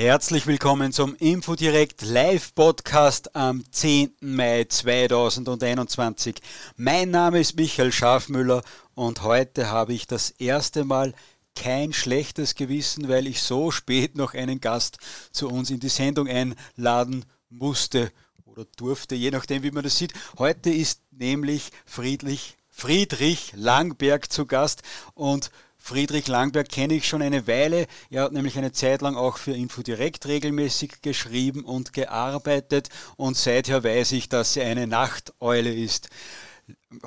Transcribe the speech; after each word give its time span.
Herzlich 0.00 0.46
willkommen 0.46 0.94
zum 0.94 1.14
Infodirect 1.16 2.00
Live 2.00 2.54
Podcast 2.54 3.36
am 3.36 3.70
10. 3.70 4.14
Mai 4.22 4.64
2021. 4.64 6.36
Mein 6.76 7.10
Name 7.10 7.38
ist 7.38 7.54
Michael 7.56 7.92
Schafmüller 7.92 8.62
und 8.94 9.22
heute 9.24 9.68
habe 9.68 9.92
ich 9.92 10.06
das 10.06 10.30
erste 10.30 10.86
Mal 10.86 11.12
kein 11.54 11.92
schlechtes 11.92 12.54
Gewissen, 12.54 13.10
weil 13.10 13.26
ich 13.26 13.42
so 13.42 13.70
spät 13.70 14.16
noch 14.16 14.32
einen 14.32 14.62
Gast 14.62 14.96
zu 15.32 15.50
uns 15.50 15.68
in 15.68 15.80
die 15.80 15.90
Sendung 15.90 16.28
einladen 16.28 17.26
musste 17.50 18.10
oder 18.46 18.64
durfte, 18.78 19.14
je 19.14 19.30
nachdem, 19.30 19.62
wie 19.64 19.70
man 19.70 19.84
das 19.84 19.98
sieht. 19.98 20.14
Heute 20.38 20.70
ist 20.70 21.02
nämlich 21.10 21.72
Friedrich, 21.84 22.56
Friedrich 22.70 23.52
Langberg 23.54 24.32
zu 24.32 24.46
Gast 24.46 24.80
und 25.12 25.50
Friedrich 25.90 26.28
Langberg 26.28 26.68
kenne 26.68 26.94
ich 26.94 27.08
schon 27.08 27.20
eine 27.20 27.48
Weile. 27.48 27.88
Er 28.10 28.22
hat 28.22 28.32
nämlich 28.32 28.56
eine 28.56 28.70
Zeit 28.70 29.02
lang 29.02 29.16
auch 29.16 29.38
für 29.38 29.50
Infodirect 29.50 30.24
regelmäßig 30.26 31.02
geschrieben 31.02 31.64
und 31.64 31.92
gearbeitet 31.92 32.90
und 33.16 33.36
seither 33.36 33.82
weiß 33.82 34.12
ich, 34.12 34.28
dass 34.28 34.54
er 34.56 34.70
eine 34.70 34.86
Nachteule 34.86 35.74
ist. 35.74 36.08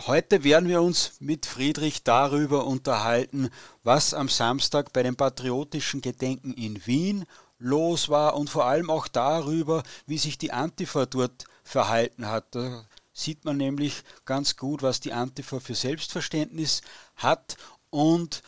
Heute 0.06 0.44
werden 0.44 0.68
wir 0.68 0.82
uns 0.82 1.14
mit 1.22 1.46
Friedrich 1.46 2.04
darüber 2.04 2.68
unterhalten, 2.68 3.52
was 3.84 4.14
am 4.14 4.28
Samstag 4.28 4.92
bei 4.92 5.02
dem 5.02 5.16
patriotischen 5.16 6.02
Gedenken 6.02 6.52
in 6.52 6.86
Wien 6.86 7.24
los 7.60 8.10
war 8.10 8.36
und 8.36 8.50
vor 8.50 8.66
allem 8.66 8.90
auch 8.90 9.08
darüber, 9.08 9.84
wie 10.08 10.18
sich 10.18 10.38
die 10.38 10.52
Antifa 10.52 11.06
dort 11.06 11.46
verhalten 11.64 12.28
hat. 12.28 12.54
Da 12.54 12.84
sieht 13.14 13.46
man 13.46 13.56
nämlich 13.56 14.04
ganz 14.26 14.58
gut, 14.58 14.82
was 14.82 15.00
die 15.00 15.14
Antifa 15.14 15.62
für 15.62 15.74
Selbstverständnis 15.74 16.82
hat 17.16 17.56
und 17.94 18.42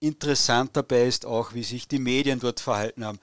interessant 0.00 0.76
dabei 0.76 1.06
ist 1.06 1.26
auch, 1.26 1.54
wie 1.54 1.62
sich 1.62 1.86
die 1.86 1.98
Medien 1.98 2.40
dort 2.40 2.60
verhalten 2.60 3.04
haben. 3.04 3.20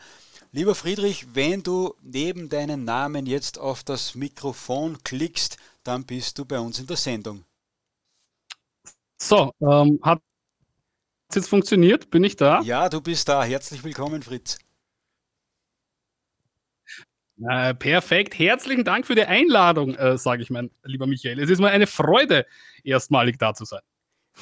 Lieber 0.52 0.76
Friedrich, 0.76 1.28
wenn 1.34 1.62
du 1.62 1.94
neben 2.02 2.50
deinem 2.50 2.86
Namen 2.86 3.26
jetzt 3.26 3.60
auf 3.60 3.84
das 3.84 4.16
Mikrofon 4.16 4.98
klickst, 5.04 5.58
dann 5.84 6.06
bist 6.06 6.40
du 6.40 6.46
bei 6.46 6.60
uns 6.60 6.80
in 6.80 6.88
der 6.88 6.98
Sendung. 6.98 7.44
So, 9.20 9.52
ähm, 9.62 10.00
hat 10.04 10.22
es 11.30 11.36
jetzt 11.36 11.50
funktioniert? 11.50 12.10
Bin 12.10 12.24
ich 12.24 12.36
da? 12.36 12.62
Ja, 12.62 12.88
du 12.88 13.02
bist 13.02 13.28
da. 13.28 13.44
Herzlich 13.44 13.84
willkommen, 13.84 14.22
Fritz. 14.22 14.58
Äh, 17.40 17.76
perfekt. 17.76 18.40
Herzlichen 18.40 18.84
Dank 18.84 19.06
für 19.06 19.16
die 19.16 19.26
Einladung, 19.26 19.96
äh, 19.96 20.18
sage 20.18 20.42
ich 20.42 20.50
mein 20.50 20.72
lieber 20.84 21.06
Michael. 21.06 21.40
Es 21.40 21.50
ist 21.50 21.60
mir 21.60 21.70
eine 21.70 21.88
Freude, 21.88 22.46
erstmalig 22.84 23.38
da 23.38 23.54
zu 23.54 23.66
sein. 23.66 23.82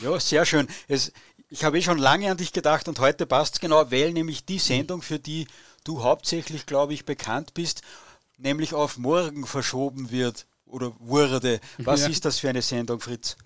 Ja, 0.01 0.19
sehr 0.19 0.45
schön. 0.45 0.67
Es, 0.87 1.11
ich 1.55 1.63
habe 1.63 1.77
eh 1.77 1.81
schon 1.81 1.97
lange 1.97 2.29
an 2.29 2.35
dich 2.35 2.51
gedacht 2.51 2.89
und 2.89 2.99
heute 2.99 3.25
passt 3.25 3.55
es 3.55 3.59
genau, 3.61 3.89
weil 3.89 4.11
nämlich 4.11 4.45
die 4.45 4.59
Sendung, 4.59 5.01
für 5.01 5.19
die 5.19 5.47
du 5.85 6.03
hauptsächlich, 6.03 6.65
glaube 6.65 6.93
ich, 6.93 7.05
bekannt 7.05 7.53
bist, 7.53 7.81
nämlich 8.37 8.73
auf 8.73 8.97
morgen 8.97 9.45
verschoben 9.45 10.11
wird 10.11 10.47
oder 10.65 10.91
wurde. 10.99 11.61
Was 11.77 12.01
ja. 12.01 12.09
ist 12.09 12.25
das 12.25 12.39
für 12.39 12.49
eine 12.49 12.61
Sendung, 12.61 12.99
Fritz? 12.99 13.37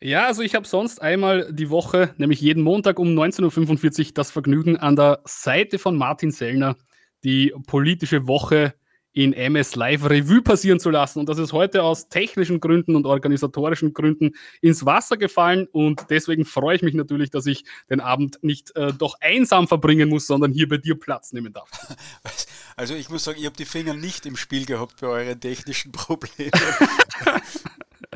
Ja, 0.00 0.26
also 0.26 0.42
ich 0.42 0.56
habe 0.56 0.66
sonst 0.66 1.00
einmal 1.00 1.52
die 1.52 1.70
Woche, 1.70 2.14
nämlich 2.16 2.40
jeden 2.40 2.64
Montag 2.64 2.98
um 2.98 3.16
19.45 3.16 4.06
Uhr, 4.06 4.12
das 4.14 4.32
Vergnügen 4.32 4.76
an 4.76 4.96
der 4.96 5.20
Seite 5.24 5.78
von 5.78 5.96
Martin 5.96 6.32
Sellner 6.32 6.74
die 7.22 7.54
politische 7.68 8.26
Woche 8.26 8.74
in 9.12 9.32
MS 9.32 9.76
Live 9.76 10.08
Revue 10.08 10.42
passieren 10.42 10.80
zu 10.80 10.90
lassen. 10.90 11.18
Und 11.18 11.28
das 11.28 11.38
ist 11.38 11.52
heute 11.52 11.82
aus 11.82 12.08
technischen 12.08 12.60
Gründen 12.60 12.96
und 12.96 13.06
organisatorischen 13.06 13.92
Gründen 13.92 14.32
ins 14.60 14.86
Wasser 14.86 15.16
gefallen. 15.16 15.68
Und 15.70 16.06
deswegen 16.10 16.44
freue 16.44 16.76
ich 16.76 16.82
mich 16.82 16.94
natürlich, 16.94 17.30
dass 17.30 17.46
ich 17.46 17.64
den 17.90 18.00
Abend 18.00 18.38
nicht 18.42 18.74
äh, 18.76 18.92
doch 18.92 19.16
einsam 19.20 19.68
verbringen 19.68 20.08
muss, 20.08 20.26
sondern 20.26 20.52
hier 20.52 20.68
bei 20.68 20.78
dir 20.78 20.98
Platz 20.98 21.32
nehmen 21.32 21.52
darf. 21.52 21.70
Also 22.74 22.94
ich 22.94 23.10
muss 23.10 23.24
sagen, 23.24 23.38
ich 23.38 23.44
habe 23.44 23.54
die 23.54 23.66
Finger 23.66 23.92
nicht 23.92 24.24
im 24.24 24.34
Spiel 24.34 24.64
gehabt 24.64 25.02
bei 25.02 25.06
euren 25.06 25.38
technischen 25.38 25.92
Problemen. 25.92 26.50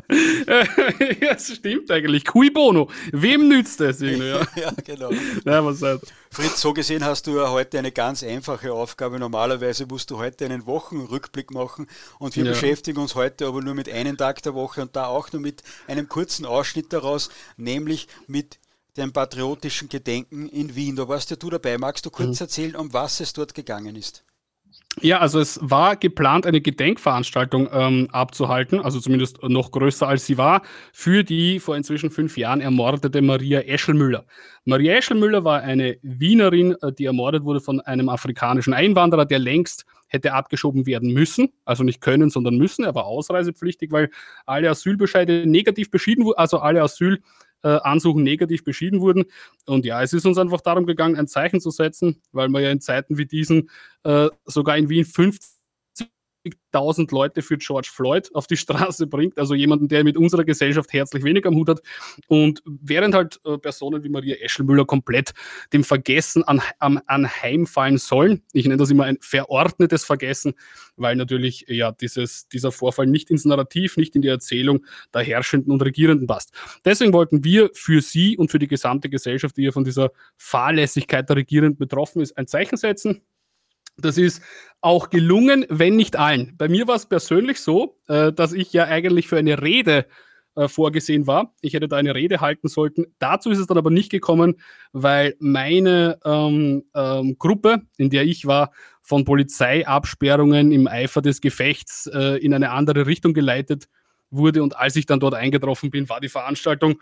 ja, 1.21 1.33
das 1.33 1.55
stimmt 1.55 1.91
eigentlich. 1.91 2.25
Cui 2.25 2.49
bono. 2.49 2.89
Wem 3.11 3.49
nützt 3.49 3.81
es? 3.81 3.99
Ja. 3.99 4.07
ja, 4.55 4.71
genau. 4.83 5.11
Ja, 5.45 5.65
was 5.65 5.81
halt. 5.81 6.01
Fritz, 6.31 6.61
so 6.61 6.73
gesehen 6.73 7.03
hast 7.03 7.27
du 7.27 7.37
ja 7.37 7.49
heute 7.51 7.79
eine 7.79 7.91
ganz 7.91 8.23
einfache 8.23 8.71
Aufgabe. 8.71 9.19
Normalerweise 9.19 9.85
musst 9.85 10.11
du 10.11 10.17
heute 10.17 10.45
einen 10.45 10.65
Wochenrückblick 10.65 11.51
machen 11.51 11.87
und 12.19 12.35
wir 12.35 12.45
ja. 12.45 12.51
beschäftigen 12.51 12.99
uns 12.99 13.15
heute 13.15 13.47
aber 13.47 13.61
nur 13.61 13.73
mit 13.73 13.89
einem 13.89 14.17
Tag 14.17 14.41
der 14.43 14.53
Woche 14.53 14.81
und 14.81 14.95
da 14.95 15.07
auch 15.07 15.31
nur 15.31 15.41
mit 15.41 15.63
einem 15.87 16.07
kurzen 16.07 16.45
Ausschnitt 16.45 16.93
daraus, 16.93 17.29
nämlich 17.57 18.07
mit 18.27 18.59
dem 18.95 19.13
patriotischen 19.13 19.89
Gedenken 19.89 20.47
in 20.49 20.75
Wien. 20.75 20.95
Da 20.95 21.07
warst 21.07 21.29
ja 21.31 21.35
du 21.35 21.49
dabei. 21.49 21.77
Magst 21.77 22.05
du 22.05 22.09
kurz 22.09 22.39
mhm. 22.39 22.43
erzählen, 22.45 22.75
um 22.75 22.93
was 22.93 23.19
es 23.19 23.33
dort 23.33 23.53
gegangen 23.53 23.95
ist? 23.95 24.23
Ja, 25.01 25.19
also 25.19 25.39
es 25.39 25.59
war 25.61 25.95
geplant, 25.95 26.47
eine 26.47 26.59
Gedenkveranstaltung 26.59 27.69
ähm, 27.71 28.07
abzuhalten, 28.11 28.79
also 28.79 28.99
zumindest 28.99 29.43
noch 29.43 29.69
größer 29.71 30.07
als 30.07 30.25
sie 30.25 30.39
war, 30.39 30.63
für 30.91 31.23
die 31.23 31.59
vor 31.59 31.77
inzwischen 31.77 32.09
fünf 32.09 32.35
Jahren 32.35 32.61
ermordete 32.61 33.21
Maria 33.21 33.59
Eschelmüller. 33.59 34.25
Maria 34.65 34.95
Eschelmüller 34.95 35.43
war 35.43 35.61
eine 35.61 35.97
Wienerin, 36.01 36.75
äh, 36.81 36.91
die 36.91 37.05
ermordet 37.05 37.43
wurde 37.43 37.61
von 37.61 37.79
einem 37.81 38.09
afrikanischen 38.09 38.73
Einwanderer, 38.73 39.25
der 39.25 39.37
längst 39.37 39.85
hätte 40.07 40.33
abgeschoben 40.33 40.87
werden 40.87 41.13
müssen, 41.13 41.49
also 41.65 41.83
nicht 41.83 42.01
können, 42.01 42.31
sondern 42.31 42.57
müssen. 42.57 42.83
Er 42.83 42.95
war 42.95 43.05
ausreisepflichtig, 43.05 43.91
weil 43.91 44.09
alle 44.47 44.69
Asylbescheide 44.69 45.45
negativ 45.45 45.91
beschieden 45.91 46.25
wurden, 46.25 46.39
also 46.39 46.57
alle 46.57 46.81
Asyl 46.81 47.21
äh, 47.63 47.69
Ansuchen 47.69 48.23
negativ 48.23 48.63
beschieden 48.63 49.01
wurden. 49.01 49.25
Und 49.65 49.85
ja, 49.85 50.01
es 50.01 50.13
ist 50.13 50.25
uns 50.25 50.37
einfach 50.37 50.61
darum 50.61 50.85
gegangen, 50.85 51.15
ein 51.15 51.27
Zeichen 51.27 51.59
zu 51.59 51.71
setzen, 51.71 52.21
weil 52.31 52.49
man 52.49 52.63
ja 52.63 52.71
in 52.71 52.81
Zeiten 52.81 53.17
wie 53.17 53.25
diesen 53.25 53.69
äh, 54.03 54.29
sogar 54.45 54.77
in 54.77 54.89
Wien 54.89 55.05
50 55.05 55.56
50.000 56.77 57.13
Leute 57.13 57.41
für 57.41 57.57
George 57.57 57.89
Floyd 57.91 58.29
auf 58.33 58.47
die 58.47 58.57
Straße 58.57 59.07
bringt, 59.07 59.37
also 59.37 59.53
jemanden, 59.53 59.87
der 59.87 60.03
mit 60.03 60.17
unserer 60.17 60.43
Gesellschaft 60.43 60.93
herzlich 60.93 61.23
wenig 61.23 61.45
am 61.45 61.55
Hut 61.55 61.69
hat. 61.69 61.81
Und 62.27 62.61
während 62.65 63.15
halt 63.15 63.39
äh, 63.45 63.57
Personen 63.57 64.03
wie 64.03 64.09
Maria 64.09 64.35
Eschelmüller 64.35 64.85
komplett 64.85 65.33
dem 65.73 65.83
Vergessen 65.83 66.43
an, 66.43 66.61
an, 66.79 66.99
anheimfallen 67.05 67.97
sollen, 67.97 68.43
ich 68.53 68.65
nenne 68.65 68.77
das 68.77 68.89
immer 68.89 69.05
ein 69.05 69.17
verordnetes 69.21 70.05
Vergessen, 70.05 70.53
weil 70.95 71.15
natürlich 71.15 71.65
ja 71.67 71.91
dieses, 71.91 72.47
dieser 72.47 72.71
Vorfall 72.71 73.07
nicht 73.07 73.29
ins 73.29 73.45
Narrativ, 73.45 73.97
nicht 73.97 74.15
in 74.15 74.21
die 74.21 74.27
Erzählung 74.27 74.85
der 75.13 75.21
Herrschenden 75.21 75.71
und 75.71 75.81
Regierenden 75.81 76.27
passt. 76.27 76.53
Deswegen 76.85 77.13
wollten 77.13 77.43
wir 77.43 77.69
für 77.73 78.01
sie 78.01 78.37
und 78.37 78.51
für 78.51 78.59
die 78.59 78.67
gesamte 78.67 79.09
Gesellschaft, 79.09 79.57
die 79.57 79.63
ja 79.63 79.71
von 79.71 79.83
dieser 79.83 80.11
Fahrlässigkeit 80.37 81.27
der 81.29 81.37
Regierenden 81.37 81.77
betroffen 81.77 82.21
ist, 82.21 82.37
ein 82.37 82.47
Zeichen 82.47 82.77
setzen. 82.77 83.21
Das 83.99 84.17
ist 84.17 84.43
auch 84.81 85.09
gelungen, 85.09 85.65
wenn 85.69 85.95
nicht 85.95 86.17
allen. 86.17 86.55
Bei 86.57 86.67
mir 86.67 86.87
war 86.87 86.95
es 86.95 87.07
persönlich 87.07 87.59
so, 87.59 87.97
äh, 88.07 88.31
dass 88.31 88.53
ich 88.53 88.71
ja 88.73 88.85
eigentlich 88.85 89.27
für 89.27 89.37
eine 89.37 89.61
Rede 89.61 90.05
äh, 90.55 90.67
vorgesehen 90.67 91.25
war. 91.25 91.53
Ich 91.61 91.73
hätte 91.73 91.87
da 91.87 91.97
eine 91.97 92.13
Rede 92.13 92.41
halten 92.41 92.67
sollten. 92.67 93.05
Dazu 93.19 93.49
ist 93.49 93.57
es 93.57 93.67
dann 93.67 93.77
aber 93.77 93.89
nicht 93.89 94.11
gekommen, 94.11 94.55
weil 94.91 95.35
meine 95.39 96.19
ähm, 96.25 96.83
ähm, 96.95 97.37
Gruppe, 97.39 97.81
in 97.97 98.09
der 98.11 98.23
ich 98.23 98.45
war, 98.45 98.71
von 99.01 99.25
Polizeiabsperrungen 99.25 100.71
im 100.71 100.87
Eifer 100.87 101.21
des 101.21 101.41
Gefechts 101.41 102.07
äh, 102.13 102.37
in 102.37 102.53
eine 102.53 102.71
andere 102.71 103.07
Richtung 103.07 103.33
geleitet 103.33 103.87
wurde. 104.29 104.63
Und 104.63 104.75
als 104.77 104.95
ich 104.95 105.05
dann 105.05 105.19
dort 105.19 105.33
eingetroffen 105.33 105.89
bin, 105.89 106.09
war 106.09 106.19
die 106.19 106.29
Veranstaltung 106.29 107.01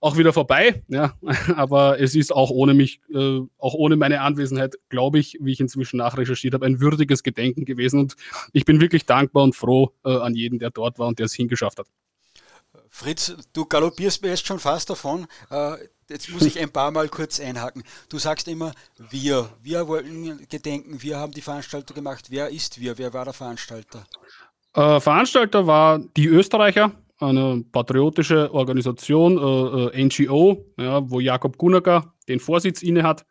auch 0.00 0.16
wieder 0.16 0.32
vorbei. 0.32 0.82
Ja, 0.88 1.14
aber 1.56 2.00
es 2.00 2.14
ist 2.14 2.32
auch 2.32 2.50
ohne 2.50 2.74
mich, 2.74 3.00
äh, 3.12 3.40
auch 3.58 3.74
ohne 3.74 3.96
meine 3.96 4.20
Anwesenheit, 4.20 4.76
glaube 4.88 5.18
ich, 5.18 5.38
wie 5.40 5.52
ich 5.52 5.60
inzwischen 5.60 5.98
nachrecherchiert 5.98 6.54
habe, 6.54 6.66
ein 6.66 6.80
würdiges 6.80 7.22
Gedenken 7.22 7.64
gewesen. 7.64 8.00
Und 8.00 8.16
ich 8.52 8.64
bin 8.64 8.80
wirklich 8.80 9.06
dankbar 9.06 9.44
und 9.44 9.54
froh 9.54 9.92
äh, 10.04 10.10
an 10.10 10.34
jeden, 10.34 10.58
der 10.58 10.70
dort 10.70 10.98
war 10.98 11.08
und 11.08 11.18
der 11.18 11.26
es 11.26 11.34
hingeschafft 11.34 11.78
hat. 11.78 11.86
Fritz, 12.90 13.34
du 13.52 13.64
galoppierst 13.64 14.22
mir 14.22 14.28
jetzt 14.28 14.46
schon 14.46 14.60
fast 14.60 14.88
davon. 14.88 15.26
Äh, 15.50 15.78
jetzt 16.08 16.30
muss 16.30 16.42
ich 16.42 16.60
ein 16.60 16.70
paar 16.70 16.92
Mal 16.92 17.08
kurz 17.08 17.40
einhaken. 17.40 17.82
Du 18.08 18.20
sagst 18.20 18.46
immer 18.46 18.72
wir. 19.10 19.50
Wir 19.62 19.88
wollten 19.88 20.46
gedenken, 20.48 21.02
wir 21.02 21.18
haben 21.18 21.32
die 21.32 21.40
Veranstaltung 21.40 21.96
gemacht. 21.96 22.26
Wer 22.30 22.50
ist 22.50 22.80
wir? 22.80 22.96
Wer 22.96 23.12
war 23.12 23.24
der 23.24 23.34
Veranstalter? 23.34 24.06
Äh, 24.74 25.00
Veranstalter 25.00 25.66
war 25.66 26.00
die 26.16 26.26
Österreicher, 26.26 26.92
eine 27.20 27.64
patriotische 27.70 28.52
Organisation, 28.52 29.38
äh, 29.38 29.98
äh 29.98 30.04
NGO, 30.04 30.66
ja, 30.78 31.08
wo 31.08 31.20
Jakob 31.20 31.56
Gunacker 31.58 32.12
den 32.28 32.40
Vorsitz 32.40 32.82
inne 32.82 33.04
hat. 33.04 33.24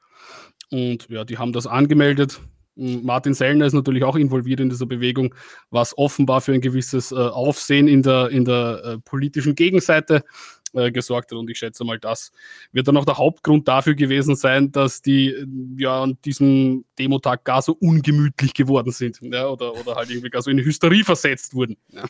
Und 0.72 1.08
ja, 1.10 1.24
die 1.24 1.38
haben 1.38 1.54
das 1.54 1.68
angemeldet. 1.68 2.40
Martin 2.76 3.36
Sellner 3.36 3.66
ist 3.66 3.74
natürlich 3.74 4.04
auch 4.04 4.16
involviert 4.16 4.60
in 4.60 4.70
dieser 4.70 4.88
Bewegung, 4.88 5.36
was 5.70 5.96
offenbar 5.98 6.42
für 6.42 6.54
ein 6.54 6.62
gewisses 6.62 7.12
äh, 7.12 7.16
Aufsehen 7.16 7.88
in 7.88 8.02
der, 8.02 8.30
in 8.30 8.46
der 8.46 8.82
äh, 8.84 8.98
politischen 9.00 9.54
Gegenseite 9.54 10.24
äh, 10.74 10.92
gesorgt 10.92 11.32
hat. 11.32 11.38
Und 11.38 11.50
ich 11.50 11.58
schätze 11.58 11.84
mal, 11.84 12.00
das 12.00 12.32
wird 12.72 12.88
dann 12.88 12.98
auch 12.98 13.06
der 13.06 13.18
Hauptgrund 13.18 13.68
dafür 13.68 13.96
gewesen 13.96 14.36
sein, 14.36 14.72
dass 14.72 15.02
die 15.02 15.30
äh, 15.30 15.46
ja 15.78 16.04
an 16.04 16.18
diesem 16.26 16.86
Demotag 17.00 17.44
gar 17.44 17.62
so 17.62 17.78
ungemütlich 17.80 18.54
geworden 18.54 18.92
sind 18.92 19.20
ja, 19.22 19.48
oder, 19.48 19.74
oder 19.76 19.96
halt 19.96 20.10
irgendwie 20.10 20.30
gar 20.30 20.42
so 20.42 20.50
in 20.50 20.60
Hysterie 20.60 21.04
versetzt 21.04 21.54
wurden. 21.54 21.78
Ja. 21.90 22.06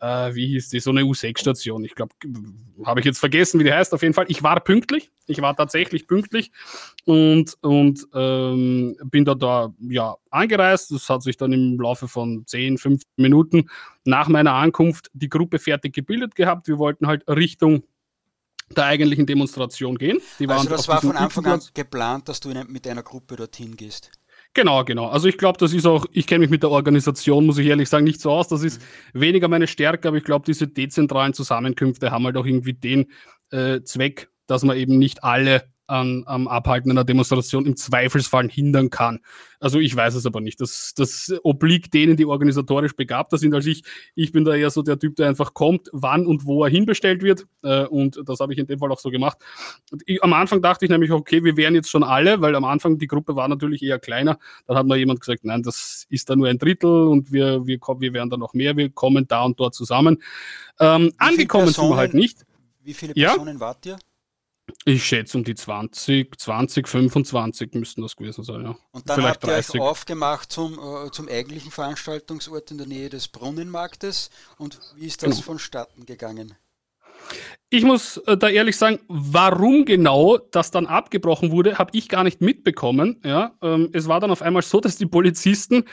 Äh, 0.00 0.34
wie 0.34 0.46
hieß 0.46 0.70
die? 0.70 0.80
So 0.80 0.90
eine 0.90 1.02
U6-Station. 1.02 1.84
Ich 1.84 1.94
glaube, 1.94 2.14
habe 2.84 3.00
ich 3.00 3.06
jetzt 3.06 3.18
vergessen, 3.18 3.58
wie 3.58 3.64
die 3.64 3.72
heißt. 3.72 3.92
Auf 3.92 4.02
jeden 4.02 4.14
Fall, 4.14 4.26
ich 4.28 4.42
war 4.42 4.60
pünktlich. 4.60 5.10
Ich 5.26 5.42
war 5.42 5.54
tatsächlich 5.54 6.06
pünktlich 6.06 6.52
und, 7.04 7.54
und 7.60 8.06
ähm, 8.14 8.96
bin 9.04 9.24
da, 9.24 9.34
da 9.34 9.74
ja, 9.80 10.16
angereist. 10.30 10.90
Das 10.92 11.08
hat 11.10 11.22
sich 11.22 11.36
dann 11.36 11.52
im 11.52 11.78
Laufe 11.78 12.08
von 12.08 12.44
10, 12.46 12.78
15 12.78 13.06
Minuten 13.16 13.68
nach 14.04 14.28
meiner 14.28 14.54
Ankunft 14.54 15.10
die 15.12 15.28
Gruppe 15.28 15.58
fertig 15.58 15.94
gebildet 15.94 16.34
gehabt. 16.34 16.68
Wir 16.68 16.78
wollten 16.78 17.06
halt 17.06 17.28
Richtung 17.28 17.82
der 18.76 18.84
eigentlichen 18.84 19.26
Demonstration 19.26 19.96
gehen. 19.96 20.18
also 20.46 20.68
das 20.68 20.88
war 20.88 21.00
von 21.00 21.16
Anfang 21.16 21.46
an 21.46 21.60
geplant, 21.74 22.28
dass 22.28 22.40
du 22.40 22.50
mit 22.50 22.86
einer 22.86 23.02
Gruppe 23.02 23.36
dorthin 23.36 23.76
gehst. 23.76 24.10
Genau, 24.54 24.84
genau. 24.84 25.08
Also 25.08 25.28
ich 25.28 25.38
glaube, 25.38 25.58
das 25.58 25.72
ist 25.72 25.86
auch, 25.86 26.06
ich 26.12 26.26
kenne 26.26 26.40
mich 26.40 26.50
mit 26.50 26.62
der 26.62 26.70
Organisation, 26.70 27.46
muss 27.46 27.58
ich 27.58 27.66
ehrlich 27.66 27.88
sagen, 27.88 28.04
nicht 28.04 28.20
so 28.20 28.30
aus. 28.30 28.48
Das 28.48 28.62
ist 28.62 28.80
mhm. 29.12 29.20
weniger 29.20 29.48
meine 29.48 29.66
Stärke, 29.66 30.08
aber 30.08 30.16
ich 30.16 30.24
glaube, 30.24 30.44
diese 30.46 30.66
dezentralen 30.66 31.34
Zusammenkünfte 31.34 32.10
haben 32.10 32.24
halt 32.24 32.36
auch 32.36 32.46
irgendwie 32.46 32.72
den 32.72 33.06
äh, 33.50 33.82
Zweck, 33.82 34.30
dass 34.46 34.64
man 34.64 34.76
eben 34.76 34.98
nicht 34.98 35.22
alle 35.22 35.64
an, 35.88 36.22
am 36.26 36.46
Abhalten 36.46 36.90
einer 36.90 37.04
Demonstration 37.04 37.66
im 37.66 37.76
Zweifelsfall 37.76 38.48
hindern 38.48 38.90
kann. 38.90 39.20
Also 39.58 39.80
ich 39.80 39.96
weiß 39.96 40.14
es 40.14 40.26
aber 40.26 40.40
nicht. 40.40 40.60
Das, 40.60 40.92
das 40.94 41.34
obliegt 41.42 41.94
denen, 41.94 42.16
die 42.16 42.26
organisatorisch 42.26 42.94
begabter 42.94 43.38
sind 43.38 43.54
als 43.54 43.66
ich. 43.66 43.82
Ich 44.14 44.30
bin 44.30 44.44
da 44.44 44.54
eher 44.54 44.70
so 44.70 44.82
der 44.82 44.98
Typ, 44.98 45.16
der 45.16 45.28
einfach 45.28 45.54
kommt, 45.54 45.88
wann 45.92 46.26
und 46.26 46.44
wo 46.44 46.62
er 46.62 46.70
hinbestellt 46.70 47.22
wird. 47.22 47.46
Äh, 47.62 47.84
und 47.86 48.20
das 48.24 48.38
habe 48.40 48.52
ich 48.52 48.58
in 48.58 48.66
dem 48.66 48.78
Fall 48.78 48.92
auch 48.92 49.00
so 49.00 49.10
gemacht. 49.10 49.38
Ich, 50.06 50.22
am 50.22 50.32
Anfang 50.34 50.62
dachte 50.62 50.84
ich 50.84 50.90
nämlich, 50.90 51.10
okay, 51.10 51.42
wir 51.42 51.56
wären 51.56 51.74
jetzt 51.74 51.90
schon 51.90 52.04
alle, 52.04 52.40
weil 52.40 52.54
am 52.54 52.64
Anfang 52.64 52.98
die 52.98 53.06
Gruppe 53.06 53.34
war 53.34 53.48
natürlich 53.48 53.82
eher 53.82 53.98
kleiner. 53.98 54.38
Dann 54.66 54.76
hat 54.76 54.86
mal 54.86 54.98
jemand 54.98 55.20
gesagt, 55.20 55.44
nein, 55.44 55.62
das 55.62 56.06
ist 56.10 56.28
da 56.30 56.36
nur 56.36 56.48
ein 56.48 56.58
Drittel 56.58 57.08
und 57.08 57.32
wir, 57.32 57.66
wir, 57.66 57.78
wir 57.80 58.12
werden 58.12 58.30
da 58.30 58.36
noch 58.36 58.54
mehr, 58.54 58.76
wir 58.76 58.90
kommen 58.90 59.26
da 59.26 59.42
und 59.42 59.58
dort 59.58 59.74
zusammen. 59.74 60.22
Ähm, 60.78 61.12
angekommen 61.16 61.68
sind 61.68 61.88
wir 61.88 61.96
halt 61.96 62.14
nicht. 62.14 62.44
Wie 62.82 62.94
viele 62.94 63.14
Personen 63.14 63.54
ja? 63.54 63.60
wart 63.60 63.86
ihr? 63.86 63.98
Ich 64.84 65.04
schätze 65.04 65.38
um 65.38 65.44
die 65.44 65.54
20, 65.54 66.38
20, 66.38 66.88
25 66.88 67.74
müssten 67.74 68.02
das 68.02 68.16
gewesen 68.16 68.44
sein, 68.44 68.62
ja. 68.62 68.76
Und 68.92 69.08
dann 69.08 69.16
Vielleicht 69.16 69.34
habt 69.36 69.44
ihr 69.44 69.52
30. 69.52 69.74
euch 69.74 69.80
aufgemacht 69.80 70.52
zum, 70.52 70.78
äh, 70.78 71.10
zum 71.10 71.28
eigentlichen 71.28 71.70
Veranstaltungsort 71.70 72.70
in 72.70 72.78
der 72.78 72.86
Nähe 72.86 73.08
des 73.08 73.28
Brunnenmarktes. 73.28 74.30
Und 74.56 74.78
wie 74.96 75.06
ist 75.06 75.22
das 75.22 75.30
genau. 75.30 75.42
vonstatten 75.42 76.06
gegangen? 76.06 76.54
Ich 77.70 77.84
muss 77.84 78.16
äh, 78.18 78.36
da 78.36 78.48
ehrlich 78.48 78.76
sagen, 78.76 79.00
warum 79.08 79.84
genau 79.84 80.38
das 80.38 80.70
dann 80.70 80.86
abgebrochen 80.86 81.50
wurde, 81.50 81.76
habe 81.76 81.90
ich 81.92 82.08
gar 82.08 82.24
nicht 82.24 82.40
mitbekommen. 82.40 83.20
Ja? 83.24 83.52
Ähm, 83.60 83.90
es 83.92 84.08
war 84.08 84.20
dann 84.20 84.30
auf 84.30 84.40
einmal 84.40 84.62
so, 84.62 84.80
dass 84.80 84.96
die 84.96 85.06
Polizisten 85.06 85.84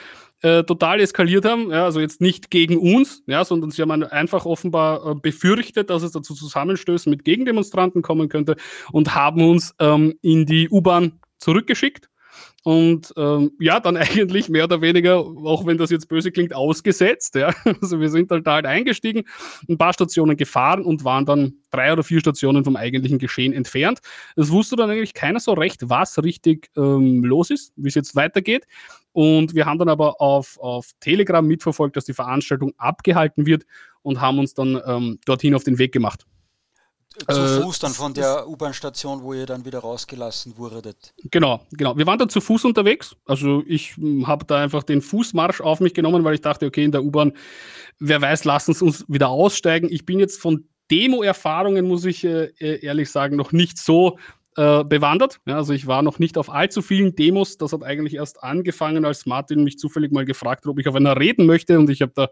äh, 0.42 0.64
total 0.64 1.00
eskaliert 1.00 1.44
haben. 1.44 1.70
Ja? 1.70 1.84
Also 1.84 2.00
jetzt 2.00 2.20
nicht 2.20 2.50
gegen 2.50 2.76
uns, 2.76 3.22
ja, 3.26 3.44
sondern 3.44 3.70
sie 3.70 3.82
haben 3.82 4.02
einfach 4.04 4.44
offenbar 4.44 5.12
äh, 5.12 5.14
befürchtet, 5.14 5.90
dass 5.90 6.02
es 6.02 6.12
dazu 6.12 6.34
Zusammenstößen 6.34 7.10
mit 7.10 7.24
Gegendemonstranten 7.24 8.02
kommen 8.02 8.28
könnte 8.28 8.56
und 8.92 9.14
haben 9.14 9.48
uns 9.48 9.74
ähm, 9.78 10.14
in 10.22 10.46
die 10.46 10.68
U-Bahn 10.68 11.20
zurückgeschickt 11.38 12.08
und 12.66 13.14
ähm, 13.16 13.52
ja, 13.60 13.78
dann 13.78 13.96
eigentlich 13.96 14.48
mehr 14.48 14.64
oder 14.64 14.80
weniger, 14.80 15.18
auch 15.18 15.66
wenn 15.66 15.78
das 15.78 15.90
jetzt 15.90 16.08
böse 16.08 16.32
klingt, 16.32 16.52
ausgesetzt. 16.52 17.36
Ja. 17.36 17.54
Also 17.80 18.00
wir 18.00 18.08
sind 18.08 18.30
halt 18.32 18.44
da 18.44 18.54
halt 18.54 18.66
eingestiegen, 18.66 19.22
ein 19.68 19.78
paar 19.78 19.92
Stationen 19.92 20.36
gefahren 20.36 20.84
und 20.84 21.04
waren 21.04 21.24
dann 21.26 21.54
drei 21.70 21.92
oder 21.92 22.02
vier 22.02 22.18
Stationen 22.18 22.64
vom 22.64 22.74
eigentlichen 22.74 23.20
Geschehen 23.20 23.52
entfernt. 23.52 24.00
Es 24.34 24.50
wusste 24.50 24.74
dann 24.74 24.90
eigentlich 24.90 25.14
keiner 25.14 25.38
so 25.38 25.52
recht, 25.52 25.88
was 25.88 26.20
richtig 26.24 26.70
ähm, 26.76 27.22
los 27.22 27.50
ist, 27.50 27.72
wie 27.76 27.88
es 27.88 27.94
jetzt 27.94 28.16
weitergeht. 28.16 28.66
Und 29.16 29.54
wir 29.54 29.64
haben 29.64 29.78
dann 29.78 29.88
aber 29.88 30.20
auf, 30.20 30.58
auf 30.60 30.90
Telegram 31.00 31.42
mitverfolgt, 31.42 31.96
dass 31.96 32.04
die 32.04 32.12
Veranstaltung 32.12 32.74
abgehalten 32.76 33.46
wird 33.46 33.64
und 34.02 34.20
haben 34.20 34.38
uns 34.38 34.52
dann 34.52 34.78
ähm, 34.84 35.18
dorthin 35.24 35.54
auf 35.54 35.64
den 35.64 35.78
Weg 35.78 35.92
gemacht. 35.92 36.26
Zu 37.26 37.40
äh, 37.40 37.62
Fuß 37.62 37.78
dann 37.78 37.92
von 37.92 38.12
der 38.12 38.46
U-Bahn-Station, 38.46 39.22
wo 39.22 39.32
ihr 39.32 39.46
dann 39.46 39.64
wieder 39.64 39.78
rausgelassen 39.78 40.58
wurdet. 40.58 41.14
Genau, 41.30 41.62
genau. 41.70 41.96
Wir 41.96 42.06
waren 42.06 42.18
dann 42.18 42.28
zu 42.28 42.42
Fuß 42.42 42.66
unterwegs. 42.66 43.16
Also 43.24 43.62
ich 43.66 43.96
hm, 43.96 44.26
habe 44.26 44.44
da 44.44 44.62
einfach 44.62 44.82
den 44.82 45.00
Fußmarsch 45.00 45.62
auf 45.62 45.80
mich 45.80 45.94
genommen, 45.94 46.22
weil 46.22 46.34
ich 46.34 46.42
dachte, 46.42 46.66
okay, 46.66 46.84
in 46.84 46.92
der 46.92 47.02
U-Bahn, 47.02 47.32
wer 47.98 48.20
weiß, 48.20 48.44
lassen 48.44 48.74
Sie 48.74 48.84
uns 48.84 49.06
wieder 49.08 49.30
aussteigen. 49.30 49.88
Ich 49.90 50.04
bin 50.04 50.18
jetzt 50.18 50.38
von 50.38 50.68
Demo-Erfahrungen, 50.90 51.88
muss 51.88 52.04
ich 52.04 52.22
äh, 52.22 52.52
e-, 52.60 52.84
ehrlich 52.84 53.10
sagen, 53.10 53.36
noch 53.36 53.52
nicht 53.52 53.78
so 53.78 54.18
äh, 54.56 54.84
bewandert. 54.84 55.40
Ja, 55.46 55.56
also 55.56 55.72
ich 55.72 55.86
war 55.86 56.02
noch 56.02 56.18
nicht 56.18 56.38
auf 56.38 56.50
allzu 56.50 56.82
vielen 56.82 57.14
Demos. 57.14 57.58
Das 57.58 57.72
hat 57.72 57.82
eigentlich 57.82 58.14
erst 58.14 58.42
angefangen, 58.42 59.04
als 59.04 59.26
Martin 59.26 59.64
mich 59.64 59.78
zufällig 59.78 60.12
mal 60.12 60.24
gefragt 60.24 60.64
hat, 60.64 60.70
ob 60.70 60.78
ich 60.78 60.88
auf 60.88 60.94
einer 60.94 61.18
reden 61.18 61.46
möchte. 61.46 61.78
Und 61.78 61.90
ich 61.90 62.02
habe 62.02 62.12
da 62.14 62.28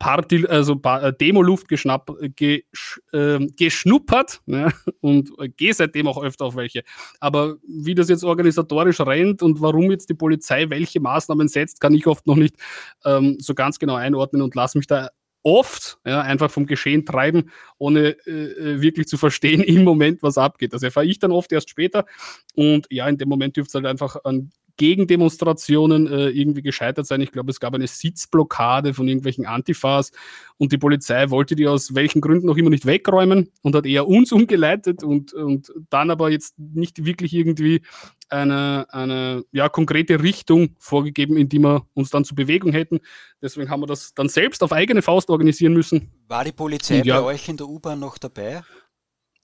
Party, 0.00 0.46
also 0.46 0.80
äh, 0.82 1.12
Demo-Luft 1.12 1.68
geschnapp, 1.68 2.10
gesch, 2.34 3.00
äh, 3.12 3.46
geschnuppert 3.58 4.40
ne? 4.46 4.72
und 5.00 5.30
gehe 5.58 5.74
seitdem 5.74 6.08
auch 6.08 6.22
öfter 6.22 6.46
auf 6.46 6.56
welche. 6.56 6.82
Aber 7.20 7.56
wie 7.68 7.94
das 7.94 8.08
jetzt 8.08 8.24
organisatorisch 8.24 9.00
rennt 9.00 9.42
und 9.42 9.60
warum 9.60 9.90
jetzt 9.90 10.08
die 10.08 10.14
Polizei 10.14 10.70
welche 10.70 11.00
Maßnahmen 11.00 11.48
setzt, 11.48 11.82
kann 11.82 11.92
ich 11.92 12.06
oft 12.06 12.26
noch 12.26 12.36
nicht 12.36 12.56
ähm, 13.04 13.36
so 13.38 13.54
ganz 13.54 13.78
genau 13.78 13.94
einordnen 13.94 14.40
und 14.40 14.54
lasse 14.54 14.78
mich 14.78 14.86
da 14.86 15.10
oft 15.42 15.98
ja, 16.04 16.20
einfach 16.20 16.50
vom 16.50 16.66
Geschehen 16.66 17.04
treiben, 17.06 17.50
ohne 17.78 18.16
äh, 18.26 18.30
äh 18.30 18.82
wirklich 18.82 19.06
zu 19.08 19.16
verstehen 19.16 19.62
im 19.62 19.84
Moment, 19.84 20.22
was 20.22 20.38
abgeht. 20.38 20.72
Das 20.72 20.82
erfahre 20.82 21.06
ich 21.06 21.18
dann 21.18 21.32
oft 21.32 21.52
erst 21.52 21.70
später. 21.70 22.06
Und 22.54 22.86
ja, 22.90 23.08
in 23.08 23.18
dem 23.18 23.28
Moment 23.28 23.56
dürfte 23.56 23.70
es 23.70 23.74
halt 23.74 23.86
einfach 23.86 24.16
an 24.24 24.50
Gegendemonstrationen 24.80 26.06
äh, 26.06 26.30
irgendwie 26.30 26.62
gescheitert 26.62 27.06
sein. 27.06 27.20
Ich 27.20 27.32
glaube, 27.32 27.50
es 27.50 27.60
gab 27.60 27.74
eine 27.74 27.86
Sitzblockade 27.86 28.94
von 28.94 29.06
irgendwelchen 29.06 29.44
Antifas 29.44 30.10
und 30.56 30.72
die 30.72 30.78
Polizei 30.78 31.28
wollte 31.28 31.54
die 31.54 31.68
aus 31.68 31.94
welchen 31.94 32.22
Gründen 32.22 32.46
noch 32.46 32.56
immer 32.56 32.70
nicht 32.70 32.86
wegräumen 32.86 33.50
und 33.60 33.74
hat 33.74 33.84
eher 33.84 34.08
uns 34.08 34.32
umgeleitet 34.32 35.04
und, 35.04 35.34
und 35.34 35.70
dann 35.90 36.10
aber 36.10 36.30
jetzt 36.30 36.58
nicht 36.58 37.04
wirklich 37.04 37.34
irgendwie 37.34 37.82
eine, 38.30 38.86
eine 38.88 39.44
ja, 39.52 39.68
konkrete 39.68 40.22
Richtung 40.22 40.76
vorgegeben, 40.78 41.36
in 41.36 41.50
die 41.50 41.58
wir 41.58 41.86
uns 41.92 42.08
dann 42.08 42.24
zur 42.24 42.36
Bewegung 42.36 42.72
hätten. 42.72 43.00
Deswegen 43.42 43.68
haben 43.68 43.82
wir 43.82 43.86
das 43.86 44.14
dann 44.14 44.30
selbst 44.30 44.62
auf 44.62 44.72
eigene 44.72 45.02
Faust 45.02 45.28
organisieren 45.28 45.74
müssen. 45.74 46.10
War 46.26 46.42
die 46.42 46.52
Polizei 46.52 47.02
ja, 47.04 47.20
bei 47.20 47.26
euch 47.26 47.46
in 47.50 47.58
der 47.58 47.68
U-Bahn 47.68 48.00
noch 48.00 48.16
dabei? 48.16 48.62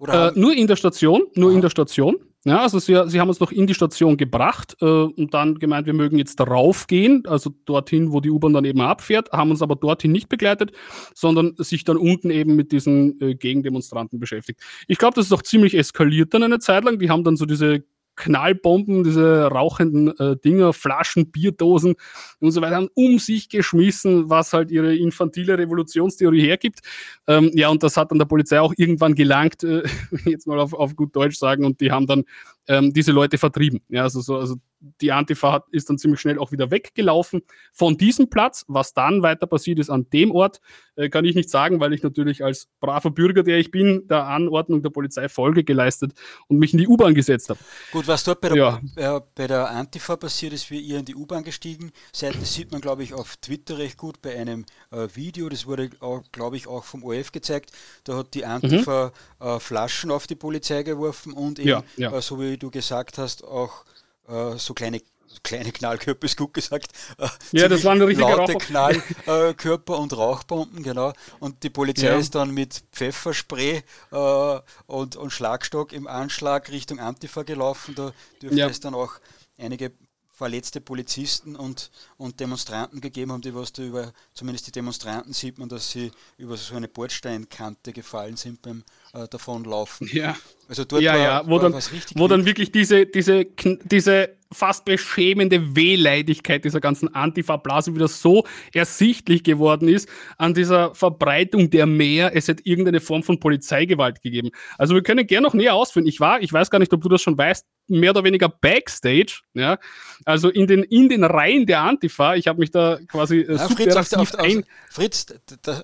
Äh, 0.01 0.31
nur 0.35 0.55
in 0.55 0.67
der 0.67 0.77
Station, 0.77 1.25
nur 1.35 1.51
Aha. 1.51 1.57
in 1.57 1.61
der 1.61 1.71
Station. 1.71 2.17
Ja, 2.47 2.63
also 2.63 2.79
sie, 2.79 2.97
sie 3.09 3.19
haben 3.19 3.29
uns 3.29 3.41
noch 3.41 3.51
in 3.51 3.67
die 3.67 3.75
Station 3.75 4.17
gebracht 4.17 4.77
äh, 4.81 4.85
und 4.85 5.35
dann 5.35 5.57
gemeint, 5.59 5.87
wir 5.87 5.95
mögen 5.95 6.17
jetzt 6.17 6.39
darauf 6.39 6.87
gehen, 6.87 7.25
also 7.27 7.51
dorthin, 7.65 8.13
wo 8.13 8.21
die 8.21 8.31
U-Bahn 8.31 8.53
dann 8.53 8.65
eben 8.65 8.81
abfährt, 8.83 9.33
haben 9.33 9.51
uns 9.51 9.63
aber 9.63 9.75
dorthin 9.75 10.13
nicht 10.13 10.29
begleitet, 10.29 10.71
sondern 11.13 11.57
sich 11.57 11.83
dann 11.83 11.97
unten 11.97 12.31
eben 12.31 12.55
mit 12.55 12.71
diesen 12.71 13.21
äh, 13.21 13.35
Gegendemonstranten 13.35 14.21
beschäftigt. 14.21 14.61
Ich 14.87 14.99
glaube, 14.99 15.17
das 15.17 15.27
ist 15.27 15.33
auch 15.33 15.43
ziemlich 15.43 15.77
eskaliert 15.77 16.35
dann 16.35 16.45
eine 16.45 16.61
Zeit 16.61 16.85
lang. 16.85 17.01
Die 17.01 17.11
haben 17.11 17.25
dann 17.25 17.37
so 17.37 17.47
diese 17.47 17.83
Knallbomben, 18.17 19.05
diese 19.05 19.45
rauchenden 19.45 20.19
äh, 20.19 20.37
Dinger, 20.37 20.73
Flaschen, 20.73 21.31
Bierdosen 21.31 21.95
und 22.41 22.51
so 22.51 22.61
weiter, 22.61 22.77
haben 22.77 22.89
um 22.95 23.19
sich 23.19 23.49
geschmissen, 23.49 24.29
was 24.29 24.53
halt 24.53 24.71
ihre 24.71 24.97
infantile 24.97 25.59
Revolutionstheorie 25.59 26.43
hergibt. 26.43 26.81
Ähm, 27.27 27.51
ja, 27.55 27.69
und 27.69 27.83
das 27.83 27.97
hat 27.97 28.11
dann 28.11 28.19
der 28.19 28.27
Polizei 28.27 28.61
auch 28.61 28.75
irgendwann 28.77 29.15
gelangt, 29.15 29.63
äh, 29.63 29.83
jetzt 30.25 30.47
mal 30.47 30.59
auf, 30.59 30.73
auf 30.73 30.97
gut 30.97 31.15
Deutsch 31.15 31.37
sagen, 31.37 31.65
und 31.65 31.81
die 31.81 31.93
haben 31.93 32.07
dann 32.07 32.25
ähm, 32.69 32.93
diese 32.93 33.13
Leute 33.13 33.39
vertrieben. 33.39 33.81
Ja, 33.89 34.03
also, 34.03 34.21
so, 34.21 34.37
also 34.37 34.57
die 35.01 35.13
Antifa 35.13 35.65
ist 35.71 35.89
dann 35.91 35.99
ziemlich 35.99 36.21
schnell 36.21 36.39
auch 36.39 36.53
wieder 36.53 36.71
weggelaufen 36.71 37.43
von 37.73 37.97
diesem 37.97 38.29
Platz. 38.29 38.65
Was 38.69 38.95
dann 38.95 39.23
weiter 39.23 39.47
passiert 39.47 39.79
ist 39.79 39.91
an 39.91 40.09
dem 40.11 40.31
Ort, 40.31 40.61
äh, 40.97 41.09
kann 41.09 41.25
ich 41.25 41.35
nicht 41.35 41.51
sagen, 41.51 41.81
weil 41.81 41.93
ich 41.93 42.03
natürlich 42.03 42.43
als 42.43 42.69
braver 42.81 43.11
Bürger, 43.11 43.43
der 43.43 43.59
ich 43.59 43.71
bin, 43.71 44.07
der 44.09 44.27
Anordnung 44.27 44.83
der 44.83 44.91
Polizei 44.91 45.29
Folge 45.29 45.65
geleistet 45.65 46.13
und 46.49 46.59
mich 46.59 46.73
in 46.73 46.79
die 46.79 46.89
U-Bahn 46.89 47.15
gesetzt 47.15 47.51
habe. 47.51 47.61
Gut, 47.93 48.09
was 48.09 48.25
dort 48.25 48.41
bei 48.41 48.49
der, 48.49 48.81
ja. 48.97 49.17
äh, 49.17 49.21
bei 49.35 49.47
der 49.47 49.71
Antifa 49.71 50.17
passiert 50.17 50.53
ist, 50.53 50.71
wie 50.71 50.81
ihr 50.81 50.99
in 50.99 51.05
die 51.05 51.15
U-Bahn 51.15 51.45
gestiegen 51.45 51.93
seid, 52.13 52.35
das 52.41 52.55
sieht 52.55 52.73
man, 52.73 52.81
glaube 52.81 53.03
ich, 53.03 53.15
auf 53.15 53.37
Twitter 53.37 53.79
recht 53.79 53.99
gut 53.99 54.23
bei 54.23 54.37
einem 54.37 54.65
äh, 54.91 55.09
Video. 55.15 55.49
Das 55.49 55.67
wurde, 55.67 55.91
glaube 56.33 56.57
ich, 56.57 56.67
auch 56.67 56.85
vom 56.85 57.05
OF 57.05 57.33
gezeigt. 57.33 57.73
Da 58.05 58.17
hat 58.19 58.35
die 58.35 58.45
Antifa 58.45 59.07
mhm. 59.07 59.47
Äh, 59.47 59.61
Flaschen 59.61 60.11
auf 60.11 60.27
die 60.27 60.35
Polizei 60.35 60.83
geworfen 60.83 61.33
und 61.33 61.59
eben, 61.59 61.69
ja, 61.69 61.83
ja. 61.97 62.13
Äh, 62.17 62.23
so 62.23 62.41
wie 62.41 62.57
du 62.57 62.71
gesagt 62.71 63.19
hast, 63.19 63.45
auch 63.45 63.85
äh, 64.29 64.57
so 64.57 64.75
kleine 64.75 65.01
kleine 65.43 65.73
Knallkörper 65.73 66.25
ist 66.25 66.37
gut 66.37 66.55
gesagt. 66.55 66.93
Äh, 67.19 67.29
ja, 67.53 67.69
das 67.69 67.85
waren 67.85 68.01
richtige 68.03 68.29
laute 68.29 68.55
Knallkörper 68.55 69.99
und 69.99 70.17
Rauchbomben, 70.17 70.83
genau. 70.83 71.13
Und 71.41 71.63
die 71.63 71.71
Polizei 71.71 72.07
ja. 72.09 72.17
ist 72.17 72.35
dann 72.35 72.53
mit 72.53 72.83
Pfefferspray 72.93 73.83
äh, 74.13 74.61
und, 74.87 75.17
und 75.17 75.31
Schlagstock 75.31 75.93
im 75.93 76.07
Anschlag 76.07 76.71
Richtung 76.71 76.99
Antifa 77.01 77.43
gelaufen. 77.43 77.95
Da 77.95 78.13
dürfte 78.43 78.59
ja. 78.59 78.69
es 78.69 78.81
dann 78.81 78.95
auch 78.95 79.15
einige 79.59 79.93
verletzte 80.37 80.83
Polizisten 80.83 81.57
und, 81.57 81.91
und 82.19 82.41
Demonstranten 82.41 83.01
gegeben 83.01 83.33
haben, 83.33 83.41
die 83.41 83.55
was 83.55 83.73
da 83.73 83.83
über, 83.83 84.13
zumindest 84.35 84.67
die 84.67 84.73
Demonstranten 84.73 85.33
sieht 85.33 85.57
man, 85.59 85.71
dass 85.71 85.91
sie 85.91 86.13
über 86.37 86.59
so 86.59 86.77
eine 86.77 86.89
Bordsteinkante 86.89 87.95
gefallen 87.95 88.37
sind 88.37 88.61
beim 88.61 88.85
äh, 89.15 89.27
Davonlaufen. 89.29 90.11
Ja. 90.13 90.37
Also 90.69 90.85
dort 90.85 91.03
ja, 91.03 91.15
war, 91.15 91.19
ja, 91.21 91.43
wo, 91.47 91.61
war 91.61 91.71
dann, 91.71 91.83
wo 92.17 92.29
dann 92.29 92.45
wirklich 92.45 92.73
diese, 92.73 93.07
diese, 93.07 93.47
diese 93.85 94.37
fast 94.53 94.85
beschämende 94.85 95.77
Wehleidigkeit 95.77 96.65
dieser 96.65 96.81
ganzen 96.81 97.15
Antifa-Blase 97.15 97.95
wieder 97.95 98.09
so 98.09 98.45
ersichtlich 98.73 99.43
geworden 99.43 99.89
ist 99.89 100.09
an 100.39 100.55
dieser 100.55 100.95
Verbreitung 100.95 101.71
der 101.71 101.87
mehr, 101.87 102.35
es 102.35 102.49
hätte 102.49 102.65
irgendeine 102.65 103.01
Form 103.01 103.23
von 103.23 103.41
Polizeigewalt 103.41 104.23
gegeben. 104.23 104.51
Also 104.79 104.95
wir 104.95 105.03
können 105.03 105.27
gerne 105.27 105.47
noch 105.47 105.55
näher 105.55 105.75
ausführen. 105.75 106.07
Ich 106.07 106.21
war, 106.21 106.41
ich 106.41 106.53
weiß 106.53 106.71
gar 106.71 106.79
nicht, 106.79 106.93
ob 106.93 107.03
du 107.03 107.09
das 107.09 107.23
schon 107.23 107.37
weißt, 107.37 107.67
mehr 107.89 108.11
oder 108.11 108.25
weniger 108.25 108.49
Backstage, 108.49 109.41
ja, 109.55 109.79
also 110.25 110.49
in 110.49 110.67
den, 110.67 110.83
in 110.83 111.09
den 111.09 111.25
Reihen 111.25 111.67
der 111.67 111.83
Antifa. 111.83 112.35
Ich 112.35 112.49
habe 112.49 112.59
mich 112.59 112.71
da 112.71 112.99
quasi 113.09 113.41
äh, 113.41 113.55
ja, 113.55 113.69
Fritz, 113.69 113.97
auf, 113.97 114.13
auf, 114.13 114.35
auf, 114.35 114.55
Fritz 114.91 115.27
da, 115.63 115.83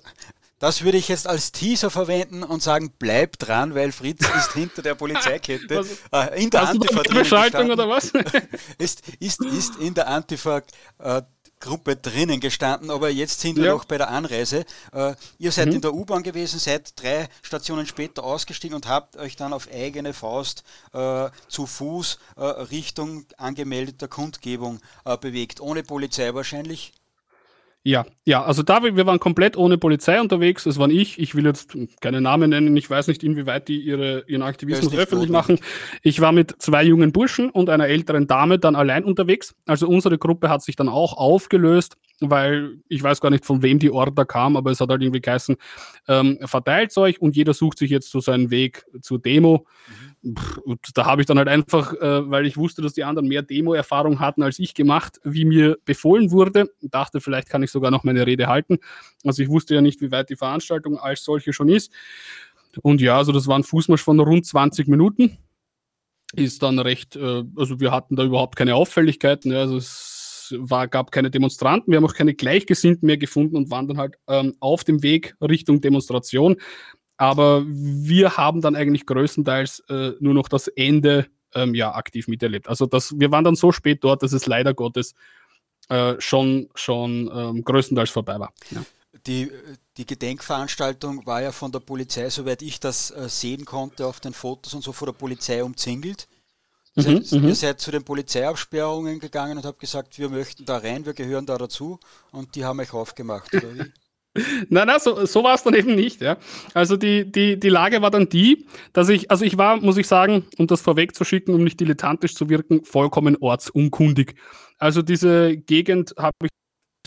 das 0.63 0.81
würde 0.85 0.97
ich 0.97 1.09
jetzt 1.09 1.27
als 1.27 1.51
Teaser 1.51 1.89
verwenden 1.89 2.41
und 2.41 2.63
sagen, 2.63 2.93
bleib 2.97 3.37
dran, 3.37 3.75
weil 3.75 3.91
Fritz 3.91 4.21
ist 4.37 4.53
hinter 4.53 4.81
der 4.81 4.95
Polizeikette. 4.95 5.77
was, 6.09 6.29
äh, 6.31 6.41
in 6.41 6.49
der 6.51 6.69
Antifa 6.69 7.01
oder 7.01 7.89
was? 7.89 8.13
ist, 8.77 9.01
ist, 9.19 9.41
ist 9.41 9.75
in 9.75 9.93
der 9.93 10.07
Antifa 10.07 10.61
äh, 10.99 11.21
Gruppe 11.59 11.97
drinnen 11.97 12.39
gestanden, 12.39 12.91
aber 12.91 13.09
jetzt 13.09 13.41
sind 13.41 13.57
wir 13.57 13.65
ja. 13.65 13.71
noch 13.73 13.83
bei 13.83 13.97
der 13.97 14.09
Anreise. 14.09 14.63
Äh, 14.93 15.15
ihr 15.37 15.51
seid 15.51 15.67
mhm. 15.67 15.75
in 15.75 15.81
der 15.81 15.93
U-Bahn 15.93 16.23
gewesen, 16.23 16.59
seid 16.59 16.93
drei 16.95 17.27
Stationen 17.41 17.85
später 17.85 18.23
ausgestiegen 18.23 18.73
und 18.73 18.87
habt 18.87 19.17
euch 19.17 19.35
dann 19.35 19.51
auf 19.51 19.67
eigene 19.69 20.13
Faust 20.13 20.63
äh, 20.93 21.27
zu 21.49 21.65
Fuß 21.65 22.19
äh, 22.37 22.41
Richtung 22.41 23.25
angemeldeter 23.35 24.07
Kundgebung 24.07 24.79
äh, 25.03 25.17
bewegt, 25.17 25.59
ohne 25.59 25.83
Polizei 25.83 26.33
wahrscheinlich. 26.33 26.93
Ja, 27.85 28.05
ja, 28.23 28.41
also 28.41 28.63
da, 28.63 28.81
wir 28.81 29.05
waren 29.05 29.19
komplett 29.19 29.57
ohne 29.57 29.77
Polizei 29.77 30.21
unterwegs. 30.21 30.63
Das 30.63 30.77
waren 30.79 30.89
ich. 30.89 31.19
Ich 31.19 31.35
will 31.35 31.45
jetzt 31.45 31.77
keine 31.99 32.21
Namen 32.21 32.49
nennen. 32.49 32.77
Ich 32.77 32.89
weiß 32.89 33.07
nicht, 33.07 33.23
inwieweit 33.23 33.67
die 33.67 33.81
ihre, 33.81 34.23
ihren 34.27 34.41
Aktivismus 34.41 34.95
öffentlich 34.95 35.29
machen. 35.29 35.59
Ich 36.01 36.21
war 36.21 36.31
mit 36.31 36.55
zwei 36.61 36.83
jungen 36.85 37.11
Burschen 37.11 37.49
und 37.49 37.69
einer 37.69 37.87
älteren 37.87 38.25
Dame 38.25 38.57
dann 38.57 38.77
allein 38.77 39.03
unterwegs. 39.03 39.53
Also 39.65 39.89
unsere 39.89 40.17
Gruppe 40.17 40.49
hat 40.49 40.61
sich 40.61 40.77
dann 40.77 40.87
auch 40.87 41.17
aufgelöst, 41.17 41.97
weil 42.29 42.77
ich 42.89 43.01
weiß 43.01 43.21
gar 43.21 43.29
nicht, 43.29 43.45
von 43.45 43.61
wem 43.61 43.79
die 43.79 43.91
Order 43.91 44.25
kam, 44.25 44.57
aber 44.57 44.71
es 44.71 44.79
hat 44.79 44.89
halt 44.89 45.01
irgendwie 45.01 45.21
geheißen, 45.21 45.55
ähm, 46.07 46.39
verteilt 46.43 46.95
euch 46.97 47.21
und 47.21 47.35
jeder 47.35 47.53
sucht 47.53 47.77
sich 47.77 47.89
jetzt 47.89 48.11
so 48.11 48.19
seinen 48.19 48.51
Weg 48.51 48.85
zur 49.01 49.19
Demo. 49.19 49.65
Mhm 49.87 50.13
und 50.23 50.79
da 50.93 51.05
habe 51.05 51.21
ich 51.21 51.27
dann 51.27 51.37
halt 51.37 51.49
einfach, 51.49 51.93
äh, 51.93 52.29
weil 52.29 52.45
ich 52.45 52.55
wusste, 52.55 52.81
dass 52.81 52.93
die 52.93 53.03
anderen 53.03 53.27
mehr 53.27 53.41
Demo-Erfahrung 53.41 54.19
hatten 54.19 54.41
als 54.41 54.57
ich 54.57 54.73
gemacht, 54.73 55.19
wie 55.23 55.43
mir 55.43 55.77
befohlen 55.83 56.31
wurde. 56.31 56.69
Dachte, 56.81 57.19
vielleicht 57.19 57.49
kann 57.49 57.61
ich 57.61 57.71
sogar 57.71 57.91
noch 57.91 58.05
meine 58.05 58.25
Rede 58.25 58.47
halten. 58.47 58.79
Also 59.25 59.43
ich 59.43 59.49
wusste 59.49 59.75
ja 59.75 59.81
nicht, 59.81 59.99
wie 60.01 60.11
weit 60.11 60.29
die 60.29 60.37
Veranstaltung 60.37 60.97
als 60.97 61.25
solche 61.25 61.51
schon 61.51 61.67
ist. 61.67 61.91
Und 62.81 63.01
ja, 63.01 63.17
also 63.17 63.33
das 63.33 63.47
war 63.47 63.59
ein 63.59 63.63
Fußmarsch 63.63 64.01
von 64.01 64.19
rund 64.19 64.45
20 64.45 64.87
Minuten. 64.87 65.37
Ist 66.35 66.63
dann 66.63 66.79
recht, 66.79 67.17
äh, 67.17 67.43
also 67.57 67.81
wir 67.81 67.91
hatten 67.91 68.15
da 68.15 68.23
überhaupt 68.23 68.55
keine 68.55 68.75
Auffälligkeiten. 68.75 69.51
Ja, 69.51 69.59
also 69.59 69.75
es 69.75 70.12
war, 70.51 70.87
gab 70.87 71.11
keine 71.11 71.29
Demonstranten, 71.29 71.91
wir 71.91 71.97
haben 71.97 72.05
auch 72.05 72.13
keine 72.13 72.33
Gleichgesinnten 72.33 73.05
mehr 73.05 73.17
gefunden 73.17 73.55
und 73.55 73.71
waren 73.71 73.87
dann 73.87 73.97
halt 73.97 74.15
ähm, 74.27 74.55
auf 74.59 74.83
dem 74.83 75.03
Weg 75.03 75.35
Richtung 75.41 75.81
Demonstration. 75.81 76.57
Aber 77.17 77.63
wir 77.65 78.37
haben 78.37 78.61
dann 78.61 78.75
eigentlich 78.75 79.05
größtenteils 79.05 79.83
äh, 79.89 80.11
nur 80.19 80.33
noch 80.33 80.49
das 80.49 80.67
Ende 80.67 81.27
ähm, 81.53 81.75
ja, 81.75 81.93
aktiv 81.93 82.27
miterlebt. 82.27 82.67
Also 82.67 82.85
das, 82.85 83.13
wir 83.17 83.31
waren 83.31 83.43
dann 83.43 83.55
so 83.55 83.71
spät 83.71 84.03
dort, 84.03 84.23
dass 84.23 84.33
es 84.33 84.45
leider 84.45 84.73
Gottes 84.73 85.13
äh, 85.89 86.15
schon, 86.19 86.69
schon 86.75 87.31
ähm, 87.33 87.63
größtenteils 87.63 88.09
vorbei 88.09 88.39
war. 88.39 88.53
Ja. 88.71 88.83
Die, 89.27 89.51
die 89.95 90.05
Gedenkveranstaltung 90.05 91.25
war 91.25 91.41
ja 91.41 91.51
von 91.51 91.71
der 91.71 91.79
Polizei, 91.79 92.29
soweit 92.29 92.61
ich 92.61 92.79
das 92.79 93.11
äh, 93.11 93.29
sehen 93.29 93.63
konnte, 93.63 94.07
auf 94.07 94.19
den 94.19 94.33
Fotos 94.33 94.73
und 94.73 94.83
so 94.83 94.91
von 94.91 95.05
der 95.07 95.13
Polizei 95.13 95.63
umzingelt. 95.63 96.27
Mhm, 96.95 97.23
ihr 97.31 97.39
mhm. 97.39 97.53
seid 97.53 97.79
zu 97.79 97.89
den 97.89 98.03
Polizeiabsperrungen 98.03 99.19
gegangen 99.19 99.57
und 99.57 99.65
habt 99.65 99.79
gesagt, 99.79 100.19
wir 100.19 100.29
möchten 100.29 100.65
da 100.65 100.77
rein, 100.77 101.05
wir 101.05 101.13
gehören 101.13 101.45
da 101.45 101.57
dazu 101.57 101.99
und 102.31 102.55
die 102.55 102.65
haben 102.65 102.79
euch 102.79 102.93
aufgemacht, 102.93 103.53
oder 103.53 103.75
wie? 103.75 103.91
Nein, 104.69 104.87
nein, 104.87 104.99
so, 104.99 105.27
so 105.27 105.43
war 105.43 105.53
es 105.53 105.61
dann 105.61 105.75
eben 105.75 105.93
nicht. 105.93 106.19
Ja. 106.19 106.37
Also 106.73 106.97
die, 106.97 107.31
die, 107.31 107.59
die 107.59 107.69
Lage 107.69 108.01
war 108.01 108.09
dann 108.09 108.29
die, 108.29 108.67
dass 108.91 109.09
ich, 109.09 109.29
also 109.29 109.45
ich 109.45 109.59
war, 109.59 109.77
muss 109.77 109.97
ich 109.97 110.07
sagen, 110.07 110.47
um 110.57 110.65
das 110.65 110.81
vorwegzuschicken, 110.81 111.53
um 111.53 111.63
nicht 111.63 111.79
dilettantisch 111.79 112.33
zu 112.33 112.49
wirken, 112.49 112.83
vollkommen 112.83 113.37
ortsunkundig. 113.39 114.33
Also 114.79 115.03
diese 115.03 115.55
Gegend 115.55 116.15
habe 116.17 116.35
ich 116.45 116.49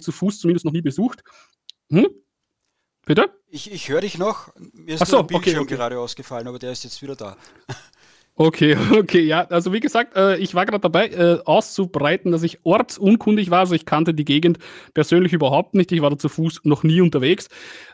zu 0.00 0.12
Fuß 0.12 0.38
zumindest 0.38 0.66
noch 0.66 0.73
nie 0.73 0.83
besucht. 0.83 1.25
Hm? 1.90 2.07
Bitte? 3.07 3.31
Ich, 3.49 3.73
ich 3.73 3.88
höre 3.88 4.02
dich 4.02 4.19
noch. 4.19 4.52
Mir 4.73 4.95
ist 4.95 5.02
Ach 5.02 5.07
so, 5.07 5.16
der 5.19 5.23
Bildschirm 5.25 5.55
okay, 5.55 5.62
okay. 5.62 5.75
gerade 5.75 5.99
ausgefallen, 5.99 6.47
aber 6.47 6.61
der 6.61 6.73
ist 6.73 6.85
jetzt 6.85 7.02
wieder 7.02 7.16
da. 7.16 7.37
Okay, 8.38 8.76
okay, 8.99 9.23
ja. 9.23 9.47
Also 9.47 9.73
wie 9.73 9.81
gesagt, 9.81 10.14
äh, 10.14 10.37
ich 10.37 10.55
war 10.55 10.66
gerade 10.66 10.81
dabei, 10.83 11.09
äh, 11.09 11.38
auszubreiten, 11.47 12.33
dass 12.33 12.43
ich 12.43 12.59
ortsunkundig 12.64 13.50
war. 13.50 13.61
Also 13.61 13.75
ich 13.75 13.87
kannte 13.87 14.12
die 14.12 14.26
Gegend 14.26 14.59
persönlich 14.93 15.33
überhaupt 15.33 15.75
nicht. 15.75 15.90
Ich 15.90 16.02
war 16.02 16.11
da 16.11 16.19
zu 16.19 16.28
Fuß 16.28 16.61
noch 16.64 16.83
nie 16.83 17.00
unterwegs 17.00 17.49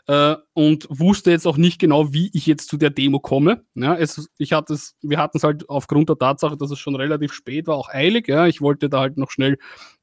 äh, 0.07 0.35
und 0.51 0.85
wusste 0.89 1.31
jetzt 1.31 1.47
auch 1.47 1.55
nicht 1.55 1.79
genau, 1.79 2.11
wie 2.11 2.29
ich 2.33 2.45
jetzt 2.45 2.67
zu 2.67 2.75
der 2.75 2.89
Demo 2.89 3.21
komme. 3.21 3.63
Ja, 3.73 3.95
es, 3.95 4.29
ich 4.37 4.51
hatte 4.51 4.73
es, 4.73 4.95
wir 5.01 5.17
hatten 5.17 5.37
es 5.37 5.45
halt 5.45 5.69
aufgrund 5.69 6.09
der 6.09 6.17
Tatsache, 6.17 6.57
dass 6.57 6.71
es 6.71 6.79
schon 6.79 6.95
relativ 6.95 7.31
spät 7.31 7.67
war, 7.67 7.77
auch 7.77 7.87
eilig. 7.89 8.27
Ja. 8.27 8.45
Ich 8.45 8.59
wollte 8.59 8.89
da 8.89 8.99
halt 8.99 9.17
noch 9.17 9.31
schnell 9.31 9.57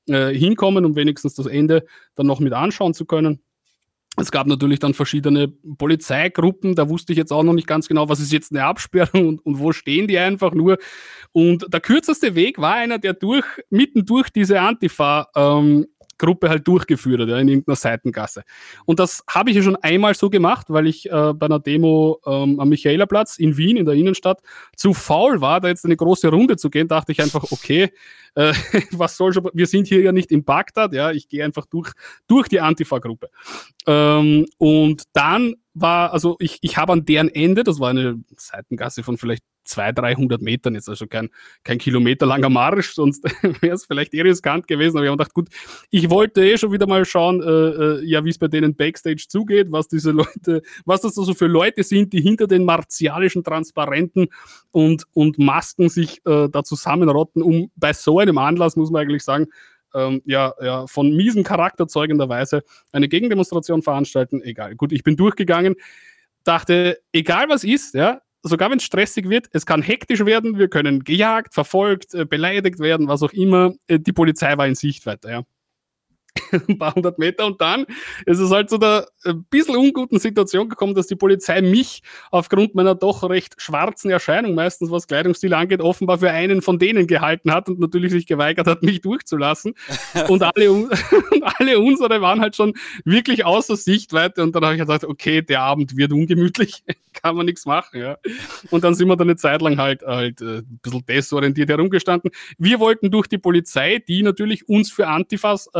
äh, 0.08 0.32
hinkommen, 0.34 0.86
um 0.86 0.96
wenigstens 0.96 1.34
das 1.34 1.46
Ende 1.46 1.84
dann 2.14 2.26
noch 2.26 2.40
mit 2.40 2.54
anschauen 2.54 2.94
zu 2.94 3.04
können. 3.04 3.42
Es 4.16 4.30
gab 4.32 4.46
natürlich 4.46 4.80
dann 4.80 4.92
verschiedene 4.92 5.48
Polizeigruppen, 5.48 6.74
da 6.74 6.88
wusste 6.88 7.12
ich 7.12 7.18
jetzt 7.18 7.32
auch 7.32 7.44
noch 7.44 7.52
nicht 7.52 7.68
ganz 7.68 7.86
genau, 7.86 8.08
was 8.08 8.20
ist 8.20 8.32
jetzt 8.32 8.52
eine 8.52 8.64
Absperrung 8.64 9.28
und, 9.28 9.46
und 9.46 9.58
wo 9.60 9.72
stehen 9.72 10.08
die 10.08 10.18
einfach 10.18 10.52
nur. 10.52 10.78
Und 11.32 11.72
der 11.72 11.80
kürzeste 11.80 12.34
Weg 12.34 12.58
war 12.58 12.74
einer, 12.74 12.98
der 12.98 13.14
durch, 13.14 13.46
mitten 13.70 14.04
durch 14.04 14.30
diese 14.30 14.60
Antifa 14.60 15.28
ähm, 15.36 15.86
Gruppe 16.20 16.50
halt 16.50 16.68
durchgeführt 16.68 17.22
hat, 17.22 17.28
ja, 17.28 17.38
in 17.38 17.48
irgendeiner 17.48 17.76
Seitengasse. 17.76 18.42
Und 18.84 19.00
das 19.00 19.24
habe 19.28 19.50
ich 19.50 19.56
ja 19.56 19.62
schon 19.62 19.76
einmal 19.76 20.14
so 20.14 20.28
gemacht, 20.28 20.66
weil 20.68 20.86
ich 20.86 21.10
äh, 21.10 21.32
bei 21.32 21.46
einer 21.46 21.58
Demo 21.58 22.20
ähm, 22.26 22.60
am 22.60 22.68
Michaelerplatz 22.68 23.38
in 23.38 23.56
Wien, 23.56 23.78
in 23.78 23.86
der 23.86 23.94
Innenstadt, 23.94 24.40
zu 24.76 24.92
faul 24.92 25.40
war, 25.40 25.60
da 25.60 25.68
jetzt 25.68 25.84
eine 25.84 25.96
große 25.96 26.28
Runde 26.28 26.56
zu 26.56 26.68
gehen, 26.68 26.88
dachte 26.88 27.12
ich 27.12 27.22
einfach, 27.22 27.44
okay, 27.50 27.90
äh, 28.34 28.52
was 28.92 29.16
soll 29.16 29.32
schon, 29.32 29.48
wir 29.52 29.66
sind 29.66 29.88
hier 29.88 30.00
ja 30.00 30.12
nicht 30.12 30.30
in 30.30 30.44
Bagdad, 30.44 30.92
ja, 30.92 31.10
ich 31.10 31.28
gehe 31.28 31.44
einfach 31.44 31.66
durch, 31.66 31.92
durch 32.26 32.48
die 32.48 32.60
Antifa-Gruppe. 32.60 33.30
Ähm, 33.86 34.46
und 34.58 35.04
dann 35.14 35.54
war, 35.72 36.12
also 36.12 36.36
ich, 36.38 36.58
ich 36.60 36.76
habe 36.76 36.92
an 36.92 37.04
deren 37.06 37.28
Ende, 37.28 37.64
das 37.64 37.80
war 37.80 37.90
eine 37.90 38.22
Seitengasse 38.36 39.02
von 39.02 39.16
vielleicht 39.16 39.44
200, 39.64 39.98
300 39.98 40.42
Metern, 40.42 40.74
jetzt 40.74 40.88
also 40.88 41.06
kein, 41.06 41.30
kein 41.64 41.78
kilometerlanger 41.78 42.48
Marsch, 42.48 42.94
sonst 42.94 43.24
wäre 43.60 43.74
es 43.74 43.86
vielleicht 43.86 44.14
eh 44.14 44.22
riskant 44.22 44.66
gewesen. 44.66 44.96
Aber 44.96 45.04
ich 45.04 45.10
habe 45.10 45.18
gedacht, 45.18 45.34
gut, 45.34 45.48
ich 45.90 46.10
wollte 46.10 46.44
eh 46.44 46.56
schon 46.58 46.72
wieder 46.72 46.86
mal 46.86 47.04
schauen, 47.04 47.42
äh, 47.42 47.46
äh, 47.46 48.04
ja, 48.04 48.24
wie 48.24 48.30
es 48.30 48.38
bei 48.38 48.48
denen 48.48 48.74
Backstage 48.74 49.26
zugeht, 49.28 49.70
was 49.70 49.88
diese 49.88 50.10
Leute, 50.10 50.62
was 50.84 51.02
das 51.02 51.18
also 51.18 51.34
für 51.34 51.46
Leute 51.46 51.82
sind, 51.82 52.12
die 52.12 52.20
hinter 52.20 52.46
den 52.46 52.64
martialischen 52.64 53.44
Transparenten 53.44 54.28
und, 54.70 55.04
und 55.12 55.38
Masken 55.38 55.88
sich 55.88 56.24
äh, 56.26 56.48
da 56.48 56.64
zusammenrotten, 56.64 57.42
um 57.42 57.70
bei 57.76 57.92
so 57.92 58.18
einem 58.18 58.38
Anlass, 58.38 58.76
muss 58.76 58.90
man 58.90 59.02
eigentlich 59.02 59.22
sagen, 59.22 59.46
ähm, 59.94 60.22
ja, 60.24 60.54
ja, 60.60 60.86
von 60.86 61.14
miesen 61.14 61.42
Charakter 61.42 61.88
zeugenderweise 61.88 62.62
eine 62.92 63.08
Gegendemonstration 63.08 63.82
veranstalten. 63.82 64.42
Egal. 64.42 64.76
Gut, 64.76 64.92
ich 64.92 65.02
bin 65.02 65.16
durchgegangen, 65.16 65.74
dachte, 66.44 67.00
egal 67.12 67.48
was 67.48 67.64
ist, 67.64 67.94
ja, 67.94 68.20
sogar 68.42 68.70
wenn 68.70 68.78
es 68.78 68.84
stressig 68.84 69.28
wird, 69.28 69.48
es 69.52 69.66
kann 69.66 69.82
hektisch 69.82 70.24
werden, 70.24 70.58
wir 70.58 70.68
können 70.68 71.04
gejagt, 71.04 71.54
verfolgt, 71.54 72.14
äh, 72.14 72.24
beleidigt 72.24 72.78
werden, 72.78 73.08
was 73.08 73.22
auch 73.22 73.32
immer. 73.32 73.74
Äh, 73.86 73.98
die 74.00 74.12
Polizei 74.12 74.56
war 74.56 74.66
in 74.66 74.74
Sichtweite, 74.74 75.30
ja. 75.30 75.42
Ein 76.68 76.78
paar 76.78 76.94
hundert 76.94 77.18
Meter 77.18 77.46
und 77.46 77.60
dann 77.60 77.86
ist 78.26 78.38
es 78.38 78.50
halt 78.50 78.70
zu 78.70 78.78
der 78.78 79.08
ein 79.24 79.30
äh, 79.30 79.42
bisschen 79.50 79.76
unguten 79.76 80.18
Situation 80.18 80.68
gekommen, 80.68 80.94
dass 80.94 81.06
die 81.06 81.16
Polizei 81.16 81.60
mich 81.60 82.02
aufgrund 82.30 82.74
meiner 82.74 82.94
doch 82.94 83.28
recht 83.28 83.60
schwarzen 83.60 84.10
Erscheinung, 84.10 84.54
meistens 84.54 84.90
was 84.90 85.06
Kleidungsstil 85.06 85.52
angeht, 85.54 85.80
offenbar 85.80 86.18
für 86.18 86.30
einen 86.30 86.62
von 86.62 86.78
denen 86.78 87.06
gehalten 87.06 87.52
hat 87.52 87.68
und 87.68 87.80
natürlich 87.80 88.12
sich 88.12 88.26
geweigert 88.26 88.66
hat, 88.66 88.82
mich 88.82 89.00
durchzulassen. 89.00 89.74
und, 90.28 90.42
alle, 90.42 90.72
und 90.72 91.42
alle 91.42 91.78
unsere 91.78 92.20
waren 92.20 92.40
halt 92.40 92.56
schon 92.56 92.74
wirklich 93.04 93.44
außer 93.44 93.76
Sichtweite 93.76 94.42
und 94.42 94.54
dann 94.54 94.64
habe 94.64 94.74
ich 94.74 94.80
gesagt, 94.80 95.04
okay, 95.04 95.42
der 95.42 95.62
Abend 95.62 95.96
wird 95.96 96.12
ungemütlich, 96.12 96.82
kann 97.12 97.36
man 97.36 97.46
nichts 97.46 97.66
machen. 97.66 98.00
Ja. 98.00 98.18
Und 98.70 98.84
dann 98.84 98.94
sind 98.94 99.08
wir 99.08 99.16
dann 99.16 99.28
eine 99.28 99.36
Zeit 99.36 99.62
lang 99.62 99.78
halt, 99.78 100.02
halt 100.02 100.40
äh, 100.40 100.58
ein 100.58 100.80
bisschen 100.82 101.04
desorientiert 101.06 101.68
herumgestanden. 101.68 102.30
Wir 102.58 102.80
wollten 102.80 103.10
durch 103.10 103.26
die 103.28 103.38
Polizei, 103.38 104.02
die 104.06 104.22
natürlich 104.22 104.68
uns 104.68 104.90
für 104.90 105.06
Antifas 105.06 105.68
äh, 105.74 105.78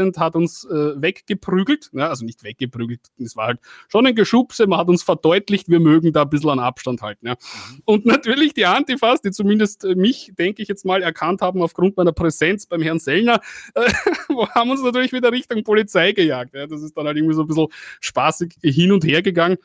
haltend 0.00 0.18
hat 0.18 0.34
uns 0.34 0.64
äh, 0.64 1.00
weggeprügelt, 1.00 1.90
ja, 1.92 2.08
also 2.08 2.24
nicht 2.24 2.42
weggeprügelt, 2.42 3.00
es 3.18 3.36
war 3.36 3.48
halt 3.48 3.60
schon 3.88 4.06
ein 4.06 4.14
Geschubse, 4.14 4.66
man 4.66 4.78
hat 4.78 4.88
uns 4.88 5.02
verdeutlicht, 5.02 5.68
wir 5.68 5.80
mögen 5.80 6.12
da 6.12 6.22
ein 6.22 6.30
bisschen 6.30 6.50
an 6.50 6.58
Abstand 6.58 7.02
halten. 7.02 7.26
Ja. 7.26 7.34
Mhm. 7.34 7.82
Und 7.84 8.06
natürlich 8.06 8.54
die 8.54 8.66
Antifas, 8.66 9.20
die 9.20 9.30
zumindest 9.30 9.84
äh, 9.84 9.94
mich, 9.94 10.32
denke 10.38 10.62
ich 10.62 10.68
jetzt 10.68 10.84
mal, 10.84 11.02
erkannt 11.02 11.42
haben 11.42 11.62
aufgrund 11.62 11.96
meiner 11.96 12.12
Präsenz 12.12 12.66
beim 12.66 12.82
Herrn 12.82 12.98
Sellner, 12.98 13.40
äh, 13.74 13.90
haben 14.54 14.70
uns 14.70 14.82
natürlich 14.82 15.12
wieder 15.12 15.32
Richtung 15.32 15.62
Polizei 15.64 16.12
gejagt. 16.12 16.54
Ja. 16.54 16.66
Das 16.66 16.82
ist 16.82 16.96
dann 16.96 17.06
halt 17.06 17.16
irgendwie 17.16 17.34
so 17.34 17.42
ein 17.42 17.46
bisschen 17.46 17.68
spaßig 18.00 18.54
hin 18.62 18.92
und 18.92 19.04
her 19.04 19.22
gegangen. 19.22 19.58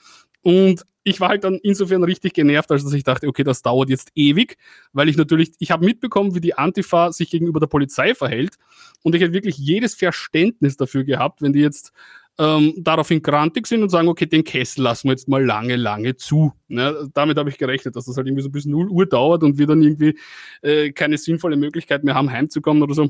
Und 0.45 0.85
ich 1.03 1.19
war 1.19 1.29
halt 1.29 1.43
dann 1.43 1.59
insofern 1.63 2.03
richtig 2.03 2.33
genervt, 2.33 2.69
als 2.69 2.83
dass 2.83 2.93
ich 2.93 3.03
dachte, 3.03 3.27
okay, 3.27 3.43
das 3.43 3.63
dauert 3.63 3.89
jetzt 3.89 4.11
ewig, 4.13 4.57
weil 4.93 5.09
ich 5.09 5.17
natürlich, 5.17 5.53
ich 5.57 5.71
habe 5.71 5.83
mitbekommen, 5.83 6.35
wie 6.35 6.39
die 6.39 6.55
Antifa 6.55 7.11
sich 7.11 7.31
gegenüber 7.31 7.59
der 7.59 7.65
Polizei 7.65 8.13
verhält 8.13 8.53
und 9.01 9.15
ich 9.15 9.23
hätte 9.23 9.33
wirklich 9.33 9.57
jedes 9.57 9.95
Verständnis 9.95 10.77
dafür 10.77 11.03
gehabt, 11.03 11.41
wenn 11.41 11.51
die 11.51 11.61
jetzt 11.61 11.93
ähm, 12.37 12.75
daraufhin 12.77 13.23
grantig 13.23 13.65
sind 13.65 13.81
und 13.81 13.89
sagen, 13.89 14.07
okay, 14.07 14.27
den 14.27 14.43
Kessel 14.43 14.83
lassen 14.83 15.07
wir 15.07 15.13
jetzt 15.13 15.27
mal 15.27 15.43
lange, 15.43 15.77
lange 15.77 16.15
zu. 16.15 16.53
Ne? 16.67 17.09
Damit 17.15 17.39
habe 17.39 17.49
ich 17.49 17.57
gerechnet, 17.57 17.95
dass 17.95 18.05
das 18.05 18.15
halt 18.15 18.27
irgendwie 18.27 18.43
so 18.43 18.51
bis 18.51 18.65
0 18.65 18.87
Uhr 18.89 19.07
dauert 19.07 19.41
und 19.41 19.57
wir 19.57 19.65
dann 19.65 19.81
irgendwie 19.81 20.15
äh, 20.61 20.91
keine 20.91 21.17
sinnvolle 21.17 21.57
Möglichkeit 21.57 22.03
mehr 22.03 22.13
haben, 22.13 22.29
heimzukommen 22.29 22.83
oder 22.83 22.93
so. 22.93 23.09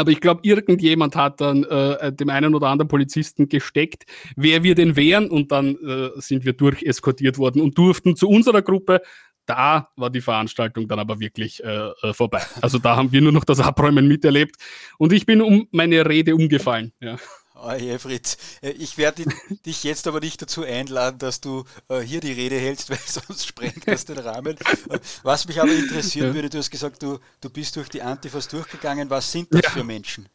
Aber 0.00 0.10
ich 0.10 0.20
glaube, 0.20 0.40
irgendjemand 0.44 1.14
hat 1.14 1.42
dann 1.42 1.62
äh, 1.64 2.10
dem 2.10 2.30
einen 2.30 2.54
oder 2.54 2.68
anderen 2.68 2.88
Polizisten 2.88 3.50
gesteckt, 3.50 4.04
wer 4.34 4.62
wir 4.62 4.74
denn 4.74 4.96
wären. 4.96 5.28
Und 5.28 5.52
dann 5.52 5.76
äh, 5.76 6.08
sind 6.16 6.46
wir 6.46 6.54
durcheskortiert 6.54 7.36
worden 7.36 7.60
und 7.60 7.76
durften 7.76 8.16
zu 8.16 8.26
unserer 8.26 8.62
Gruppe. 8.62 9.02
Da 9.44 9.90
war 9.96 10.08
die 10.08 10.22
Veranstaltung 10.22 10.88
dann 10.88 11.00
aber 11.00 11.20
wirklich 11.20 11.62
äh, 11.62 11.90
äh 12.02 12.14
vorbei. 12.14 12.40
Also 12.62 12.78
da 12.78 12.96
haben 12.96 13.12
wir 13.12 13.20
nur 13.20 13.32
noch 13.32 13.44
das 13.44 13.60
Abräumen 13.60 14.08
miterlebt. 14.08 14.56
Und 14.96 15.12
ich 15.12 15.26
bin 15.26 15.42
um 15.42 15.68
meine 15.70 16.08
Rede 16.08 16.34
umgefallen. 16.34 16.92
Ja. 17.00 17.16
Oh 17.62 17.72
je, 17.74 17.98
Fritz. 17.98 18.38
Äh, 18.62 18.70
ich 18.70 18.96
werde 18.96 19.24
dich 19.66 19.84
jetzt 19.84 20.06
aber 20.06 20.20
nicht 20.20 20.40
dazu 20.40 20.62
einladen, 20.62 21.18
dass 21.18 21.40
du 21.40 21.64
äh, 21.88 22.00
hier 22.00 22.20
die 22.20 22.32
Rede 22.32 22.56
hältst, 22.58 22.90
weil 22.90 22.98
sonst 23.04 23.46
sprengt 23.46 23.86
das 23.86 24.04
den 24.04 24.18
Rahmen. 24.18 24.56
Äh, 24.88 24.98
was 25.22 25.46
mich 25.46 25.60
aber 25.60 25.72
interessieren 25.72 26.34
würde, 26.34 26.48
du 26.48 26.58
hast 26.58 26.70
gesagt, 26.70 27.02
du, 27.02 27.18
du 27.40 27.50
bist 27.50 27.76
durch 27.76 27.88
die 27.88 28.02
Antifas 28.02 28.48
durchgegangen. 28.48 29.10
Was 29.10 29.30
sind 29.30 29.52
das 29.52 29.62
ja. 29.62 29.70
für 29.70 29.84
Menschen? 29.84 30.28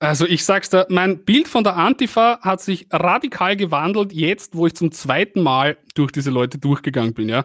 Also 0.00 0.26
ich 0.26 0.44
sag's 0.44 0.70
dir, 0.70 0.86
mein 0.88 1.24
Bild 1.24 1.46
von 1.46 1.62
der 1.62 1.76
Antifa 1.76 2.40
hat 2.40 2.62
sich 2.62 2.86
radikal 2.90 3.54
gewandelt, 3.56 4.12
jetzt, 4.12 4.54
wo 4.54 4.66
ich 4.66 4.74
zum 4.74 4.92
zweiten 4.92 5.42
Mal 5.42 5.76
durch 5.94 6.10
diese 6.10 6.30
Leute 6.30 6.56
durchgegangen 6.56 7.12
bin, 7.12 7.28
ja. 7.28 7.44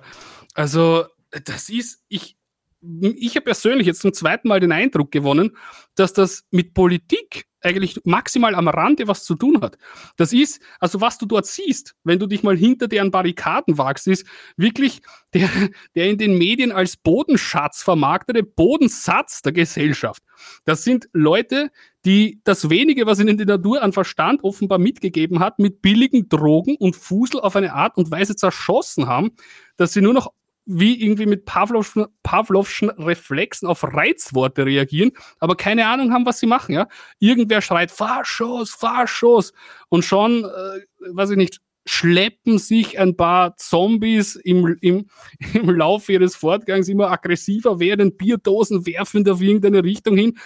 Also, 0.53 1.03
das 1.43 1.67
ist, 1.67 2.01
ich, 2.07 2.37
ich 2.81 3.35
habe 3.35 3.43
persönlich 3.43 3.87
jetzt 3.87 3.99
zum 3.99 4.13
zweiten 4.13 4.47
Mal 4.47 4.61
den 4.61 4.71
Eindruck 4.71 5.11
gewonnen, 5.11 5.57
dass 5.95 6.13
das 6.13 6.45
mit 6.49 6.73
Politik 6.73 7.45
eigentlich 7.65 7.99
maximal 8.05 8.55
am 8.55 8.67
Rande 8.67 9.07
was 9.07 9.25
zu 9.25 9.35
tun 9.35 9.61
hat. 9.61 9.77
Das 10.17 10.31
ist, 10.33 10.61
also 10.79 11.01
was 11.01 11.17
du 11.17 11.25
dort 11.25 11.45
siehst, 11.45 11.95
wenn 12.03 12.19
du 12.19 12.27
dich 12.27 12.43
mal 12.43 12.55
hinter 12.55 12.87
deren 12.87 13.11
Barrikaden 13.11 13.77
wagst, 13.77 14.07
ist 14.07 14.25
wirklich 14.55 15.01
der, 15.33 15.49
der 15.95 16.09
in 16.09 16.17
den 16.17 16.37
Medien 16.37 16.71
als 16.71 16.95
Bodenschatz 16.95 17.83
vermarktete 17.83 18.43
Bodensatz 18.43 19.41
der 19.41 19.51
Gesellschaft. 19.51 20.23
Das 20.65 20.83
sind 20.83 21.09
Leute, 21.13 21.71
die 22.05 22.39
das 22.43 22.69
wenige, 22.69 23.05
was 23.07 23.19
ihnen 23.19 23.37
die 23.37 23.45
Natur 23.45 23.81
an 23.81 23.91
Verstand 23.91 24.43
offenbar 24.43 24.77
mitgegeben 24.77 25.39
hat, 25.39 25.59
mit 25.59 25.81
billigen 25.81 26.29
Drogen 26.29 26.75
und 26.77 26.95
Fusel 26.95 27.39
auf 27.39 27.55
eine 27.55 27.73
Art 27.73 27.97
und 27.97 28.11
Weise 28.11 28.35
zerschossen 28.35 29.07
haben, 29.07 29.31
dass 29.75 29.93
sie 29.93 30.01
nur 30.01 30.13
noch 30.13 30.31
wie 30.65 31.01
irgendwie 31.01 31.25
mit 31.25 31.45
Pavlovschen, 31.45 32.05
Pavlovschen 32.23 32.89
Reflexen 32.89 33.67
auf 33.67 33.83
Reizworte 33.83 34.65
reagieren, 34.65 35.11
aber 35.39 35.55
keine 35.55 35.87
Ahnung 35.87 36.11
haben, 36.11 36.25
was 36.25 36.39
sie 36.39 36.47
machen. 36.47 36.73
Ja? 36.73 36.87
Irgendwer 37.19 37.61
schreit 37.61 37.91
Faschos, 37.91 38.71
Faschos 38.71 39.53
und 39.89 40.03
schon, 40.03 40.43
äh, 40.43 41.13
weiß 41.13 41.31
ich 41.31 41.37
nicht, 41.37 41.59
schleppen 41.87 42.57
sich 42.57 42.99
ein 42.99 43.15
paar 43.15 43.55
Zombies 43.57 44.35
im, 44.35 44.75
im, 44.81 45.07
im 45.53 45.69
Laufe 45.69 46.13
ihres 46.13 46.35
Fortgangs 46.35 46.87
immer 46.89 47.11
aggressiver 47.11 47.79
werden, 47.79 48.17
Bierdosen 48.17 48.85
werfen 48.85 49.29
auf 49.29 49.41
irgendeine 49.41 49.83
Richtung 49.83 50.17
hin, 50.17 50.37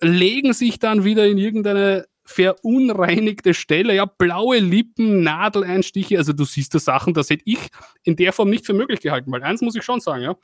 legen 0.00 0.52
sich 0.52 0.80
dann 0.80 1.04
wieder 1.04 1.26
in 1.26 1.38
irgendeine 1.38 2.06
verunreinigte 2.24 3.54
Stelle, 3.54 3.94
ja, 3.94 4.04
blaue 4.04 4.58
Lippen, 4.58 5.22
Nadeleinstiche, 5.22 6.18
also 6.18 6.32
du 6.32 6.44
siehst 6.44 6.74
da 6.74 6.78
Sachen, 6.78 7.14
das 7.14 7.30
hätte 7.30 7.42
ich 7.46 7.68
in 8.04 8.16
der 8.16 8.32
Form 8.32 8.50
nicht 8.50 8.66
für 8.66 8.74
möglich 8.74 9.00
gehalten, 9.00 9.32
weil 9.32 9.42
eins 9.42 9.60
muss 9.60 9.74
ich 9.74 9.82
schon 9.82 10.00
sagen, 10.00 10.22
ja, 10.22 10.36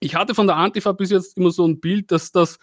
ich 0.00 0.16
hatte 0.16 0.34
von 0.34 0.48
der 0.48 0.56
Antifa 0.56 0.92
bis 0.92 1.10
jetzt 1.10 1.36
immer 1.36 1.50
so 1.50 1.66
ein 1.66 1.80
Bild, 1.80 2.10
dass 2.10 2.32
das 2.32 2.58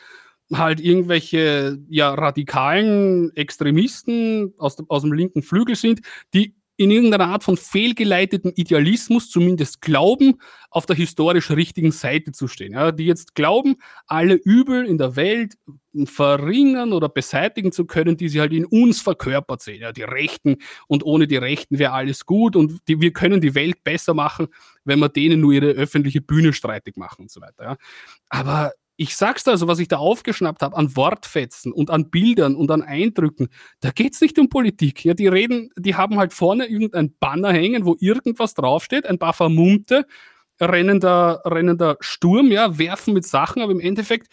halt 0.53 0.81
irgendwelche 0.81 1.79
ja, 1.87 2.13
radikalen 2.13 3.35
Extremisten 3.35 4.53
aus, 4.57 4.77
aus 4.89 5.03
dem 5.03 5.13
linken 5.13 5.41
Flügel 5.41 5.75
sind, 5.75 6.01
die 6.33 6.55
in 6.79 6.91
irgendeiner 6.91 7.27
Art 7.27 7.43
von 7.43 7.57
fehlgeleiteten 7.57 8.53
Idealismus 8.55 9.29
zumindest 9.29 9.81
glauben, 9.81 10.39
auf 10.69 10.85
der 10.85 10.95
historisch 10.95 11.51
richtigen 11.51 11.91
Seite 11.91 12.31
zu 12.31 12.47
stehen. 12.47 12.71
Ja, 12.71 12.93
die 12.93 13.05
jetzt 13.05 13.35
glauben, 13.35 13.75
alle 14.07 14.35
Übel 14.35 14.85
in 14.85 14.97
der 14.97 15.17
Welt 15.17 15.55
verringern 16.05 16.93
oder 16.93 17.09
beseitigen 17.09 17.73
zu 17.73 17.85
können, 17.85 18.15
die 18.15 18.29
sie 18.29 18.39
halt 18.39 18.53
in 18.53 18.63
uns 18.63 19.01
verkörpert 19.01 19.61
sehen. 19.61 19.81
Ja, 19.81 19.91
die 19.91 20.03
Rechten 20.03 20.55
und 20.87 21.03
ohne 21.03 21.27
die 21.27 21.35
Rechten 21.35 21.79
wäre 21.79 21.91
alles 21.91 22.25
gut 22.25 22.55
und 22.55 22.79
die, 22.87 23.01
wir 23.01 23.11
können 23.11 23.41
die 23.41 23.55
Welt 23.55 23.83
besser 23.83 24.13
machen, 24.13 24.47
wenn 24.85 24.99
wir 24.99 25.09
denen 25.09 25.41
nur 25.41 25.51
ihre 25.51 25.71
öffentliche 25.71 26.21
Bühne 26.21 26.53
streitig 26.53 26.95
machen 26.95 27.23
und 27.23 27.31
so 27.31 27.41
weiter. 27.41 27.63
Ja. 27.63 27.77
Aber 28.29 28.71
ich 28.99 29.15
sag's 29.15 29.45
da, 29.45 29.51
also 29.51 29.67
was 29.67 29.79
ich 29.79 29.87
da 29.87 29.97
aufgeschnappt 29.97 30.61
habe 30.61 30.75
an 30.75 30.93
Wortfetzen 30.97 31.71
und 31.71 31.89
an 31.89 32.09
Bildern 32.09 32.55
und 32.55 32.69
an 32.69 32.81
Eindrücken, 32.81 33.47
da 33.79 33.91
geht's 33.91 34.19
nicht 34.19 34.37
um 34.37 34.49
Politik. 34.49 35.05
Ja, 35.05 35.13
die 35.13 35.27
reden, 35.27 35.71
die 35.77 35.95
haben 35.95 36.19
halt 36.19 36.33
vorne 36.33 36.65
irgendein 36.65 37.15
Banner 37.17 37.53
hängen, 37.53 37.85
wo 37.85 37.95
irgendwas 37.97 38.55
draufsteht, 38.55 39.05
ein 39.05 39.17
paar 39.17 39.31
Vermummte, 39.31 40.05
rennen 40.59 40.99
da, 40.99 41.41
rennen 41.45 41.77
da 41.77 41.95
Sturm, 42.01 42.51
ja, 42.51 42.77
werfen 42.77 43.13
mit 43.13 43.25
Sachen, 43.25 43.61
aber 43.61 43.71
im 43.71 43.79
Endeffekt 43.79 44.27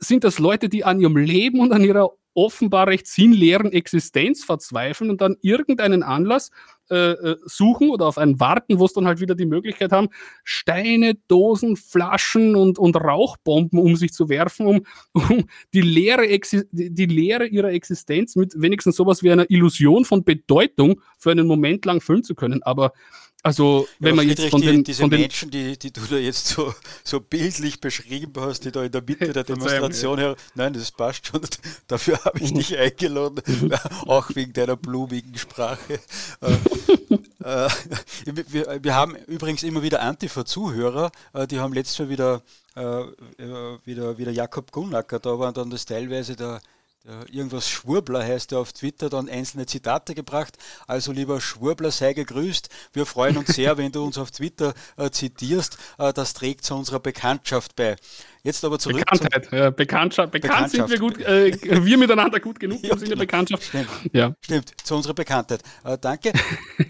sind 0.00 0.24
das 0.24 0.40
Leute, 0.40 0.68
die 0.68 0.82
an 0.82 1.00
ihrem 1.00 1.16
Leben 1.16 1.60
und 1.60 1.72
an 1.72 1.84
ihrer 1.84 2.10
offenbar 2.34 2.88
recht 2.88 3.06
sinnleeren 3.06 3.70
Existenz 3.70 4.44
verzweifeln 4.44 5.10
und 5.10 5.20
dann 5.20 5.36
irgendeinen 5.42 6.02
Anlass 6.02 6.50
äh, 6.90 7.12
äh, 7.12 7.36
suchen 7.44 7.90
oder 7.90 8.06
auf 8.06 8.18
einen 8.18 8.40
warten, 8.40 8.78
wo 8.78 8.84
es 8.84 8.92
dann 8.92 9.06
halt 9.06 9.20
wieder 9.20 9.34
die 9.34 9.46
Möglichkeit 9.46 9.92
haben, 9.92 10.08
Steine, 10.44 11.14
Dosen, 11.28 11.76
Flaschen 11.76 12.56
und, 12.56 12.78
und 12.78 12.96
Rauchbomben 12.96 13.78
um 13.78 13.96
sich 13.96 14.12
zu 14.12 14.28
werfen, 14.28 14.66
um, 14.66 14.86
um 15.12 15.44
die, 15.74 15.82
Leere 15.82 16.26
die, 16.72 17.06
Leere 17.06 17.46
ihrer 17.46 17.72
Existenz 17.72 18.36
mit 18.36 18.54
wenigstens 18.56 18.96
sowas 18.96 19.22
wie 19.22 19.30
einer 19.30 19.50
Illusion 19.50 20.04
von 20.04 20.24
Bedeutung 20.24 21.00
für 21.18 21.30
einen 21.30 21.46
Moment 21.46 21.84
lang 21.84 22.00
füllen 22.00 22.22
zu 22.22 22.34
können. 22.34 22.62
Aber 22.62 22.92
also, 23.42 23.86
wenn 24.00 24.10
ja, 24.10 24.14
man 24.16 24.28
jetzt 24.28 24.44
von 24.46 24.60
den, 24.60 24.82
diese 24.82 25.00
von 25.00 25.10
den 25.10 25.20
Menschen, 25.20 25.50
die, 25.50 25.78
die 25.78 25.92
du 25.92 26.00
da 26.00 26.16
jetzt 26.16 26.48
so, 26.48 26.74
so 27.04 27.20
bildlich 27.20 27.80
beschrieben 27.80 28.32
hast, 28.40 28.64
die 28.64 28.72
da 28.72 28.82
in 28.82 28.90
der 28.90 29.02
Mitte 29.02 29.32
der 29.32 29.44
Demonstration 29.44 30.18
her, 30.18 30.36
nein, 30.56 30.72
das 30.72 30.90
passt 30.90 31.28
schon, 31.28 31.40
dafür 31.86 32.22
habe 32.24 32.40
ich 32.40 32.52
dich 32.52 32.76
eingeladen, 32.76 33.40
auch 34.06 34.28
wegen 34.34 34.52
deiner 34.52 34.76
blumigen 34.76 35.38
Sprache. 35.38 36.00
Äh, 36.40 36.52
äh, 37.44 37.68
wir, 38.24 38.82
wir, 38.82 38.94
haben 38.94 39.14
übrigens 39.28 39.62
immer 39.62 39.82
wieder 39.82 40.02
Antifa-Zuhörer, 40.02 41.12
äh, 41.32 41.46
die 41.46 41.60
haben 41.60 41.72
letztes 41.72 42.00
Mal 42.00 42.08
wieder, 42.08 42.42
äh, 42.74 43.04
wieder, 43.84 44.18
wieder 44.18 44.32
Jakob 44.32 44.72
Gunnacker 44.72 45.20
da 45.20 45.38
war 45.38 45.48
und 45.48 45.56
dann 45.56 45.70
das 45.70 45.86
teilweise 45.86 46.34
der 46.34 46.60
irgendwas 47.32 47.68
Schwurbler 47.68 48.22
heißt 48.22 48.52
er 48.52 48.58
auf 48.58 48.72
Twitter, 48.72 49.08
dann 49.08 49.28
einzelne 49.28 49.66
Zitate 49.66 50.14
gebracht. 50.14 50.58
Also 50.86 51.12
lieber 51.12 51.40
Schwurbler, 51.40 51.90
sei 51.90 52.12
gegrüßt. 52.12 52.68
Wir 52.92 53.06
freuen 53.06 53.36
uns 53.38 53.54
sehr, 53.54 53.78
wenn 53.78 53.92
du 53.92 54.04
uns 54.04 54.18
auf 54.18 54.30
Twitter 54.30 54.74
äh, 54.96 55.10
zitierst. 55.10 55.78
Äh, 55.98 56.12
das 56.12 56.34
trägt 56.34 56.64
zu 56.64 56.74
unserer 56.74 57.00
Bekanntschaft 57.00 57.76
bei. 57.76 57.96
Jetzt 58.42 58.64
aber 58.64 58.78
zurück. 58.78 58.98
Bekanntheit, 58.98 59.52
ja, 59.52 59.70
Bekanntschaft. 59.70 60.32
Bekannt 60.32 60.70
sind 60.70 60.88
wir 60.90 60.98
gut, 60.98 61.18
äh, 61.20 61.56
wir 61.84 61.98
miteinander 61.98 62.40
gut 62.40 62.60
genug 62.60 62.82
ja, 62.82 62.94
in 62.94 63.08
der. 63.08 63.16
Bekanntschaft. 63.16 63.64
Stimmt. 63.64 63.88
Ja. 64.12 64.34
Stimmt, 64.40 64.72
zu 64.84 64.94
unserer 64.94 65.14
Bekanntheit. 65.14 65.62
Äh, 65.84 65.98
danke. 65.98 66.32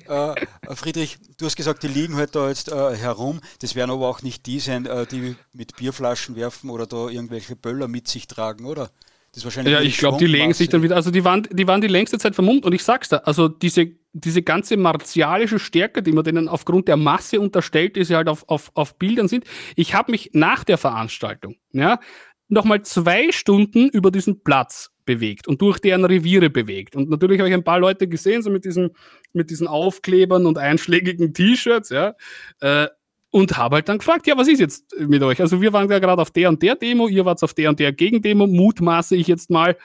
Äh, 0.09 0.47
Friedrich, 0.75 1.18
du 1.37 1.44
hast 1.44 1.57
gesagt, 1.57 1.83
die 1.83 1.88
liegen 1.88 2.16
heute 2.16 2.33
da 2.33 2.49
jetzt 2.49 2.71
äh, 2.71 2.97
herum. 2.97 3.40
Das 3.61 3.75
werden 3.75 3.90
aber 3.90 4.09
auch 4.09 4.23
nicht 4.23 4.47
die 4.47 4.59
sein, 4.59 4.88
die 5.11 5.37
mit 5.53 5.77
Bierflaschen 5.77 6.35
werfen 6.35 6.71
oder 6.71 6.87
da 6.87 7.09
irgendwelche 7.09 7.57
Böller 7.57 7.88
mit 7.88 8.09
sich 8.09 8.27
tragen, 8.27 8.64
oder? 8.64 8.90
Das 9.33 9.45
wahrscheinlich 9.45 9.75
ja, 9.75 9.81
ich 9.81 9.99
glaube, 9.99 10.19
die 10.19 10.27
legen 10.27 10.55
sich 10.55 10.69
dann 10.69 10.83
wieder. 10.83 10.97
Also 10.97 11.11
die 11.11 11.25
waren, 11.25 11.47
die 11.51 11.67
waren 11.67 11.81
die 11.81 11.88
längste 11.88 12.19
Zeit 12.19 12.35
vermummt 12.35 12.64
und 12.64 12.73
ich 12.73 12.83
sag's 12.83 13.09
da, 13.09 13.19
also 13.19 13.49
diese, 13.49 13.93
diese 14.12 14.43
ganze 14.43 14.77
martialische 14.77 15.59
Stärke, 15.59 16.03
die 16.03 16.12
man 16.12 16.25
denen 16.25 16.49
aufgrund 16.49 16.88
der 16.88 16.97
Masse 16.97 17.38
unterstellt, 17.41 17.97
die 17.97 18.05
sie 18.05 18.17
halt 18.17 18.29
auf, 18.29 18.49
auf, 18.49 18.71
auf 18.75 18.99
Bildern 18.99 19.29
sind. 19.29 19.45
Ich 19.77 19.95
habe 19.95 20.12
mich 20.12 20.31
nach 20.33 20.64
der 20.64 20.79
Veranstaltung, 20.79 21.57
ja, 21.73 22.01
nochmal 22.49 22.83
zwei 22.83 23.31
Stunden 23.31 23.88
über 23.88 24.11
diesen 24.11 24.43
Platz 24.43 24.91
bewegt 25.05 25.49
und 25.49 25.61
durch 25.62 25.79
deren 25.79 26.05
Reviere 26.05 26.51
bewegt. 26.51 26.97
Und 26.97 27.09
natürlich 27.09 27.38
habe 27.38 27.49
ich 27.49 27.55
ein 27.55 27.64
paar 27.64 27.79
Leute 27.79 28.09
gesehen, 28.09 28.43
so 28.43 28.51
mit 28.51 28.64
diesen, 28.64 28.91
mit 29.33 29.51
diesen 29.51 29.67
Aufklebern 29.67 30.47
und 30.47 30.59
einschlägigen 30.59 31.33
T-Shirts, 31.33 31.91
ja. 31.91 32.14
Äh, 32.61 32.88
und 33.31 33.57
habe 33.57 33.77
halt 33.77 33.88
dann 33.88 33.99
gefragt, 33.99 34.27
ja, 34.27 34.37
was 34.37 34.49
ist 34.49 34.61
jetzt 34.61 34.95
mit 34.99 35.23
euch? 35.23 35.41
Also 35.41 35.61
wir 35.61 35.73
waren 35.73 35.91
ja 35.91 35.99
gerade 35.99 36.23
auf 36.23 36.31
der 36.31 36.49
und 36.49 36.62
der 36.62 36.77
Demo, 36.77 37.09
ihr 37.09 37.25
wart 37.25 37.43
auf 37.43 37.55
der 37.55 37.71
und 37.71 37.79
der 37.79 37.93
Gegendemo, 37.93 38.47
mutmaße 38.47 39.17
ich 39.17 39.27
jetzt 39.27 39.51
mal. 39.51 39.77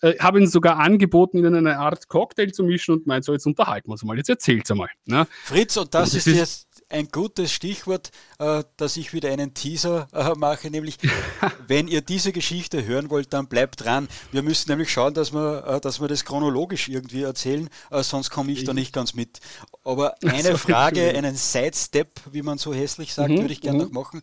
Äh, 0.00 0.16
habe 0.18 0.38
ihnen 0.38 0.46
sogar 0.46 0.78
angeboten, 0.78 1.38
ihnen 1.38 1.54
eine 1.56 1.78
Art 1.78 2.08
Cocktail 2.08 2.52
zu 2.52 2.62
mischen 2.62 2.94
und 2.94 3.06
meint, 3.06 3.24
so 3.24 3.32
jetzt 3.32 3.46
unterhalten 3.46 3.88
wir 3.88 3.92
uns 3.92 4.04
mal, 4.04 4.16
jetzt 4.16 4.30
erzählt's 4.30 4.70
einmal. 4.70 4.90
Ne? 5.06 5.26
Fritz, 5.44 5.76
und 5.76 5.92
das, 5.92 6.10
und 6.10 6.16
das 6.16 6.26
ist, 6.26 6.26
ist 6.28 6.36
jetzt 6.36 6.67
ein 6.90 7.08
gutes 7.08 7.52
Stichwort, 7.52 8.10
äh, 8.38 8.64
dass 8.76 8.96
ich 8.96 9.12
wieder 9.12 9.30
einen 9.30 9.54
Teaser 9.54 10.08
äh, 10.12 10.32
mache, 10.36 10.70
nämlich 10.70 10.98
wenn 11.66 11.88
ihr 11.88 12.00
diese 12.00 12.32
Geschichte 12.32 12.84
hören 12.84 13.10
wollt, 13.10 13.32
dann 13.32 13.46
bleibt 13.46 13.84
dran. 13.84 14.08
Wir 14.32 14.42
müssen 14.42 14.70
nämlich 14.70 14.90
schauen, 14.90 15.14
dass 15.14 15.32
wir, 15.32 15.66
äh, 15.66 15.80
dass 15.80 16.00
wir 16.00 16.08
das 16.08 16.24
chronologisch 16.24 16.88
irgendwie 16.88 17.22
erzählen, 17.22 17.68
äh, 17.90 18.02
sonst 18.02 18.30
komme 18.30 18.52
ich 18.52 18.64
da 18.64 18.72
nicht 18.72 18.92
ganz 18.92 19.14
mit. 19.14 19.40
Aber 19.84 20.14
eine 20.24 20.56
Frage, 20.56 21.08
einen 21.10 21.36
Sidestep, 21.36 22.08
wie 22.32 22.42
man 22.42 22.58
so 22.58 22.72
hässlich 22.72 23.14
sagt, 23.14 23.30
mhm, 23.30 23.40
würde 23.40 23.52
ich 23.52 23.60
gerne 23.60 23.78
mhm. 23.78 23.84
noch 23.84 24.04
machen. 24.04 24.22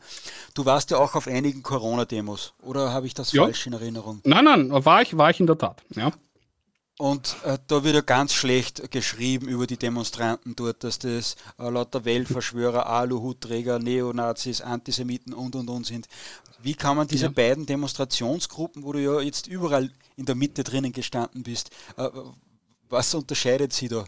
Du 0.53 0.65
warst 0.65 0.91
ja 0.91 0.97
auch 0.97 1.15
auf 1.15 1.27
einigen 1.27 1.63
Corona-Demos, 1.63 2.53
oder 2.61 2.91
habe 2.91 3.07
ich 3.07 3.13
das 3.13 3.31
ja. 3.31 3.43
falsch 3.43 3.67
in 3.67 3.73
Erinnerung? 3.73 4.21
Nein, 4.23 4.45
nein, 4.45 4.85
war 4.85 5.01
ich, 5.01 5.15
war 5.17 5.29
ich 5.29 5.39
in 5.39 5.47
der 5.47 5.57
Tat, 5.57 5.81
ja. 5.95 6.11
Und 6.97 7.35
äh, 7.43 7.57
da 7.67 7.83
wird 7.83 7.95
ja 7.95 8.01
ganz 8.01 8.33
schlecht 8.33 8.89
geschrieben 8.89 9.49
über 9.49 9.67
die 9.67 9.75
Demonstranten 9.77 10.55
dort, 10.55 10.83
dass 10.85 10.97
das 10.97 11.35
äh, 11.59 11.69
lauter 11.69 12.05
Weltverschwörer, 12.05 12.87
Aluhutträger, 12.87 13.79
Neonazis, 13.79 14.61
Antisemiten 14.61 15.33
und 15.33 15.55
und 15.55 15.69
und 15.69 15.85
sind. 15.85 16.07
Wie 16.61 16.73
kann 16.73 16.95
man 16.95 17.07
diese 17.07 17.25
ja. 17.25 17.31
beiden 17.31 17.65
Demonstrationsgruppen, 17.65 18.83
wo 18.83 18.93
du 18.93 19.01
ja 19.01 19.19
jetzt 19.19 19.47
überall 19.47 19.91
in 20.15 20.25
der 20.25 20.35
Mitte 20.35 20.63
drinnen 20.63 20.93
gestanden 20.93 21.43
bist, 21.43 21.69
äh, 21.97 22.09
was 22.87 23.13
unterscheidet 23.13 23.73
sie 23.73 23.89
da? 23.89 24.05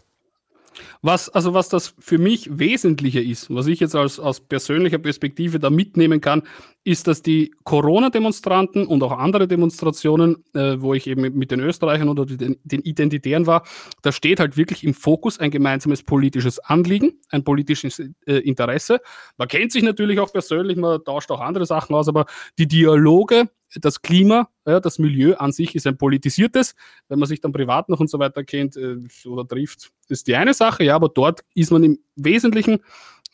Was, 1.02 1.28
also 1.28 1.54
was 1.54 1.68
das 1.68 1.94
für 1.98 2.18
mich 2.18 2.58
Wesentliche 2.58 3.20
ist, 3.20 3.54
was 3.54 3.66
ich 3.66 3.80
jetzt 3.80 3.94
als, 3.94 4.18
aus 4.18 4.40
persönlicher 4.40 4.98
Perspektive 4.98 5.58
da 5.58 5.70
mitnehmen 5.70 6.20
kann, 6.20 6.42
ist, 6.84 7.06
dass 7.06 7.22
die 7.22 7.54
Corona-Demonstranten 7.64 8.86
und 8.86 9.02
auch 9.02 9.12
andere 9.12 9.46
Demonstrationen, 9.46 10.44
äh, 10.54 10.80
wo 10.80 10.94
ich 10.94 11.06
eben 11.06 11.36
mit 11.36 11.50
den 11.50 11.60
Österreichern 11.60 12.08
oder 12.08 12.24
den, 12.24 12.56
den 12.64 12.80
Identitären 12.80 13.46
war, 13.46 13.66
da 14.02 14.10
steht 14.10 14.40
halt 14.40 14.56
wirklich 14.56 14.84
im 14.84 14.94
Fokus 14.94 15.38
ein 15.38 15.50
gemeinsames 15.50 16.02
politisches 16.02 16.58
Anliegen, 16.58 17.20
ein 17.30 17.44
politisches 17.44 17.98
äh, 17.98 18.38
Interesse. 18.38 19.00
Man 19.36 19.48
kennt 19.48 19.72
sich 19.72 19.82
natürlich 19.82 20.18
auch 20.18 20.32
persönlich, 20.32 20.76
man 20.76 21.04
tauscht 21.04 21.30
auch 21.30 21.40
andere 21.40 21.66
Sachen 21.66 21.94
aus, 21.94 22.08
aber 22.08 22.26
die 22.58 22.66
Dialoge, 22.66 23.50
das 23.74 24.00
Klima, 24.00 24.48
ja, 24.66 24.80
das 24.80 24.98
Milieu 24.98 25.34
an 25.34 25.52
sich 25.52 25.74
ist 25.74 25.86
ein 25.86 25.98
politisiertes. 25.98 26.74
Wenn 27.08 27.18
man 27.18 27.28
sich 27.28 27.40
dann 27.40 27.52
privat 27.52 27.88
noch 27.88 28.00
und 28.00 28.08
so 28.08 28.18
weiter 28.18 28.44
kennt 28.44 28.76
äh, 28.76 28.96
oder 29.26 29.46
trifft, 29.46 29.90
ist 30.10 30.26
die 30.26 30.36
eine 30.36 30.54
Sache, 30.54 30.84
ja, 30.84 30.94
aber 30.94 31.08
dort 31.08 31.40
ist 31.54 31.70
man 31.70 31.84
im 31.84 31.98
Wesentlichen 32.16 32.80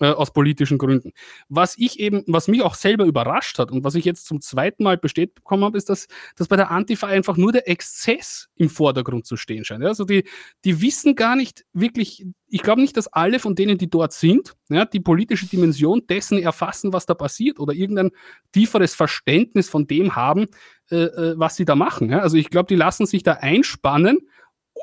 äh, 0.00 0.06
aus 0.06 0.32
politischen 0.32 0.78
Gründen. 0.78 1.12
Was 1.48 1.78
ich 1.78 2.00
eben, 2.00 2.24
was 2.26 2.48
mich 2.48 2.62
auch 2.62 2.74
selber 2.74 3.04
überrascht 3.04 3.58
hat 3.58 3.70
und 3.70 3.84
was 3.84 3.94
ich 3.94 4.04
jetzt 4.04 4.26
zum 4.26 4.40
zweiten 4.40 4.82
Mal 4.82 4.98
bestätigt 4.98 5.37
bekommen 5.37 5.64
habe, 5.64 5.78
ist, 5.78 5.88
dass, 5.88 6.08
dass 6.37 6.48
bei 6.48 6.56
der 6.56 6.70
Antifa 6.70 7.06
einfach 7.06 7.37
nur 7.37 7.52
der 7.52 7.68
Exzess 7.68 8.48
im 8.56 8.68
Vordergrund 8.68 9.26
zu 9.26 9.37
stehen 9.37 9.64
scheint. 9.64 9.84
Also 9.84 10.04
die, 10.04 10.24
die 10.64 10.80
wissen 10.80 11.14
gar 11.14 11.37
nicht 11.37 11.64
wirklich, 11.72 12.26
ich 12.48 12.62
glaube 12.62 12.80
nicht, 12.80 12.96
dass 12.96 13.06
alle 13.06 13.38
von 13.38 13.54
denen, 13.54 13.78
die 13.78 13.88
dort 13.88 14.12
sind, 14.12 14.54
ja, 14.68 14.84
die 14.84 15.00
politische 15.00 15.46
Dimension 15.46 16.04
dessen 16.08 16.38
erfassen, 16.38 16.92
was 16.92 17.06
da 17.06 17.14
passiert 17.14 17.60
oder 17.60 17.72
irgendein 17.72 18.10
tieferes 18.52 18.94
Verständnis 18.94 19.68
von 19.68 19.87
dem 19.87 20.16
haben, 20.16 20.46
äh, 20.90 20.96
äh 20.96 21.34
was 21.38 21.56
sie 21.56 21.64
da 21.64 21.76
machen. 21.76 22.10
Ja. 22.10 22.18
Also 22.18 22.37
ich 22.37 22.50
glaube, 22.50 22.66
die 22.66 22.76
lassen 22.76 23.06
sich 23.06 23.22
da 23.22 23.34
einspannen 23.34 24.18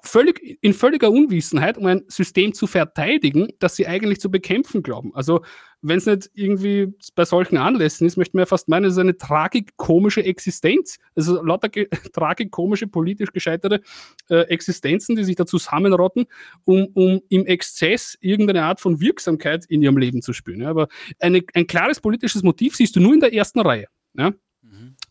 völlig, 0.04 0.58
in 0.62 0.74
völliger 0.74 1.12
Unwissenheit, 1.12 1.78
um 1.78 1.86
ein 1.86 2.04
System 2.08 2.54
zu 2.54 2.68
verteidigen, 2.68 3.50
das 3.60 3.76
sie 3.76 3.88
eigentlich 3.88 4.20
zu 4.20 4.32
bekämpfen 4.32 4.84
glauben. 4.84 5.14
Also, 5.16 5.42
wenn 5.82 5.98
es 5.98 6.06
nicht 6.06 6.30
irgendwie 6.34 6.94
bei 7.16 7.26
solchen 7.26 7.58
Anlässen 7.58 8.06
ist, 8.06 8.18
möchte 8.18 8.38
man 8.38 8.42
ja 8.42 8.46
fast 8.46 8.68
meinen, 8.68 8.86
es 8.86 8.94
ist 8.94 9.00
eine 9.00 9.18
tragikomische 9.18 10.24
Existenz. 10.24 10.98
Also 11.16 11.42
lauter 11.44 11.70
tragikomische, 12.14 12.88
politisch 12.88 13.32
gescheiterte 13.32 13.82
äh, 14.30 14.42
Existenzen, 14.42 15.16
die 15.16 15.24
sich 15.24 15.36
da 15.36 15.46
zusammenrotten, 15.46 16.28
um, 16.66 16.88
um 16.94 17.22
im 17.30 17.46
Exzess 17.48 18.18
irgendeine 18.22 18.64
Art 18.64 18.80
von 18.80 19.02
Wirksamkeit 19.02 19.66
in 19.66 19.82
ihrem 19.82 19.98
Leben 19.98 20.22
zu 20.22 20.34
spüren. 20.34 20.62
Ja, 20.62 20.70
aber 20.70 20.88
eine, 21.20 21.42
ein 21.54 21.66
klares 21.66 22.00
politisches 22.00 22.44
Motiv 22.44 22.76
siehst 22.76 22.96
du 22.96 23.00
nur 23.00 23.14
in 23.14 23.20
der 23.20 23.34
ersten 23.34 23.60
Reihe. 23.60 23.88
Ja? 24.14 24.34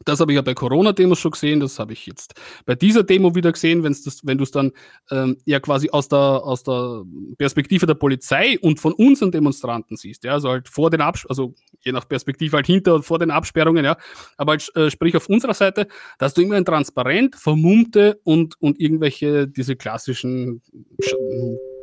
Das 0.04 0.20
habe 0.20 0.32
ich 0.32 0.36
ja 0.36 0.42
bei 0.42 0.54
Corona-Demos 0.54 1.18
schon 1.18 1.32
gesehen, 1.32 1.60
das 1.60 1.78
habe 1.78 1.92
ich 1.92 2.06
jetzt 2.06 2.34
bei 2.64 2.74
dieser 2.74 3.02
Demo 3.02 3.34
wieder 3.34 3.52
gesehen, 3.52 3.82
wenn's 3.82 4.02
das, 4.02 4.20
wenn 4.24 4.38
du 4.38 4.44
es 4.44 4.50
dann 4.50 4.72
ähm, 5.10 5.36
ja 5.44 5.60
quasi 5.60 5.90
aus 5.90 6.08
der, 6.08 6.18
aus 6.18 6.62
der 6.62 7.04
Perspektive 7.36 7.86
der 7.86 7.94
Polizei 7.94 8.58
und 8.60 8.80
von 8.80 8.92
unseren 8.92 9.30
Demonstranten 9.30 9.96
siehst, 9.96 10.24
ja, 10.24 10.32
also 10.32 10.50
halt 10.50 10.68
vor 10.68 10.90
den 10.90 11.00
Abs 11.00 11.26
also 11.26 11.54
je 11.82 11.92
nach 11.92 12.08
Perspektive 12.08 12.56
halt 12.56 12.66
hinter 12.66 12.94
und 12.94 13.02
vor 13.04 13.18
den 13.18 13.30
Absperrungen, 13.30 13.84
ja, 13.84 13.96
aber 14.36 14.52
halt, 14.52 14.70
äh, 14.76 14.90
sprich 14.90 15.16
auf 15.16 15.28
unserer 15.28 15.54
Seite, 15.54 15.86
da 16.18 16.26
hast 16.26 16.36
du 16.36 16.42
immer 16.42 16.56
ein 16.56 16.64
transparent, 16.64 17.36
vermummte 17.36 18.20
und, 18.24 18.60
und 18.60 18.80
irgendwelche, 18.80 19.48
diese 19.48 19.76
klassischen 19.76 20.62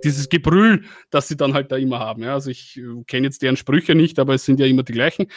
dieses 0.04 0.30
Gebrüll, 0.30 0.84
das 1.10 1.28
sie 1.28 1.38
dann 1.38 1.54
halt 1.54 1.72
da 1.72 1.78
immer 1.78 2.00
haben. 2.00 2.24
Ja. 2.24 2.34
Also 2.34 2.50
ich 2.50 2.78
äh, 2.78 3.04
kenne 3.06 3.28
jetzt 3.28 3.42
deren 3.42 3.58
Sprüche 3.58 3.96
nicht, 3.96 4.20
aber 4.20 4.36
es 4.36 4.46
sind 4.46 4.60
ja 4.60 4.66
immer 4.66 4.84
die 4.84 4.94
gleichen. 4.94 5.28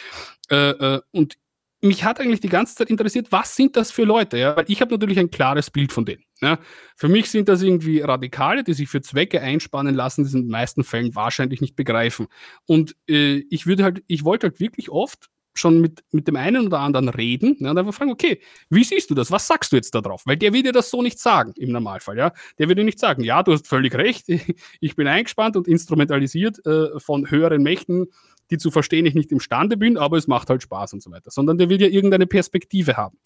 Äh, 0.49 0.71
äh, 0.71 1.01
und 1.11 1.37
mich 1.81 2.03
hat 2.03 2.19
eigentlich 2.19 2.39
die 2.39 2.49
ganze 2.49 2.75
Zeit 2.75 2.89
interessiert, 2.89 3.31
was 3.31 3.55
sind 3.55 3.75
das 3.75 3.91
für 3.91 4.03
Leute? 4.03 4.37
Ja? 4.37 4.55
Weil 4.55 4.65
ich 4.67 4.81
habe 4.81 4.91
natürlich 4.91 5.19
ein 5.19 5.31
klares 5.31 5.71
Bild 5.71 5.91
von 5.91 6.05
denen. 6.05 6.23
Ja? 6.41 6.59
Für 6.95 7.09
mich 7.09 7.29
sind 7.29 7.49
das 7.49 7.61
irgendwie 7.63 8.01
Radikale, 8.01 8.63
die 8.63 8.73
sich 8.73 8.87
für 8.87 9.01
Zwecke 9.01 9.41
einspannen 9.41 9.95
lassen, 9.95 10.23
die 10.23 10.29
sie 10.29 10.37
in 10.37 10.45
den 10.45 10.51
meisten 10.51 10.83
Fällen 10.83 11.15
wahrscheinlich 11.15 11.59
nicht 11.59 11.75
begreifen. 11.75 12.27
Und 12.65 12.95
äh, 13.09 13.43
ich 13.49 13.65
würde 13.65 13.83
halt, 13.83 14.03
ich 14.07 14.23
wollte 14.23 14.47
halt 14.47 14.59
wirklich 14.59 14.89
oft 14.89 15.29
schon 15.53 15.81
mit, 15.81 16.03
mit 16.11 16.27
dem 16.27 16.37
einen 16.37 16.65
oder 16.65 16.79
anderen 16.79 17.09
reden 17.09 17.57
ja, 17.59 17.71
und 17.71 17.77
einfach 17.77 17.93
fragen, 17.93 18.11
okay, 18.11 18.41
wie 18.69 18.83
siehst 18.83 19.09
du 19.09 19.15
das? 19.15 19.31
Was 19.31 19.47
sagst 19.47 19.71
du 19.71 19.75
jetzt 19.75 19.93
darauf? 19.93 20.21
Weil 20.25 20.37
der 20.37 20.53
wird 20.53 20.65
dir 20.65 20.71
das 20.71 20.89
so 20.89 21.01
nicht 21.01 21.19
sagen 21.19 21.53
im 21.57 21.71
Normalfall. 21.71 22.17
Ja? 22.17 22.31
Der 22.57 22.67
würde 22.67 22.83
nicht 22.83 22.99
sagen, 22.99 23.23
ja, 23.23 23.43
du 23.43 23.51
hast 23.51 23.67
völlig 23.67 23.93
recht, 23.95 24.25
ich 24.79 24.95
bin 24.95 25.07
eingespannt 25.07 25.57
und 25.57 25.67
instrumentalisiert 25.67 26.65
äh, 26.65 26.99
von 26.99 27.29
höheren 27.29 27.63
Mächten, 27.63 28.07
die 28.51 28.57
zu 28.57 28.69
verstehen 28.69 29.05
ich 29.05 29.15
nicht 29.15 29.31
imstande 29.31 29.77
bin, 29.77 29.97
aber 29.97 30.17
es 30.17 30.27
macht 30.27 30.49
halt 30.49 30.61
Spaß 30.61 30.93
und 30.93 31.01
so 31.01 31.11
weiter, 31.11 31.31
sondern 31.31 31.57
der 31.57 31.69
will 31.69 31.81
ja 31.81 31.87
irgendeine 31.87 32.27
Perspektive 32.27 32.97
haben. 32.97 33.17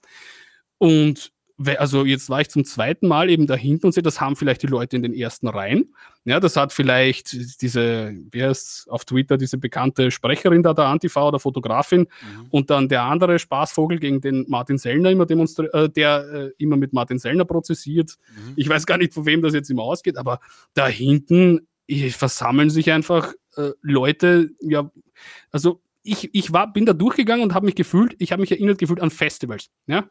Und 0.78 1.32
also 1.78 2.04
jetzt 2.04 2.30
war 2.30 2.42
ich 2.42 2.50
zum 2.50 2.66
zweiten 2.66 3.08
Mal 3.08 3.30
eben 3.30 3.48
da 3.48 3.56
hinten 3.56 3.86
und 3.86 3.92
sehe, 3.94 4.04
das 4.04 4.20
haben 4.20 4.36
vielleicht 4.36 4.62
die 4.64 4.68
Leute 4.68 4.98
in 4.98 5.04
den 5.04 5.14
ersten 5.14 5.48
Reihen. 5.48 5.96
Ja, 6.26 6.40
das 6.42 6.58
hat 6.58 6.74
vielleicht 6.74 7.62
diese, 7.62 8.14
wer 8.32 8.52
ist 8.52 8.88
auf 8.90 9.06
Twitter, 9.06 9.38
diese 9.38 9.58
bekannte 9.58 10.12
Sprecherin 10.12 10.64
da, 10.64 10.74
der 10.74 10.86
Antifa 10.86 11.26
oder 11.26 11.40
Fotografin 11.40 12.02
mhm. 12.02 12.48
und 12.50 12.70
dann 12.70 12.90
der 12.90 13.04
andere 13.04 13.40
Spaßvogel 13.40 14.00
gegen 14.00 14.20
den 14.20 14.46
Martin 14.50 14.78
Sellner 14.78 15.12
immer 15.12 15.26
demonstriert, 15.26 15.74
äh, 15.74 15.90
der 15.90 16.26
äh, 16.34 16.52
immer 16.58 16.76
mit 16.76 16.92
Martin 16.92 17.20
Sellner 17.20 17.46
prozessiert. 17.46 18.16
Mhm. 18.36 18.54
Ich 18.58 18.68
weiß 18.68 18.86
gar 18.86 18.98
nicht, 18.98 19.14
von 19.14 19.26
wem 19.26 19.42
das 19.42 19.54
jetzt 19.54 19.70
immer 19.70 19.84
ausgeht, 19.84 20.18
aber 20.18 20.40
da 20.74 20.88
hinten 20.88 21.68
versammeln 22.10 22.70
sich 22.70 22.92
einfach 22.92 23.34
äh, 23.58 23.72
Leute, 23.82 24.52
ja, 24.62 24.90
also 25.52 25.82
ich, 26.04 26.34
ich 26.34 26.54
war, 26.54 26.72
bin 26.72 26.86
da 26.86 26.94
durchgegangen 26.94 27.44
und 27.44 27.54
habe 27.54 27.66
mich 27.66 27.76
gefühlt, 27.76 28.16
ich 28.20 28.32
habe 28.32 28.42
mich 28.42 28.52
erinnert 28.52 28.78
gefühlt 28.78 29.02
an 29.02 29.10
Festivals. 29.10 29.70
Ja? 29.88 30.06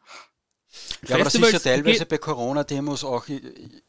Ja, 1.07 1.17
aber 1.17 1.25
das 1.25 1.35
ist 1.35 1.53
ja 1.53 1.59
teilweise 1.59 2.07
bei 2.07 2.19
Corona-Demos 2.19 3.05
auch, 3.05 3.29
ich, 3.29 3.43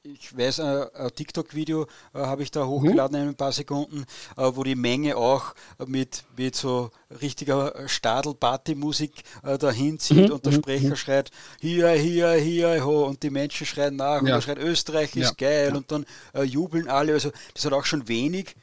ich 0.04 0.38
weiß, 0.38 0.60
ein, 0.60 0.88
ein 0.94 1.16
TikTok-Video 1.16 1.88
äh, 2.14 2.20
habe 2.20 2.44
ich 2.44 2.52
da 2.52 2.66
hochgeladen 2.66 3.20
in 3.20 3.28
ein 3.30 3.36
paar 3.36 3.52
Sekunden, 3.52 4.06
äh, 4.38 4.52
wo 4.54 4.64
die 4.64 4.76
Menge 4.76 5.18
auch 5.18 5.56
mit, 5.88 6.24
mit 6.38 6.56
so 6.56 6.92
richtiger 7.22 7.88
Stadel-Party-Musik 7.88 9.24
äh, 9.44 9.58
dahin 9.58 9.98
zieht 9.98 10.28
mhm. 10.28 10.34
und 10.34 10.46
der 10.46 10.54
mhm. 10.54 10.58
Sprecher 10.58 10.90
mhm. 10.90 10.96
schreit, 10.96 11.32
hier, 11.60 11.90
hier, 11.92 12.34
hier, 12.34 12.86
ho, 12.86 13.06
und 13.06 13.24
die 13.24 13.30
Menschen 13.30 13.66
schreien 13.66 13.96
nach 13.96 14.16
ja. 14.16 14.20
und 14.20 14.28
er 14.28 14.42
schreit, 14.42 14.60
Österreich 14.60 15.16
ist 15.16 15.40
ja. 15.40 15.50
geil 15.50 15.76
und 15.76 15.92
dann 15.92 16.06
äh, 16.34 16.44
jubeln 16.44 16.88
alle, 16.88 17.14
also 17.14 17.32
das 17.54 17.66
hat 17.66 17.74
auch 17.74 17.86
schon 17.86 18.08
wenig 18.08 18.56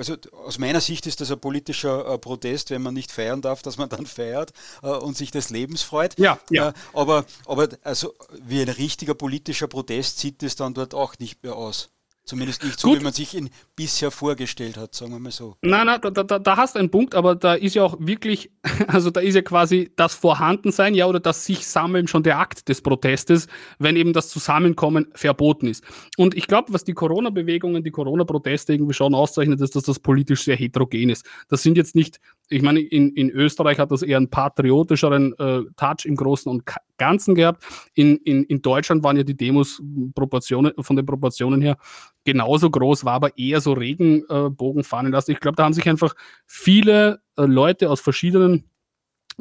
also 0.00 0.16
aus 0.46 0.58
meiner 0.58 0.80
Sicht 0.80 1.06
ist 1.06 1.20
das 1.20 1.30
ein 1.30 1.38
politischer 1.38 2.14
äh, 2.14 2.18
Protest, 2.18 2.70
wenn 2.70 2.80
man 2.80 2.94
nicht 2.94 3.12
feiern 3.12 3.42
darf, 3.42 3.60
dass 3.60 3.76
man 3.76 3.90
dann 3.90 4.06
feiert 4.06 4.52
äh, 4.82 4.88
und 4.88 5.14
sich 5.14 5.30
des 5.30 5.50
Lebens 5.50 5.82
freut. 5.82 6.18
Ja, 6.18 6.40
ja. 6.48 6.70
Äh, 6.70 6.72
aber, 6.94 7.26
aber 7.44 7.68
also 7.84 8.14
wie 8.42 8.62
ein 8.62 8.70
richtiger 8.70 9.14
politischer 9.14 9.68
Protest 9.68 10.18
sieht 10.18 10.42
es 10.42 10.56
dann 10.56 10.72
dort 10.72 10.94
auch 10.94 11.18
nicht 11.18 11.42
mehr 11.42 11.54
aus. 11.54 11.90
Zumindest 12.24 12.62
nicht 12.62 12.78
so, 12.78 12.88
Gut. 12.88 13.00
wie 13.00 13.04
man 13.04 13.12
sich 13.12 13.34
ihn 13.34 13.50
bisher 13.74 14.10
vorgestellt 14.10 14.76
hat, 14.76 14.94
sagen 14.94 15.10
wir 15.12 15.18
mal 15.18 15.32
so. 15.32 15.56
Nein, 15.62 15.86
nein, 15.86 16.00
da, 16.00 16.10
da, 16.10 16.38
da 16.38 16.56
hast 16.56 16.74
du 16.74 16.78
einen 16.78 16.90
Punkt, 16.90 17.14
aber 17.14 17.34
da 17.34 17.54
ist 17.54 17.74
ja 17.74 17.82
auch 17.82 17.96
wirklich, 17.98 18.52
also 18.86 19.10
da 19.10 19.20
ist 19.20 19.34
ja 19.34 19.42
quasi 19.42 19.90
das 19.96 20.14
Vorhandensein, 20.14 20.94
ja, 20.94 21.06
oder 21.06 21.18
das 21.18 21.44
sich 21.44 21.66
sammeln 21.66 22.06
schon 22.06 22.22
der 22.22 22.38
Akt 22.38 22.68
des 22.68 22.82
Protestes, 22.82 23.48
wenn 23.78 23.96
eben 23.96 24.12
das 24.12 24.28
Zusammenkommen 24.28 25.08
verboten 25.14 25.66
ist. 25.66 25.82
Und 26.16 26.36
ich 26.36 26.46
glaube, 26.46 26.72
was 26.72 26.84
die 26.84 26.94
Corona-Bewegungen, 26.94 27.82
die 27.82 27.90
Corona-Proteste 27.90 28.74
irgendwie 28.74 28.94
schon 28.94 29.14
auszeichnet, 29.14 29.60
ist, 29.60 29.74
dass 29.74 29.84
das 29.84 29.98
politisch 29.98 30.44
sehr 30.44 30.56
heterogen 30.56 31.10
ist. 31.10 31.26
Das 31.48 31.62
sind 31.62 31.76
jetzt 31.76 31.96
nicht, 31.96 32.20
ich 32.50 32.62
meine, 32.62 32.80
in, 32.80 33.12
in 33.14 33.30
Österreich 33.30 33.78
hat 33.78 33.92
das 33.92 34.02
eher 34.02 34.16
einen 34.16 34.28
patriotischeren 34.28 35.32
äh, 35.38 35.62
Touch 35.76 36.04
im 36.04 36.16
Großen 36.16 36.50
und 36.50 36.64
Ganzen 36.98 37.34
gehabt. 37.34 37.62
In, 37.94 38.16
in, 38.18 38.44
in 38.44 38.60
Deutschland 38.60 39.04
waren 39.04 39.16
ja 39.16 39.22
die 39.22 39.36
Demos 39.36 39.80
Proportionen, 40.14 40.72
von 40.80 40.96
den 40.96 41.06
Proportionen 41.06 41.62
her 41.62 41.76
genauso 42.24 42.68
groß, 42.68 43.04
war 43.04 43.14
aber 43.14 43.38
eher 43.38 43.60
so 43.60 43.72
Regenbogenfahnen 43.72 45.12
lassen. 45.12 45.30
Ich 45.30 45.40
glaube, 45.40 45.56
da 45.56 45.64
haben 45.64 45.72
sich 45.72 45.88
einfach 45.88 46.14
viele 46.46 47.20
äh, 47.36 47.44
Leute 47.44 47.88
aus 47.88 48.00
verschiedenen 48.00 48.64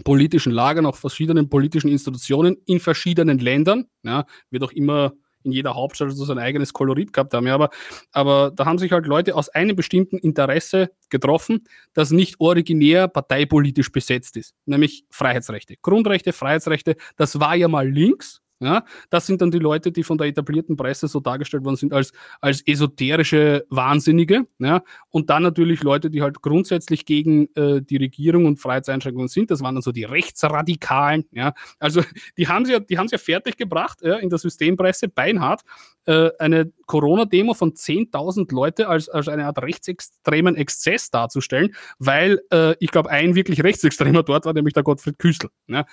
politischen 0.04 0.52
Lagern, 0.52 0.86
auch 0.86 0.96
verschiedenen 0.96 1.50
politischen 1.50 1.90
Institutionen 1.90 2.58
in 2.68 2.80
verschiedenen 2.80 3.40
Ländern, 3.40 3.88
ja, 4.04 4.26
wird 4.50 4.64
auch 4.64 4.72
immer 4.72 5.14
in 5.44 5.52
jeder 5.52 5.76
Hauptstadt 5.76 6.12
so 6.12 6.26
sein 6.26 6.40
eigenes 6.40 6.74
Kolorit 6.74 7.14
gehabt 7.14 7.34
haben. 7.34 7.48
Ja, 7.48 7.56
aber, 7.56 7.70
aber 8.12 8.52
da 8.56 8.66
haben 8.66 8.78
sich 8.78 8.92
halt 8.92 9.06
Leute 9.06 9.36
aus 9.36 9.50
einem 9.50 9.76
bestimmten 9.76 10.18
Interesse 10.18 10.92
getroffen, 11.10 11.66
das 11.94 12.12
nicht 12.12 12.40
originär 12.40 13.08
parteipolitisch 13.08 13.92
besetzt 13.92 14.38
ist, 14.38 14.54
nämlich 14.66 15.06
Freiheitsrechte. 15.10 15.76
Grundrechte, 15.82 16.34
Freiheitsrechte, 16.34 16.96
das 17.16 17.40
war 17.40 17.56
ja 17.56 17.68
mal 17.68 17.90
links, 17.90 18.42
ja, 18.60 18.84
das 19.10 19.26
sind 19.26 19.42
dann 19.42 19.52
die 19.52 19.60
Leute, 19.60 19.92
die 19.92 20.04
von 20.04 20.18
der 20.18 20.28
etablierten 20.28 20.76
Presse 20.76 21.08
so 21.08 21.22
dargestellt 21.22 21.64
worden 21.64 21.78
sind 21.78 21.94
als, 21.94 22.12
als 22.42 22.62
esoterische 22.66 23.66
Wahnsinnige. 23.70 24.48
Ja, 24.60 24.84
und 25.10 25.30
dann 25.30 25.44
natürlich 25.44 25.82
Leute, 25.82 26.10
die 26.10 26.22
halt 26.22 26.42
grundsätzlich 26.42 27.06
gegen 27.06 27.48
äh, 27.56 27.82
die 27.82 27.98
Regierung 27.98 28.46
und 28.46 28.60
Freiheitseinschränkungen 28.60 29.30
sind. 29.30 29.50
Das 29.50 29.62
waren 29.62 29.76
dann 29.76 29.82
so 29.82 29.94
die 29.94 30.04
Rechtsradikalen. 30.04 31.26
Ja, 31.32 31.54
also 31.80 32.02
die 32.38 32.50
haben 32.50 32.66
sie 32.66 32.74
ja, 32.74 32.80
die 32.80 32.98
haben 32.98 33.08
sie 33.08 33.16
ja 33.16 33.20
fertig 33.20 33.56
gebracht 33.56 34.00
ja, 34.02 34.18
in 34.18 34.30
der 34.30 34.40
Systempresse, 34.40 35.08
beinhart, 35.08 35.62
äh, 36.06 36.30
eine 36.40 36.72
Corona-Demo 36.86 37.54
von 37.54 37.74
10.000 37.74 38.54
Leute 38.54 38.90
als, 38.90 39.08
als 39.08 39.30
eine 39.30 39.46
Art 39.46 39.62
rechtsextremen 39.62 40.56
Exzess 40.56 41.12
darzustellen, 41.12 41.76
weil 41.98 42.42
äh, 42.52 42.76
ich 42.80 42.92
glaube, 42.92 43.10
ein 43.10 43.36
wirklich 43.36 43.64
Rechtsextremer 43.64 44.24
dort 44.24 44.46
war, 44.46 44.54
nämlich 44.54 44.74
der 44.74 44.84
Gottfried 44.84 45.18
Küstl. 45.18 45.50
Ja. 45.68 45.86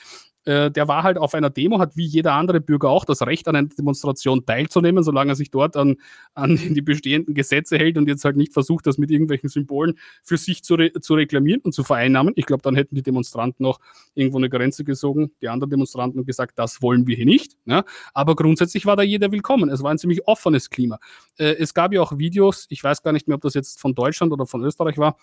Äh, 0.47 0.71
der 0.71 0.87
war 0.87 1.03
halt 1.03 1.19
auf 1.19 1.35
einer 1.35 1.51
Demo, 1.51 1.81
hat 1.81 1.97
wie 1.97 2.07
jeder 2.07 2.35
andere 2.35 2.61
Bürger 2.61 2.89
auch 2.89 3.05
das 3.05 3.21
Recht, 3.23 3.49
an 3.49 3.57
einer 3.57 3.69
Demonstration 3.69 4.47
teilzunehmen, 4.47 5.03
solange 5.03 5.33
er 5.33 5.35
sich 5.35 5.51
dort 5.51 5.77
an, 5.77 5.97
an 6.35 6.57
die 6.75 6.83
bestehenden 6.83 7.35
Gesetze 7.35 7.77
hält 7.77 7.99
und 7.99 8.09
jetzt 8.09 8.25
halt 8.25 8.37
nicht 8.37 8.53
versucht, 8.53 8.87
das 8.87 8.97
mit 8.97 9.11
irgendwelchen 9.11 9.49
Symbolen 9.49 9.99
für 10.23 10.37
sich 10.37 10.63
zu, 10.63 10.77
re 10.77 10.93
zu 11.01 11.15
reklamieren 11.15 11.63
und 11.63 11.73
zu 11.73 11.83
vereinnahmen. 11.83 12.33
Ich 12.37 12.47
glaube, 12.47 12.63
dann 12.63 12.77
hätten 12.77 12.95
die 12.95 13.03
Demonstranten 13.03 13.65
noch 13.65 13.81
irgendwo 14.15 14.39
eine 14.39 14.49
Grenze 14.49 14.85
gesogen, 14.85 15.33
die 15.43 15.49
anderen 15.49 15.71
Demonstranten 15.71 16.21
und 16.21 16.27
gesagt, 16.27 16.59
das 16.59 16.81
wollen 16.81 17.09
wir 17.09 17.17
hier 17.17 17.27
nicht. 17.27 17.57
Ja? 17.65 17.85
Aber 18.15 18.37
grundsätzlich 18.37 18.87
war 18.87 18.95
da 18.95 19.03
jeder 19.03 19.33
willkommen. 19.33 19.69
Es 19.69 19.83
war 19.83 19.91
ein 19.91 19.99
ziemlich 19.99 20.29
offenes 20.29 20.71
Klima. 20.71 21.01
Äh, 21.39 21.57
es 21.59 21.75
gab 21.75 21.93
ja 21.93 22.01
auch 22.01 22.19
Videos, 22.19 22.67
ich 22.69 22.85
weiß 22.85 23.03
gar 23.03 23.13
nicht 23.13 23.27
mehr, 23.27 23.35
ob 23.35 23.43
das 23.43 23.55
jetzt 23.55 23.81
von 23.81 23.97
Deutschland 23.97 24.33
oder 24.33 24.47
von 24.47 24.63
Österreich 24.63 24.97
war, 24.97 25.17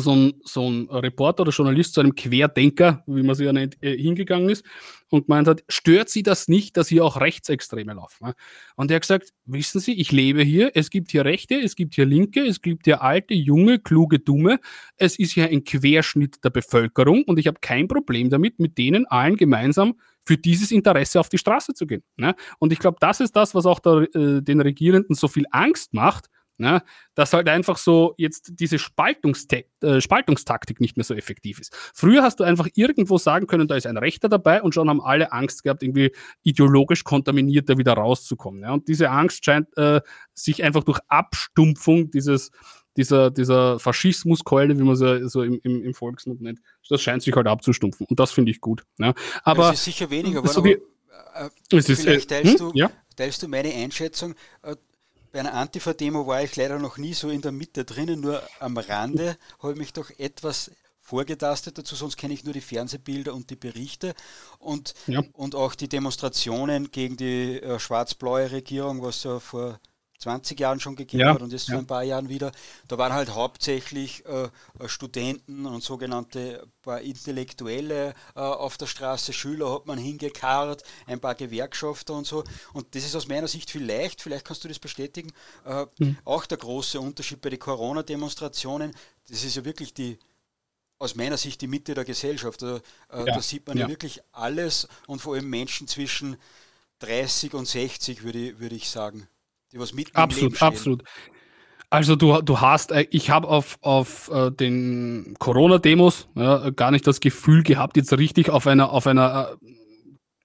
so 0.00 0.14
ein, 0.14 0.34
so 0.44 0.68
ein 0.68 0.88
Reporter 0.88 1.42
oder 1.42 1.52
Journalist 1.52 1.94
zu 1.94 2.00
einem 2.00 2.14
Querdenker, 2.14 3.02
wie 3.06 3.22
man 3.22 3.34
sie 3.34 3.44
ja 3.44 3.52
nennt, 3.52 3.82
äh, 3.82 3.96
hingegangen 3.96 4.48
ist 4.48 4.64
und 5.10 5.26
gemeint 5.26 5.48
hat, 5.48 5.62
stört 5.68 6.08
Sie 6.08 6.22
das 6.22 6.48
nicht, 6.48 6.76
dass 6.76 6.88
hier 6.88 7.04
auch 7.04 7.20
Rechtsextreme 7.20 7.94
laufen? 7.94 8.32
Und 8.76 8.90
er 8.90 8.96
hat 8.96 9.02
gesagt, 9.02 9.32
wissen 9.44 9.80
Sie, 9.80 9.92
ich 10.00 10.12
lebe 10.12 10.42
hier, 10.42 10.72
es 10.74 10.90
gibt 10.90 11.10
hier 11.10 11.24
Rechte, 11.24 11.56
es 11.56 11.76
gibt 11.76 11.94
hier 11.94 12.06
Linke, 12.06 12.40
es 12.40 12.62
gibt 12.62 12.86
hier 12.86 13.02
alte, 13.02 13.34
junge, 13.34 13.78
kluge, 13.78 14.18
dumme, 14.18 14.58
es 14.96 15.18
ist 15.18 15.32
hier 15.32 15.48
ein 15.48 15.64
Querschnitt 15.64 16.42
der 16.44 16.50
Bevölkerung 16.50 17.24
und 17.24 17.38
ich 17.38 17.46
habe 17.46 17.58
kein 17.60 17.88
Problem 17.88 18.30
damit, 18.30 18.58
mit 18.58 18.78
denen 18.78 19.06
allen 19.06 19.36
gemeinsam 19.36 19.94
für 20.24 20.38
dieses 20.38 20.70
Interesse 20.70 21.20
auf 21.20 21.28
die 21.28 21.38
Straße 21.38 21.74
zu 21.74 21.86
gehen. 21.86 22.02
Und 22.58 22.72
ich 22.72 22.78
glaube, 22.78 22.98
das 23.00 23.20
ist 23.20 23.34
das, 23.34 23.54
was 23.54 23.66
auch 23.66 23.80
der, 23.80 24.08
äh, 24.14 24.42
den 24.42 24.60
Regierenden 24.60 25.14
so 25.14 25.28
viel 25.28 25.46
Angst 25.50 25.94
macht, 25.94 26.28
Ne? 26.58 26.82
Dass 27.14 27.32
halt 27.32 27.48
einfach 27.48 27.76
so 27.76 28.14
jetzt 28.18 28.52
diese 28.60 28.76
äh, 28.76 30.00
Spaltungstaktik 30.00 30.80
nicht 30.80 30.96
mehr 30.96 31.04
so 31.04 31.14
effektiv 31.14 31.58
ist. 31.60 31.74
Früher 31.94 32.22
hast 32.22 32.40
du 32.40 32.44
einfach 32.44 32.68
irgendwo 32.74 33.18
sagen 33.18 33.46
können, 33.46 33.68
da 33.68 33.76
ist 33.76 33.86
ein 33.86 33.96
Rechter 33.96 34.28
dabei 34.28 34.62
und 34.62 34.74
schon 34.74 34.88
haben 34.88 35.00
alle 35.00 35.32
Angst 35.32 35.62
gehabt, 35.64 35.82
irgendwie 35.82 36.12
ideologisch 36.42 37.04
kontaminiert 37.04 37.68
da 37.68 37.78
wieder 37.78 37.94
rauszukommen. 37.94 38.60
Ne? 38.60 38.72
Und 38.72 38.88
diese 38.88 39.10
Angst 39.10 39.44
scheint 39.44 39.76
äh, 39.76 40.00
sich 40.34 40.62
einfach 40.62 40.84
durch 40.84 41.00
Abstumpfung 41.08 42.10
dieses 42.10 42.50
dieser, 42.96 43.30
dieser 43.30 43.78
Faschismuskeule, 43.78 44.78
wie 44.78 44.82
man 44.82 44.96
sie 44.96 45.28
so 45.28 45.42
im, 45.42 45.58
im, 45.62 45.82
im 45.82 45.94
Volksmund 45.94 46.42
nennt, 46.42 46.60
das 46.88 47.00
scheint 47.00 47.22
sich 47.22 47.34
halt 47.34 47.46
abzustumpfen. 47.46 48.06
Und 48.06 48.20
das 48.20 48.32
finde 48.32 48.50
ich 48.50 48.60
gut. 48.60 48.84
Ja. 48.98 49.14
Aber 49.44 49.70
es 49.70 49.78
ist 49.78 49.84
sicher 49.84 50.10
weniger, 50.10 50.46
so 50.46 50.60
aber, 50.60 50.68
äh, 50.68 50.78
vielleicht 51.70 51.88
ist, 51.88 52.06
äh, 52.06 52.20
teilst, 52.20 52.60
hm? 52.60 52.70
du, 52.70 52.72
ja? 52.74 52.90
teilst 53.16 53.42
du 53.42 53.48
meine 53.48 53.72
Einschätzung. 53.72 54.34
Bei 55.32 55.40
einer 55.40 55.54
Antifa-Demo 55.54 56.26
war 56.26 56.42
ich 56.42 56.54
leider 56.56 56.78
noch 56.78 56.98
nie 56.98 57.14
so 57.14 57.30
in 57.30 57.40
der 57.40 57.52
Mitte 57.52 57.84
drinnen, 57.84 58.20
nur 58.20 58.42
am 58.60 58.76
Rande 58.76 59.38
habe 59.60 59.72
ich 59.72 59.78
mich 59.78 59.92
doch 59.94 60.10
etwas 60.18 60.70
vorgetastet 61.00 61.78
dazu, 61.78 61.96
sonst 61.96 62.16
kenne 62.16 62.34
ich 62.34 62.44
nur 62.44 62.52
die 62.52 62.60
Fernsehbilder 62.60 63.34
und 63.34 63.50
die 63.50 63.56
Berichte 63.56 64.14
und, 64.58 64.94
ja. 65.06 65.22
und 65.32 65.54
auch 65.54 65.74
die 65.74 65.88
Demonstrationen 65.88 66.90
gegen 66.90 67.16
die 67.16 67.60
äh, 67.60 67.78
schwarz-blaue 67.78 68.50
Regierung, 68.50 69.02
was 69.02 69.24
ja 69.24 69.40
vor 69.40 69.80
20 70.22 70.58
Jahren 70.58 70.80
schon 70.80 70.96
gegeben 70.96 71.22
ja, 71.22 71.34
hat 71.34 71.42
und 71.42 71.52
jetzt 71.52 71.68
ja. 71.68 71.74
vor 71.74 71.82
ein 71.82 71.86
paar 71.86 72.04
Jahren 72.04 72.28
wieder. 72.28 72.52
Da 72.88 72.96
waren 72.96 73.12
halt 73.12 73.34
hauptsächlich 73.34 74.24
äh, 74.26 74.48
Studenten 74.86 75.66
und 75.66 75.82
sogenannte 75.82 76.66
paar 76.82 77.00
Intellektuelle 77.00 78.14
äh, 78.34 78.40
auf 78.40 78.76
der 78.76 78.86
Straße, 78.86 79.32
Schüler 79.32 79.72
hat 79.72 79.86
man 79.86 79.98
hingekarrt, 79.98 80.82
ein 81.06 81.20
paar 81.20 81.34
Gewerkschafter 81.34 82.14
und 82.14 82.26
so. 82.26 82.44
Und 82.72 82.94
das 82.94 83.04
ist 83.04 83.16
aus 83.16 83.28
meiner 83.28 83.48
Sicht 83.48 83.70
vielleicht, 83.70 84.22
vielleicht 84.22 84.44
kannst 84.44 84.64
du 84.64 84.68
das 84.68 84.78
bestätigen, 84.78 85.32
äh, 85.64 85.86
mhm. 85.98 86.18
auch 86.24 86.46
der 86.46 86.58
große 86.58 87.00
Unterschied 87.00 87.40
bei 87.40 87.50
den 87.50 87.58
Corona-Demonstrationen. 87.58 88.92
Das 89.28 89.44
ist 89.44 89.56
ja 89.56 89.64
wirklich 89.64 89.94
die, 89.94 90.18
aus 90.98 91.14
meiner 91.14 91.36
Sicht 91.36 91.60
die 91.60 91.68
Mitte 91.68 91.94
der 91.94 92.04
Gesellschaft. 92.04 92.62
Also, 92.62 92.76
äh, 92.76 93.18
ja, 93.18 93.24
da 93.24 93.42
sieht 93.42 93.66
man 93.66 93.78
ja. 93.78 93.88
wirklich 93.88 94.20
alles 94.32 94.88
und 95.06 95.20
vor 95.20 95.34
allem 95.34 95.50
Menschen 95.50 95.88
zwischen 95.88 96.36
30 97.00 97.54
und 97.54 97.66
60, 97.66 98.22
würde 98.22 98.38
ich, 98.38 98.58
würde 98.60 98.76
ich 98.76 98.88
sagen 98.88 99.26
die 99.72 99.78
was 99.78 99.92
mitten 99.94 100.14
absolut, 100.14 100.60
Absolut, 100.60 101.02
Also 101.90 102.16
du, 102.16 102.42
du 102.42 102.60
hast, 102.60 102.92
äh, 102.92 103.06
ich 103.10 103.30
habe 103.30 103.48
auf, 103.48 103.78
auf 103.80 104.30
äh, 104.30 104.50
den 104.50 105.34
Corona-Demos 105.38 106.28
ja, 106.34 106.70
gar 106.70 106.90
nicht 106.90 107.06
das 107.06 107.20
Gefühl 107.20 107.62
gehabt, 107.62 107.96
jetzt 107.96 108.12
richtig 108.12 108.50
auf 108.50 108.66
einer, 108.66 108.90
auf 108.92 109.06
einer 109.06 109.56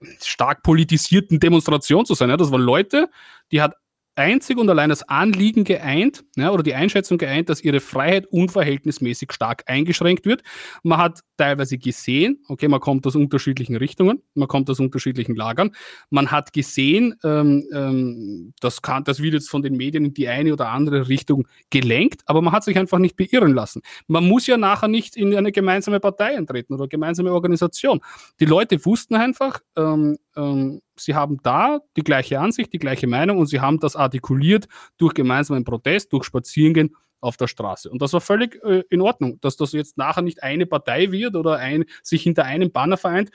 äh, 0.02 0.08
stark 0.24 0.63
politisierten 0.63 1.40
Demonstration 1.40 2.06
zu 2.06 2.13
sein. 2.13 2.30
Ja. 2.30 2.38
Das 2.38 2.52
waren 2.52 2.62
Leute, 2.62 3.10
die 3.52 3.62
hat 3.62 3.76
einzig 4.16 4.58
und 4.58 4.70
allein 4.70 4.90
das 4.90 5.04
Anliegen 5.04 5.63
geeint 5.63 6.24
ja, 6.36 6.52
oder 6.52 6.63
die 6.63 6.74
Einschätzung 6.74 7.18
geeint, 7.18 7.50
dass 7.50 7.62
ihre 7.62 7.80
Freiheit 7.80 8.26
unverhältnismäßig 8.28 9.32
stark 9.32 9.63
eingeschränkt 9.68 10.26
wird. 10.26 10.42
Man 10.84 11.00
hat 11.00 11.22
teilweise 11.38 11.78
gesehen, 11.78 12.43
okay, 12.47 12.67
man 12.67 12.80
kommt 12.80 13.06
aus 13.08 13.15
unterschiedlichen 13.15 13.76
Richtungen, 13.76 14.21
man 14.34 14.47
kommt 14.47 14.69
aus 14.69 14.80
unterschiedlichen 14.80 15.36
Lagern. 15.36 15.71
Man 16.10 16.32
hat 16.32 16.54
gesehen, 16.54 17.15
ähm, 17.23 17.67
ähm, 17.73 18.54
das, 18.60 18.82
kann, 18.82 19.04
das 19.04 19.21
wird 19.21 19.34
jetzt 19.34 19.50
von 19.50 19.62
den 19.62 19.78
Medien 19.78 20.06
in 20.06 20.13
die 20.13 20.28
eine 20.28 20.54
oder 20.54 20.69
andere 20.69 21.08
Richtung 21.08 21.47
gelenkt, 21.69 22.21
aber 22.26 22.41
man 22.41 22.54
hat 22.54 22.63
sich 22.63 22.78
einfach 22.78 23.00
nicht 23.00 23.15
beirren 23.15 23.54
lassen. 23.54 23.82
Man 24.08 24.28
muss 24.28 24.47
ja 24.47 24.58
nachher 24.58 24.88
nicht 24.88 25.15
in 25.15 25.36
eine 25.36 25.52
gemeinsame 25.52 26.00
Partei 26.00 26.38
eintreten 26.38 26.73
oder 26.73 26.88
gemeinsame 26.88 27.32
Organisation. 27.32 28.02
Die 28.39 28.45
Leute 28.45 28.84
wussten 28.86 29.15
einfach, 29.15 29.60
ähm, 29.76 30.17
ähm 30.36 30.82
sie 31.00 31.15
haben 31.15 31.38
da 31.43 31.80
die 31.95 32.04
gleiche 32.04 32.39
Ansicht, 32.39 32.73
die 32.73 32.80
gleiche 32.80 33.08
Meinung 33.08 33.38
und 33.38 33.47
sie 33.47 33.60
haben 33.60 33.80
das 33.80 33.95
artikuliert 33.95 34.67
durch 34.97 35.13
gemeinsamen 35.13 35.63
Protest, 35.63 36.12
durch 36.12 36.26
Spazierengehen 36.26 36.95
auf 37.22 37.38
der 37.38 37.48
Straße. 37.48 37.90
Und 37.90 38.02
das 38.02 38.14
war 38.14 38.22
völlig 38.22 38.64
äh, 38.64 38.84
in 38.90 39.02
Ordnung, 39.02 39.40
dass 39.42 39.58
das 39.58 39.72
jetzt 39.72 39.98
nachher 39.98 40.22
nicht 40.22 40.44
eine 40.44 40.66
Partei 40.66 41.12
wird 41.12 41.36
oder 41.36 41.58
ein, 41.58 41.86
sich 42.04 42.24
hinter 42.24 42.46
einem 42.46 42.72
Banner 42.72 42.98
vereint. 42.98 43.32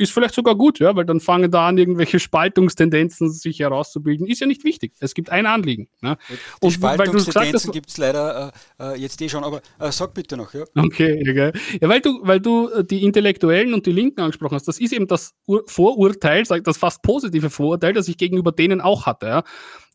ist 0.00 0.12
vielleicht 0.12 0.34
sogar 0.34 0.54
gut, 0.54 0.78
ja, 0.78 0.94
weil 0.94 1.04
dann 1.04 1.18
fangen 1.18 1.50
da 1.50 1.66
an, 1.66 1.76
irgendwelche 1.76 2.20
Spaltungstendenzen 2.20 3.32
sich 3.32 3.58
herauszubilden. 3.58 4.28
Ist 4.28 4.40
ja 4.40 4.46
nicht 4.46 4.62
wichtig. 4.62 4.92
Es 5.00 5.12
gibt 5.12 5.30
ein 5.30 5.44
Anliegen. 5.44 5.88
Die 6.02 6.14
und 6.60 6.70
Spaltungstendenzen 6.70 7.72
gibt 7.72 7.90
es 7.90 7.98
leider 7.98 8.52
äh, 8.78 8.94
äh, 8.94 8.96
jetzt 8.96 9.20
eh 9.20 9.28
schon, 9.28 9.42
aber 9.42 9.60
äh, 9.80 9.90
sag 9.90 10.14
bitte 10.14 10.36
noch, 10.36 10.54
ja. 10.54 10.64
Okay, 10.76 11.20
okay. 11.20 11.52
Ja, 11.80 11.88
weil 11.88 12.00
du, 12.00 12.20
weil 12.22 12.38
du 12.40 12.68
äh, 12.68 12.84
die 12.84 13.02
Intellektuellen 13.02 13.74
und 13.74 13.86
die 13.86 13.92
Linken 13.92 14.20
angesprochen 14.20 14.54
hast, 14.54 14.68
das 14.68 14.78
ist 14.78 14.92
eben 14.92 15.08
das 15.08 15.34
Ur 15.46 15.64
Vorurteil, 15.66 16.44
das 16.44 16.78
fast 16.78 17.02
positive 17.02 17.50
Vorurteil, 17.50 17.92
das 17.92 18.06
ich 18.06 18.16
gegenüber 18.16 18.52
denen 18.52 18.80
auch 18.80 19.04
hatte, 19.04 19.26
ja. 19.26 19.42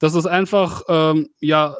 Dass 0.04 0.12
das 0.12 0.26
einfach, 0.26 0.82
ähm, 0.90 1.30
ja, 1.40 1.78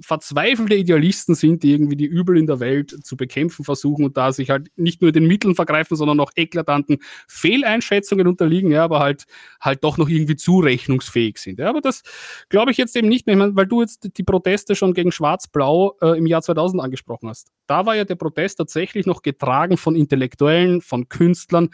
verzweifelte 0.00 0.74
Idealisten 0.74 1.36
sind, 1.36 1.62
die 1.62 1.70
irgendwie 1.70 1.94
die 1.94 2.06
Übel 2.06 2.36
in 2.36 2.48
der 2.48 2.58
Welt 2.58 3.04
zu 3.04 3.16
bekämpfen 3.16 3.64
versuchen 3.64 4.04
und 4.04 4.16
da 4.16 4.32
sich 4.32 4.50
halt 4.50 4.72
nicht 4.74 5.00
nur 5.00 5.12
den 5.12 5.28
Mitteln 5.28 5.54
vergreifen, 5.54 5.96
sondern 5.96 6.18
auch 6.18 6.32
eklatanten 6.34 6.98
Fehleinschätzungen 7.28 8.26
unterliegen, 8.26 8.72
ja, 8.72 8.82
aber 8.82 8.98
halt, 8.98 9.26
halt 9.60 9.84
doch 9.84 9.96
noch 9.96 10.08
irgendwie 10.08 10.34
zurechnungsfähig 10.34 11.38
sind. 11.38 11.60
Ja. 11.60 11.68
Aber 11.68 11.80
das 11.80 12.02
glaube 12.48 12.72
ich 12.72 12.78
jetzt 12.78 12.96
eben 12.96 13.08
nicht 13.08 13.28
mehr, 13.28 13.54
weil 13.54 13.66
du 13.68 13.80
jetzt 13.80 14.08
die 14.18 14.24
Proteste 14.24 14.74
schon 14.74 14.92
gegen 14.92 15.12
Schwarz-Blau 15.12 15.96
äh, 16.00 16.18
im 16.18 16.26
Jahr 16.26 16.42
2000 16.42 16.82
angesprochen 16.82 17.28
hast. 17.28 17.52
Da 17.68 17.86
war 17.86 17.94
ja 17.94 18.04
der 18.04 18.16
Protest 18.16 18.58
tatsächlich 18.58 19.06
noch 19.06 19.22
getragen 19.22 19.76
von 19.76 19.94
Intellektuellen, 19.94 20.80
von 20.80 21.08
Künstlern, 21.08 21.70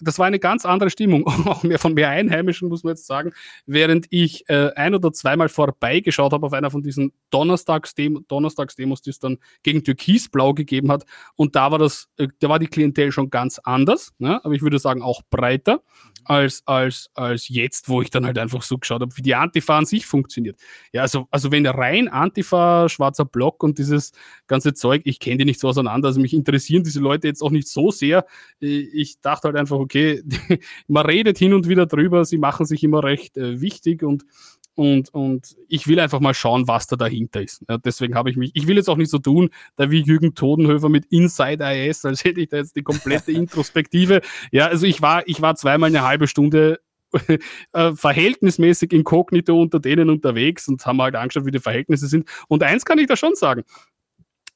das 0.00 0.18
war 0.18 0.26
eine 0.26 0.38
ganz 0.38 0.64
andere 0.64 0.90
Stimmung, 0.90 1.26
auch 1.46 1.62
mehr 1.62 1.78
von 1.78 1.94
mehr 1.94 2.10
Einheimischen, 2.10 2.68
muss 2.68 2.84
man 2.84 2.92
jetzt 2.92 3.06
sagen, 3.06 3.32
während 3.66 4.06
ich 4.10 4.48
äh, 4.48 4.72
ein 4.74 4.94
oder 4.94 5.12
zweimal 5.12 5.48
vorbeigeschaut 5.48 6.32
habe 6.32 6.46
auf 6.46 6.52
einer 6.52 6.70
von 6.70 6.82
diesen 6.82 7.12
Donnerstagsdemos, 7.30 8.22
Donnerstagsdemos, 8.28 9.02
die 9.02 9.10
es 9.10 9.18
dann 9.18 9.38
gegen 9.62 9.84
Türkisblau 9.84 10.54
gegeben 10.54 10.90
hat. 10.90 11.04
Und 11.36 11.56
da 11.56 11.70
war 11.70 11.78
das, 11.78 12.08
äh, 12.16 12.28
da 12.40 12.48
war 12.48 12.58
die 12.58 12.68
Klientel 12.68 13.12
schon 13.12 13.30
ganz 13.30 13.58
anders, 13.58 14.12
ne? 14.18 14.44
aber 14.44 14.54
ich 14.54 14.62
würde 14.62 14.78
sagen 14.78 15.02
auch 15.02 15.22
breiter 15.30 15.82
als, 16.24 16.62
als, 16.66 17.10
als 17.14 17.48
jetzt, 17.48 17.88
wo 17.88 18.02
ich 18.02 18.10
dann 18.10 18.26
halt 18.26 18.38
einfach 18.38 18.62
so 18.62 18.78
geschaut 18.78 19.00
habe, 19.02 19.16
wie 19.16 19.22
die 19.22 19.34
Antifa 19.34 19.78
an 19.78 19.86
sich 19.86 20.06
funktioniert. 20.06 20.58
Ja, 20.92 21.02
also, 21.02 21.26
also 21.30 21.50
wenn 21.50 21.66
rein 21.66 22.08
Antifa, 22.08 22.88
schwarzer 22.88 23.24
Block 23.24 23.62
und 23.62 23.78
dieses 23.78 24.12
ganze 24.46 24.74
Zeug, 24.74 25.02
ich 25.04 25.18
kenne 25.20 25.38
die 25.38 25.44
nicht 25.44 25.60
so 25.60 25.68
auseinander, 25.68 26.08
also 26.08 26.20
mich 26.20 26.34
interessieren 26.34 26.84
diese 26.84 27.00
Leute 27.00 27.28
jetzt 27.28 27.42
auch 27.42 27.50
nicht 27.50 27.68
so 27.68 27.90
sehr. 27.90 28.26
Ich 28.60 29.20
dachte 29.20 29.48
halt 29.48 29.56
einfach, 29.56 29.78
okay, 29.78 30.22
man 30.88 31.06
redet 31.06 31.38
hin 31.38 31.54
und 31.54 31.68
wieder 31.68 31.86
drüber, 31.86 32.24
sie 32.24 32.38
machen 32.38 32.66
sich 32.66 32.84
immer 32.84 33.02
recht 33.02 33.36
äh, 33.36 33.60
wichtig 33.60 34.02
und 34.02 34.24
und, 34.80 35.12
und 35.12 35.58
ich 35.68 35.88
will 35.88 36.00
einfach 36.00 36.20
mal 36.20 36.32
schauen, 36.32 36.66
was 36.66 36.86
da 36.86 36.96
dahinter 36.96 37.42
ist. 37.42 37.62
Ja, 37.68 37.76
deswegen 37.76 38.14
habe 38.14 38.30
ich 38.30 38.36
mich, 38.38 38.52
ich 38.54 38.66
will 38.66 38.76
jetzt 38.76 38.88
auch 38.88 38.96
nicht 38.96 39.10
so 39.10 39.18
tun, 39.18 39.50
da 39.76 39.90
wie 39.90 40.00
Jürgen 40.00 40.34
Todenhöfer 40.34 40.88
mit 40.88 41.04
Inside 41.10 41.62
IS, 41.62 42.06
als 42.06 42.24
hätte 42.24 42.40
ich 42.40 42.48
da 42.48 42.56
jetzt 42.56 42.76
die 42.76 42.82
komplette 42.82 43.30
Introspektive. 43.30 44.22
Ja, 44.52 44.68
also 44.68 44.86
ich 44.86 45.02
war, 45.02 45.28
ich 45.28 45.42
war 45.42 45.54
zweimal 45.54 45.90
eine 45.90 46.00
halbe 46.00 46.26
Stunde 46.26 46.80
äh, 47.74 47.92
verhältnismäßig 47.92 48.94
inkognito 48.94 49.60
unter 49.60 49.80
denen 49.80 50.08
unterwegs 50.08 50.66
und 50.66 50.86
haben 50.86 51.02
halt 51.02 51.14
angeschaut, 51.14 51.44
wie 51.44 51.50
die 51.50 51.58
Verhältnisse 51.58 52.06
sind. 52.06 52.26
Und 52.48 52.62
eins 52.62 52.86
kann 52.86 52.98
ich 52.98 53.06
da 53.06 53.16
schon 53.16 53.34
sagen. 53.34 53.64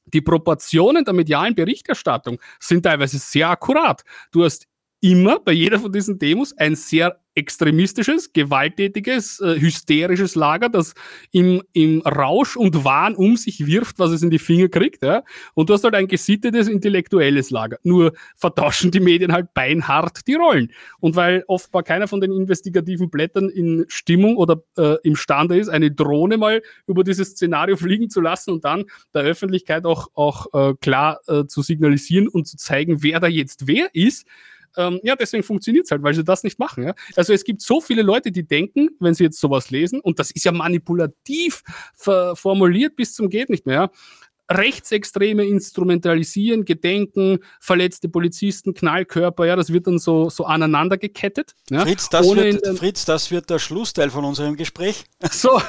Die 0.05 0.21
Proportionen 0.21 1.05
der 1.05 1.13
medialen 1.13 1.53
Berichterstattung 1.53 2.39
sind 2.59 2.81
teilweise 2.81 3.19
sehr 3.19 3.51
akkurat. 3.51 4.03
Du 4.31 4.43
hast 4.43 4.65
immer 5.01 5.39
bei 5.39 5.51
jeder 5.51 5.77
von 5.77 5.91
diesen 5.91 6.17
Demos 6.17 6.51
ein 6.57 6.75
sehr 6.75 7.19
extremistisches, 7.35 8.31
gewalttätiges, 8.33 9.39
äh, 9.41 9.59
hysterisches 9.59 10.35
Lager, 10.35 10.69
das 10.69 10.93
im, 11.31 11.61
im 11.73 12.01
Rausch 12.01 12.55
und 12.55 12.83
Wahn 12.85 13.15
um 13.15 13.35
sich 13.35 13.65
wirft, 13.65 13.99
was 13.99 14.11
es 14.11 14.23
in 14.23 14.29
die 14.29 14.39
Finger 14.39 14.69
kriegt. 14.69 15.03
Ja? 15.03 15.23
Und 15.53 15.69
du 15.69 15.73
hast 15.73 15.83
halt 15.83 15.95
ein 15.95 16.07
gesittetes, 16.07 16.67
intellektuelles 16.67 17.49
Lager. 17.51 17.77
Nur 17.83 18.13
vertauschen 18.35 18.91
die 18.91 19.01
Medien 19.01 19.33
halt 19.33 19.53
beinhart 19.53 20.25
die 20.27 20.35
Rollen. 20.35 20.71
Und 20.99 21.15
weil 21.15 21.43
offenbar 21.47 21.83
keiner 21.83 22.07
von 22.07 22.21
den 22.21 22.31
investigativen 22.31 23.09
Blättern 23.09 23.49
in 23.49 23.85
Stimmung 23.89 24.37
oder 24.37 24.63
äh, 24.77 24.95
imstande 25.03 25.57
ist, 25.57 25.67
eine 25.67 25.91
Drohne 25.91 26.37
mal 26.37 26.61
über 26.87 27.03
dieses 27.03 27.31
Szenario 27.31 27.75
fliegen 27.75 28.09
zu 28.09 28.21
lassen 28.21 28.51
und 28.51 28.63
dann 28.63 28.85
der 29.13 29.23
Öffentlichkeit 29.23 29.85
auch, 29.85 30.07
auch 30.13 30.47
äh, 30.53 30.73
klar 30.79 31.19
äh, 31.27 31.45
zu 31.45 31.61
signalisieren 31.61 32.27
und 32.27 32.47
zu 32.47 32.55
zeigen, 32.55 33.03
wer 33.03 33.19
da 33.19 33.27
jetzt 33.27 33.67
wer 33.67 33.93
ist, 33.93 34.25
ähm, 34.77 34.99
ja, 35.03 35.15
deswegen 35.15 35.43
funktioniert 35.43 35.85
es 35.85 35.91
halt, 35.91 36.03
weil 36.03 36.13
sie 36.13 36.23
das 36.23 36.43
nicht 36.43 36.59
machen. 36.59 36.83
Ja? 36.83 36.95
Also 37.15 37.33
es 37.33 37.43
gibt 37.43 37.61
so 37.61 37.81
viele 37.81 38.01
Leute, 38.01 38.31
die 38.31 38.43
denken, 38.43 38.89
wenn 38.99 39.13
sie 39.13 39.23
jetzt 39.23 39.39
sowas 39.39 39.71
lesen, 39.71 39.99
und 39.99 40.19
das 40.19 40.31
ist 40.31 40.45
ja 40.45 40.51
manipulativ 40.51 41.63
formuliert 41.95 42.95
bis 42.95 43.13
zum 43.13 43.29
geht 43.29 43.49
nicht 43.49 43.65
mehr, 43.65 43.91
Rechtsextreme 44.51 45.45
instrumentalisieren, 45.45 46.65
Gedenken, 46.65 47.39
verletzte 47.59 48.09
Polizisten, 48.09 48.73
Knallkörper, 48.73 49.45
ja, 49.45 49.55
das 49.55 49.73
wird 49.73 49.87
dann 49.87 49.99
so, 49.99 50.29
so 50.29 50.45
aneinander 50.45 50.97
gekettet. 50.97 51.55
Ja, 51.69 51.81
Fritz, 51.81 52.09
das 52.09 52.35
wird, 52.35 52.77
Fritz, 52.77 53.05
das 53.05 53.31
wird 53.31 53.49
der 53.49 53.59
Schlussteil 53.59 54.09
von 54.09 54.25
unserem 54.25 54.55
Gespräch. 54.55 55.05
So, 55.31 55.61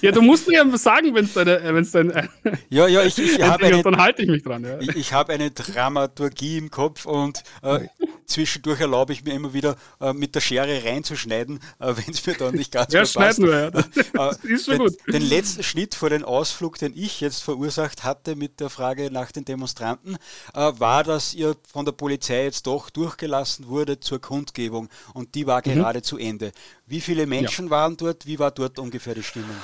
ja, 0.00 0.10
du 0.10 0.22
musst 0.22 0.48
mir 0.48 0.54
ja 0.54 0.78
sagen, 0.78 1.14
wenn 1.14 1.24
es 1.24 1.34
deine, 1.34 1.60
wenn's 1.74 1.90
dein, 1.90 2.28
ja, 2.70 2.86
ja, 2.86 3.02
ich, 3.02 3.18
ich 3.18 3.42
habe 3.42 3.66
eine, 3.66 3.82
dann 3.82 3.96
halte 3.96 4.22
ich 4.22 4.28
mich 4.28 4.42
dran. 4.42 4.64
Ja. 4.64 4.80
Ich, 4.80 4.96
ich 4.96 5.12
habe 5.12 5.32
eine 5.32 5.50
Dramaturgie 5.50 6.58
im 6.58 6.70
Kopf 6.70 7.04
und 7.04 7.42
äh, 7.62 7.80
zwischendurch 8.26 8.80
erlaube 8.80 9.12
ich 9.12 9.24
mir 9.24 9.34
immer 9.34 9.52
wieder 9.52 9.76
äh, 10.00 10.12
mit 10.12 10.34
der 10.34 10.40
Schere 10.40 10.84
reinzuschneiden, 10.84 11.60
äh, 11.78 11.86
wenn 11.96 12.14
es 12.14 12.24
mir 12.26 12.34
dann 12.34 12.54
nicht 12.54 12.72
ganz 12.72 12.92
ja, 12.92 13.04
schneiden 13.04 13.46
wir, 13.46 13.60
ja. 13.60 13.70
Das, 13.70 13.86
das 14.12 14.36
ist 14.44 14.66
schon 14.66 14.78
den, 14.78 14.86
gut. 14.86 14.96
Den 15.06 15.22
letzten 15.22 15.62
Schnitt 15.62 15.94
vor 15.94 16.10
den 16.10 16.24
Ausflug, 16.24 16.78
den 16.78 16.92
ich 16.96 17.20
jetzt 17.20 17.42
verursacht 17.42 18.04
habe, 18.04 18.11
hatte 18.12 18.36
mit 18.36 18.60
der 18.60 18.70
Frage 18.70 19.10
nach 19.10 19.32
den 19.32 19.44
Demonstranten, 19.44 20.16
äh, 20.54 20.72
war, 20.78 21.02
dass 21.02 21.34
ihr 21.34 21.56
von 21.70 21.84
der 21.84 21.92
Polizei 21.92 22.44
jetzt 22.44 22.66
doch 22.66 22.90
durchgelassen 22.90 23.66
wurde 23.68 24.00
zur 24.00 24.20
Kundgebung 24.20 24.88
und 25.14 25.34
die 25.34 25.46
war 25.46 25.62
mhm. 25.64 25.74
gerade 25.74 26.02
zu 26.02 26.18
Ende. 26.18 26.52
Wie 26.86 27.00
viele 27.00 27.26
Menschen 27.26 27.66
ja. 27.66 27.70
waren 27.70 27.96
dort? 27.96 28.26
Wie 28.26 28.38
war 28.38 28.50
dort 28.50 28.78
ungefähr 28.78 29.14
die 29.14 29.22
Stimmung? 29.22 29.56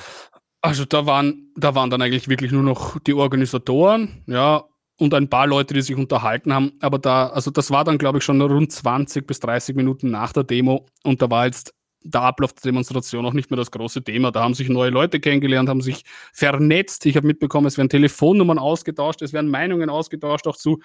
Also 0.61 0.83
da 0.85 1.05
waren, 1.05 1.53
da 1.55 1.73
waren 1.75 1.89
dann 1.89 2.01
eigentlich 2.01 2.27
wirklich 2.27 2.51
nur 2.51 2.63
noch 2.63 2.99
die 2.99 3.13
Organisatoren, 3.13 4.23
ja, 4.27 4.65
und 4.99 5.13
ein 5.13 5.29
paar 5.29 5.47
Leute, 5.47 5.73
die 5.73 5.81
sich 5.81 5.95
unterhalten 5.95 6.53
haben. 6.53 6.73
Aber 6.81 6.99
da, 6.99 7.27
also 7.27 7.51
das 7.51 7.71
war 7.71 7.85
dann, 7.85 7.97
glaube 7.97 8.17
ich, 8.17 8.23
schon 8.25 8.41
rund 8.41 8.71
20 8.71 9.25
bis 9.25 9.39
30 9.39 9.75
Minuten 9.75 10.11
nach 10.11 10.33
der 10.33 10.43
Demo. 10.43 10.85
Und 11.03 11.21
da 11.21 11.29
war 11.29 11.45
jetzt 11.45 11.73
der 12.03 12.21
Ablauf 12.21 12.53
der 12.53 12.71
Demonstration 12.71 13.25
auch 13.25 13.33
nicht 13.33 13.51
mehr 13.51 13.57
das 13.57 13.71
große 13.71 14.03
Thema. 14.03 14.31
Da 14.31 14.41
haben 14.41 14.53
sich 14.53 14.69
neue 14.69 14.89
Leute 14.89 15.19
kennengelernt, 15.19 15.69
haben 15.69 15.81
sich 15.81 16.03
vernetzt. 16.33 17.05
Ich 17.05 17.15
habe 17.15 17.27
mitbekommen, 17.27 17.67
es 17.67 17.77
werden 17.77 17.89
Telefonnummern 17.89 18.59
ausgetauscht, 18.59 19.21
es 19.21 19.33
werden 19.33 19.49
Meinungen 19.49 19.89
ausgetauscht, 19.89 20.47
auch 20.47 20.57
zu. 20.57 20.79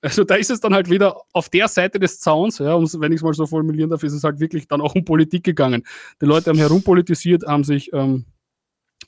Also 0.00 0.22
da 0.24 0.36
ist 0.36 0.50
es 0.50 0.60
dann 0.60 0.74
halt 0.74 0.90
wieder 0.90 1.22
auf 1.32 1.48
der 1.48 1.66
Seite 1.66 1.98
des 1.98 2.20
Zauns, 2.20 2.58
ja, 2.58 2.78
wenn 2.78 3.12
ich 3.12 3.16
es 3.16 3.22
mal 3.22 3.34
so 3.34 3.46
formulieren 3.46 3.90
darf, 3.90 4.04
ist 4.04 4.12
es 4.12 4.22
halt 4.22 4.38
wirklich 4.38 4.68
dann 4.68 4.80
auch 4.80 4.94
um 4.94 5.04
Politik 5.04 5.42
gegangen. 5.42 5.82
Die 6.20 6.26
Leute 6.26 6.50
haben 6.50 6.58
herumpolitisiert, 6.58 7.44
haben 7.46 7.64
sich 7.64 7.92
ähm, 7.92 8.24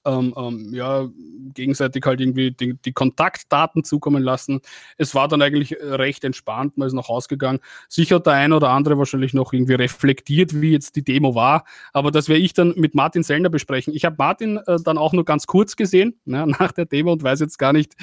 ähm, 0.05 0.35
ähm, 0.37 0.71
ja, 0.73 1.09
gegenseitig 1.55 2.05
halt 2.07 2.21
irgendwie 2.21 2.51
die, 2.51 2.75
die, 2.75 2.93
Kontaktdaten 2.93 3.85
zukommen 3.85 4.23
lassen. 4.23 4.61
Es 4.97 5.15
war 5.15 5.29
dann 5.29 5.43
eigentlich 5.43 5.77
recht 5.81 6.25
entspannt, 6.25 6.77
man 6.77 6.89
ist 6.89 6.95
nach 6.95 7.09
Hause 7.09 7.29
gegangen. 7.29 7.61
Sicher 7.89 8.21
der 8.21 8.35
eine 8.35 8.57
oder 8.57 8.71
andere 8.71 8.99
wahrscheinlich 8.99 9.35
noch 9.35 9.53
irgendwie 9.53 9.75
reflektiert, 9.75 10.61
wie 10.61 10.73
jetzt 10.73 10.97
die 10.97 11.05
Demo 11.05 11.35
war, 11.35 11.65
aber 11.93 12.11
das 12.11 12.29
werde 12.29 12.43
ich 12.43 12.53
dann 12.53 12.75
mit 12.77 12.95
Martin 12.95 13.23
Sellner 13.23 13.49
besprechen. 13.49 13.95
Ich 13.95 14.05
habe 14.05 14.17
Martin 14.19 14.59
äh, 14.67 14.79
dann 14.83 14.99
auch 14.99 15.13
nur 15.13 15.25
ganz 15.25 15.47
kurz 15.47 15.77
gesehen, 15.77 16.19
ne, 16.25 16.47
nach 16.61 16.73
der 16.73 16.87
Demo 16.87 17.13
und 17.13 17.23
weiß 17.23 17.41
jetzt 17.41 17.59
gar 17.59 17.73
nicht, 17.73 17.95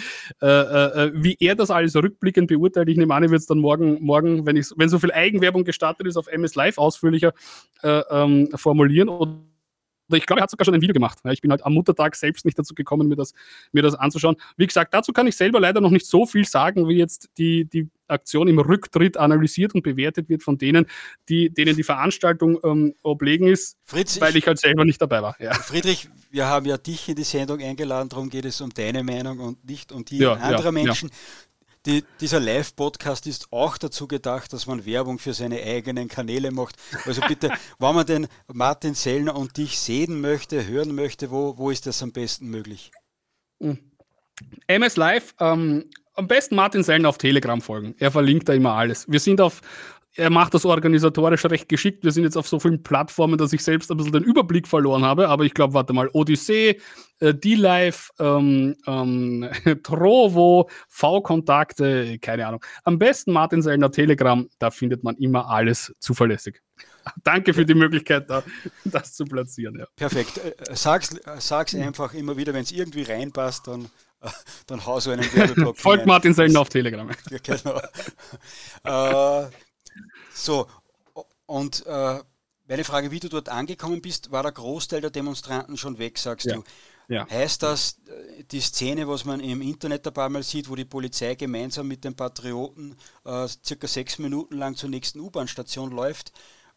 äh, 0.41 0.47
äh, 0.47 1.05
äh, 1.05 1.11
wie 1.13 1.37
er 1.39 1.55
das 1.55 1.71
alles 1.71 1.95
rückblickend 1.95 2.47
beurteilt. 2.47 2.89
Ich 2.89 2.97
nehme 2.97 3.13
an, 3.13 3.23
ich 3.23 3.29
werde 3.29 3.41
es 3.41 3.47
dann 3.47 3.59
morgen, 3.59 4.03
morgen 4.03 4.45
wenn, 4.45 4.55
ich, 4.55 4.67
wenn 4.75 4.89
so 4.89 4.99
viel 4.99 5.11
Eigenwerbung 5.11 5.63
gestartet 5.63 6.07
ist, 6.07 6.17
auf 6.17 6.27
MS 6.27 6.55
Live 6.55 6.77
ausführlicher 6.77 7.33
äh, 7.83 8.01
ähm, 8.09 8.49
formulieren. 8.55 9.09
Und 9.09 9.56
ich 10.11 10.25
glaube, 10.25 10.39
er 10.39 10.43
hat 10.43 10.51
sogar 10.51 10.65
schon 10.65 10.73
ein 10.73 10.81
Video 10.81 10.93
gemacht. 10.93 11.19
Ich 11.31 11.41
bin 11.41 11.51
halt 11.51 11.65
am 11.65 11.73
Muttertag 11.73 12.15
selbst 12.15 12.45
nicht 12.45 12.57
dazu 12.57 12.73
gekommen, 12.73 13.07
mir 13.07 13.15
das, 13.15 13.33
mir 13.71 13.81
das 13.81 13.95
anzuschauen. 13.95 14.35
Wie 14.55 14.67
gesagt, 14.67 14.93
dazu 14.93 15.11
kann 15.11 15.27
ich 15.27 15.35
selber 15.35 15.59
leider 15.59 15.81
noch 15.81 15.91
nicht 15.91 16.05
so 16.05 16.25
viel 16.25 16.45
sagen, 16.45 16.87
wie 16.87 16.97
jetzt 16.97 17.29
die, 17.37 17.65
die 17.65 17.89
Aktion 18.07 18.47
im 18.47 18.59
Rücktritt 18.59 19.17
analysiert 19.17 19.75
und 19.75 19.83
bewertet 19.83 20.29
wird 20.29 20.43
von 20.43 20.57
denen, 20.57 20.85
die, 21.29 21.49
denen 21.49 21.75
die 21.75 21.83
Veranstaltung 21.83 22.59
ähm, 22.63 22.95
oblegen 23.03 23.47
ist, 23.47 23.77
Fritz, 23.83 24.19
weil 24.21 24.35
ich 24.35 24.47
halt 24.47 24.59
selber 24.59 24.85
nicht 24.85 25.01
dabei 25.01 25.21
war. 25.21 25.35
Ja. 25.39 25.53
Friedrich, 25.53 26.09
wir 26.31 26.45
haben 26.45 26.65
ja 26.65 26.77
dich 26.77 27.09
in 27.09 27.15
die 27.15 27.23
Sendung 27.23 27.59
eingeladen, 27.59 28.09
darum 28.09 28.29
geht 28.29 28.45
es 28.45 28.61
um 28.61 28.69
deine 28.69 29.03
Meinung 29.03 29.39
und 29.39 29.65
nicht 29.65 29.91
um 29.91 30.05
die 30.05 30.19
ja, 30.19 30.33
anderer 30.33 30.65
ja, 30.65 30.71
Menschen. 30.71 31.11
Die, 31.87 32.03
dieser 32.19 32.41
Live-Podcast 32.41 33.27
ist 33.27 33.47
auch 33.53 33.77
dazu 33.77 34.09
gedacht, 34.09 34.51
dass 34.51 34.67
man 34.67 34.85
Werbung 34.85 35.19
für 35.19 35.33
seine 35.33 35.63
eigenen 35.63 36.09
Kanäle 36.09 36.51
macht. 36.51 36.75
Also 37.05 37.21
bitte, 37.25 37.49
wenn 37.79 37.95
man 37.95 38.05
den 38.05 38.27
Martin 38.51 38.93
Sellner 38.93 39.37
und 39.37 39.55
dich 39.55 39.79
sehen 39.79 40.19
möchte, 40.19 40.67
hören 40.67 40.93
möchte, 40.93 41.31
wo, 41.31 41.57
wo 41.57 41.71
ist 41.71 41.85
das 41.85 42.03
am 42.03 42.11
besten 42.11 42.49
möglich? 42.49 42.91
MS 44.67 44.97
Live, 44.97 45.33
ähm, 45.39 45.89
am 46.15 46.27
besten 46.27 46.55
Martin 46.55 46.83
Sellner 46.83 47.07
auf 47.07 47.19
Telegram 47.19 47.61
folgen. 47.61 47.95
Er 47.99 48.11
verlinkt 48.11 48.49
da 48.49 48.53
immer 48.53 48.73
alles. 48.73 49.09
Wir 49.09 49.21
sind 49.21 49.39
auf 49.39 49.61
er 50.17 50.31
macht 50.31 50.53
das 50.53 50.65
organisatorisch 50.65 51.45
recht 51.45 51.69
geschickt. 51.69 52.03
Wir 52.03 52.11
sind 52.11 52.23
jetzt 52.23 52.37
auf 52.37 52.47
so 52.47 52.59
vielen 52.59 52.81
Plattformen, 52.81 53.37
dass 53.37 53.53
ich 53.53 53.63
selbst 53.63 53.91
ein 53.91 53.97
bisschen 53.97 54.13
den 54.13 54.23
Überblick 54.23 54.67
verloren 54.67 55.05
habe. 55.05 55.29
Aber 55.29 55.45
ich 55.45 55.53
glaube, 55.53 55.75
warte 55.75 55.93
mal, 55.93 56.09
Odyssee, 56.11 56.81
äh, 57.19 57.33
D-Live, 57.33 58.11
ähm, 58.19 58.75
ähm, 58.87 59.47
Trovo, 59.83 60.69
V-Kontakte, 60.89 62.17
keine 62.19 62.47
Ahnung. 62.47 62.65
Am 62.83 62.97
besten 62.97 63.31
Martin 63.31 63.61
Sellner 63.61 63.91
Telegram, 63.91 64.47
da 64.59 64.71
findet 64.71 65.03
man 65.03 65.15
immer 65.17 65.49
alles 65.49 65.95
zuverlässig. 65.99 66.61
Danke 67.23 67.53
für 67.53 67.65
die 67.65 67.75
Möglichkeit, 67.75 68.29
da, 68.29 68.43
das 68.85 69.13
zu 69.13 69.25
platzieren. 69.25 69.77
Ja. 69.77 69.85
Perfekt. 69.95 70.39
Äh, 70.39 70.53
sag's, 70.73 71.15
sag's 71.37 71.75
einfach 71.75 72.13
immer 72.15 72.37
wieder, 72.37 72.53
wenn 72.53 72.63
es 72.63 72.71
irgendwie 72.71 73.03
reinpasst, 73.03 73.67
dann 73.67 73.87
dann 74.65 74.83
hau 74.83 74.99
so 74.99 75.11
einen 75.11 75.23
Werbeblock. 75.31 75.77
Folgt 75.77 76.07
Martin 76.07 76.33
Sellner 76.33 76.61
auf 76.61 76.69
Telegram. 76.69 77.07
Ja, 77.29 77.37
genau. 77.37 79.43
äh, 79.43 79.47
so, 80.37 80.67
und 81.45 81.85
äh, 81.85 82.19
meine 82.67 82.83
Frage, 82.83 83.11
wie 83.11 83.19
du 83.19 83.29
dort 83.29 83.49
angekommen 83.49 84.01
bist, 84.01 84.31
war 84.31 84.43
der 84.43 84.51
Großteil 84.51 85.01
der 85.01 85.09
Demonstranten 85.09 85.77
schon 85.77 85.97
weg, 85.97 86.17
sagst 86.17 86.47
ja. 86.47 86.55
du. 86.55 86.63
Ja. 87.09 87.25
Heißt 87.29 87.63
das, 87.63 87.99
äh, 88.07 88.43
die 88.43 88.59
Szene, 88.59 89.07
was 89.07 89.23
man 89.23 89.39
im 89.39 89.61
Internet 89.61 90.05
ein 90.05 90.13
paar 90.13 90.29
Mal 90.29 90.43
sieht, 90.43 90.69
wo 90.69 90.75
die 90.75 90.85
Polizei 90.85 91.35
gemeinsam 91.35 91.87
mit 91.87 92.03
den 92.03 92.15
Patrioten 92.15 92.97
äh, 93.23 93.47
circa 93.47 93.87
sechs 93.87 94.19
Minuten 94.19 94.57
lang 94.57 94.75
zur 94.75 94.89
nächsten 94.89 95.21
U-Bahn-Station 95.21 95.91
läuft, 95.91 96.33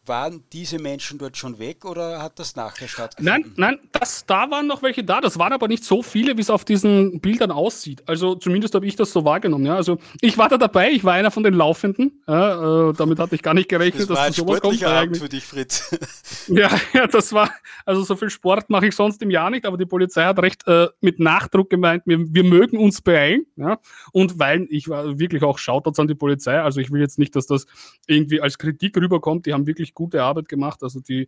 waren 0.07 0.43
diese 0.51 0.79
Menschen 0.79 1.19
dort 1.19 1.37
schon 1.37 1.59
weg 1.59 1.85
oder 1.85 2.21
hat 2.21 2.39
das 2.39 2.55
nachher 2.55 2.87
stattgefunden? 2.87 3.53
Nein, 3.55 3.75
nein, 3.75 3.79
das, 3.91 4.25
da 4.25 4.49
waren 4.49 4.65
noch 4.65 4.81
welche 4.81 5.03
da. 5.03 5.21
Das 5.21 5.37
waren 5.37 5.53
aber 5.53 5.67
nicht 5.67 5.83
so 5.83 6.01
viele, 6.01 6.37
wie 6.37 6.41
es 6.41 6.49
auf 6.49 6.65
diesen 6.65 7.21
Bildern 7.21 7.51
aussieht. 7.51 8.03
Also 8.07 8.35
zumindest 8.35 8.73
habe 8.73 8.87
ich 8.87 8.95
das 8.95 9.11
so 9.11 9.25
wahrgenommen. 9.25 9.65
Ja. 9.65 9.75
Also 9.75 9.99
ich 10.19 10.37
war 10.37 10.49
da 10.49 10.57
dabei, 10.57 10.89
ich 10.89 11.03
war 11.03 11.13
einer 11.13 11.29
von 11.29 11.43
den 11.43 11.53
Laufenden. 11.53 12.23
Ja, 12.27 12.89
äh, 12.89 12.93
damit 12.93 13.19
hatte 13.19 13.35
ich 13.35 13.43
gar 13.43 13.53
nicht 13.53 13.69
gerechnet, 13.69 14.09
das 14.09 14.17
dass 14.17 14.19
ein 14.19 14.33
sowas 14.33 14.61
kommt. 14.61 14.83
Abend 14.83 15.17
für 15.17 15.29
dich, 15.29 15.45
Fritz. 15.45 15.95
ja, 16.47 16.69
ja, 16.93 17.05
das 17.05 17.31
war, 17.31 17.51
also 17.85 18.03
so 18.03 18.15
viel 18.15 18.31
Sport 18.31 18.69
mache 18.71 18.87
ich 18.87 18.95
sonst 18.95 19.21
im 19.21 19.29
Jahr 19.29 19.51
nicht, 19.51 19.65
aber 19.65 19.77
die 19.77 19.85
Polizei 19.85 20.23
hat 20.23 20.39
recht 20.39 20.67
äh, 20.67 20.87
mit 21.01 21.19
Nachdruck 21.19 21.69
gemeint, 21.69 22.03
wir, 22.07 22.17
wir 22.33 22.43
mögen 22.43 22.77
uns 22.77 23.01
beeilen. 23.01 23.45
Ja. 23.55 23.79
Und 24.11 24.39
weil 24.39 24.65
ich 24.71 24.89
war 24.89 25.19
wirklich 25.19 25.43
auch 25.43 25.59
Shoutouts 25.59 25.99
an 25.99 26.07
die 26.07 26.15
Polizei, 26.15 26.59
also 26.59 26.79
ich 26.79 26.91
will 26.91 27.01
jetzt 27.01 27.19
nicht, 27.19 27.35
dass 27.35 27.45
das 27.45 27.67
irgendwie 28.07 28.41
als 28.41 28.57
Kritik 28.57 28.97
rüberkommt, 28.97 29.45
die 29.45 29.53
haben 29.53 29.67
wirklich 29.67 29.90
wirklich 29.91 29.93
gute 29.93 30.23
Arbeit 30.23 30.47
gemacht. 30.47 30.83
Also 30.83 30.99
die, 30.99 31.27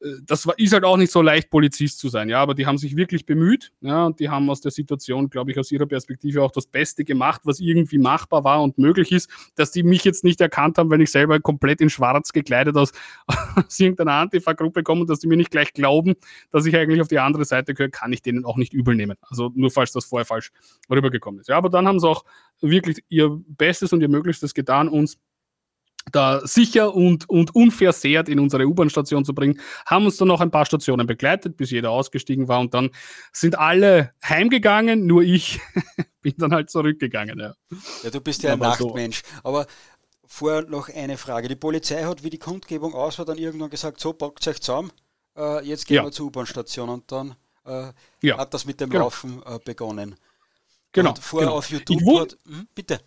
äh, 0.00 0.08
das 0.24 0.46
war, 0.46 0.58
ist 0.58 0.72
halt 0.72 0.84
auch 0.84 0.96
nicht 0.96 1.12
so 1.12 1.22
leicht, 1.22 1.50
Polizist 1.50 1.98
zu 1.98 2.08
sein, 2.08 2.28
ja, 2.28 2.40
aber 2.40 2.54
die 2.54 2.66
haben 2.66 2.78
sich 2.78 2.96
wirklich 2.96 3.26
bemüht, 3.26 3.72
ja, 3.80 4.06
und 4.06 4.20
die 4.20 4.28
haben 4.28 4.50
aus 4.50 4.60
der 4.60 4.70
Situation, 4.70 5.30
glaube 5.30 5.50
ich, 5.50 5.58
aus 5.58 5.70
ihrer 5.72 5.86
Perspektive 5.86 6.42
auch 6.42 6.50
das 6.50 6.66
Beste 6.66 7.04
gemacht, 7.04 7.42
was 7.44 7.60
irgendwie 7.60 7.98
machbar 7.98 8.44
war 8.44 8.62
und 8.62 8.78
möglich 8.78 9.12
ist, 9.12 9.30
dass 9.54 9.70
die 9.70 9.82
mich 9.82 10.04
jetzt 10.04 10.24
nicht 10.24 10.40
erkannt 10.40 10.78
haben, 10.78 10.90
wenn 10.90 11.00
ich 11.00 11.10
selber 11.10 11.40
komplett 11.40 11.80
in 11.80 11.90
schwarz 11.90 12.32
gekleidet 12.32 12.76
aus, 12.76 12.92
aus 13.56 13.78
irgendeiner 13.78 14.12
Antifa-Gruppe 14.12 14.82
komme 14.82 15.02
und 15.02 15.10
dass 15.10 15.20
die 15.20 15.26
mir 15.26 15.36
nicht 15.36 15.50
gleich 15.50 15.72
glauben, 15.72 16.14
dass 16.50 16.66
ich 16.66 16.76
eigentlich 16.76 17.00
auf 17.00 17.08
die 17.08 17.18
andere 17.18 17.44
Seite 17.44 17.74
gehöre, 17.74 17.90
kann 17.90 18.12
ich 18.12 18.22
denen 18.22 18.44
auch 18.44 18.56
nicht 18.56 18.72
übel 18.72 18.94
nehmen. 18.94 19.16
Also 19.22 19.52
nur 19.54 19.70
falls 19.70 19.92
das 19.92 20.04
vorher 20.04 20.26
falsch 20.26 20.50
rübergekommen 20.90 21.40
ist. 21.40 21.48
Ja, 21.48 21.56
aber 21.56 21.70
dann 21.70 21.86
haben 21.86 22.00
sie 22.00 22.08
auch 22.08 22.24
wirklich 22.60 23.04
ihr 23.08 23.30
Bestes 23.48 23.92
und 23.92 24.00
ihr 24.00 24.08
Möglichstes 24.08 24.54
getan, 24.54 24.88
uns 24.88 25.18
da 26.12 26.46
sicher 26.46 26.94
und, 26.94 27.28
und 27.28 27.54
unversehrt 27.54 28.28
in 28.28 28.38
unsere 28.38 28.66
U-Bahn-Station 28.66 29.24
zu 29.24 29.34
bringen, 29.34 29.60
haben 29.86 30.04
uns 30.04 30.16
dann 30.16 30.28
noch 30.28 30.40
ein 30.40 30.50
paar 30.50 30.64
Stationen 30.64 31.06
begleitet, 31.06 31.56
bis 31.56 31.70
jeder 31.70 31.90
ausgestiegen 31.90 32.48
war 32.48 32.60
und 32.60 32.74
dann 32.74 32.90
sind 33.32 33.58
alle 33.58 34.12
heimgegangen, 34.24 35.06
nur 35.06 35.22
ich 35.22 35.60
bin 36.22 36.34
dann 36.38 36.52
halt 36.52 36.70
zurückgegangen. 36.70 37.38
Ja, 37.38 37.54
ja 38.04 38.10
du 38.10 38.20
bist 38.20 38.42
ja 38.42 38.52
ein 38.52 38.58
Nachtmensch, 38.58 39.22
so. 39.24 39.40
aber 39.48 39.66
vorher 40.26 40.62
noch 40.62 40.88
eine 40.88 41.16
Frage. 41.16 41.48
Die 41.48 41.56
Polizei 41.56 42.04
hat, 42.04 42.22
wie 42.22 42.30
die 42.30 42.38
Kundgebung 42.38 42.94
aus 42.94 43.18
war, 43.18 43.24
dann 43.24 43.38
irgendwann 43.38 43.70
gesagt, 43.70 44.00
so, 44.00 44.12
packt 44.12 44.46
euch 44.46 44.60
zusammen, 44.60 44.92
äh, 45.36 45.64
jetzt 45.66 45.86
gehen 45.86 45.96
ja. 45.96 46.04
wir 46.04 46.12
zur 46.12 46.26
U-Bahn-Station 46.26 46.88
und 46.88 47.10
dann 47.10 47.34
äh, 47.64 47.92
ja. 48.22 48.38
hat 48.38 48.54
das 48.54 48.64
mit 48.64 48.80
dem 48.80 48.90
genau. 48.90 49.04
Laufen 49.04 49.42
äh, 49.44 49.58
begonnen. 49.64 50.14
Genau. 50.92 51.10
Und 51.10 51.18
vorher 51.18 51.48
genau. 51.48 51.58
auf 51.58 51.68
YouTube 51.68 52.00
hat, 52.20 52.38
hm, 52.46 52.68
bitte. 52.74 53.00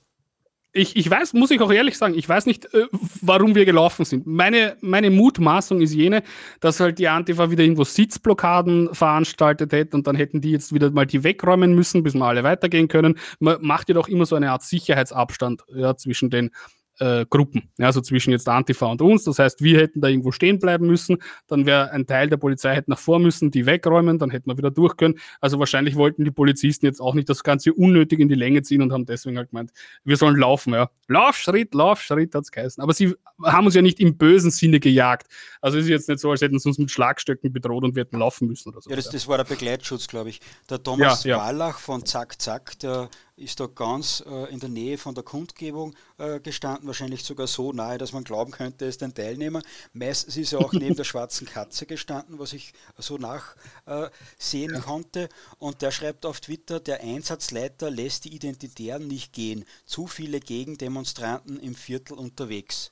Ich, 0.72 0.96
ich 0.96 1.10
weiß, 1.10 1.34
muss 1.34 1.50
ich 1.50 1.62
auch 1.62 1.72
ehrlich 1.72 1.98
sagen, 1.98 2.14
ich 2.16 2.30
weiß 2.30 2.46
nicht, 2.46 2.72
äh, 2.76 2.86
warum 3.22 3.56
wir 3.56 3.66
gelaufen 3.66 4.06
sind. 4.06 4.28
Meine, 4.28 4.78
meine 4.82 5.10
Mutmaßung 5.10 5.82
ist 5.82 5.96
jene, 5.96 6.22
dass 6.60 6.80
halt 6.80 7.00
die 7.00 7.08
Antifa 7.08 7.50
wieder 7.50 7.64
irgendwo 7.64 7.86
Sitzblockaden 7.86 8.94
veranstaltet 8.94 9.72
hätte 9.74 9.98
und 9.98 10.06
dann 10.06 10.16
hätten 10.16 10.42
die 10.42 10.52
jetzt 10.52 10.72
wieder 10.72 10.92
mal 10.92 11.08
die 11.08 11.24
wegräumen 11.24 11.74
müssen, 11.74 12.04
bis 12.04 12.14
wir 12.14 12.24
alle 12.24 12.44
weitergehen 12.44 12.88
können. 12.88 13.18
Man 13.40 13.58
macht 13.62 13.90
ja 13.90 13.96
doch 13.96 14.08
immer 14.08 14.28
so 14.28 14.36
eine 14.36 14.52
Art 14.52 14.62
Sicherheitsabstand 14.62 15.64
ja, 15.74 15.96
zwischen 15.98 16.30
den 16.30 16.52
äh, 17.00 17.26
Gruppen, 17.30 17.70
ja, 17.78 17.88
also 17.88 18.02
zwischen 18.02 18.32
jetzt 18.32 18.48
Antifa 18.48 18.86
und 18.88 19.02
uns. 19.02 19.24
Das 19.24 19.40
heißt, 19.40 19.62
wir 19.62 19.80
hätten 19.80 20.02
da 20.02 20.08
irgendwo 20.08 20.32
stehen 20.32 20.60
bleiben 20.60 20.88
müssen, 20.88 21.18
dann 21.48 21.66
wäre 21.66 21.92
ein 21.92 22.06
Teil 22.06 22.30
der 22.30 22.38
Polizei 22.38 22.76
hätte 22.76 22.92
nach 22.92 23.00
vor 23.00 23.20
müssen, 23.20 23.52
die 23.52 23.66
wegräumen, 23.66 24.20
dann 24.20 24.30
hätten 24.30 24.50
wir 24.50 24.58
wieder 24.58 24.72
durch 24.72 24.98
können. 24.98 25.16
Also 25.42 25.60
wahrscheinlich 25.60 25.96
wollten 25.96 26.26
die 26.26 26.32
Polizisten 26.32 26.86
jetzt 26.86 27.00
auch 27.00 27.14
nicht 27.14 27.30
das 27.30 27.44
Ganze 27.44 27.74
unnötig 27.74 28.20
in 28.20 28.28
die 28.28 28.36
Länge 28.36 28.62
ziehen 28.62 28.82
und 28.82 28.92
haben 28.92 29.06
deswegen 29.06 29.38
halt 29.38 29.50
gemeint, 29.50 29.72
wir 30.04 30.18
sollen 30.18 30.38
laufen, 30.38 30.74
ja. 30.74 30.90
Laufschritt, 31.08 31.74
Laufschritt 31.74 32.36
hat 32.36 32.44
es 32.44 32.52
geheißen. 32.52 32.84
Aber 32.84 32.94
sie 32.94 33.16
haben 33.44 33.66
uns 33.66 33.76
ja 33.76 33.82
nicht 33.82 34.00
im 34.00 34.18
bösen 34.18 34.52
Sinne 34.52 34.80
gejagt. 34.80 35.28
Also 35.62 35.78
es 35.78 35.86
ist 35.86 35.90
jetzt 35.90 36.10
nicht 36.10 36.20
so, 36.20 36.32
als 36.32 36.42
hätten 36.42 36.60
sie 36.60 36.70
uns 36.70 36.78
mit 36.78 36.92
Schlagstöcken 36.92 37.52
bedroht 37.52 37.84
und 37.84 37.96
wir 37.96 38.02
hätten 38.02 38.20
laufen 38.20 38.48
müssen 38.48 38.70
oder 38.70 38.82
so. 38.82 38.90
Ja, 38.90 38.96
das, 38.96 39.10
das 39.10 39.28
war 39.28 39.38
der 39.38 39.46
Begleitschutz, 39.46 40.08
glaube 40.08 40.30
ich. 40.30 40.40
Der 40.70 40.82
Thomas 40.82 41.24
ja, 41.24 41.38
ja. 41.38 41.44
Wallach 41.44 41.80
von 41.80 42.06
Zack 42.06 42.42
Zack, 42.42 42.78
der 42.80 43.10
ist 43.40 43.60
da 43.60 43.68
ganz 43.68 44.24
äh, 44.28 44.52
in 44.52 44.60
der 44.60 44.70
Nähe 44.70 44.98
von 44.98 45.16
der 45.16 45.24
Kundgebung 45.24 45.96
äh, 46.18 46.40
gestanden, 46.40 46.88
wahrscheinlich 46.88 47.24
sogar 47.24 47.48
so 47.48 47.72
nahe, 47.72 47.98
dass 47.98 48.14
man 48.14 48.24
glauben 48.24 48.52
könnte, 48.52 48.86
er 48.86 48.90
ist 48.90 49.02
ein 49.04 49.14
Teilnehmer. 49.14 49.62
Meistens 49.94 50.38
ist 50.38 50.54
er 50.54 50.60
auch 50.60 50.74
neben 50.74 50.96
der 50.96 51.04
schwarzen 51.06 51.48
Katze 51.48 51.86
gestanden, 51.86 52.40
was 52.40 52.54
ich 52.54 52.74
so 52.98 53.18
nachsehen 53.18 54.72
äh, 54.72 54.74
ja. 54.74 54.80
konnte. 54.82 55.30
Und 55.58 55.82
der 55.82 55.92
schreibt 55.92 56.26
auf 56.26 56.40
Twitter, 56.40 56.80
der 56.80 57.02
Einsatzleiter 57.02 57.90
lässt 57.90 58.26
die 58.26 58.34
Identitären 58.34 59.08
nicht 59.08 59.34
gehen. 59.34 59.66
Zu 59.86 60.08
viele 60.08 60.40
Gegendemonstranten 60.40 61.60
im 61.60 61.76
Viertel 61.76 62.14
unterwegs. 62.14 62.92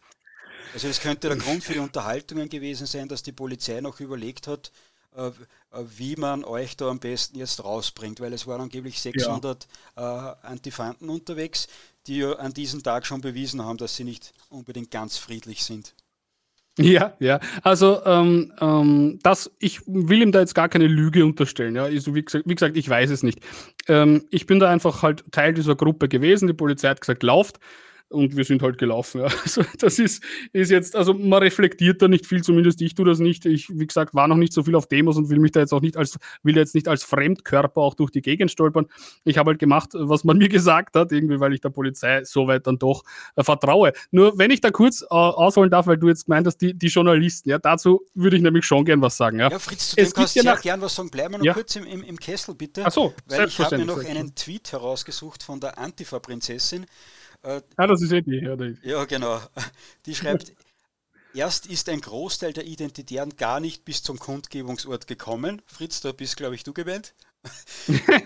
Also 0.74 0.88
das 0.88 1.00
könnte 1.00 1.30
der 1.30 1.38
Grund 1.38 1.64
für 1.64 1.74
die 1.74 1.80
Unterhaltungen 1.88 2.50
gewesen 2.50 2.88
sein, 2.88 3.08
dass 3.08 3.24
die 3.24 3.32
Polizei 3.32 3.82
noch 3.82 4.00
überlegt 4.00 4.48
hat, 4.48 4.72
wie 5.98 6.16
man 6.16 6.44
euch 6.44 6.78
da 6.78 6.90
am 6.90 7.00
besten 7.00 7.38
jetzt 7.38 7.64
rausbringt, 7.64 8.20
weil 8.20 8.34
es 8.34 8.48
waren 8.48 8.62
angeblich 8.62 9.02
600 9.02 9.68
ja. 9.96 10.32
äh, 10.44 10.48
Antifanten 10.48 11.10
unterwegs, 11.10 11.68
die 12.08 12.24
an 12.24 12.54
diesem 12.54 12.84
Tag 12.84 13.06
schon 13.06 13.22
bewiesen 13.22 13.64
haben, 13.64 13.78
dass 13.78 13.96
sie 13.96 14.04
nicht 14.04 14.34
unbedingt 14.50 14.92
ganz 14.92 15.18
friedlich 15.18 15.64
sind. 15.64 15.94
Ja, 16.80 17.14
ja. 17.20 17.40
Also 17.64 18.06
ähm, 18.06 18.54
ähm, 18.62 19.20
das, 19.24 19.52
ich 19.58 19.82
will 19.88 20.22
ihm 20.22 20.32
da 20.32 20.40
jetzt 20.40 20.54
gar 20.54 20.70
keine 20.70 20.86
Lüge 20.86 21.26
unterstellen. 21.26 21.76
Ja, 21.76 21.86
also, 21.86 22.14
wie, 22.14 22.24
gesagt, 22.24 22.48
wie 22.48 22.54
gesagt, 22.54 22.78
ich 22.78 22.88
weiß 22.88 23.10
es 23.10 23.24
nicht. 23.24 23.40
Ähm, 23.88 24.26
ich 24.30 24.46
bin 24.46 24.60
da 24.60 24.70
einfach 24.70 25.02
halt 25.02 25.24
Teil 25.32 25.56
dieser 25.56 25.76
Gruppe 25.76 26.08
gewesen. 26.08 26.48
Die 26.48 26.54
Polizei 26.54 26.90
hat 26.90 27.02
gesagt, 27.02 27.24
lauft 27.24 27.60
und 28.10 28.36
wir 28.38 28.44
sind 28.46 28.62
halt 28.62 28.78
gelaufen. 28.78 29.08
Ja. 29.18 29.30
Also 29.44 29.64
das 29.80 30.00
ist, 30.00 30.24
ist 30.54 30.70
jetzt, 30.70 30.96
also 30.96 31.14
man 31.14 31.42
reflektiert 31.42 32.02
da 32.02 32.08
nicht 32.08 32.26
viel, 32.26 32.44
zumindest 32.44 32.82
ich 32.82 32.94
tue 32.94 33.06
das 33.06 33.20
nicht. 33.20 33.46
Ich, 33.46 33.70
wie 33.70 33.88
gesagt, 33.88 34.14
war 34.14 34.28
noch 34.28 34.36
nicht 34.36 34.54
so 34.54 34.64
viel 34.64 34.76
auf 34.76 34.88
Demos 34.88 35.18
und 35.18 35.30
will 35.30 35.40
mich 35.40 35.54
da 35.54 35.60
jetzt 35.60 35.74
auch 35.74 35.82
nicht 35.82 35.98
als, 35.98 36.18
will 36.44 36.56
jetzt 36.56 36.76
nicht 36.76 36.88
als 36.88 37.04
Fremdkörper 37.04 37.82
auch 37.82 37.96
durch 37.96 38.12
die 38.12 38.22
Gegend 38.22 38.52
stolpern. 38.52 38.86
Ich 39.24 39.38
habe 39.38 39.52
halt 39.52 39.60
gemacht, 39.60 39.92
was 39.94 40.24
man 40.24 40.38
mir 40.38 40.50
gesagt 40.50 40.96
hat, 40.96 41.12
irgendwie, 41.12 41.40
weil 41.40 41.54
ich 41.54 41.62
der 41.62 41.70
Polizei 41.70 42.24
soweit 42.26 42.68
dann 42.68 42.78
doch 42.78 43.04
äh, 43.36 43.44
vertraue. 43.44 43.94
Nur 44.12 44.38
wenn 44.38 44.52
ich 44.52 44.62
da 44.62 44.70
kurz 44.70 45.02
äh, 45.02 45.06
ausholen 45.10 45.72
darf, 45.72 45.88
weil 45.88 45.98
du 45.98 46.08
jetzt 46.10 46.26
gemeint 46.26 46.46
hast, 46.46 46.58
die, 46.58 46.74
die 46.74 46.88
Journalisten, 46.88 47.50
ja, 47.50 47.58
dazu 47.58 48.02
würde 48.14 48.38
ich 48.38 48.44
nämlich 48.44 48.66
schon 48.66 48.86
gern 48.86 49.02
was 49.02 49.18
sagen. 49.18 49.40
Ja, 49.40 49.50
ja 49.50 49.60
Fritz, 49.60 49.96
du 49.96 50.12
kannst 50.12 50.36
ja 50.36 50.44
sehr 50.44 50.58
gern 50.58 50.82
was 50.82 50.96
sagen. 50.96 51.10
Bleiben 51.10 51.34
wir 51.34 51.38
noch 51.40 51.46
ja. 51.46 51.54
kurz 51.54 51.76
im, 51.76 51.86
im, 51.86 52.04
im, 52.04 52.20
Kessel, 52.20 52.54
bitte. 52.54 52.84
Ach 52.86 52.92
so, 52.92 53.14
weil 53.28 53.48
ich 53.48 53.60
habe 53.60 53.78
mir 53.78 53.86
noch 53.86 54.04
einen 54.04 54.36
Tweet 54.36 54.72
herausgesucht 54.72 55.44
von 55.44 55.60
der 55.60 55.78
Antifa-Prinzessin. 55.78 56.86
Äh, 57.44 57.62
ah, 57.76 57.88
das 57.88 58.02
ist 58.02 58.12
eh 58.12 58.22
die. 58.22 58.40
Ja, 58.40 58.56
ja 58.84 59.06
genau. 59.06 59.40
Die 60.06 60.16
schreibt, 60.16 60.54
erst 61.34 61.68
ist 61.68 61.90
ein 61.90 62.02
Großteil 62.02 62.54
der 62.54 62.66
Identitären 62.66 63.36
gar 63.36 63.60
nicht 63.60 63.86
bis 63.86 64.04
zum 64.04 64.20
Kundgebungsort 64.20 65.08
gekommen. 65.08 65.62
Fritz, 65.66 66.02
da 66.02 66.12
bist, 66.12 66.38
glaube 66.38 66.56
ich, 66.56 66.64
du 66.64 66.74
gewählt. 66.74 67.14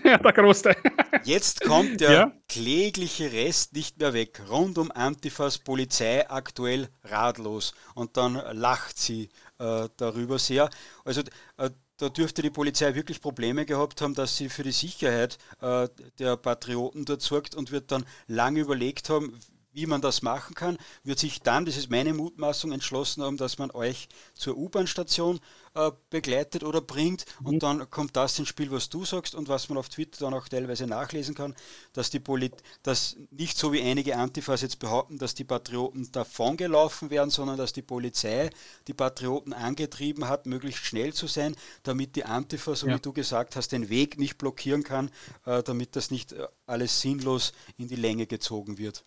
ja, 0.04 0.18
der 0.18 0.32
Großteil. 0.32 0.76
Jetzt 1.24 1.60
kommt 1.60 2.00
der 2.00 2.10
ja. 2.10 2.32
klägliche 2.48 3.32
Rest 3.32 3.74
nicht 3.74 3.98
mehr 3.98 4.12
weg. 4.12 4.42
Rund 4.48 4.78
um 4.78 4.90
Antifas 4.90 5.58
Polizei 5.58 6.28
aktuell 6.28 6.88
ratlos. 7.04 7.74
Und 7.94 8.16
dann 8.16 8.34
lacht 8.56 8.98
sie 8.98 9.28
äh, 9.58 9.88
darüber 9.96 10.38
sehr. 10.38 10.70
Also 11.04 11.22
äh, 11.58 11.70
da 12.02 12.08
dürfte 12.08 12.42
die 12.42 12.50
Polizei 12.50 12.96
wirklich 12.96 13.20
Probleme 13.20 13.64
gehabt 13.64 14.00
haben, 14.00 14.14
dass 14.14 14.36
sie 14.36 14.48
für 14.48 14.64
die 14.64 14.72
Sicherheit 14.72 15.38
äh, 15.60 15.88
der 16.18 16.36
Patrioten 16.36 17.04
dort 17.04 17.22
sorgt 17.22 17.54
und 17.54 17.70
wird 17.70 17.92
dann 17.92 18.04
lange 18.26 18.58
überlegt 18.58 19.08
haben, 19.08 19.38
wie 19.72 19.86
man 19.86 20.00
das 20.00 20.20
machen 20.20 20.56
kann, 20.56 20.78
wird 21.04 21.20
sich 21.20 21.42
dann, 21.42 21.64
das 21.64 21.76
ist 21.76 21.90
meine 21.90 22.12
Mutmaßung, 22.12 22.72
entschlossen 22.72 23.22
haben, 23.22 23.36
dass 23.36 23.58
man 23.58 23.70
euch 23.70 24.08
zur 24.34 24.56
U-Bahn-Station 24.56 25.38
äh, 25.74 25.90
begleitet 26.10 26.64
oder 26.64 26.80
bringt. 26.80 27.24
Mhm. 27.40 27.46
Und 27.46 27.62
dann 27.62 27.90
kommt 27.90 28.16
das 28.16 28.38
ins 28.38 28.48
Spiel, 28.48 28.70
was 28.70 28.88
du 28.88 29.04
sagst 29.04 29.34
und 29.34 29.48
was 29.48 29.68
man 29.68 29.78
auf 29.78 29.88
Twitter 29.88 30.24
dann 30.24 30.34
auch 30.34 30.48
teilweise 30.48 30.86
nachlesen 30.86 31.34
kann, 31.34 31.54
dass 31.92 32.10
die 32.10 32.20
Polit 32.20 32.52
dass 32.82 33.16
nicht 33.30 33.56
so 33.56 33.72
wie 33.72 33.80
einige 33.80 34.16
Antifas 34.16 34.60
jetzt 34.60 34.78
behaupten, 34.78 35.18
dass 35.18 35.34
die 35.34 35.44
Patrioten 35.44 36.10
davongelaufen 36.12 37.10
werden, 37.10 37.30
sondern 37.30 37.56
dass 37.56 37.72
die 37.72 37.82
Polizei 37.82 38.50
die 38.86 38.94
Patrioten 38.94 39.52
angetrieben 39.52 40.28
hat, 40.28 40.46
möglichst 40.46 40.84
schnell 40.84 41.14
zu 41.14 41.26
sein, 41.26 41.56
damit 41.82 42.16
die 42.16 42.24
Antifa, 42.24 42.74
so 42.74 42.86
ja. 42.86 42.96
wie 42.96 43.00
du 43.00 43.12
gesagt 43.12 43.56
hast, 43.56 43.72
den 43.72 43.88
Weg 43.88 44.18
nicht 44.18 44.38
blockieren 44.38 44.82
kann, 44.82 45.10
äh, 45.46 45.62
damit 45.62 45.96
das 45.96 46.10
nicht 46.10 46.32
äh, 46.32 46.46
alles 46.66 47.00
sinnlos 47.00 47.52
in 47.78 47.88
die 47.88 47.96
Länge 47.96 48.26
gezogen 48.26 48.78
wird. 48.78 49.04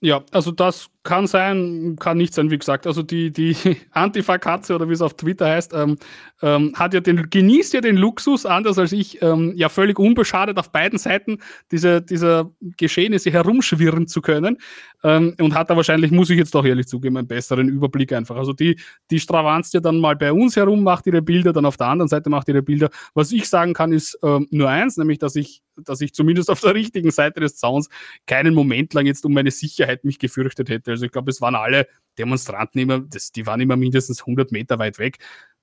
Ja, 0.00 0.24
also 0.30 0.52
das 0.52 0.90
kann 1.08 1.26
sein, 1.26 1.96
kann 1.98 2.18
nicht 2.18 2.34
sein, 2.34 2.50
wie 2.50 2.58
gesagt. 2.58 2.86
Also 2.86 3.02
die, 3.02 3.30
die 3.30 3.56
Antifa-Katze 3.92 4.74
oder 4.74 4.90
wie 4.90 4.92
es 4.92 5.00
auf 5.00 5.16
Twitter 5.16 5.46
heißt, 5.46 5.72
ähm, 5.72 5.96
ähm, 6.42 6.74
hat 6.74 6.92
ja 6.92 7.00
den, 7.00 7.30
genießt 7.30 7.72
ja 7.72 7.80
den 7.80 7.96
Luxus, 7.96 8.44
anders 8.44 8.78
als 8.78 8.92
ich, 8.92 9.22
ähm, 9.22 9.54
ja 9.56 9.70
völlig 9.70 9.98
unbeschadet 9.98 10.58
auf 10.58 10.70
beiden 10.70 10.98
Seiten 10.98 11.38
diese, 11.72 12.02
dieser 12.02 12.50
Geschehnisse 12.76 13.30
herumschwirren 13.30 14.06
zu 14.06 14.20
können. 14.20 14.58
Ähm, 15.02 15.34
und 15.40 15.54
hat 15.54 15.70
da 15.70 15.76
wahrscheinlich, 15.76 16.10
muss 16.10 16.28
ich 16.28 16.36
jetzt 16.36 16.54
doch 16.54 16.64
ehrlich 16.64 16.88
zugeben, 16.88 17.16
einen 17.16 17.26
besseren 17.28 17.68
Überblick 17.68 18.12
einfach. 18.12 18.36
Also 18.36 18.52
die, 18.52 18.78
die 19.10 19.18
stravanzt 19.18 19.72
ja 19.72 19.80
dann 19.80 20.00
mal 20.00 20.14
bei 20.14 20.32
uns 20.32 20.56
herum, 20.56 20.82
macht 20.82 21.06
ihre 21.06 21.22
Bilder, 21.22 21.54
dann 21.54 21.64
auf 21.64 21.78
der 21.78 21.86
anderen 21.86 22.08
Seite 22.08 22.28
macht 22.28 22.48
ihre 22.48 22.62
Bilder. 22.62 22.90
Was 23.14 23.32
ich 23.32 23.48
sagen 23.48 23.72
kann, 23.72 23.92
ist 23.92 24.18
ähm, 24.22 24.46
nur 24.50 24.68
eins, 24.68 24.98
nämlich, 24.98 25.18
dass 25.18 25.36
ich, 25.36 25.62
dass 25.76 26.02
ich 26.02 26.12
zumindest 26.12 26.50
auf 26.50 26.60
der 26.60 26.74
richtigen 26.74 27.12
Seite 27.12 27.40
des 27.40 27.56
Zauns 27.56 27.88
keinen 28.26 28.52
Moment 28.52 28.92
lang 28.92 29.06
jetzt 29.06 29.24
um 29.24 29.32
meine 29.32 29.52
Sicherheit 29.52 30.04
mich 30.04 30.18
gefürchtet 30.18 30.68
hätte. 30.68 30.97
Also 30.98 31.06
ich 31.06 31.12
glaube, 31.12 31.30
es 31.30 31.40
waren 31.40 31.54
alle 31.54 31.86
Demonstranten 32.18 32.80
immer, 32.80 33.00
das, 33.00 33.32
die 33.32 33.46
waren 33.46 33.60
immer 33.60 33.76
mindestens 33.76 34.20
100 34.20 34.52
Meter 34.52 34.78
weit 34.78 34.98
weg 34.98 35.18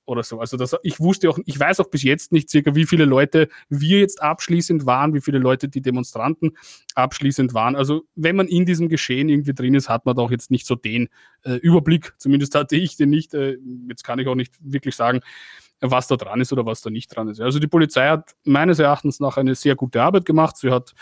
oder 0.05 0.23
so. 0.23 0.39
Also 0.39 0.57
das, 0.57 0.75
ich 0.83 0.99
wusste 0.99 1.29
auch, 1.29 1.39
ich 1.45 1.59
weiß 1.59 1.79
auch 1.79 1.89
bis 1.89 2.03
jetzt 2.03 2.31
nicht 2.31 2.49
circa, 2.49 2.75
wie 2.75 2.85
viele 2.85 3.05
Leute 3.05 3.49
wir 3.69 3.99
jetzt 3.99 4.21
abschließend 4.21 4.85
waren, 4.85 5.13
wie 5.13 5.21
viele 5.21 5.39
Leute 5.39 5.67
die 5.67 5.81
Demonstranten 5.81 6.51
abschließend 6.93 7.53
waren. 7.53 7.75
Also 7.75 8.03
wenn 8.15 8.35
man 8.35 8.47
in 8.47 8.65
diesem 8.65 8.87
Geschehen 8.87 9.29
irgendwie 9.29 9.53
drin 9.53 9.75
ist, 9.75 9.89
hat 9.89 10.05
man 10.05 10.15
doch 10.15 10.31
jetzt 10.31 10.51
nicht 10.51 10.65
so 10.65 10.75
den 10.75 11.09
äh, 11.43 11.55
Überblick. 11.55 12.13
Zumindest 12.17 12.55
hatte 12.55 12.75
ich 12.75 12.95
den 12.95 13.09
nicht. 13.09 13.33
Äh, 13.33 13.57
jetzt 13.89 14.03
kann 14.03 14.19
ich 14.19 14.27
auch 14.27 14.35
nicht 14.35 14.53
wirklich 14.61 14.95
sagen, 14.95 15.21
was 15.81 16.07
da 16.07 16.15
dran 16.15 16.41
ist 16.41 16.53
oder 16.53 16.65
was 16.65 16.81
da 16.81 16.89
nicht 16.89 17.15
dran 17.15 17.27
ist. 17.27 17.41
Also 17.41 17.59
die 17.59 17.67
Polizei 17.67 18.07
hat 18.07 18.35
meines 18.43 18.79
Erachtens 18.79 19.19
nach 19.19 19.37
eine 19.37 19.55
sehr 19.55 19.75
gute 19.75 20.01
Arbeit 20.01 20.25
gemacht. 20.25 20.57
Sie 20.57 20.71
hat 20.71 20.93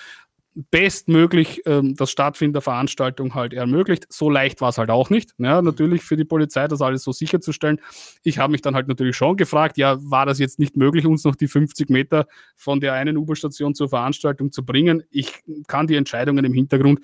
bestmöglich 0.55 1.61
ähm, 1.65 1.95
das 1.95 2.11
Stattfinden 2.11 2.53
der 2.53 2.61
Veranstaltung 2.61 3.33
halt 3.33 3.53
ermöglicht. 3.53 4.05
So 4.09 4.29
leicht 4.29 4.61
war 4.61 4.69
es 4.69 4.77
halt 4.77 4.89
auch 4.89 5.09
nicht. 5.09 5.33
Ja, 5.37 5.61
natürlich 5.61 6.03
für 6.03 6.15
die 6.15 6.25
Polizei, 6.25 6.67
das 6.67 6.81
alles 6.81 7.03
so 7.03 7.11
sicherzustellen. 7.11 7.81
Ich 8.23 8.37
habe 8.37 8.51
mich 8.51 8.61
dann 8.61 8.75
halt 8.75 8.87
natürlich 8.87 9.15
schon 9.15 9.37
gefragt, 9.37 9.77
ja, 9.77 9.97
war 10.01 10.25
das 10.25 10.39
jetzt 10.39 10.59
nicht 10.59 10.77
möglich, 10.77 11.05
uns 11.05 11.23
noch 11.23 11.35
die 11.35 11.47
50 11.47 11.89
Meter 11.89 12.27
von 12.55 12.79
der 12.79 12.93
einen 12.93 13.17
U-Bahn-Station 13.17 13.75
zur 13.75 13.89
Veranstaltung 13.89 14.51
zu 14.51 14.63
bringen? 14.63 15.03
Ich 15.09 15.41
kann 15.67 15.87
die 15.87 15.95
Entscheidungen 15.95 16.45
im 16.45 16.53
Hintergrund 16.53 16.99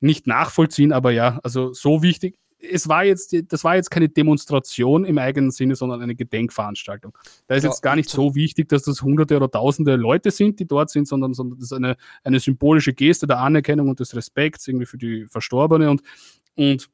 nicht 0.00 0.26
nachvollziehen, 0.26 0.92
aber 0.92 1.10
ja, 1.10 1.40
also 1.42 1.72
so 1.72 2.02
wichtig 2.02 2.36
es 2.58 2.88
war 2.88 3.04
jetzt, 3.04 3.34
das 3.48 3.64
war 3.64 3.76
jetzt 3.76 3.90
keine 3.90 4.08
Demonstration 4.08 5.04
im 5.04 5.18
eigenen 5.18 5.50
Sinne, 5.50 5.76
sondern 5.76 6.00
eine 6.00 6.14
Gedenkveranstaltung. 6.14 7.16
Da 7.46 7.54
ist 7.54 7.64
ja, 7.64 7.70
jetzt 7.70 7.82
gar 7.82 7.96
nicht 7.96 8.08
so 8.08 8.34
wichtig, 8.34 8.68
dass 8.68 8.82
das 8.82 9.02
hunderte 9.02 9.36
oder 9.36 9.50
tausende 9.50 9.96
Leute 9.96 10.30
sind, 10.30 10.58
die 10.60 10.66
dort 10.66 10.90
sind, 10.90 11.06
sondern, 11.06 11.34
sondern 11.34 11.58
das 11.58 11.70
ist 11.70 11.72
eine, 11.72 11.96
eine 12.24 12.40
symbolische 12.40 12.92
Geste 12.92 13.26
der 13.26 13.38
Anerkennung 13.38 13.88
und 13.88 14.00
des 14.00 14.14
Respekts 14.16 14.66
irgendwie 14.68 14.86
für 14.86 14.98
die 14.98 15.26
Verstorbene 15.26 15.90
und, 15.90 16.02
und 16.54 16.88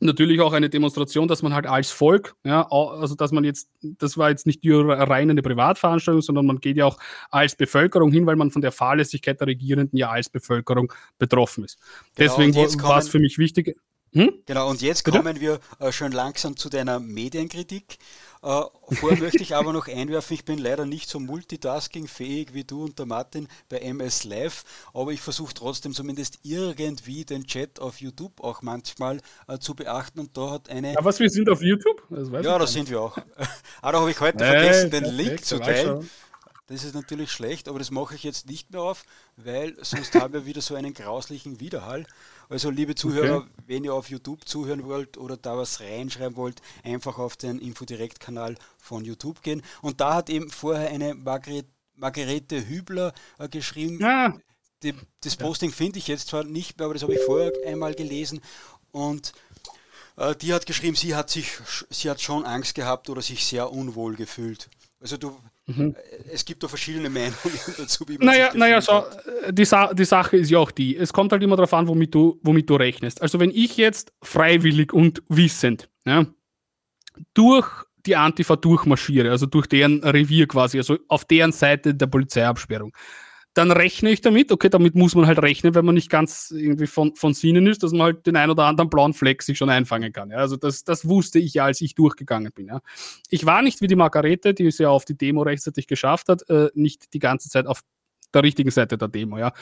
natürlich 0.00 0.40
auch 0.40 0.52
eine 0.52 0.68
Demonstration, 0.68 1.28
dass 1.28 1.42
man 1.42 1.54
halt 1.54 1.66
als 1.66 1.90
Volk, 1.90 2.34
ja, 2.44 2.66
also 2.70 3.14
dass 3.14 3.32
man 3.32 3.44
jetzt, 3.44 3.68
das 3.82 4.18
war 4.18 4.30
jetzt 4.30 4.46
nicht 4.46 4.64
nur 4.64 4.92
rein 4.92 5.30
eine 5.30 5.42
Privatveranstaltung, 5.42 6.22
sondern 6.22 6.46
man 6.46 6.58
geht 6.58 6.76
ja 6.76 6.86
auch 6.86 6.98
als 7.30 7.54
Bevölkerung 7.54 8.10
hin, 8.10 8.26
weil 8.26 8.36
man 8.36 8.50
von 8.50 8.62
der 8.62 8.72
Fahrlässigkeit 8.72 9.40
der 9.40 9.46
Regierenden 9.46 9.96
ja 9.96 10.10
als 10.10 10.28
Bevölkerung 10.28 10.92
betroffen 11.18 11.64
ist. 11.64 11.78
Genau, 12.16 12.36
Deswegen 12.36 12.82
war 12.82 12.98
es 12.98 13.08
für 13.08 13.20
mich 13.20 13.38
wichtig. 13.38 13.76
Hm? 14.14 14.42
Genau, 14.44 14.68
und 14.68 14.82
jetzt 14.82 15.04
Bitte? 15.04 15.16
kommen 15.16 15.40
wir 15.40 15.58
äh, 15.78 15.90
schon 15.90 16.12
langsam 16.12 16.56
zu 16.56 16.68
deiner 16.68 17.00
Medienkritik. 17.00 17.96
Äh, 18.42 18.62
vorher 18.92 19.18
möchte 19.18 19.42
ich 19.42 19.54
aber 19.56 19.72
noch 19.72 19.88
einwerfen, 19.88 20.34
ich 20.34 20.44
bin 20.44 20.58
leider 20.58 20.84
nicht 20.84 21.08
so 21.08 21.18
multitaskingfähig 21.18 22.52
wie 22.52 22.64
du 22.64 22.84
und 22.84 22.98
der 22.98 23.06
Martin 23.06 23.48
bei 23.70 23.78
MS 23.78 24.24
Live, 24.24 24.64
aber 24.92 25.12
ich 25.12 25.20
versuche 25.22 25.54
trotzdem 25.54 25.94
zumindest 25.94 26.40
irgendwie 26.42 27.24
den 27.24 27.46
Chat 27.46 27.80
auf 27.80 28.02
YouTube 28.02 28.40
auch 28.40 28.60
manchmal 28.60 29.20
äh, 29.48 29.58
zu 29.58 29.74
beachten 29.74 30.20
und 30.20 30.36
da 30.36 30.50
hat 30.50 30.68
eine... 30.68 30.94
Was, 31.00 31.18
wir 31.18 31.30
sind 31.30 31.48
auf 31.48 31.62
YouTube? 31.62 32.02
ja, 32.10 32.58
da 32.58 32.66
sind 32.66 32.90
wir 32.90 33.00
auch. 33.00 33.16
aber 33.80 33.92
da 33.92 34.00
habe 34.00 34.10
ich 34.10 34.20
heute 34.20 34.44
hey, 34.44 34.60
vergessen, 34.60 34.90
den 34.90 35.04
Link 35.04 35.42
zu 35.42 35.58
teilen. 35.58 36.10
Das 36.66 36.84
ist 36.84 36.94
natürlich 36.94 37.30
schlecht, 37.30 37.68
aber 37.68 37.78
das 37.78 37.90
mache 37.90 38.14
ich 38.14 38.22
jetzt 38.22 38.46
nicht 38.46 38.70
mehr 38.70 38.82
auf, 38.82 39.04
weil 39.36 39.76
sonst 39.82 40.14
haben 40.14 40.32
wir 40.32 40.46
wieder 40.46 40.60
so 40.60 40.74
einen 40.74 40.94
grauslichen 40.94 41.60
Widerhall. 41.60 42.06
Also 42.52 42.68
liebe 42.68 42.94
Zuhörer, 42.94 43.38
okay. 43.38 43.50
wenn 43.66 43.84
ihr 43.84 43.94
auf 43.94 44.10
YouTube 44.10 44.46
zuhören 44.46 44.84
wollt 44.84 45.16
oder 45.16 45.38
da 45.38 45.56
was 45.56 45.80
reinschreiben 45.80 46.36
wollt, 46.36 46.60
einfach 46.84 47.18
auf 47.18 47.34
den 47.34 47.58
Infodirekt-Kanal 47.58 48.56
von 48.76 49.06
YouTube 49.06 49.42
gehen. 49.42 49.62
Und 49.80 50.02
da 50.02 50.16
hat 50.16 50.28
eben 50.28 50.50
vorher 50.50 50.90
eine 50.90 51.14
Margret, 51.14 51.66
Margarete 51.94 52.68
Hübler 52.68 53.14
äh, 53.38 53.48
geschrieben. 53.48 53.98
Ja. 54.00 54.36
Die, 54.82 54.94
das 55.22 55.36
Posting 55.36 55.72
finde 55.72 55.98
ich 55.98 56.08
jetzt 56.08 56.28
zwar 56.28 56.44
nicht 56.44 56.76
mehr, 56.76 56.84
aber 56.84 56.94
das 56.94 57.02
habe 57.02 57.14
ich 57.14 57.20
vorher 57.24 57.52
einmal 57.66 57.94
gelesen. 57.94 58.42
Und 58.90 59.32
äh, 60.18 60.36
die 60.36 60.52
hat 60.52 60.66
geschrieben, 60.66 60.94
sie 60.96 61.14
hat 61.14 61.30
sich, 61.30 61.52
sie 61.88 62.10
hat 62.10 62.20
schon 62.20 62.44
Angst 62.44 62.74
gehabt 62.74 63.08
oder 63.08 63.22
sich 63.22 63.46
sehr 63.46 63.72
unwohl 63.72 64.14
gefühlt. 64.14 64.68
Also 65.00 65.16
du, 65.16 65.38
mhm. 65.66 65.94
Äh, 65.96 66.32
es 66.32 66.44
gibt 66.44 66.62
da 66.62 66.68
verschiedene 66.68 67.08
Meinungen 67.10 67.34
dazu, 67.78 68.04
wie 68.08 68.18
man 68.18 68.26
Naja, 68.26 68.50
naja 68.54 68.80
so, 68.80 69.04
äh, 69.46 69.52
die, 69.52 69.64
Sa 69.64 69.92
die 69.92 70.04
Sache 70.04 70.36
ist 70.36 70.50
ja 70.50 70.58
auch 70.58 70.70
die, 70.70 70.96
es 70.96 71.12
kommt 71.12 71.32
halt 71.32 71.42
immer 71.42 71.56
darauf 71.56 71.74
an, 71.74 71.88
womit 71.88 72.14
du, 72.14 72.38
womit 72.42 72.68
du 72.68 72.76
rechnest. 72.76 73.22
Also 73.22 73.40
wenn 73.40 73.50
ich 73.50 73.76
jetzt 73.76 74.12
freiwillig 74.22 74.92
und 74.92 75.22
wissend 75.28 75.88
ja, 76.04 76.26
durch 77.34 77.68
die 78.06 78.16
Antifa 78.16 78.56
durchmarschiere, 78.56 79.30
also 79.30 79.46
durch 79.46 79.66
deren 79.66 80.02
Revier 80.02 80.48
quasi, 80.48 80.78
also 80.78 80.98
auf 81.08 81.24
deren 81.24 81.52
Seite 81.52 81.94
der 81.94 82.06
Polizeiabsperrung, 82.06 82.92
dann 83.54 83.70
rechne 83.70 84.10
ich 84.10 84.22
damit, 84.22 84.50
okay, 84.50 84.70
damit 84.70 84.94
muss 84.94 85.14
man 85.14 85.26
halt 85.26 85.40
rechnen, 85.40 85.74
wenn 85.74 85.84
man 85.84 85.94
nicht 85.94 86.08
ganz 86.08 86.50
irgendwie 86.56 86.86
von, 86.86 87.14
von 87.16 87.34
Sinnen 87.34 87.66
ist, 87.66 87.82
dass 87.82 87.92
man 87.92 88.02
halt 88.02 88.26
den 88.26 88.36
ein 88.36 88.48
oder 88.48 88.64
anderen 88.64 88.88
blauen 88.88 89.12
Fleck 89.12 89.42
sich 89.42 89.58
schon 89.58 89.68
einfangen 89.68 90.12
kann. 90.12 90.30
Ja. 90.30 90.38
Also 90.38 90.56
das, 90.56 90.84
das 90.84 91.06
wusste 91.06 91.38
ich 91.38 91.54
ja, 91.54 91.64
als 91.66 91.80
ich 91.82 91.94
durchgegangen 91.94 92.52
bin. 92.52 92.68
Ja. 92.68 92.80
Ich 93.28 93.44
war 93.44 93.60
nicht 93.60 93.82
wie 93.82 93.88
die 93.88 93.96
Margarete, 93.96 94.54
die 94.54 94.66
es 94.66 94.78
ja 94.78 94.88
auf 94.88 95.04
die 95.04 95.16
Demo 95.16 95.42
rechtzeitig 95.42 95.86
geschafft 95.86 96.28
hat, 96.28 96.48
äh, 96.48 96.70
nicht 96.74 97.12
die 97.12 97.18
ganze 97.18 97.50
Zeit 97.50 97.66
auf 97.66 97.82
der 98.32 98.42
richtigen 98.42 98.70
Seite 98.70 98.96
der 98.96 99.08
Demo. 99.08 99.36
Ja. 99.36 99.52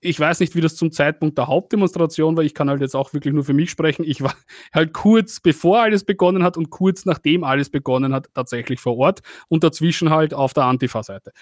Ich 0.00 0.18
weiß 0.18 0.40
nicht, 0.40 0.54
wie 0.54 0.62
das 0.62 0.76
zum 0.76 0.92
Zeitpunkt 0.92 1.36
der 1.36 1.48
Hauptdemonstration 1.48 2.36
war. 2.38 2.44
Ich 2.44 2.54
kann 2.54 2.70
halt 2.70 2.80
jetzt 2.80 2.94
auch 2.94 3.12
wirklich 3.12 3.34
nur 3.34 3.44
für 3.44 3.52
mich 3.52 3.70
sprechen. 3.70 4.04
Ich 4.04 4.22
war 4.22 4.34
halt 4.72 4.94
kurz 4.94 5.40
bevor 5.40 5.82
alles 5.82 6.04
begonnen 6.04 6.42
hat 6.42 6.56
und 6.56 6.70
kurz 6.70 7.04
nachdem 7.04 7.44
alles 7.44 7.68
begonnen 7.68 8.14
hat, 8.14 8.28
tatsächlich 8.32 8.80
vor 8.80 8.96
Ort 8.96 9.20
und 9.48 9.64
dazwischen 9.64 10.08
halt 10.08 10.32
auf 10.32 10.54
der 10.54 10.64
Antifa-Seite. 10.64 11.32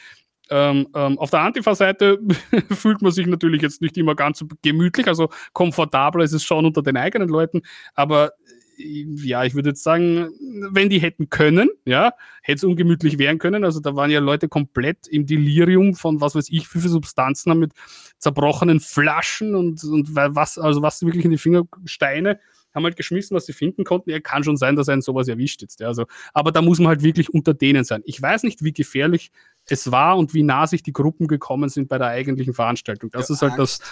Ähm, 0.51 0.89
ähm, 0.95 1.19
auf 1.19 1.31
der 1.31 1.41
Antifa-Seite 1.41 2.19
fühlt 2.71 3.01
man 3.01 3.13
sich 3.13 3.27
natürlich 3.27 3.63
jetzt 3.63 3.81
nicht 3.81 3.97
immer 3.97 4.15
ganz 4.15 4.39
so 4.39 4.47
gemütlich, 4.63 5.07
also 5.07 5.29
komfortabler 5.53 6.25
ist 6.25 6.33
es 6.33 6.43
schon 6.45 6.67
unter 6.67 6.83
den 6.83 6.97
eigenen 6.97 7.29
Leuten, 7.29 7.63
aber 7.95 8.33
äh, 8.77 9.07
ja, 9.23 9.45
ich 9.45 9.55
würde 9.55 9.71
jetzt 9.71 9.85
sagen, 9.85 10.31
wenn 10.71 10.91
die 10.91 10.99
hätten 10.99 11.31
können, 11.31 11.71
ja, 11.85 12.13
hätte 12.43 12.57
es 12.57 12.65
ungemütlich 12.65 13.19
werden 13.19 13.39
können. 13.39 13.65
Also 13.65 13.81
da 13.81 13.95
waren 13.95 14.11
ja 14.11 14.21
Leute 14.21 14.49
komplett 14.49 15.07
im 15.07 15.27
Delirium 15.27 15.95
von 15.95 16.21
was 16.21 16.35
weiß 16.35 16.49
ich, 16.51 16.75
wie 16.75 16.81
viele 16.81 16.89
Substanzen 16.89 17.51
haben 17.51 17.61
mit 17.61 17.73
zerbrochenen 18.19 18.81
Flaschen 18.81 19.55
und, 19.55 19.85
und 19.85 20.15
was, 20.15 20.59
also 20.59 20.83
was 20.83 21.03
wirklich 21.03 21.25
in 21.25 21.31
die 21.31 21.39
Finger 21.39 21.63
Steine 21.85 22.41
haben 22.75 22.85
halt 22.85 22.97
geschmissen, 22.97 23.35
was 23.35 23.47
sie 23.47 23.53
finden 23.53 23.85
konnten. 23.85 24.11
Ja, 24.11 24.21
kann 24.21 24.45
schon 24.45 24.57
sein, 24.57 24.77
dass 24.77 24.89
einen 24.89 25.03
sowas 25.03 25.29
erwischt 25.29 25.63
jetzt. 25.63 25.81
Ja, 25.81 25.89
also, 25.89 26.07
aber 26.33 26.53
da 26.53 26.63
muss 26.63 26.79
man 26.79 26.89
halt 26.89 27.03
wirklich 27.03 27.33
unter 27.33 27.55
denen 27.55 27.85
sein. 27.85 28.03
Ich 28.05 28.21
weiß 28.21 28.43
nicht, 28.45 28.65
wie 28.65 28.73
gefährlich 28.73 29.31
es 29.67 29.91
war 29.91 30.17
und 30.17 30.35
wie 30.35 30.43
nah 30.43 30.67
sich 30.67 30.83
die 30.83 30.93
Gruppen 30.93 31.29
gekommen 31.29 31.69
sind 31.69 31.89
bei 31.89 31.99
der 31.99 32.09
eigentlichen 32.09 32.55
Veranstaltung. 32.55 33.11
Das 33.11 33.29
ja, 33.29 33.35
ist 33.35 33.43
halt 33.43 33.53
Angst. 33.53 33.81
das, 33.81 33.91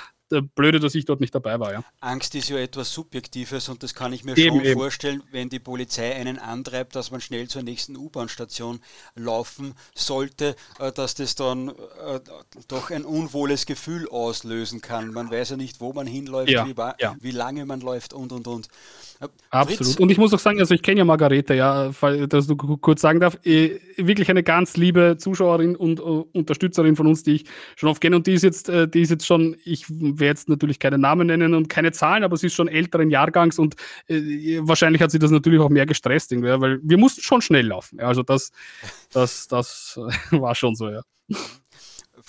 Blöde, 0.54 0.78
dass 0.78 0.94
ich 0.94 1.04
dort 1.04 1.20
nicht 1.20 1.34
dabei 1.34 1.58
war. 1.58 1.72
Ja. 1.72 1.84
Angst 2.00 2.34
ist 2.36 2.48
ja 2.48 2.56
etwas 2.58 2.92
Subjektives 2.92 3.68
und 3.68 3.82
das 3.82 3.94
kann 3.94 4.12
ich 4.12 4.22
mir 4.24 4.36
eben, 4.36 4.56
schon 4.56 4.64
eben. 4.64 4.78
vorstellen, 4.78 5.22
wenn 5.32 5.48
die 5.48 5.58
Polizei 5.58 6.14
einen 6.14 6.38
antreibt, 6.38 6.94
dass 6.94 7.10
man 7.10 7.20
schnell 7.20 7.48
zur 7.48 7.62
nächsten 7.62 7.96
U-Bahn-Station 7.96 8.80
laufen 9.16 9.74
sollte, 9.94 10.54
äh, 10.78 10.92
dass 10.92 11.16
das 11.16 11.34
dann 11.34 11.70
äh, 11.70 12.20
doch 12.68 12.90
ein 12.90 13.04
unwohles 13.04 13.66
Gefühl 13.66 14.08
auslösen 14.08 14.80
kann. 14.80 15.12
Man 15.12 15.30
weiß 15.30 15.50
ja 15.50 15.56
nicht, 15.56 15.80
wo 15.80 15.92
man 15.92 16.06
hinläuft, 16.06 16.50
ja, 16.50 16.66
wie, 16.66 16.76
wie, 17.20 17.30
lange 17.32 17.66
man 17.66 17.80
läuft 17.80 18.12
und 18.12 18.30
und 18.32 18.46
und. 18.46 18.68
Absolut. 19.50 19.78
Fritz. 19.78 19.96
Und 19.96 20.10
ich 20.10 20.18
muss 20.18 20.32
auch 20.32 20.38
sagen, 20.38 20.60
also 20.60 20.74
ich 20.74 20.82
kenne 20.82 20.98
ja 20.98 21.04
Margarete, 21.04 21.54
ja, 21.54 21.90
dass 21.90 22.46
du 22.46 22.56
kurz 22.56 23.00
sagen 23.00 23.20
darf, 23.20 23.36
wirklich 23.42 24.30
eine 24.30 24.42
ganz 24.42 24.76
liebe 24.76 25.16
Zuschauerin 25.18 25.59
Zuschauerin 25.60 25.76
und 25.76 26.00
uh, 26.00 26.26
Unterstützerin 26.32 26.96
von 26.96 27.06
uns, 27.06 27.22
die 27.22 27.36
ich 27.36 27.44
schon 27.76 27.88
oft 27.88 28.00
kenne. 28.00 28.16
Und 28.16 28.26
die 28.26 28.34
ist 28.34 28.42
jetzt, 28.42 28.68
äh, 28.68 28.88
die 28.88 29.02
ist 29.02 29.10
jetzt 29.10 29.26
schon, 29.26 29.56
ich 29.64 29.88
werde 29.88 30.24
jetzt 30.24 30.48
natürlich 30.48 30.78
keinen 30.78 31.00
Namen 31.00 31.26
nennen 31.26 31.54
und 31.54 31.68
keine 31.68 31.92
Zahlen, 31.92 32.24
aber 32.24 32.36
sie 32.36 32.46
ist 32.46 32.54
schon 32.54 32.68
älteren 32.68 33.10
Jahrgangs 33.10 33.58
und 33.58 33.76
äh, 34.08 34.58
wahrscheinlich 34.62 35.02
hat 35.02 35.10
sie 35.10 35.18
das 35.18 35.30
natürlich 35.30 35.60
auch 35.60 35.68
mehr 35.68 35.86
gestresst, 35.86 36.30
weil 36.30 36.80
wir 36.82 36.98
mussten 36.98 37.22
schon 37.22 37.42
schnell 37.42 37.66
laufen. 37.66 38.00
Also 38.00 38.22
das, 38.22 38.50
das, 39.12 39.48
das 39.48 39.98
war 40.30 40.54
schon 40.54 40.74
so, 40.74 40.88
ja. 40.88 41.02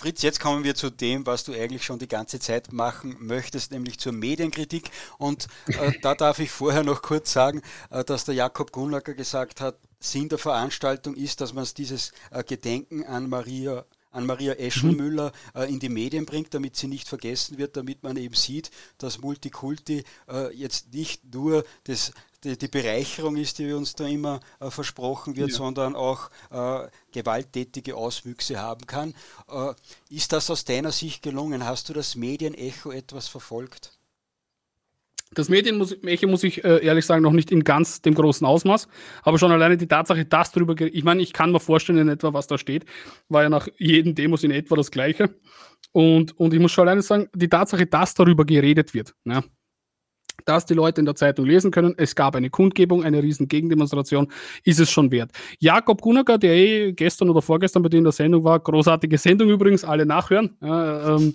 Fritz, 0.02 0.22
jetzt 0.22 0.40
kommen 0.40 0.64
wir 0.64 0.74
zu 0.74 0.90
dem, 0.90 1.26
was 1.26 1.44
du 1.44 1.52
eigentlich 1.52 1.84
schon 1.84 2.00
die 2.00 2.08
ganze 2.08 2.40
Zeit 2.40 2.72
machen 2.72 3.14
möchtest, 3.20 3.70
nämlich 3.70 4.00
zur 4.00 4.10
Medienkritik. 4.10 4.90
Und 5.16 5.46
äh, 5.68 5.92
da 6.02 6.16
darf 6.16 6.40
ich 6.40 6.50
vorher 6.50 6.82
noch 6.82 7.02
kurz 7.02 7.32
sagen, 7.32 7.62
äh, 7.88 8.02
dass 8.02 8.24
der 8.24 8.34
Jakob 8.34 8.72
Gunlacker 8.72 9.14
gesagt 9.14 9.60
hat, 9.60 9.76
Sinn 10.00 10.28
der 10.28 10.38
Veranstaltung 10.38 11.14
ist, 11.14 11.40
dass 11.40 11.52
man 11.52 11.68
dieses 11.76 12.10
äh, 12.32 12.42
Gedenken 12.42 13.04
an 13.04 13.28
Maria 13.28 13.84
an 14.10 14.26
Maria 14.26 14.54
Eschelmüller 14.54 15.32
mhm. 15.54 15.60
äh, 15.60 15.64
in 15.66 15.78
die 15.78 15.88
Medien 15.88 16.26
bringt, 16.26 16.52
damit 16.52 16.74
sie 16.74 16.88
nicht 16.88 17.08
vergessen 17.08 17.56
wird, 17.56 17.76
damit 17.76 18.02
man 18.02 18.16
eben 18.16 18.34
sieht, 18.34 18.72
dass 18.98 19.20
Multikulti 19.20 20.02
äh, 20.28 20.52
jetzt 20.52 20.92
nicht 20.92 21.32
nur 21.32 21.64
das 21.84 22.12
die, 22.44 22.58
die, 22.58 22.68
Bereicherung 22.68 23.36
ist, 23.36 23.58
die 23.58 23.72
uns 23.72 23.94
da 23.94 24.06
immer 24.06 24.40
äh, 24.60 24.70
versprochen 24.70 25.36
wird, 25.36 25.50
ja. 25.50 25.56
sondern 25.56 25.94
auch 25.94 26.30
äh, 26.50 26.88
gewalttätige 27.12 27.96
Auswüchse 27.96 28.60
haben 28.60 28.86
kann. 28.86 29.14
Äh, 29.48 29.74
ist 30.10 30.32
das 30.32 30.50
aus 30.50 30.64
deiner 30.64 30.92
Sicht 30.92 31.22
gelungen? 31.22 31.64
Hast 31.64 31.88
du 31.88 31.92
das 31.92 32.16
Medienecho 32.16 32.90
etwas 32.90 33.28
verfolgt? 33.28 33.92
Das 35.34 35.48
Medienecho 35.48 36.28
muss 36.28 36.44
ich 36.44 36.62
äh, 36.62 36.84
ehrlich 36.84 37.06
sagen 37.06 37.22
noch 37.22 37.32
nicht 37.32 37.50
in 37.50 37.64
ganz 37.64 38.02
dem 38.02 38.14
großen 38.14 38.46
Ausmaß, 38.46 38.86
aber 39.22 39.38
schon 39.38 39.50
alleine 39.50 39.78
die 39.78 39.86
Tatsache, 39.86 40.26
dass 40.26 40.52
darüber, 40.52 40.78
ich 40.78 41.04
meine, 41.04 41.22
ich 41.22 41.32
kann 41.32 41.52
mir 41.52 41.60
vorstellen 41.60 41.98
in 41.98 42.08
etwa, 42.08 42.34
was 42.34 42.46
da 42.46 42.58
steht, 42.58 42.84
war 43.28 43.42
ja 43.42 43.48
nach 43.48 43.68
jedem 43.78 44.14
Demos 44.14 44.44
in 44.44 44.50
etwa 44.50 44.76
das 44.76 44.90
Gleiche. 44.90 45.34
Und, 45.92 46.38
und 46.38 46.54
ich 46.54 46.60
muss 46.60 46.72
schon 46.72 46.82
alleine 46.82 47.02
sagen, 47.02 47.28
die 47.34 47.48
Tatsache, 47.48 47.86
dass 47.86 48.14
darüber 48.14 48.44
geredet 48.44 48.94
wird, 48.94 49.14
ja, 49.24 49.42
dass 50.44 50.66
die 50.66 50.74
Leute 50.74 51.00
in 51.00 51.04
der 51.04 51.14
Zeitung 51.14 51.46
lesen 51.46 51.70
können, 51.70 51.94
es 51.96 52.14
gab 52.14 52.36
eine 52.36 52.50
Kundgebung, 52.50 53.04
eine 53.04 53.22
riesen 53.22 53.48
Gegendemonstration, 53.48 54.28
ist 54.64 54.80
es 54.80 54.90
schon 54.90 55.10
wert. 55.10 55.30
Jakob 55.58 56.00
Gunacker, 56.00 56.38
der 56.38 56.54
eh 56.54 56.92
gestern 56.92 57.30
oder 57.30 57.42
vorgestern 57.42 57.82
bei 57.82 57.88
dir 57.88 57.98
in 57.98 58.04
der 58.04 58.12
Sendung 58.12 58.44
war, 58.44 58.58
großartige 58.60 59.18
Sendung 59.18 59.48
übrigens, 59.48 59.84
alle 59.84 60.06
nachhören, 60.06 60.56
äh, 60.62 60.66
ähm, 60.66 61.34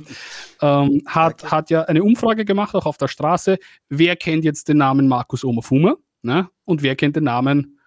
ähm, 0.61 1.01
hat, 1.05 1.49
hat 1.49 1.69
ja 1.69 1.83
eine 1.83 2.03
Umfrage 2.03 2.45
gemacht, 2.45 2.75
auch 2.75 2.85
auf 2.85 2.97
der 2.97 3.07
Straße, 3.07 3.57
wer 3.89 4.15
kennt 4.15 4.43
jetzt 4.43 4.67
den 4.67 4.77
Namen 4.77 5.07
Markus 5.07 5.43
Omerfuma 5.43 5.95
ne? 6.21 6.49
und 6.65 6.83
wer 6.83 6.95
kennt 6.95 7.15
den 7.15 7.25
Namen 7.25 7.79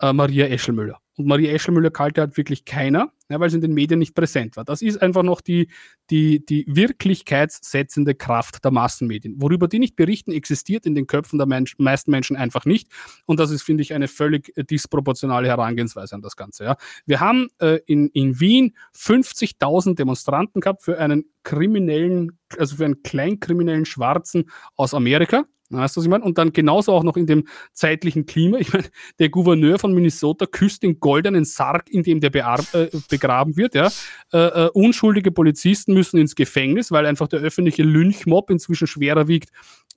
äh, 0.00 0.12
Maria 0.12 0.46
Eschelmüller. 0.46 0.98
Und 1.16 1.26
Marie 1.26 1.48
Eschelmüller 1.48 1.90
kalte 1.90 2.22
hat 2.22 2.36
wirklich 2.36 2.64
keiner, 2.64 3.12
ja, 3.30 3.40
weil 3.40 3.48
sie 3.48 3.56
in 3.56 3.62
den 3.62 3.72
Medien 3.74 3.98
nicht 3.98 4.14
präsent 4.14 4.56
war. 4.56 4.64
Das 4.64 4.82
ist 4.82 5.00
einfach 5.00 5.22
noch 5.22 5.40
die, 5.40 5.68
die, 6.10 6.44
die 6.44 6.64
wirklichkeitssetzende 6.68 8.14
Kraft 8.14 8.64
der 8.64 8.72
Massenmedien. 8.72 9.40
Worüber 9.40 9.68
die 9.68 9.78
nicht 9.78 9.96
berichten, 9.96 10.32
existiert 10.32 10.84
in 10.84 10.94
den 10.94 11.06
Köpfen 11.06 11.38
der 11.38 11.46
Mensch, 11.46 11.76
meisten 11.78 12.10
Menschen 12.10 12.36
einfach 12.36 12.64
nicht. 12.64 12.88
Und 13.26 13.40
das 13.40 13.50
ist, 13.50 13.62
finde 13.62 13.82
ich, 13.82 13.94
eine 13.94 14.08
völlig 14.08 14.56
äh, 14.56 14.64
disproportionale 14.64 15.48
Herangehensweise 15.48 16.14
an 16.14 16.22
das 16.22 16.36
Ganze. 16.36 16.64
Ja. 16.64 16.76
Wir 17.06 17.20
haben 17.20 17.48
äh, 17.58 17.78
in, 17.86 18.08
in 18.08 18.40
Wien 18.40 18.76
50.000 18.96 19.94
Demonstranten 19.94 20.60
gehabt 20.60 20.82
für 20.82 20.98
einen 20.98 21.24
kriminellen, 21.44 22.38
also 22.58 22.76
für 22.76 22.84
einen 22.84 23.02
kleinkriminellen 23.02 23.86
Schwarzen 23.86 24.50
aus 24.76 24.92
Amerika. 24.92 25.44
Weißt 25.70 25.96
du, 25.96 26.00
was 26.00 26.04
ich 26.04 26.10
meine? 26.10 26.24
Und 26.24 26.36
dann 26.36 26.52
genauso 26.52 26.92
auch 26.92 27.04
noch 27.04 27.16
in 27.16 27.26
dem 27.26 27.46
zeitlichen 27.72 28.26
Klima. 28.26 28.58
Ich 28.58 28.72
meine, 28.72 28.86
der 29.18 29.28
Gouverneur 29.28 29.78
von 29.78 29.94
Minnesota 29.94 30.46
küsst 30.46 30.82
den 30.82 30.98
goldenen 30.98 31.44
Sarg, 31.44 31.88
in 31.90 32.02
dem 32.02 32.20
der 32.20 32.34
äh, 32.34 32.88
begraben 33.08 33.56
wird. 33.56 33.74
Ja? 33.74 33.90
Äh, 34.32 34.38
äh, 34.38 34.70
unschuldige 34.74 35.30
Polizisten 35.30 35.94
müssen 35.94 36.18
ins 36.18 36.34
Gefängnis, 36.34 36.90
weil 36.90 37.06
einfach 37.06 37.28
der 37.28 37.40
öffentliche 37.40 37.84
Lynchmob 37.84 38.50
inzwischen 38.50 38.86
schwerer 38.86 39.28
wiegt 39.28 39.50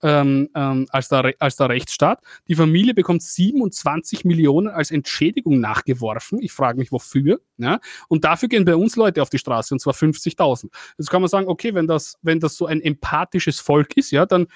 ähm, 0.03 0.49
ähm, 0.53 0.85
als, 0.91 1.07
der, 1.09 1.33
als 1.39 1.55
der 1.55 1.69
Rechtsstaat. 1.69 2.21
Die 2.47 2.55
Familie 2.55 2.93
bekommt 2.93 3.23
27 3.23 4.25
Millionen 4.25 4.67
als 4.67 4.91
Entschädigung 4.91 5.59
nachgeworfen. 5.59 6.39
Ich 6.41 6.51
frage 6.51 6.77
mich, 6.77 6.91
wofür. 6.91 7.39
Ja? 7.57 7.79
Und 8.09 8.25
dafür 8.25 8.49
gehen 8.49 8.65
bei 8.65 8.75
uns 8.75 8.95
Leute 8.95 9.21
auf 9.21 9.29
die 9.29 9.39
Straße, 9.39 9.73
und 9.73 9.79
zwar 9.79 9.93
50.000. 9.93 10.69
Jetzt 10.97 11.09
kann 11.09 11.21
man 11.21 11.29
sagen, 11.29 11.47
okay, 11.47 11.73
wenn 11.73 11.87
das, 11.87 12.19
wenn 12.21 12.39
das 12.39 12.57
so 12.57 12.65
ein 12.65 12.81
empathisches 12.81 13.59
Volk 13.59 13.97
ist, 13.97 14.11
ja, 14.11 14.25
dann 14.25 14.47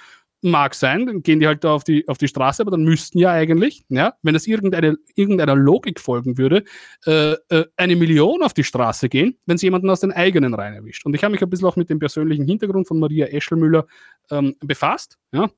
Mag 0.41 0.75
sein, 0.75 1.07
dann 1.07 1.23
gehen 1.23 1.39
die 1.39 1.47
halt 1.47 1.63
da 1.63 1.73
auf 1.73 1.83
die, 1.83 2.07
auf 2.07 2.19
die 2.19 2.27
Straße, 2.27 2.61
aber 2.61 2.69
dann 2.69 2.83
müssten 2.83 3.17
ja 3.17 3.31
eigentlich, 3.31 3.83
ja, 3.89 4.13
wenn 4.21 4.35
es 4.35 4.45
irgendeine, 4.45 4.97
irgendeiner 5.15 5.55
Logik 5.55 5.99
folgen 5.99 6.37
würde, 6.37 6.63
äh, 7.07 7.33
äh, 7.49 7.65
eine 7.75 7.95
Million 7.95 8.43
auf 8.43 8.53
die 8.53 8.63
Straße 8.63 9.09
gehen, 9.09 9.37
wenn 9.47 9.57
sie 9.57 9.65
jemanden 9.65 9.89
aus 9.89 10.01
den 10.01 10.11
eigenen 10.11 10.53
Reihen 10.53 10.75
erwischt. 10.75 11.05
Und 11.05 11.15
ich 11.15 11.23
habe 11.23 11.31
mich 11.31 11.41
ein 11.41 11.49
bisschen 11.49 11.67
auch 11.67 11.75
mit 11.75 11.89
dem 11.89 11.97
persönlichen 11.97 12.45
Hintergrund 12.45 12.87
von 12.87 12.99
Maria 12.99 13.25
Eschelmüller 13.27 13.87
ähm, 14.29 14.55
befasst. 14.59 15.17
Ja. 15.31 15.49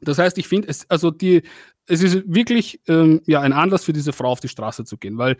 Das 0.00 0.18
heißt, 0.18 0.38
ich 0.38 0.48
finde, 0.48 0.68
es, 0.68 0.88
also 0.88 1.10
die, 1.10 1.42
es 1.88 2.02
ist 2.02 2.22
wirklich 2.26 2.80
ähm, 2.86 3.20
ja, 3.26 3.40
ein 3.40 3.52
Anlass 3.52 3.84
für 3.84 3.92
diese 3.92 4.12
Frau 4.12 4.30
auf 4.30 4.40
die 4.40 4.48
Straße 4.48 4.84
zu 4.84 4.96
gehen, 4.98 5.18
weil 5.18 5.36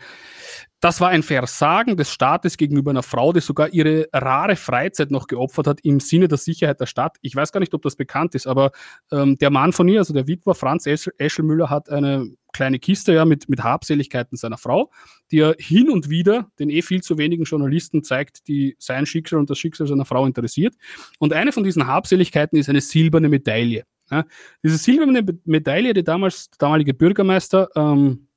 das 0.79 1.01
war 1.01 1.09
ein 1.09 1.23
Versagen 1.23 1.97
des 1.97 2.11
Staates 2.11 2.57
gegenüber 2.57 2.91
einer 2.91 3.03
Frau, 3.03 3.33
die 3.33 3.41
sogar 3.41 3.69
ihre 3.69 4.07
rare 4.13 4.55
Freizeit 4.55 5.11
noch 5.11 5.27
geopfert 5.27 5.67
hat 5.67 5.79
im 5.83 5.99
Sinne 5.99 6.27
der 6.27 6.37
Sicherheit 6.37 6.79
der 6.79 6.85
Stadt. 6.85 7.17
Ich 7.21 7.35
weiß 7.35 7.51
gar 7.51 7.59
nicht, 7.59 7.73
ob 7.73 7.81
das 7.81 7.95
bekannt 7.95 8.33
ist, 8.35 8.47
aber 8.47 8.71
ähm, 9.11 9.37
der 9.37 9.49
Mann 9.49 9.73
von 9.73 9.87
ihr, 9.87 9.99
also 9.99 10.13
der 10.13 10.27
Witwer 10.27 10.55
Franz 10.55 10.87
Eschelmüller, 10.87 11.69
hat 11.69 11.89
eine 11.89 12.29
kleine 12.53 12.79
Kiste 12.79 13.13
ja, 13.13 13.25
mit, 13.25 13.47
mit 13.49 13.63
Habseligkeiten 13.63 14.37
seiner 14.37 14.57
Frau, 14.57 14.91
die 15.31 15.39
er 15.39 15.55
hin 15.59 15.89
und 15.89 16.09
wieder 16.09 16.49
den 16.57 16.69
eh 16.69 16.81
viel 16.81 17.01
zu 17.01 17.17
wenigen 17.17 17.43
Journalisten 17.43 18.03
zeigt, 18.03 18.47
die 18.47 18.75
sein 18.79 19.05
Schicksal 19.05 19.39
und 19.39 19.49
das 19.49 19.59
Schicksal 19.59 19.87
seiner 19.87 20.05
Frau 20.05 20.25
interessiert. 20.25 20.75
Und 21.19 21.33
eine 21.33 21.51
von 21.51 21.63
diesen 21.63 21.85
Habseligkeiten 21.87 22.57
ist 22.57 22.69
eine 22.69 22.81
silberne 22.81 23.29
Medaille. 23.29 23.83
Ja, 24.11 24.25
diese 24.63 24.77
silberne 24.77 25.23
Medaille, 25.45 25.93
die 25.93 26.03
damals 26.03 26.49
der 26.49 26.57
damalige 26.59 26.93
Bürgermeister 26.93 27.69
ähm, 27.75 28.27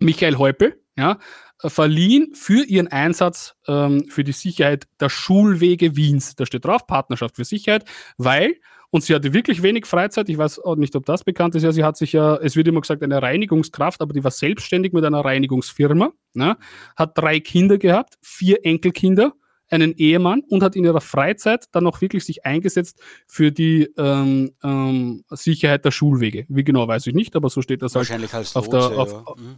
Michael 0.00 0.36
Häupl 0.36 0.80
ja, 0.96 1.18
verliehen 1.58 2.34
für 2.34 2.64
ihren 2.64 2.88
Einsatz 2.88 3.54
ähm, 3.66 4.04
für 4.08 4.24
die 4.24 4.32
Sicherheit 4.32 4.86
der 5.00 5.08
Schulwege 5.08 5.96
Wiens. 5.96 6.34
Da 6.34 6.44
steht 6.46 6.64
drauf, 6.64 6.86
Partnerschaft 6.86 7.36
für 7.36 7.44
Sicherheit, 7.44 7.84
weil, 8.16 8.56
und 8.90 9.04
sie 9.04 9.14
hatte 9.14 9.32
wirklich 9.32 9.62
wenig 9.62 9.86
Freizeit, 9.86 10.28
ich 10.28 10.38
weiß 10.38 10.60
auch 10.60 10.76
nicht, 10.76 10.96
ob 10.96 11.06
das 11.06 11.24
bekannt 11.24 11.54
ist, 11.54 11.62
ja, 11.62 11.72
sie 11.72 11.84
hat 11.84 11.96
sich 11.96 12.12
ja, 12.12 12.36
es 12.36 12.56
wird 12.56 12.68
immer 12.68 12.80
gesagt, 12.80 13.02
eine 13.02 13.22
Reinigungskraft, 13.22 14.00
aber 14.00 14.12
die 14.12 14.24
war 14.24 14.30
selbstständig 14.30 14.92
mit 14.92 15.04
einer 15.04 15.24
Reinigungsfirma, 15.24 16.12
ja, 16.34 16.56
hat 16.96 17.16
drei 17.16 17.40
Kinder 17.40 17.78
gehabt, 17.78 18.18
vier 18.22 18.64
Enkelkinder 18.64 19.34
einen 19.70 19.94
Ehemann 19.96 20.42
und 20.48 20.62
hat 20.62 20.76
in 20.76 20.84
ihrer 20.84 21.00
Freizeit 21.00 21.66
dann 21.72 21.86
auch 21.86 22.00
wirklich 22.00 22.24
sich 22.24 22.44
eingesetzt 22.44 23.00
für 23.26 23.52
die 23.52 23.88
ähm, 23.96 24.52
ähm, 24.62 25.24
Sicherheit 25.30 25.84
der 25.84 25.90
Schulwege. 25.90 26.46
Wie 26.48 26.64
genau 26.64 26.88
weiß 26.88 27.06
ich 27.06 27.14
nicht, 27.14 27.36
aber 27.36 27.50
so 27.50 27.62
steht 27.62 27.82
das 27.82 27.94
halt 27.94 28.08
wahrscheinlich 28.08 28.34
als 28.34 28.56
auf 28.56 28.66
Lotse, 28.66 28.88
der 28.88 28.98
auf, 28.98 29.12
ja. 29.12 29.34
Mhm. 29.36 29.56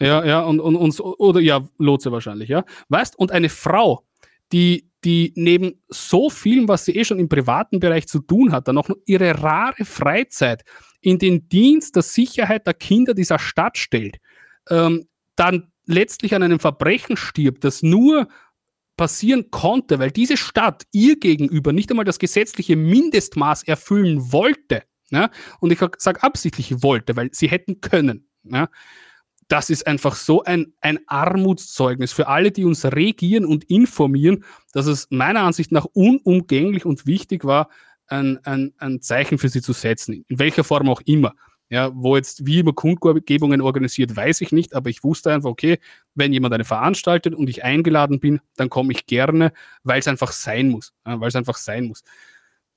ja, 0.00 0.24
ja, 0.24 0.40
und, 0.40 0.60
und, 0.60 0.76
und 0.76 1.00
oder 1.00 1.40
ja, 1.40 1.66
Lotse 1.78 2.12
wahrscheinlich, 2.12 2.48
ja. 2.48 2.64
Weißt, 2.88 3.18
und 3.18 3.32
eine 3.32 3.48
Frau, 3.48 4.04
die, 4.52 4.88
die 5.04 5.32
neben 5.36 5.82
so 5.88 6.30
vielem, 6.30 6.68
was 6.68 6.84
sie 6.84 6.96
eh 6.96 7.04
schon 7.04 7.18
im 7.18 7.28
privaten 7.28 7.80
Bereich 7.80 8.06
zu 8.08 8.20
tun 8.20 8.52
hat, 8.52 8.68
dann 8.68 8.78
auch 8.78 8.88
noch 8.88 8.96
ihre 9.06 9.42
rare 9.42 9.84
Freizeit 9.84 10.64
in 11.00 11.18
den 11.18 11.48
Dienst 11.48 11.96
der 11.96 12.02
Sicherheit 12.02 12.66
der 12.66 12.74
Kinder 12.74 13.14
dieser 13.14 13.38
Stadt 13.38 13.76
stellt, 13.76 14.16
ähm, 14.70 15.06
dann 15.36 15.70
letztlich 15.86 16.34
an 16.34 16.42
einem 16.42 16.60
Verbrechen 16.60 17.16
stirbt, 17.16 17.64
das 17.64 17.82
nur 17.82 18.28
passieren 18.96 19.50
konnte, 19.50 19.98
weil 19.98 20.10
diese 20.10 20.36
Stadt 20.36 20.84
ihr 20.92 21.18
gegenüber 21.18 21.72
nicht 21.72 21.90
einmal 21.90 22.04
das 22.04 22.18
gesetzliche 22.18 22.76
Mindestmaß 22.76 23.64
erfüllen 23.64 24.32
wollte, 24.32 24.82
ja, 25.10 25.30
und 25.60 25.72
ich 25.72 25.80
sage 25.98 26.22
absichtlich 26.22 26.82
wollte, 26.82 27.16
weil 27.16 27.30
sie 27.32 27.48
hätten 27.48 27.80
können, 27.80 28.28
ja, 28.44 28.68
das 29.48 29.70
ist 29.70 29.86
einfach 29.86 30.16
so 30.16 30.42
ein, 30.42 30.72
ein 30.80 31.00
Armutszeugnis 31.06 32.12
für 32.12 32.28
alle, 32.28 32.50
die 32.50 32.64
uns 32.64 32.84
regieren 32.84 33.44
und 33.44 33.64
informieren, 33.64 34.44
dass 34.72 34.86
es 34.86 35.06
meiner 35.10 35.40
Ansicht 35.40 35.70
nach 35.72 35.84
unumgänglich 35.84 36.86
und 36.86 37.06
wichtig 37.06 37.44
war, 37.44 37.68
ein, 38.06 38.38
ein, 38.44 38.72
ein 38.78 39.00
Zeichen 39.00 39.38
für 39.38 39.48
sie 39.48 39.62
zu 39.62 39.72
setzen, 39.72 40.24
in 40.28 40.38
welcher 40.38 40.64
Form 40.64 40.88
auch 40.88 41.02
immer. 41.04 41.34
Ja, 41.70 41.90
wo 41.94 42.16
jetzt 42.16 42.46
wie 42.46 42.58
immer 42.58 42.72
Kundgebungen 42.72 43.60
organisiert, 43.60 44.14
weiß 44.14 44.42
ich 44.42 44.52
nicht, 44.52 44.74
aber 44.74 44.90
ich 44.90 45.02
wusste 45.02 45.32
einfach, 45.32 45.48
okay, 45.48 45.78
wenn 46.14 46.32
jemand 46.32 46.54
eine 46.54 46.64
veranstaltet 46.64 47.34
und 47.34 47.48
ich 47.48 47.64
eingeladen 47.64 48.20
bin, 48.20 48.40
dann 48.56 48.68
komme 48.68 48.92
ich 48.92 49.06
gerne, 49.06 49.52
weil 49.82 49.98
es 49.98 50.06
einfach 50.06 50.32
sein 50.32 50.68
muss. 50.68 50.92
Ja, 51.06 51.20
weil 51.20 51.28
es 51.28 51.36
einfach 51.36 51.56
sein 51.56 51.84
muss. 51.84 52.04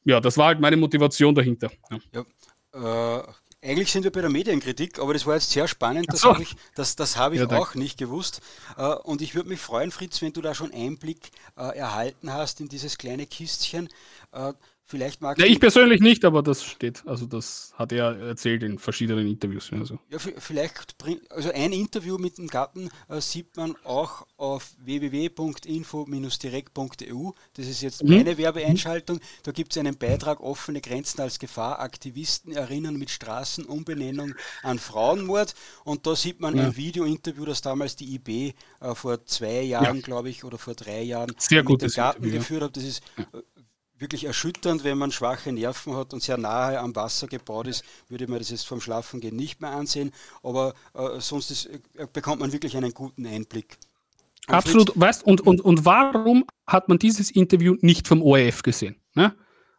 Ja, 0.05 0.21
das 0.21 0.37
war 0.37 0.47
halt 0.47 0.61
meine 0.61 0.77
Motivation 0.77 1.35
dahinter. 1.35 1.69
Ja. 1.91 2.25
ja 2.73 3.19
äh, 3.19 3.23
eigentlich 3.61 3.91
sind 3.91 4.03
wir 4.03 4.11
bei 4.11 4.21
der 4.21 4.29
Medienkritik, 4.29 4.99
aber 4.99 5.13
das 5.13 5.25
war 5.25 5.33
jetzt 5.33 5.49
sehr 5.49 5.67
spannend, 5.67 6.05
das 6.09 6.21
so. 6.21 6.29
habe 6.29 6.43
ich, 6.43 6.55
das, 6.75 6.95
das 6.95 7.17
hab 7.17 7.33
ich 7.33 7.39
ja, 7.39 7.49
auch 7.49 7.75
nicht 7.75 7.97
gewusst. 7.97 8.41
Äh, 8.77 8.93
und 8.93 9.21
ich 9.21 9.35
würde 9.35 9.49
mich 9.49 9.59
freuen, 9.59 9.91
Fritz, 9.91 10.21
wenn 10.21 10.31
du 10.31 10.41
da 10.41 10.53
schon 10.53 10.71
Einblick 10.73 11.31
äh, 11.57 11.75
erhalten 11.77 12.31
hast 12.31 12.61
in 12.61 12.69
dieses 12.69 12.97
kleine 12.97 13.25
Kistchen. 13.25 13.89
Vielleicht 14.89 15.21
mag 15.21 15.37
ja, 15.37 15.45
ich 15.45 15.59
persönlich 15.59 15.99
nicht, 15.99 16.23
aber 16.23 16.41
das 16.41 16.63
steht, 16.63 17.05
also 17.05 17.25
das 17.25 17.73
hat 17.75 17.91
er 17.91 18.17
erzählt 18.19 18.63
in 18.63 18.79
verschiedenen 18.79 19.27
Interviews. 19.27 19.69
Also. 19.73 19.99
Ja, 20.09 20.17
vielleicht 20.17 20.97
bringt, 20.97 21.29
also 21.29 21.51
ein 21.51 21.73
Interview 21.73 22.17
mit 22.17 22.37
dem 22.37 22.47
Gatten 22.47 22.89
äh, 23.09 23.19
sieht 23.19 23.57
man 23.57 23.75
auch 23.83 24.25
auf 24.37 24.77
www.info-direkt.eu. 24.79 27.31
Das 27.55 27.67
ist 27.67 27.81
jetzt 27.81 28.01
mhm. 28.01 28.15
meine 28.15 28.37
Werbeeinschaltung. 28.37 29.19
Da 29.43 29.51
gibt 29.51 29.73
es 29.73 29.77
einen 29.77 29.97
Beitrag 29.97 30.39
Offene 30.39 30.79
Grenzen 30.79 31.19
als 31.19 31.37
Gefahr. 31.37 31.81
Aktivisten 31.81 32.53
erinnern 32.53 32.95
mit 32.95 33.09
Straßenumbenennung 33.09 34.35
an 34.63 34.79
Frauenmord. 34.79 35.53
Und 35.83 36.07
da 36.07 36.15
sieht 36.15 36.39
man 36.39 36.55
ja. 36.55 36.63
ein 36.63 36.77
Video-Interview, 36.77 37.43
das 37.43 37.61
damals 37.61 37.97
die 37.97 38.15
IB 38.15 38.53
äh, 38.79 38.95
vor 38.95 39.25
zwei 39.25 39.63
Jahren, 39.63 39.97
ja. 39.97 40.01
glaube 40.01 40.29
ich, 40.29 40.45
oder 40.45 40.57
vor 40.57 40.75
drei 40.75 41.01
Jahren 41.01 41.35
Sehr 41.37 41.65
mit 41.65 41.81
dem 41.81 41.89
Garten 41.89 42.23
Interview, 42.23 42.39
geführt 42.39 42.63
hat. 42.63 42.77
Das 42.77 42.85
ist 42.85 43.03
äh, 43.17 43.23
wirklich 43.99 44.25
erschütternd, 44.25 44.83
wenn 44.83 44.97
man 44.97 45.11
schwache 45.11 45.51
Nerven 45.51 45.95
hat 45.95 46.13
und 46.13 46.21
sehr 46.21 46.37
nahe 46.37 46.79
am 46.79 46.95
Wasser 46.95 47.27
gebaut 47.27 47.67
ist, 47.67 47.83
würde 48.09 48.27
man 48.27 48.39
das 48.39 48.49
jetzt 48.49 48.67
vom 48.67 48.81
Schlafengehen 48.81 49.35
nicht 49.35 49.61
mehr 49.61 49.71
ansehen, 49.71 50.11
aber 50.43 50.73
äh, 50.93 51.19
sonst 51.19 51.51
ist, 51.51 51.65
äh, 51.65 52.07
bekommt 52.11 52.39
man 52.39 52.51
wirklich 52.51 52.77
einen 52.77 52.93
guten 52.93 53.25
Einblick. 53.25 53.77
Und 54.47 54.55
Absolut, 54.55 54.89
Fritz, 54.89 55.01
weißt 55.01 55.23
und, 55.23 55.41
und, 55.41 55.61
und 55.61 55.85
warum 55.85 56.45
hat 56.65 56.87
man 56.89 56.99
dieses 56.99 57.31
Interview 57.31 57.75
nicht 57.81 58.07
vom 58.07 58.21
ORF 58.21 58.63
gesehen? 58.63 58.95
Ne? 59.13 59.35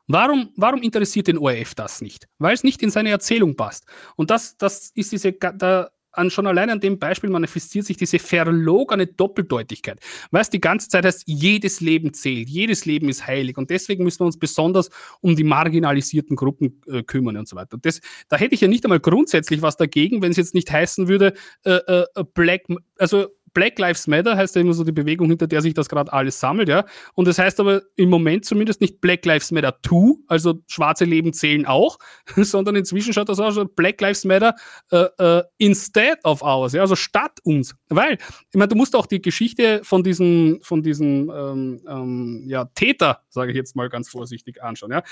Warum, 0.08 0.50
warum 0.56 0.82
interessiert 0.82 1.28
den 1.28 1.38
ORF 1.38 1.74
das 1.74 2.00
nicht? 2.00 2.28
Weil 2.38 2.54
es 2.54 2.64
nicht 2.64 2.82
in 2.82 2.90
seine 2.90 3.10
Erzählung 3.10 3.56
passt. 3.56 3.86
Und 4.16 4.30
das, 4.30 4.56
das 4.56 4.90
ist 4.94 5.12
diese, 5.12 5.32
da, 5.32 5.90
an, 6.12 6.30
schon 6.30 6.46
allein 6.46 6.70
an 6.70 6.80
dem 6.80 6.98
Beispiel 6.98 7.30
manifestiert 7.30 7.86
sich 7.86 7.96
diese 7.96 8.18
verlogene 8.18 9.06
Doppeldeutigkeit. 9.06 10.00
Weißt, 10.30 10.52
die 10.52 10.60
ganze 10.60 10.88
Zeit 10.88 11.04
heißt, 11.04 11.24
jedes 11.26 11.80
Leben 11.80 12.14
zählt, 12.14 12.48
jedes 12.48 12.84
Leben 12.84 13.08
ist 13.08 13.26
heilig 13.26 13.56
und 13.56 13.70
deswegen 13.70 14.04
müssen 14.04 14.20
wir 14.20 14.26
uns 14.26 14.38
besonders 14.38 14.90
um 15.20 15.36
die 15.36 15.44
marginalisierten 15.44 16.36
Gruppen 16.36 16.82
äh, 16.86 17.02
kümmern 17.02 17.36
und 17.36 17.48
so 17.48 17.56
weiter. 17.56 17.74
Und 17.74 17.86
das, 17.86 18.00
da 18.28 18.36
hätte 18.36 18.54
ich 18.54 18.60
ja 18.60 18.68
nicht 18.68 18.84
einmal 18.84 19.00
grundsätzlich 19.00 19.62
was 19.62 19.76
dagegen, 19.76 20.22
wenn 20.22 20.30
es 20.30 20.36
jetzt 20.36 20.54
nicht 20.54 20.70
heißen 20.70 21.08
würde, 21.08 21.34
äh, 21.64 21.78
äh, 21.86 22.04
Black, 22.34 22.62
also 22.98 23.28
Black 23.54 23.78
Lives 23.78 24.06
Matter 24.06 24.36
heißt 24.36 24.54
ja 24.56 24.60
immer 24.60 24.72
so 24.72 24.84
die 24.84 24.92
Bewegung, 24.92 25.28
hinter 25.28 25.46
der 25.46 25.62
sich 25.62 25.74
das 25.74 25.88
gerade 25.88 26.12
alles 26.12 26.40
sammelt, 26.40 26.68
ja. 26.68 26.84
Und 27.14 27.28
das 27.28 27.38
heißt 27.38 27.60
aber 27.60 27.82
im 27.96 28.10
Moment 28.10 28.44
zumindest 28.44 28.80
nicht 28.80 29.00
Black 29.00 29.24
Lives 29.24 29.50
Matter 29.52 29.78
2, 29.86 30.24
also 30.26 30.54
schwarze 30.68 31.04
Leben 31.04 31.32
zählen 31.32 31.66
auch, 31.66 31.98
sondern 32.36 32.76
inzwischen 32.76 33.12
schaut 33.12 33.28
das 33.28 33.40
aus, 33.40 33.54
so 33.54 33.64
Black 33.64 34.00
Lives 34.00 34.24
Matter 34.24 34.54
äh, 34.90 35.06
äh, 35.18 35.42
instead 35.58 36.18
of 36.24 36.42
ours, 36.42 36.72
ja, 36.72 36.82
also 36.82 36.96
statt 36.96 37.38
uns. 37.44 37.74
Weil, 37.88 38.14
ich 38.14 38.54
meine, 38.54 38.68
du 38.68 38.76
musst 38.76 38.94
auch 38.94 39.06
die 39.06 39.22
Geschichte 39.22 39.80
von 39.82 40.02
diesem, 40.02 40.58
von 40.62 40.82
diesem 40.82 41.30
ähm, 41.34 41.80
ähm, 41.88 42.44
ja, 42.48 42.66
Täter, 42.74 43.22
sage 43.28 43.52
ich 43.52 43.56
jetzt 43.56 43.76
mal 43.76 43.88
ganz 43.88 44.08
vorsichtig, 44.08 44.62
anschauen, 44.62 44.92
ja 44.92 45.02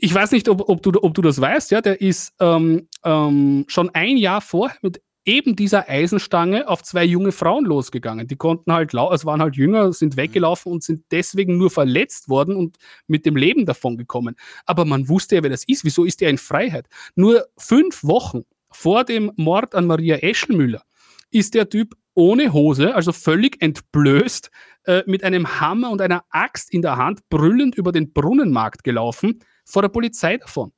ich 0.00 0.14
weiß 0.14 0.32
nicht, 0.32 0.48
ob, 0.48 0.68
ob, 0.68 0.82
du, 0.82 0.92
ob 1.02 1.14
du 1.14 1.22
das 1.22 1.40
weißt, 1.40 1.70
ja, 1.70 1.80
der 1.80 2.00
ist 2.00 2.34
ähm, 2.40 2.88
ähm, 3.04 3.64
schon 3.68 3.90
ein 3.94 4.16
Jahr 4.16 4.40
vorher 4.40 4.76
mit 4.82 5.02
eben 5.26 5.56
dieser 5.56 5.88
Eisenstange 5.88 6.68
auf 6.68 6.82
zwei 6.82 7.04
junge 7.04 7.32
Frauen 7.32 7.64
losgegangen. 7.64 8.28
Die 8.28 8.36
konnten 8.36 8.72
halt, 8.72 8.94
es 8.94 9.24
waren 9.24 9.42
halt 9.42 9.56
jünger, 9.56 9.92
sind 9.92 10.14
mhm. 10.14 10.20
weggelaufen 10.20 10.72
und 10.72 10.84
sind 10.84 11.04
deswegen 11.10 11.58
nur 11.58 11.70
verletzt 11.70 12.28
worden 12.28 12.56
und 12.56 12.76
mit 13.08 13.26
dem 13.26 13.36
Leben 13.36 13.66
davon 13.66 13.96
gekommen. 13.96 14.36
Aber 14.64 14.84
man 14.84 15.08
wusste 15.08 15.36
ja, 15.36 15.42
wer 15.42 15.50
das 15.50 15.64
ist. 15.66 15.84
Wieso 15.84 16.04
ist 16.04 16.22
er 16.22 16.30
in 16.30 16.38
Freiheit? 16.38 16.86
Nur 17.16 17.46
fünf 17.58 18.04
Wochen 18.04 18.44
vor 18.70 19.04
dem 19.04 19.32
Mord 19.36 19.74
an 19.74 19.86
Maria 19.86 20.16
Eschelmüller 20.16 20.82
ist 21.30 21.54
der 21.54 21.68
Typ 21.68 21.94
ohne 22.14 22.52
Hose, 22.52 22.94
also 22.94 23.12
völlig 23.12 23.60
entblößt, 23.60 24.50
äh, 24.84 25.02
mit 25.06 25.22
einem 25.22 25.60
Hammer 25.60 25.90
und 25.90 26.00
einer 26.00 26.24
Axt 26.30 26.72
in 26.72 26.80
der 26.80 26.96
Hand 26.96 27.28
brüllend 27.28 27.74
über 27.74 27.92
den 27.92 28.12
Brunnenmarkt 28.12 28.84
gelaufen, 28.84 29.40
vor 29.64 29.82
der 29.82 29.90
Polizei 29.90 30.38
davon. 30.38 30.72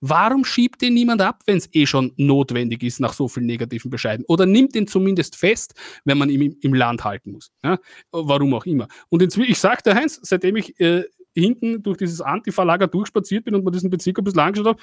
Warum 0.00 0.44
schiebt 0.44 0.80
den 0.80 0.94
niemand 0.94 1.20
ab, 1.20 1.42
wenn 1.46 1.58
es 1.58 1.68
eh 1.72 1.86
schon 1.86 2.12
notwendig 2.16 2.82
ist 2.82 3.00
nach 3.00 3.12
so 3.12 3.28
vielen 3.28 3.46
negativen 3.46 3.90
Bescheiden? 3.90 4.24
Oder 4.28 4.46
nimmt 4.46 4.74
den 4.74 4.86
zumindest 4.86 5.36
fest, 5.36 5.74
wenn 6.04 6.18
man 6.18 6.30
ihn 6.30 6.56
im 6.62 6.74
Land 6.74 7.04
halten 7.04 7.32
muss? 7.32 7.52
Ja? 7.62 7.78
Warum 8.10 8.54
auch 8.54 8.64
immer. 8.64 8.88
Und 9.10 9.22
ich 9.22 9.58
sagte 9.58 9.94
Heinz, 9.94 10.18
seitdem 10.22 10.56
ich 10.56 10.78
äh, 10.80 11.04
hinten 11.34 11.82
durch 11.82 11.98
dieses 11.98 12.20
Antifa-Lager 12.20 12.86
durchspaziert 12.88 13.44
bin 13.44 13.54
und 13.54 13.64
mir 13.64 13.70
diesen 13.70 13.90
Bezirk 13.90 14.18
ein 14.18 14.24
bisschen 14.24 14.40
angeschaut 14.40 14.66
habe, 14.66 14.80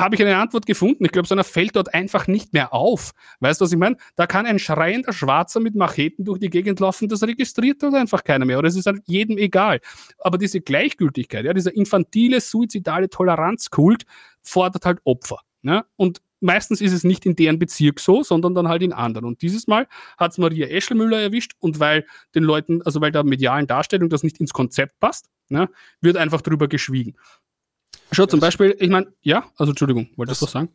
habe 0.00 0.14
ich 0.14 0.22
eine 0.22 0.36
Antwort 0.36 0.66
gefunden. 0.66 1.04
Ich 1.04 1.12
glaube, 1.12 1.28
so 1.28 1.34
einer 1.34 1.44
fällt 1.44 1.76
dort 1.76 1.94
einfach 1.94 2.26
nicht 2.26 2.52
mehr 2.52 2.72
auf. 2.72 3.12
Weißt 3.40 3.60
du, 3.60 3.64
was 3.64 3.72
ich 3.72 3.78
meine? 3.78 3.96
Da 4.16 4.26
kann 4.26 4.46
ein 4.46 4.58
schreiender 4.58 5.12
Schwarzer 5.12 5.60
mit 5.60 5.74
Macheten 5.74 6.24
durch 6.24 6.38
die 6.38 6.50
Gegend 6.50 6.80
laufen, 6.80 7.08
das 7.08 7.22
registriert 7.22 7.82
dort 7.82 7.94
einfach 7.94 8.24
keiner 8.24 8.44
mehr. 8.44 8.58
Oder 8.58 8.68
es 8.68 8.76
ist 8.76 8.86
halt 8.86 9.02
jedem 9.06 9.38
egal. 9.38 9.80
Aber 10.18 10.38
diese 10.38 10.60
Gleichgültigkeit, 10.60 11.44
ja, 11.44 11.52
dieser 11.52 11.74
infantile, 11.74 12.40
suizidale 12.40 13.08
Toleranzkult 13.08 14.04
fordert 14.42 14.86
halt 14.86 15.00
Opfer. 15.04 15.40
Ne? 15.62 15.84
Und 15.96 16.20
meistens 16.40 16.80
ist 16.80 16.92
es 16.92 17.04
nicht 17.04 17.26
in 17.26 17.36
deren 17.36 17.58
Bezirk 17.58 18.00
so, 18.00 18.22
sondern 18.22 18.54
dann 18.54 18.68
halt 18.68 18.82
in 18.82 18.92
anderen. 18.92 19.26
Und 19.26 19.42
dieses 19.42 19.66
Mal 19.66 19.86
hat 20.16 20.32
es 20.32 20.38
Maria 20.38 20.66
Eschelmüller 20.68 21.20
erwischt 21.20 21.52
und 21.58 21.80
weil 21.80 22.06
den 22.34 22.44
Leuten, 22.44 22.82
also 22.82 23.00
weil 23.00 23.12
der 23.12 23.24
medialen 23.24 23.66
Darstellung 23.66 24.08
das 24.08 24.22
nicht 24.22 24.38
ins 24.38 24.52
Konzept 24.52 24.98
passt, 25.00 25.26
ne, 25.48 25.68
wird 26.00 26.16
einfach 26.16 26.42
drüber 26.42 26.68
geschwiegen. 26.68 27.16
Schon 28.12 28.28
zum 28.28 28.40
Beispiel, 28.40 28.76
ich 28.78 28.88
meine, 28.88 29.12
ja, 29.22 29.50
also 29.56 29.72
Entschuldigung, 29.72 30.08
wolltest 30.16 30.40
du 30.40 30.46
was 30.46 30.52
sagen? 30.52 30.70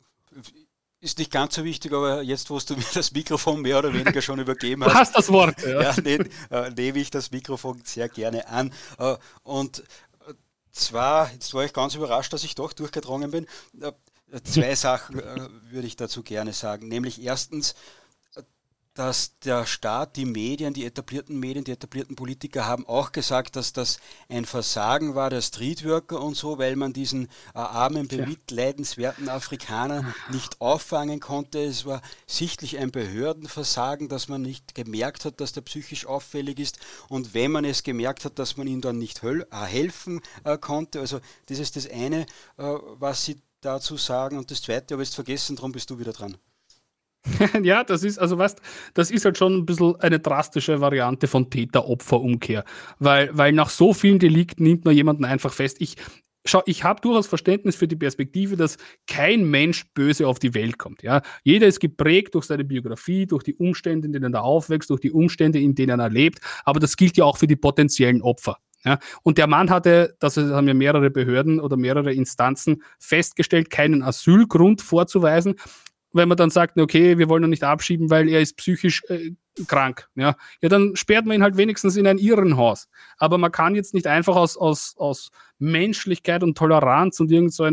Ist 0.99 1.17
nicht 1.17 1.31
ganz 1.31 1.55
so 1.55 1.63
wichtig, 1.63 1.91
aber 1.93 2.21
jetzt, 2.21 2.49
wo 2.49 2.59
du 2.59 2.75
mir 2.77 2.83
das 2.93 3.11
Mikrofon 3.11 3.61
mehr 3.61 3.79
oder 3.79 3.93
weniger 3.93 4.21
schon 4.21 4.39
übergeben 4.39 4.85
hast. 4.85 4.93
Du 4.93 4.99
hast 4.99 5.15
das 5.15 5.29
Wort. 5.29 5.61
Ja, 5.63 5.81
ja 5.81 6.01
nehme 6.01 6.29
äh, 6.51 6.69
nehm 6.69 6.95
ich 6.95 7.09
das 7.09 7.31
Mikrofon 7.31 7.81
sehr 7.83 8.07
gerne 8.09 8.47
an. 8.47 8.71
Äh, 8.99 9.15
und 9.43 9.79
äh, 9.79 10.33
zwar, 10.71 11.31
jetzt 11.31 11.53
war 11.53 11.65
ich 11.65 11.73
ganz 11.73 11.95
überrascht, 11.95 12.33
dass 12.33 12.43
ich 12.43 12.55
doch 12.55 12.73
durchgedrungen 12.73 13.31
bin. 13.31 13.47
Äh, 13.79 13.93
zwei 14.43 14.75
Sachen 14.75 15.19
äh, 15.19 15.49
würde 15.71 15.87
ich 15.87 15.95
dazu 15.95 16.21
gerne 16.21 16.53
sagen. 16.53 16.87
Nämlich 16.87 17.21
erstens, 17.21 17.75
dass 18.93 19.39
der 19.39 19.65
Staat, 19.65 20.17
die 20.17 20.25
Medien, 20.25 20.73
die 20.73 20.85
etablierten 20.85 21.39
Medien, 21.39 21.63
die 21.63 21.71
etablierten 21.71 22.17
Politiker 22.17 22.65
haben 22.65 22.85
auch 22.87 23.13
gesagt, 23.13 23.55
dass 23.55 23.71
das 23.71 23.99
ein 24.27 24.45
Versagen 24.45 25.15
war 25.15 25.29
der 25.29 25.41
Streetworker 25.41 26.19
und 26.21 26.35
so, 26.35 26.57
weil 26.57 26.75
man 26.75 26.91
diesen 26.91 27.27
äh, 27.55 27.59
armen, 27.59 28.09
bemitleidenswerten 28.09 29.29
Afrikaner 29.29 30.13
nicht 30.29 30.59
auffangen 30.59 31.21
konnte. 31.21 31.63
Es 31.63 31.85
war 31.85 32.01
sichtlich 32.27 32.77
ein 32.79 32.91
Behördenversagen, 32.91 34.09
dass 34.09 34.27
man 34.27 34.41
nicht 34.41 34.75
gemerkt 34.75 35.23
hat, 35.23 35.39
dass 35.39 35.53
der 35.53 35.61
psychisch 35.61 36.05
auffällig 36.05 36.59
ist 36.59 36.79
und 37.07 37.33
wenn 37.33 37.51
man 37.51 37.63
es 37.63 37.83
gemerkt 37.83 38.25
hat, 38.25 38.39
dass 38.39 38.57
man 38.57 38.67
ihm 38.67 38.81
dann 38.81 38.97
nicht 38.97 39.23
äh, 39.23 39.45
helfen 39.51 40.21
äh, 40.43 40.57
konnte. 40.57 40.99
Also 40.99 41.21
das 41.45 41.59
ist 41.59 41.77
das 41.77 41.89
eine, 41.89 42.21
äh, 42.57 42.63
was 42.99 43.23
Sie 43.23 43.41
dazu 43.61 43.95
sagen 43.95 44.37
und 44.37 44.51
das 44.51 44.61
zweite 44.61 44.95
ich 44.95 44.99
jetzt 44.99 45.15
vergessen, 45.15 45.55
darum 45.55 45.71
bist 45.71 45.89
du 45.89 45.99
wieder 45.99 46.11
dran. 46.11 46.35
ja, 47.63 47.83
das 47.83 48.03
ist, 48.03 48.17
also 48.17 48.37
weißt, 48.37 48.61
das 48.93 49.11
ist 49.11 49.25
halt 49.25 49.37
schon 49.37 49.55
ein 49.55 49.65
bisschen 49.65 49.95
eine 49.97 50.19
drastische 50.19 50.81
Variante 50.81 51.27
von 51.27 51.49
Täter-Opfer-Umkehr. 51.49 52.63
Weil, 52.99 53.29
weil 53.33 53.53
nach 53.53 53.69
so 53.69 53.93
vielen 53.93 54.19
Delikten 54.19 54.63
nimmt 54.63 54.85
man 54.85 54.95
jemanden 54.95 55.25
einfach 55.25 55.53
fest. 55.53 55.77
Ich, 55.79 55.97
schau, 56.45 56.63
ich 56.65 56.83
habe 56.83 57.01
durchaus 57.01 57.27
Verständnis 57.27 57.75
für 57.75 57.87
die 57.87 57.95
Perspektive, 57.95 58.57
dass 58.57 58.77
kein 59.07 59.43
Mensch 59.43 59.85
böse 59.93 60.27
auf 60.27 60.39
die 60.39 60.53
Welt 60.55 60.79
kommt. 60.79 61.03
Ja? 61.03 61.21
Jeder 61.43 61.67
ist 61.67 61.79
geprägt 61.79 62.33
durch 62.33 62.45
seine 62.45 62.63
Biografie, 62.63 63.27
durch 63.27 63.43
die 63.43 63.55
Umstände, 63.55 64.07
in 64.07 64.13
denen 64.13 64.33
er 64.33 64.43
aufwächst, 64.43 64.89
durch 64.89 65.01
die 65.01 65.11
Umstände, 65.11 65.59
in 65.59 65.75
denen 65.75 65.99
er 65.99 66.09
lebt. 66.09 66.39
Aber 66.65 66.79
das 66.79 66.97
gilt 66.97 67.17
ja 67.17 67.25
auch 67.25 67.37
für 67.37 67.47
die 67.47 67.55
potenziellen 67.55 68.21
Opfer. 68.21 68.57
Ja, 68.83 68.97
und 69.21 69.37
der 69.37 69.45
Mann 69.45 69.69
hatte, 69.69 70.15
das 70.19 70.37
haben 70.37 70.67
ja 70.67 70.73
mehrere 70.73 71.11
Behörden 71.11 71.59
oder 71.59 71.77
mehrere 71.77 72.11
Instanzen 72.13 72.81
festgestellt, 72.97 73.69
keinen 73.69 74.01
Asylgrund 74.01 74.81
vorzuweisen 74.81 75.53
wenn 76.13 76.27
man 76.27 76.37
dann 76.37 76.49
sagt, 76.49 76.77
okay, 76.77 77.17
wir 77.17 77.29
wollen 77.29 77.43
ihn 77.43 77.49
nicht 77.49 77.63
abschieben, 77.63 78.09
weil 78.09 78.29
er 78.29 78.41
ist 78.41 78.57
psychisch 78.57 79.03
äh, 79.07 79.31
krank, 79.67 80.07
ja, 80.15 80.35
ja, 80.61 80.69
dann 80.69 80.95
sperrt 80.95 81.25
man 81.25 81.35
ihn 81.35 81.43
halt 81.43 81.57
wenigstens 81.57 81.95
in 81.97 82.07
ein 82.07 82.17
Irrenhaus. 82.17 82.87
Aber 83.17 83.37
man 83.37 83.51
kann 83.51 83.75
jetzt 83.75 83.93
nicht 83.93 84.07
einfach 84.07 84.35
aus, 84.35 84.57
aus, 84.57 84.95
aus 84.97 85.31
Menschlichkeit 85.59 86.43
und 86.43 86.57
Toleranz 86.57 87.19
und 87.19 87.31
irgend 87.31 87.53
so, 87.53 87.67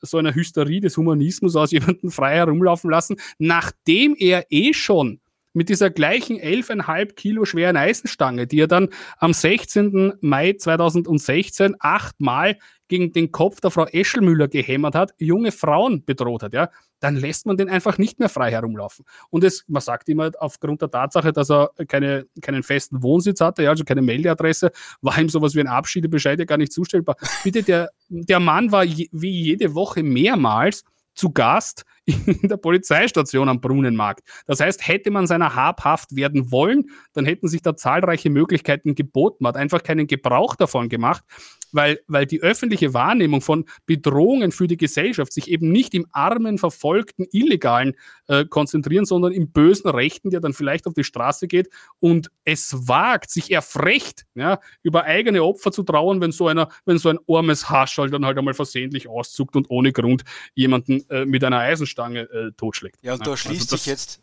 so 0.00 0.18
einer 0.18 0.34
Hysterie 0.34 0.80
des 0.80 0.96
Humanismus 0.96 1.56
aus 1.56 1.70
jemanden 1.72 2.10
frei 2.10 2.36
herumlaufen 2.36 2.90
lassen, 2.90 3.16
nachdem 3.38 4.14
er 4.18 4.46
eh 4.50 4.72
schon 4.72 5.20
mit 5.54 5.68
dieser 5.68 5.90
gleichen 5.90 6.38
11,5 6.38 7.14
Kilo 7.14 7.44
schweren 7.44 7.76
Eisenstange, 7.76 8.46
die 8.46 8.60
er 8.60 8.68
dann 8.68 8.88
am 9.18 9.32
16. 9.32 10.14
Mai 10.20 10.54
2016 10.54 11.76
achtmal 11.78 12.56
gegen 12.92 13.10
den 13.10 13.32
Kopf 13.32 13.62
der 13.62 13.70
Frau 13.70 13.86
Eschelmüller 13.86 14.48
gehämmert 14.48 14.94
hat, 14.94 15.14
junge 15.16 15.50
Frauen 15.50 16.04
bedroht 16.04 16.42
hat, 16.42 16.52
ja, 16.52 16.68
dann 17.00 17.16
lässt 17.16 17.46
man 17.46 17.56
den 17.56 17.70
einfach 17.70 17.96
nicht 17.96 18.18
mehr 18.18 18.28
frei 18.28 18.50
herumlaufen. 18.50 19.06
Und 19.30 19.44
es, 19.44 19.64
man 19.66 19.80
sagt 19.80 20.10
immer, 20.10 20.30
aufgrund 20.38 20.82
der 20.82 20.90
Tatsache, 20.90 21.32
dass 21.32 21.50
er 21.50 21.70
keine, 21.88 22.26
keinen 22.42 22.62
festen 22.62 23.02
Wohnsitz 23.02 23.40
hatte, 23.40 23.62
ja, 23.62 23.70
also 23.70 23.84
keine 23.84 24.02
Meldeadresse, 24.02 24.72
war 25.00 25.18
ihm 25.18 25.30
sowas 25.30 25.54
wie 25.54 25.60
ein 25.60 25.68
Abschiedebescheid 25.68 26.38
ja 26.38 26.44
gar 26.44 26.58
nicht 26.58 26.70
zustellbar. 26.70 27.16
Bitte, 27.42 27.62
der, 27.62 27.88
der 28.10 28.40
Mann 28.40 28.70
war 28.72 28.84
je, 28.84 29.08
wie 29.10 29.30
jede 29.30 29.74
Woche 29.74 30.02
mehrmals 30.02 30.84
zu 31.14 31.30
Gast 31.30 31.84
in 32.04 32.48
der 32.48 32.58
Polizeistation 32.58 33.48
am 33.48 33.62
Brunnenmarkt. 33.62 34.22
Das 34.46 34.60
heißt, 34.60 34.86
hätte 34.86 35.10
man 35.10 35.26
seiner 35.26 35.54
habhaft 35.54 36.14
werden 36.14 36.52
wollen, 36.52 36.90
dann 37.14 37.24
hätten 37.24 37.48
sich 37.48 37.62
da 37.62 37.74
zahlreiche 37.74 38.28
Möglichkeiten 38.28 38.94
geboten. 38.94 39.38
Man 39.40 39.54
hat 39.54 39.56
einfach 39.56 39.82
keinen 39.82 40.06
Gebrauch 40.06 40.56
davon 40.56 40.90
gemacht. 40.90 41.24
Weil, 41.72 42.00
weil 42.06 42.26
die 42.26 42.40
öffentliche 42.40 42.94
Wahrnehmung 42.94 43.40
von 43.40 43.64
Bedrohungen 43.86 44.52
für 44.52 44.66
die 44.66 44.76
Gesellschaft 44.76 45.32
sich 45.32 45.50
eben 45.50 45.72
nicht 45.72 45.94
im 45.94 46.06
armen, 46.12 46.58
verfolgten, 46.58 47.26
illegalen 47.32 47.94
äh, 48.28 48.44
konzentrieren, 48.44 49.04
sondern 49.04 49.32
im 49.32 49.50
bösen 49.50 49.90
Rechten, 49.90 50.30
der 50.30 50.40
dann 50.40 50.52
vielleicht 50.52 50.86
auf 50.86 50.94
die 50.94 51.04
Straße 51.04 51.48
geht 51.48 51.68
und 52.00 52.30
es 52.44 52.88
wagt, 52.88 53.30
sich 53.30 53.50
erfrecht, 53.50 54.24
ja, 54.34 54.60
über 54.82 55.04
eigene 55.04 55.42
Opfer 55.42 55.72
zu 55.72 55.82
trauern, 55.82 56.20
wenn 56.20 56.32
so 56.32 56.48
einer, 56.48 56.68
wenn 56.84 56.98
so 56.98 57.08
ein 57.08 57.18
armes 57.28 57.68
Haschall 57.68 58.10
dann 58.10 58.24
halt 58.24 58.38
einmal 58.38 58.54
versehentlich 58.54 59.08
auszuckt 59.08 59.56
und 59.56 59.70
ohne 59.70 59.92
Grund 59.92 60.22
jemanden 60.54 61.08
äh, 61.10 61.24
mit 61.24 61.42
einer 61.44 61.58
Eisenstange 61.58 62.22
äh, 62.30 62.52
totschlägt. 62.56 62.98
Ja, 63.02 63.14
und 63.14 63.26
da 63.26 63.36
schließt 63.36 63.72
also 63.72 63.76
sich 63.76 63.86
jetzt 63.86 64.22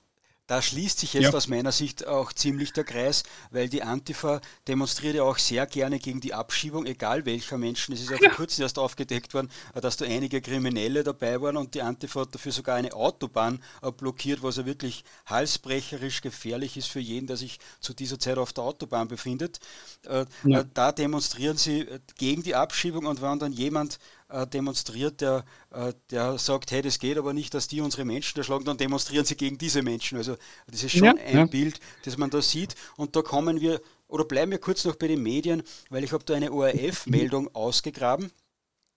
da 0.50 0.64
schließt 0.64 0.98
sich 0.98 1.14
jetzt 1.14 1.26
ja. 1.26 1.34
aus 1.34 1.48
meiner 1.48 1.72
Sicht 1.72 2.08
auch 2.08 2.34
ziemlich 2.34 2.74
der 2.74 2.84
Kreis, 2.84 3.22
weil 3.52 3.70
die 3.70 3.84
Antifa 3.84 4.42
demonstriert 4.68 5.14
ja 5.14 5.22
auch 5.22 5.38
sehr 5.38 5.68
gerne 5.68 6.00
gegen 6.00 6.22
die 6.22 6.34
Abschiebung, 6.34 6.88
egal 6.88 7.28
welcher 7.28 7.60
Menschen. 7.60 7.94
Es 7.94 8.02
ist 8.02 8.10
ja 8.10 8.18
vor 8.18 8.30
kurzem 8.30 8.64
erst 8.64 8.80
aufgedeckt 8.80 9.36
worden, 9.36 9.52
dass 9.80 9.98
da 9.98 10.06
einige 10.06 10.42
Kriminelle 10.42 11.04
dabei 11.04 11.40
waren 11.40 11.56
und 11.56 11.76
die 11.76 11.84
Antifa 11.84 12.22
hat 12.22 12.34
dafür 12.34 12.52
sogar 12.52 12.78
eine 12.78 12.94
Autobahn 12.94 13.62
äh, 13.84 13.92
blockiert, 13.92 14.42
was 14.42 14.58
ja 14.58 14.66
wirklich 14.66 15.04
halsbrecherisch 15.28 16.22
gefährlich 16.22 16.78
ist 16.78 16.88
für 16.88 17.00
jeden, 17.00 17.28
der 17.28 17.38
sich 17.38 17.60
zu 17.80 17.94
dieser 17.94 18.18
Zeit 18.18 18.40
auf 18.40 18.52
der 18.52 18.64
Autobahn 18.64 19.08
befindet. 19.08 19.60
Äh, 20.08 20.26
ja. 20.46 20.62
Äh, 20.62 20.66
da 20.74 20.92
demonstrieren 20.92 21.58
sie 21.58 21.86
gegen 22.18 22.42
die 22.42 22.56
Abschiebung 22.56 23.06
und 23.06 23.22
wenn 23.22 23.38
dann 23.38 23.54
jemand 23.54 24.00
äh, 24.30 24.48
demonstriert, 24.48 25.22
der, 25.22 25.44
äh, 25.72 25.94
der 26.12 26.38
sagt, 26.38 26.72
hey, 26.72 26.82
das 26.82 27.00
geht 27.00 27.18
aber 27.18 27.34
nicht, 27.34 27.54
dass 27.54 27.68
die 27.68 27.82
unsere 27.82 28.06
Menschen 28.06 28.38
erschlagen, 28.38 28.66
dann 28.66 28.78
demonstrieren 28.78 29.26
sie 29.26 29.36
gegen 29.36 29.58
diese 29.58 29.82
Menschen. 29.82 30.18
Also 30.18 30.38
das 30.68 30.84
ist 30.84 30.92
schon 30.92 31.04
ja, 31.04 31.16
ein 31.26 31.38
ja. 31.38 31.46
Bild, 31.46 31.80
das 32.06 32.18
man 32.18 32.30
da 32.30 32.42
sieht. 32.42 32.76
Und 32.96 33.16
da 33.16 33.22
kommen 33.22 33.60
wir, 33.60 33.82
oder 34.08 34.26
bleiben 34.26 34.52
wir 34.52 34.60
kurz 34.60 34.86
noch 34.86 34.96
bei 34.96 35.08
den 35.08 35.22
Medien, 35.22 35.64
weil 35.90 36.04
ich 36.04 36.12
habe 36.12 36.24
da 36.24 36.36
eine 36.36 36.52
ORF-Meldung 36.52 37.54
ausgegraben. 37.56 38.32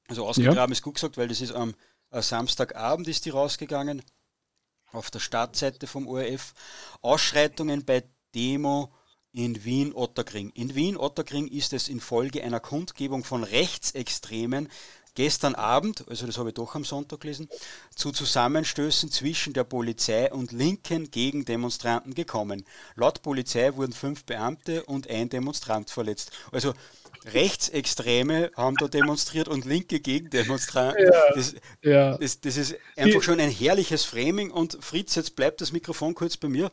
Also 0.09 0.26
ausgegraben 0.26 0.70
ja. 0.70 0.72
ist 0.72 0.83
gut 0.83 0.95
gesagt, 0.95 1.16
weil 1.16 1.28
das 1.28 1.41
ist 1.41 1.53
am 1.53 1.74
äh, 2.11 2.22
Samstagabend 2.22 3.09
ist 3.09 3.24
die 3.24 3.30
rausgegangen, 3.30 4.03
auf 4.93 5.11
der 5.11 5.20
Startseite 5.20 5.87
vom 5.87 6.07
ORF. 6.07 6.53
Ausschreitungen 7.01 7.85
bei 7.85 8.05
Demo 8.35 8.93
in 9.33 9.64
Wien-Otterkring. 9.64 10.51
In 10.51 10.74
Wien-Otterkring 10.74 11.49
ist 11.49 11.72
es 11.72 11.89
infolge 11.89 12.45
einer 12.45 12.61
Kundgebung 12.61 13.24
von 13.24 13.45
Rechtsextremen 13.45 14.68
gestern 15.15 15.55
Abend, 15.55 16.05
also 16.09 16.27
das 16.27 16.39
habe 16.39 16.51
ich 16.51 16.55
doch 16.55 16.75
am 16.75 16.85
Sonntag 16.85 17.21
gelesen, 17.21 17.49
zu 17.95 18.13
Zusammenstößen 18.13 19.11
zwischen 19.11 19.53
der 19.53 19.65
Polizei 19.65 20.33
und 20.33 20.53
linken 20.53 21.11
Gegendemonstranten 21.11 22.15
gekommen. 22.15 22.65
Laut 22.97 23.23
Polizei 23.23 23.75
wurden 23.75 23.93
fünf 23.93 24.25
Beamte 24.25 24.85
und 24.85 25.09
ein 25.09 25.29
Demonstrant 25.29 25.91
verletzt. 25.91 26.33
Also 26.51 26.75
Rechtsextreme 27.27 28.51
haben 28.57 28.77
da 28.77 28.89
demonstriert 28.89 29.49
und 29.49 29.65
linke 29.65 30.01
Gegendemonstranten. 30.01 31.05
Ja, 31.05 31.35
das, 31.35 31.55
ja. 31.83 32.19
Das, 32.19 32.41
das, 32.41 32.57
ist 32.57 32.77
einfach 32.97 33.23
schon 33.23 33.39
ein 33.39 33.51
herrliches 33.51 34.05
Framing 34.05 34.51
und 34.51 34.79
Fritz, 34.81 35.15
jetzt 35.15 35.37
bleibt 35.37 35.61
das 35.61 35.73
Mikrofon 35.73 36.15
kurz 36.15 36.37
bei 36.37 36.49
mir. 36.49 36.71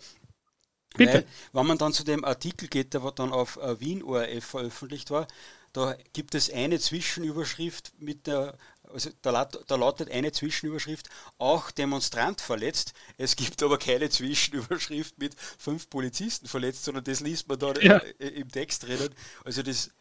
Bitte. 0.98 1.14
Weil, 1.14 1.26
wenn 1.54 1.68
man 1.68 1.78
dann 1.78 1.94
zu 1.94 2.04
dem 2.04 2.26
Artikel 2.26 2.68
geht, 2.68 2.94
der 2.94 3.02
dann 3.12 3.32
auf 3.32 3.58
äh, 3.58 3.80
Wien 3.80 4.02
ORF 4.02 4.44
veröffentlicht 4.44 5.12
war, 5.12 5.28
da 5.74 5.96
gibt 6.14 6.36
es 6.36 6.52
eine 6.52 6.80
Zwischenüberschrift 6.80 7.94
mit 8.00 8.28
der, 8.28 8.58
also 8.92 9.10
da, 9.22 9.46
da, 9.46 9.76
lautet 9.76 10.12
eine 10.12 10.32
Zwischenüberschrift, 10.32 11.10
auch 11.38 11.72
Demonstrant 11.72 12.42
verletzt. 12.42 12.94
Es 13.18 13.36
gibt 13.36 13.62
aber 13.62 13.78
keine 13.78 14.10
Zwischenüberschrift 14.10 15.20
mit 15.20 15.36
fünf 15.58 15.90
Polizisten 15.90 16.48
verletzt, 16.48 16.86
sondern 16.86 17.04
das 17.04 17.20
liest 17.20 17.48
man 17.48 17.60
da 17.60 17.74
ja. 17.82 17.98
im 18.18 18.50
Text 18.50 18.84
drinnen. 18.84 19.10
Also 19.44 19.62
das, 19.62 19.92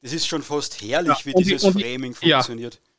das 0.00 0.12
ist 0.12 0.26
schon 0.26 0.42
fast 0.42 0.80
herrlich, 0.82 1.18
ja, 1.18 1.24
wie 1.24 1.34
dieses 1.34 1.62
die, 1.62 1.72
Framing 1.72 2.14
funktioniert. 2.14 2.74
Ja. 2.74 2.91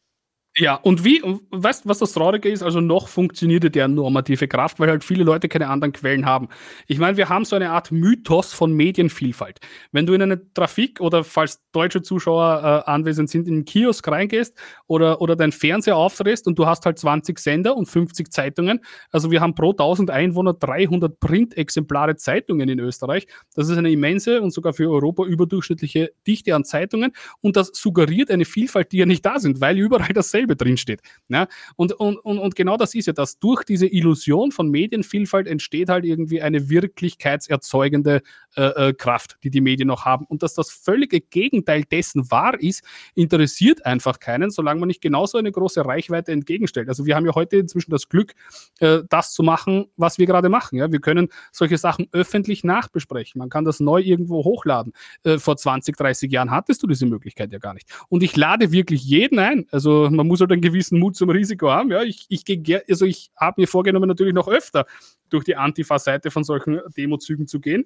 Ja, 0.55 0.75
und 0.75 1.03
wie, 1.03 1.19
weißt 1.49 1.85
du, 1.85 1.89
was 1.89 1.97
das 1.97 2.13
Traurige 2.13 2.47
ist? 2.47 2.61
Also 2.61 2.79
noch 2.79 3.07
funktioniert 3.07 3.73
der 3.73 3.87
normative 3.87 4.47
Kraft, 4.47 4.79
weil 4.79 4.87
halt 4.87 5.03
viele 5.03 5.23
Leute 5.23 5.49
keine 5.49 5.67
anderen 5.67 5.93
Quellen 5.93 6.27
haben. 6.27 6.47
Ich 6.85 6.99
meine, 6.99 7.17
wir 7.17 7.27
haben 7.27 7.43
so 7.43 7.55
eine 7.55 7.71
Art 7.71 7.91
Mythos 7.91 8.53
von 8.53 8.71
Medienvielfalt. 8.71 9.59
Wenn 9.91 10.05
du 10.05 10.13
in 10.13 10.21
eine 10.21 10.53
Trafik 10.53 11.01
oder 11.01 11.23
falls 11.23 11.63
deutsche 11.71 12.03
Zuschauer 12.03 12.83
äh, 12.87 12.89
anwesend 12.91 13.31
sind, 13.31 13.47
in 13.47 13.53
einen 13.55 13.65
Kiosk 13.65 14.07
reingehst 14.07 14.55
oder, 14.93 15.21
oder 15.21 15.35
dein 15.35 15.51
Fernseher 15.51 15.97
aufdrehst 15.97 16.45
und 16.45 16.59
du 16.59 16.67
hast 16.67 16.85
halt 16.85 16.99
20 16.99 17.39
Sender 17.39 17.75
und 17.75 17.87
50 17.87 18.31
Zeitungen. 18.31 18.79
Also 19.09 19.31
wir 19.31 19.41
haben 19.41 19.55
pro 19.55 19.71
1000 19.71 20.11
Einwohner 20.11 20.53
300 20.53 21.19
Printexemplare 21.19 22.15
Zeitungen 22.15 22.69
in 22.69 22.77
Österreich. 22.77 23.25
Das 23.55 23.69
ist 23.69 23.77
eine 23.77 23.89
immense 23.89 24.39
und 24.39 24.51
sogar 24.51 24.73
für 24.73 24.91
Europa 24.91 25.25
überdurchschnittliche 25.25 26.11
Dichte 26.27 26.53
an 26.53 26.63
Zeitungen 26.63 27.11
und 27.41 27.55
das 27.55 27.71
suggeriert 27.73 28.29
eine 28.29 28.45
Vielfalt, 28.45 28.91
die 28.91 28.97
ja 28.97 29.07
nicht 29.07 29.25
da 29.25 29.39
sind, 29.39 29.61
weil 29.61 29.79
überall 29.79 30.13
dasselbe 30.13 30.55
drinsteht. 30.55 31.01
Ja? 31.27 31.47
Und, 31.75 31.93
und, 31.93 32.17
und, 32.17 32.37
und 32.37 32.55
genau 32.55 32.77
das 32.77 32.93
ist 32.93 33.07
ja 33.07 33.13
das. 33.13 33.39
Durch 33.39 33.63
diese 33.63 33.87
Illusion 33.87 34.51
von 34.51 34.69
Medienvielfalt 34.69 35.47
entsteht 35.47 35.89
halt 35.89 36.05
irgendwie 36.05 36.43
eine 36.43 36.69
wirklichkeitserzeugende 36.69 38.21
äh, 38.55 38.89
äh, 38.89 38.93
Kraft, 38.93 39.39
die 39.43 39.49
die 39.49 39.61
Medien 39.61 39.87
noch 39.87 40.05
haben. 40.05 40.27
Und 40.27 40.43
dass 40.43 40.53
das 40.53 40.69
völlige 40.69 41.19
Gegenteil 41.19 41.83
dessen 41.83 42.29
wahr 42.29 42.59
ist, 42.61 42.83
interessiert 43.15 43.87
einfach 43.87 44.19
keinen, 44.19 44.51
solange 44.51 44.82
man 44.83 44.87
nicht 44.87 45.01
genauso 45.01 45.37
eine 45.37 45.51
große 45.51 45.85
Reichweite 45.85 46.31
entgegenstellt. 46.31 46.89
Also 46.89 47.05
wir 47.05 47.15
haben 47.15 47.25
ja 47.25 47.35
heute 47.35 47.57
inzwischen 47.57 47.91
das 47.91 48.09
Glück, 48.09 48.33
äh, 48.79 48.99
das 49.09 49.33
zu 49.33 49.43
machen, 49.43 49.87
was 49.97 50.17
wir 50.17 50.25
gerade 50.25 50.49
machen. 50.49 50.77
Ja? 50.77 50.91
Wir 50.91 50.99
können 50.99 51.29
solche 51.51 51.77
Sachen 51.77 52.07
öffentlich 52.11 52.63
nachbesprechen. 52.63 53.39
Man 53.39 53.49
kann 53.49 53.65
das 53.65 53.79
neu 53.79 54.01
irgendwo 54.01 54.43
hochladen. 54.43 54.93
Äh, 55.23 55.39
vor 55.39 55.57
20, 55.57 55.95
30 55.97 56.31
Jahren 56.31 56.51
hattest 56.51 56.83
du 56.83 56.87
diese 56.87 57.05
Möglichkeit 57.05 57.51
ja 57.51 57.59
gar 57.59 57.73
nicht. 57.73 57.89
Und 58.09 58.23
ich 58.23 58.35
lade 58.35 58.71
wirklich 58.71 59.03
jeden 59.03 59.39
ein. 59.39 59.65
Also 59.71 60.09
man 60.11 60.27
muss 60.27 60.39
halt 60.39 60.51
einen 60.51 60.61
gewissen 60.61 60.99
Mut 60.99 61.15
zum 61.15 61.29
Risiko 61.29 61.71
haben. 61.71 61.91
Ja, 61.91 62.03
ich, 62.03 62.25
ich 62.29 62.43
also 62.89 63.05
ich 63.05 63.31
habe 63.35 63.61
mir 63.61 63.67
vorgenommen, 63.67 64.07
natürlich 64.07 64.33
noch 64.33 64.47
öfter 64.47 64.85
durch 65.29 65.45
die 65.45 65.55
Antifa-Seite 65.55 66.31
von 66.31 66.43
solchen 66.43 66.79
Demozügen 66.95 67.47
zu 67.47 67.59
gehen. 67.59 67.85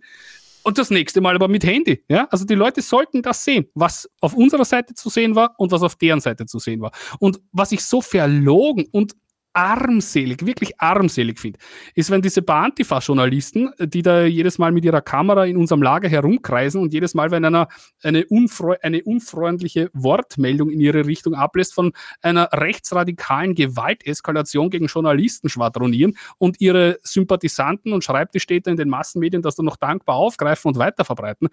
Und 0.68 0.78
das 0.78 0.90
nächste 0.90 1.22
Mal 1.22 1.34
aber 1.34 1.48
mit 1.48 1.64
Handy. 1.64 2.04
Ja? 2.10 2.28
Also 2.30 2.44
die 2.44 2.54
Leute 2.54 2.82
sollten 2.82 3.22
das 3.22 3.46
sehen, 3.46 3.68
was 3.74 4.10
auf 4.20 4.34
unserer 4.34 4.66
Seite 4.66 4.96
zu 4.96 5.10
sehen 5.10 5.34
war 5.34 5.56
und 5.58 5.72
was 5.72 5.82
auf 5.82 5.96
deren 5.96 6.20
Seite 6.20 6.46
zu 6.46 6.60
sehen 6.60 6.82
war. 6.82 6.92
Und 7.20 7.40
was 7.54 7.72
ich 7.72 7.86
so 7.86 8.02
verlogen 8.02 8.86
und 8.92 9.16
armselig, 9.58 10.46
wirklich 10.46 10.80
armselig 10.80 11.40
finde, 11.40 11.58
ist, 11.96 12.12
wenn 12.12 12.22
diese 12.22 12.44
paar 12.44 12.66
Antifa-Journalisten, 12.66 13.72
die 13.80 14.04
da 14.04 14.24
jedes 14.24 14.60
Mal 14.60 14.72
mit 14.72 14.86
ihrer 14.86 15.02
Kamera 15.02 15.46
in 15.46 15.58
unserem 15.58 15.82
Lager 15.82 16.08
herumkreisen 16.08 16.80
und 16.80 16.94
jedes 16.94 17.16
Mal, 17.16 17.32
wenn 17.32 17.44
einer 17.44 17.68
eine, 18.04 18.24
unfreu 18.28 18.76
eine 18.84 19.04
unfreundliche 19.04 19.90
Wortmeldung 19.94 20.70
in 20.70 20.80
ihre 20.80 21.08
Richtung 21.08 21.34
ablässt, 21.34 21.74
von 21.74 21.94
einer 22.22 22.50
rechtsradikalen 22.54 23.56
Gewalteskalation 23.56 24.70
gegen 24.70 24.86
Journalisten 24.86 25.50
schwadronieren 25.50 26.16
und 26.38 26.62
ihre 26.62 27.00
Sympathisanten 27.02 27.94
und 27.94 28.04
Schreibtischstädter 28.04 28.70
in 28.70 28.78
den 28.78 28.90
Massenmedien 28.90 29.42
das 29.42 29.56
dann 29.56 29.66
noch 29.66 29.78
dankbar 29.78 30.18
aufgreifen 30.18 30.70
und 30.70 30.78
weiterverbreiten 30.78 31.50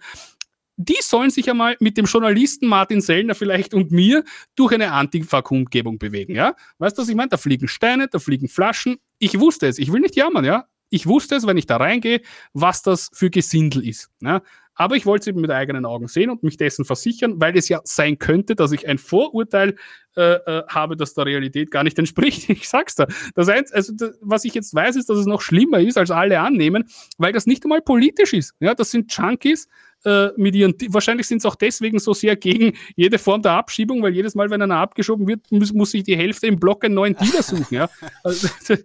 die 0.77 0.97
sollen 1.01 1.29
sich 1.29 1.49
einmal 1.49 1.77
mit 1.79 1.97
dem 1.97 2.05
Journalisten 2.05 2.67
Martin 2.67 3.01
Sellner 3.01 3.35
vielleicht 3.35 3.73
und 3.73 3.91
mir 3.91 4.23
durch 4.55 4.73
eine 4.73 4.91
Antifa-Kundgebung 4.91 5.97
bewegen, 5.97 6.35
ja? 6.35 6.55
Weißt 6.79 6.97
du, 6.97 7.01
was 7.01 7.09
ich 7.09 7.15
meine? 7.15 7.29
Da 7.29 7.37
fliegen 7.37 7.67
Steine, 7.67 8.07
da 8.07 8.19
fliegen 8.19 8.47
Flaschen. 8.47 8.97
Ich 9.19 9.39
wusste 9.39 9.67
es, 9.67 9.79
ich 9.79 9.91
will 9.91 10.01
nicht 10.01 10.15
jammern, 10.15 10.45
ja? 10.45 10.67
Ich 10.89 11.07
wusste 11.07 11.35
es, 11.35 11.47
wenn 11.47 11.57
ich 11.57 11.65
da 11.65 11.77
reingehe, 11.77 12.21
was 12.53 12.81
das 12.81 13.09
für 13.13 13.29
Gesindel 13.29 13.87
ist. 13.87 14.09
Ja? 14.21 14.41
Aber 14.75 14.95
ich 14.95 15.05
wollte 15.05 15.23
es 15.23 15.27
eben 15.27 15.41
mit 15.41 15.51
eigenen 15.51 15.85
Augen 15.85 16.07
sehen 16.07 16.29
und 16.29 16.43
mich 16.43 16.57
dessen 16.57 16.85
versichern, 16.85 17.39
weil 17.39 17.57
es 17.57 17.69
ja 17.69 17.81
sein 17.83 18.19
könnte, 18.19 18.55
dass 18.55 18.71
ich 18.71 18.87
ein 18.87 18.97
Vorurteil 18.97 19.75
äh, 20.17 20.33
äh, 20.33 20.63
habe, 20.67 20.95
das 20.95 21.13
der 21.13 21.25
Realität 21.25 21.71
gar 21.71 21.83
nicht 21.83 21.97
entspricht. 21.97 22.49
Ich 22.55 22.69
sag's 22.69 22.95
da. 22.95 23.07
Das 23.35 23.49
eins, 23.49 23.71
also 23.71 23.93
das, 23.93 24.17
was 24.21 24.45
ich 24.45 24.53
jetzt 24.53 24.73
weiß, 24.73 24.95
ist, 24.95 25.09
dass 25.09 25.17
es 25.17 25.25
noch 25.25 25.41
schlimmer 25.41 25.79
ist, 25.79 25.97
als 25.97 26.11
alle 26.11 26.39
annehmen, 26.39 26.85
weil 27.17 27.33
das 27.33 27.45
nicht 27.45 27.63
einmal 27.63 27.81
politisch 27.81 28.33
ist. 28.33 28.53
Ja, 28.59 28.75
das 28.75 28.91
sind 28.91 29.11
Junkies, 29.13 29.67
äh, 30.05 30.29
mit 30.37 30.55
ihren, 30.55 30.75
wahrscheinlich 30.89 31.27
sind 31.27 31.39
es 31.39 31.45
auch 31.45 31.55
deswegen 31.55 31.99
so 31.99 32.13
sehr 32.13 32.35
gegen 32.35 32.73
jede 32.95 33.17
Form 33.17 33.41
der 33.41 33.53
Abschiebung, 33.53 34.03
weil 34.03 34.13
jedes 34.13 34.35
Mal, 34.35 34.49
wenn 34.49 34.61
einer 34.61 34.77
abgeschoben 34.77 35.27
wird, 35.27 35.51
muss, 35.51 35.73
muss 35.73 35.91
sich 35.91 36.03
die 36.03 36.15
Hälfte 36.15 36.47
im 36.47 36.59
Block 36.59 36.85
einen 36.85 36.93
neuen 36.93 37.15
Dealer 37.15 37.41
suchen. 37.41 37.67
Ja? 37.71 37.89
Also, 38.23 38.47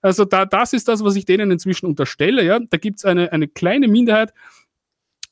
also 0.00 0.24
da, 0.24 0.46
das 0.46 0.72
ist 0.72 0.88
das, 0.88 1.04
was 1.04 1.16
ich 1.16 1.24
denen 1.24 1.50
inzwischen 1.50 1.86
unterstelle. 1.86 2.44
Ja? 2.44 2.58
Da 2.58 2.78
gibt 2.78 2.98
es 2.98 3.04
eine, 3.04 3.30
eine 3.32 3.46
kleine 3.46 3.88
Minderheit, 3.88 4.32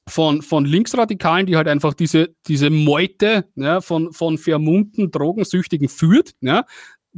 von, 0.08 0.42
von 0.42 0.64
Linksradikalen, 0.64 1.46
die 1.46 1.56
halt 1.56 1.68
einfach 1.68 1.94
diese, 1.94 2.34
diese 2.46 2.70
Meute 2.70 3.46
ja, 3.54 3.80
von, 3.80 4.12
von 4.12 4.38
vermummten 4.38 5.10
Drogensüchtigen 5.10 5.88
führt. 5.88 6.32
Ja 6.40 6.64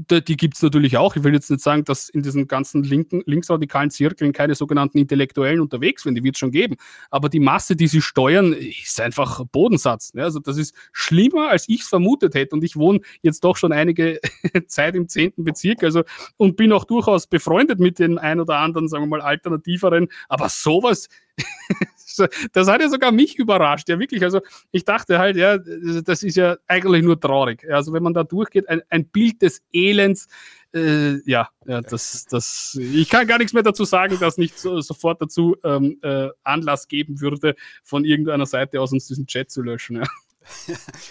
die 0.09 0.37
gibt 0.37 0.55
es 0.55 0.63
natürlich 0.63 0.97
auch. 0.97 1.17
Ich 1.17 1.25
will 1.25 1.35
jetzt 1.35 1.51
nicht 1.51 1.63
sagen, 1.63 1.85
dass 1.85 2.09
in 2.09 2.23
diesen 2.23 2.47
ganzen 2.47 2.85
linken, 2.85 3.23
linksradikalen 3.27 3.91
Zirkeln 3.91 4.33
keine 4.33 4.55
sogenannten 4.55 4.99
Intellektuellen 4.99 5.61
unterwegs 5.61 6.03
sind, 6.03 6.15
die 6.15 6.23
wird 6.23 6.37
es 6.37 6.39
schon 6.39 6.53
geben. 6.53 6.77
Aber 7.11 7.29
die 7.29 7.41
Masse, 7.41 7.77
die 7.77 7.87
sie 7.87 8.01
steuern, 8.01 8.53
ist 8.53 9.01
einfach 9.01 9.45
Bodensatz. 9.51 10.13
Ja, 10.15 10.25
also 10.25 10.39
das 10.39 10.57
ist 10.57 10.75
schlimmer, 10.93 11.49
als 11.49 11.69
ich 11.69 11.83
es 11.83 11.89
vermutet 11.89 12.35
hätte. 12.35 12.55
Und 12.55 12.65
ich 12.65 12.77
wohne 12.77 13.01
jetzt 13.23 13.45
doch 13.45 13.57
schon 13.57 13.73
einige 13.73 14.21
Zeit 14.67 14.95
im 14.95 15.09
10. 15.09 15.33
Bezirk 15.39 15.83
also, 15.83 16.05
und 16.37 16.57
bin 16.57 16.73
auch 16.73 16.85
durchaus 16.85 17.27
befreundet 17.27 17.81
mit 17.81 17.99
den 17.99 18.19
ein 18.19 18.41
oder 18.41 18.59
anderen, 18.59 18.89
sagen 18.89 19.05
wir 19.05 19.09
mal, 19.09 19.21
alternativeren. 19.21 20.09
Aber 20.29 20.49
sowas, 20.49 21.09
das 22.53 22.69
hat 22.69 22.81
ja 22.81 22.89
sogar 22.89 23.13
mich 23.13 23.39
überrascht, 23.39 23.89
ja 23.89 23.99
wirklich. 23.99 24.23
Also 24.23 24.41
ich 24.73 24.85
dachte 24.85 25.19
halt, 25.19 25.37
ja, 25.37 25.59
das 25.59 26.23
ist 26.23 26.37
ja 26.37 26.57
eigentlich 26.67 27.03
nur 27.03 27.21
traurig. 27.21 27.67
Also 27.71 27.93
wenn 27.93 28.03
man 28.03 28.15
da 28.15 28.25
durchgeht, 28.25 28.69
ein, 28.69 28.83
ein 28.91 29.07
Bild 29.07 29.43
des 29.43 29.63
Elends, 29.73 30.29
äh, 30.73 31.19
ja, 31.29 31.49
ja, 31.67 31.81
das, 31.81 32.27
das, 32.27 32.79
ich 32.81 33.09
kann 33.09 33.27
gar 33.27 33.39
nichts 33.39 33.53
mehr 33.53 33.63
dazu 33.63 33.85
sagen, 33.85 34.19
dass 34.21 34.39
nicht 34.39 34.59
so, 34.59 34.81
sofort 34.81 35.21
dazu 35.21 35.57
ähm, 35.65 35.99
äh, 36.03 36.29
Anlass 36.45 36.89
geben 36.89 37.21
würde, 37.21 37.57
von 37.83 38.05
irgendeiner 38.05 38.47
Seite 38.47 38.81
aus 38.81 38.93
uns 38.93 39.07
diesen 39.07 39.27
Chat 39.27 39.51
zu 39.51 39.63
löschen. 39.63 39.97
Ja 39.97 40.05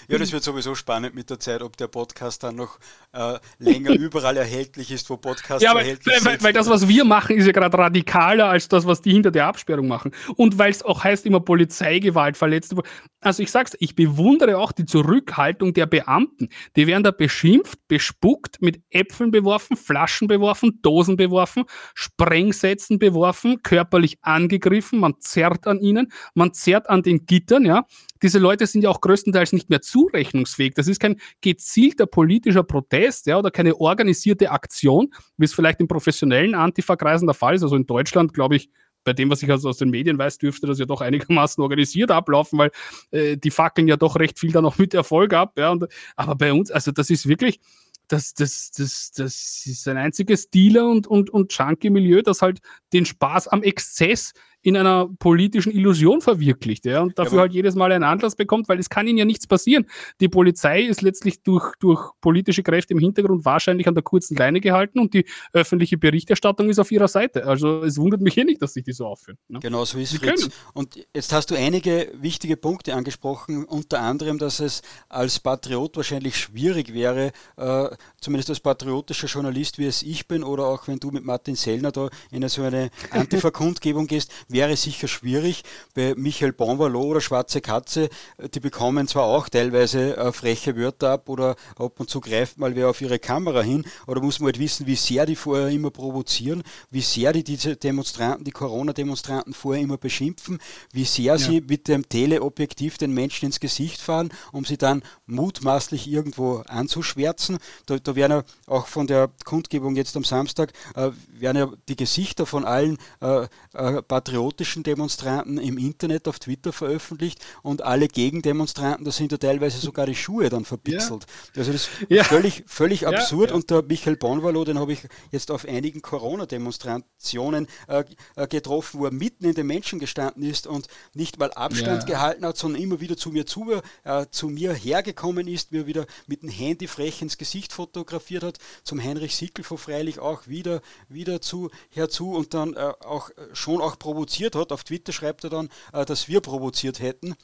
ja, 0.08 0.18
das 0.18 0.32
wird 0.32 0.44
sowieso 0.44 0.76
spannend 0.76 1.14
mit 1.14 1.30
der 1.30 1.40
Zeit, 1.40 1.62
ob 1.62 1.78
der 1.78 1.88
Podcast 1.88 2.44
dann 2.44 2.56
noch 2.56 2.80
äh, 3.14 3.38
länger 3.60 3.92
überall 4.00 4.36
erhältlich 4.38 4.92
ist, 4.92 5.10
wo 5.10 5.18
Podcasts 5.18 5.64
ja, 5.64 5.74
erhältlich 5.74 6.16
weil, 6.16 6.34
sind. 6.34 6.44
Weil 6.44 6.54
das, 6.54 6.68
was 6.70 6.88
wir 6.88 7.06
machen, 7.06 7.38
ist 7.38 7.46
ja 7.46 7.52
gerade 7.52 7.78
radikaler 7.78 8.50
als 8.50 8.68
das, 8.68 8.86
was 8.86 9.02
die 9.02 9.12
hinter 9.12 9.32
der 9.32 9.46
Absperrung 9.46 9.88
machen. 9.88 10.12
Und 10.36 10.58
weil 10.58 10.72
es 10.72 10.84
auch 10.84 11.04
heißt 11.04 11.26
immer 11.26 11.40
Polizeigewalt, 11.40 12.38
verletzt. 12.38 12.74
Also 13.22 13.44
ich 13.44 13.52
sag's, 13.52 13.76
ich 13.80 13.96
bewundere 13.96 14.58
auch 14.58 14.72
die 14.72 14.86
Zurückhaltung 14.86 15.74
der 15.74 15.86
Beamten. 15.86 16.50
Die 16.76 16.88
werden 16.88 17.04
da 17.04 17.12
beschimpft, 17.12 17.80
bespuckt, 17.88 18.62
mit 18.62 18.82
Äpfeln 18.90 19.32
beworfen, 19.32 19.78
Flaschen 19.78 20.28
beworfen, 20.28 20.80
Dosen 20.82 21.18
beworfen, 21.18 21.66
Sprengsätzen 21.94 22.98
beworfen, 22.98 23.62
körperlich 23.62 24.18
angegriffen, 24.22 25.00
man 25.00 25.16
zerrt 25.20 25.68
an 25.68 25.80
ihnen, 25.80 26.12
man 26.34 26.54
zerrt 26.54 26.90
an 26.90 27.04
den 27.04 27.26
Gittern, 27.26 27.66
ja 27.66 27.86
diese 28.22 28.40
Leute 28.40 28.68
sind 28.68 28.82
ja 28.82 28.90
auch 28.90 29.02
größtenteils 29.20 29.53
nicht 29.53 29.70
mehr 29.70 29.82
zurechnungsfähig. 29.82 30.74
Das 30.74 30.88
ist 30.88 30.99
kein 30.99 31.20
gezielter 31.41 32.05
politischer 32.05 32.63
Protest 32.63 33.28
ja, 33.28 33.38
oder 33.38 33.51
keine 33.51 33.76
organisierte 33.76 34.51
Aktion, 34.51 35.13
wie 35.38 35.45
es 35.45 35.53
vielleicht 35.53 35.80
in 35.80 35.88
professionellen 35.88 36.55
Antifa-Kreisen 36.55 37.28
der 37.28 37.34
Fall 37.34 37.55
ist. 37.55 37.63
Also 37.63 37.76
in 37.76 37.86
Deutschland, 37.86 38.34
glaube 38.34 38.55
ich, 38.55 38.70
bei 39.03 39.13
dem, 39.13 39.30
was 39.30 39.41
ich 39.41 39.49
also 39.49 39.70
aus 39.70 39.78
den 39.78 39.89
Medien 39.89 40.17
weiß, 40.17 40.38
dürfte 40.38 40.67
das 40.67 40.80
ja 40.80 40.86
doch 40.86 41.01
einigermaßen 41.01 41.61
organisiert 41.61 42.11
ablaufen, 42.11 42.59
weil 42.59 42.72
äh, 43.11 43.38
die 43.38 43.51
fackeln 43.51 43.88
ja 43.88 43.97
doch 43.97 44.17
recht 44.17 44.39
viel 44.39 44.51
dann 44.51 44.65
auch 44.65 44.78
mit 44.78 44.93
Erfolg 44.93 45.34
ab. 45.34 45.53
Ja, 45.57 45.72
und, 45.72 45.86
aber 46.15 46.36
bei 46.36 46.53
uns, 46.53 46.70
also 46.72 46.91
das 46.91 47.09
ist 47.09 47.28
wirklich, 47.28 47.59
das, 48.07 48.34
das, 48.34 48.72
das, 48.72 49.11
das 49.11 49.65
ist 49.65 49.88
ein 49.88 49.97
einziges 49.97 50.49
Dealer- 50.49 50.89
und, 50.89 51.07
und, 51.07 51.30
und 51.30 51.53
Junkie-Milieu, 51.53 52.24
das 52.24 52.41
halt 52.41 52.59
den 52.91 53.05
Spaß 53.05 53.47
am 53.47 53.61
Exzess 53.63 54.34
in 54.62 54.76
einer 54.76 55.10
politischen 55.20 55.72
Illusion 55.72 56.22
verwirklicht 56.22 56.86
ja, 56.86 57.01
und 57.01 57.18
dafür 57.18 57.38
ja, 57.38 57.41
halt 57.41 57.53
jedes 57.53 57.76
Mal 57.76 57.91
einen 57.91 58.03
Anlass 58.03 58.36
bekommt, 58.36 58.68
weil 58.68 58.80
es 58.80 58.89
kann 58.89 59.07
ihnen 59.07 59.18
ja 59.18 59.26
nichts 59.26 59.47
passieren. 59.47 59.86
Die 60.20 60.28
Polizei 60.28 60.82
ist 60.82 61.01
letztlich 61.01 61.43
durch, 61.43 61.76
durch 61.80 62.12
politische 62.20 62.64
Kräfte 62.64 62.93
im 62.93 62.99
Hintergrund 62.99 63.45
wahrscheinlich 63.45 63.88
an 63.88 63.93
der 63.93 64.03
kurzen 64.03 64.36
Leine 64.36 64.60
gehalten 64.60 64.99
und 64.99 65.14
die 65.14 65.26
öffentliche 65.53 65.97
Berichterstattung 65.97 66.70
ist 66.70 66.80
auf 66.80 66.91
ihrer 66.91 67.07
Seite. 67.07 67.45
Also 67.45 67.84
es 67.84 67.97
wundert 67.97 68.22
mich 68.22 68.34
hier 68.34 68.45
nicht, 68.45 68.62
dass 68.62 68.74
sich 68.74 68.84
die 68.84 68.91
so 68.91 69.05
aufführen. 69.05 69.38
Ne? 69.47 69.60
Genau 69.60 69.86
so 69.86 69.97
ist 69.97 70.22
es. 70.22 70.49
Und 70.74 71.07
jetzt 71.16 71.32
hast 71.32 71.51
du 71.51 71.55
einige 71.55 72.12
wichtige 72.16 72.57
Punkte 72.57 72.93
angesprochen, 72.93 73.64
unter 73.66 74.01
anderem, 74.01 74.38
dass 74.38 74.60
es 74.60 74.82
als 75.07 75.39
Patriot 75.39 75.95
wahrscheinlich 75.95 76.38
schwierig 76.38 76.93
wäre, 76.93 77.32
äh, 77.57 77.89
zumindest 78.20 78.49
als 78.49 78.60
patriotischer 78.60 79.28
Journalist, 79.28 79.78
wie 79.78 79.86
es 79.86 80.03
ich 80.03 80.28
bin, 80.28 80.43
oder 80.43 80.66
auch 80.66 80.88
wenn 80.88 80.99
du 80.99 81.12
mit 81.12 81.24
Martin 81.24 81.55
Sellner 81.55 81.91
da 81.91 82.10
in 82.32 82.47
so 82.49 82.64
eine 82.64 82.89
Antifa-Kundgebung 83.12 84.07
gehst, 84.07 84.32
wäre 84.50 84.76
sicher 84.76 85.08
schwierig. 85.08 85.64
Bei 85.93 86.14
Michael 86.16 86.54
Bonvalo 86.54 87.02
oder 87.02 87.22
Schwarze 87.22 87.62
Katze, 87.62 88.10
die 88.54 88.60
bekommen 88.60 89.08
zwar 89.08 89.24
auch 89.24 89.47
teilweise 89.47 90.18
äh, 90.18 90.32
freche 90.32 90.76
Wörter 90.76 91.12
ab 91.12 91.30
oder 91.30 91.56
ab 91.78 92.00
und 92.00 92.10
zu 92.10 92.20
greift 92.20 92.58
mal 92.58 92.76
wer 92.76 92.89
auf 92.89 93.02
ihre 93.02 93.20
Kamera 93.20 93.62
hin, 93.62 93.86
oder 94.08 94.22
muss 94.22 94.39
man 94.39 94.47
halt 94.47 94.60
wissen, 94.60 94.88
wie 94.88 94.95
sehr 94.95 95.26
die 95.26 95.36
vorher 95.36 95.70
immer 95.70 95.91
provozieren, 95.91 96.64
wie 96.89 97.02
sehr 97.02 97.32
die 97.34 97.43
diese 97.43 97.76
Demonstranten, 97.76 98.43
die 98.43 98.52
Corona-Demonstranten 98.52 99.54
vorher 99.54 99.84
immer 99.84 99.97
beschimpfen, 99.97 100.60
wie 100.91 101.06
sehr 101.06 101.34
ja. 101.34 101.38
sie 101.38 101.62
mit 101.62 101.88
dem 101.88 102.08
Teleobjektiv 102.08 102.97
den 102.97 103.14
Menschen 103.14 103.45
ins 103.45 103.60
Gesicht 103.60 104.02
fahren, 104.02 104.30
um 104.52 104.66
sie 104.66 104.78
dann 104.78 105.04
mutmaßlich 105.28 106.08
irgendwo 106.08 106.64
anzuschwärzen. 106.68 107.58
Da, 107.86 107.97
da 107.97 108.16
werden 108.16 108.32
ja 108.32 108.43
auch 108.68 108.88
von 108.88 109.08
der 109.08 109.30
Kundgebung 109.45 109.95
jetzt 109.95 110.18
am 110.18 110.24
Samstag, 110.24 110.74
äh, 110.95 111.12
werden 111.32 111.58
ja 111.58 111.72
die 111.88 111.95
Gesichter 111.95 112.45
von 112.45 112.66
allen 112.66 112.97
äh, 113.22 113.47
äh, 113.74 114.02
patriotischen 114.40 114.84
Demonstranten 114.84 115.58
im 115.58 115.78
Internet 115.78 116.26
auf 116.30 116.40
Twitter 116.40 116.72
veröffentlicht 116.72 117.44
und 117.62 117.82
alle 117.82 118.08
Gegendemonstranten, 118.08 119.04
da 119.04 119.12
sind 119.12 119.34
ja 119.34 119.38
teilweise 119.38 119.80
sogar 119.80 120.06
die 120.06 120.16
Schuhe 120.16 120.48
dann 120.48 120.64
verpixelt. 120.64 121.26
Ja. 121.56 121.60
Also 121.60 121.74
das 121.74 121.82
ist 121.82 121.90
ja. 122.10 122.24
völlig, 122.24 122.64
völlig 122.66 123.06
absurd 123.06 123.50
ja, 123.50 123.56
und 123.58 123.70
der 123.70 123.84
Michael 123.84 124.16
Bonvalo, 124.16 124.64
den 124.64 124.80
habe 124.80 124.94
ich 124.94 125.02
jetzt 125.32 125.52
auf 125.52 125.66
einigen 125.68 126.02
Corona-Demonstrationen 126.02 127.68
äh, 127.90 128.06
äh, 128.38 128.48
getroffen, 128.48 129.02
wo 129.02 129.06
er 129.06 129.12
mitten 129.12 129.44
in 129.44 129.56
den 129.56 129.68
Menschen 129.68 130.00
gestanden 130.00 130.44
ist 130.44 130.68
und 130.68 130.88
nicht 131.14 131.38
mal 131.38 131.52
Abstand 131.52 132.06
gehalten 132.06 132.46
hat, 132.46 132.56
sondern 132.56 132.82
immer 132.82 133.02
wieder 133.02 133.18
zu 133.18 133.32
mir 133.32 133.46
zu, 133.46 133.74
äh, 134.06 134.26
zu 134.32 134.48
mir 134.48 134.74
hergekommen 134.74 135.50
ist, 135.50 135.74
er 135.74 135.86
wieder 135.86 136.06
mit 136.28 136.44
dem 136.44 136.50
Handy 136.50 136.88
frech 136.88 137.22
ins 137.22 137.38
Gesicht 137.38 137.74
fotografiert 137.74 138.44
hat, 138.44 138.58
zum 138.86 139.04
Heinrich 139.04 139.36
Sickel 139.36 139.66
von 139.66 139.78
Freilich 139.78 140.20
auch 140.20 140.48
wieder, 140.48 140.82
wieder 141.10 141.42
zu, 141.42 141.70
herzu 141.90 142.32
und 142.32 142.54
dann 142.54 142.74
äh, 142.76 142.94
auch 143.02 143.32
schon 143.52 143.82
auch 143.82 144.00
provoziert 144.00 144.29
provoziert 144.30 144.56
hat. 144.56 144.72
Auf 144.72 144.84
Twitter 144.84 145.12
schreibt 145.12 145.44
er 145.44 145.50
dann, 145.50 145.70
äh, 145.94 146.06
dass 146.06 146.28
wir 146.28 146.42
provoziert 146.42 147.00
hätten. 147.00 147.36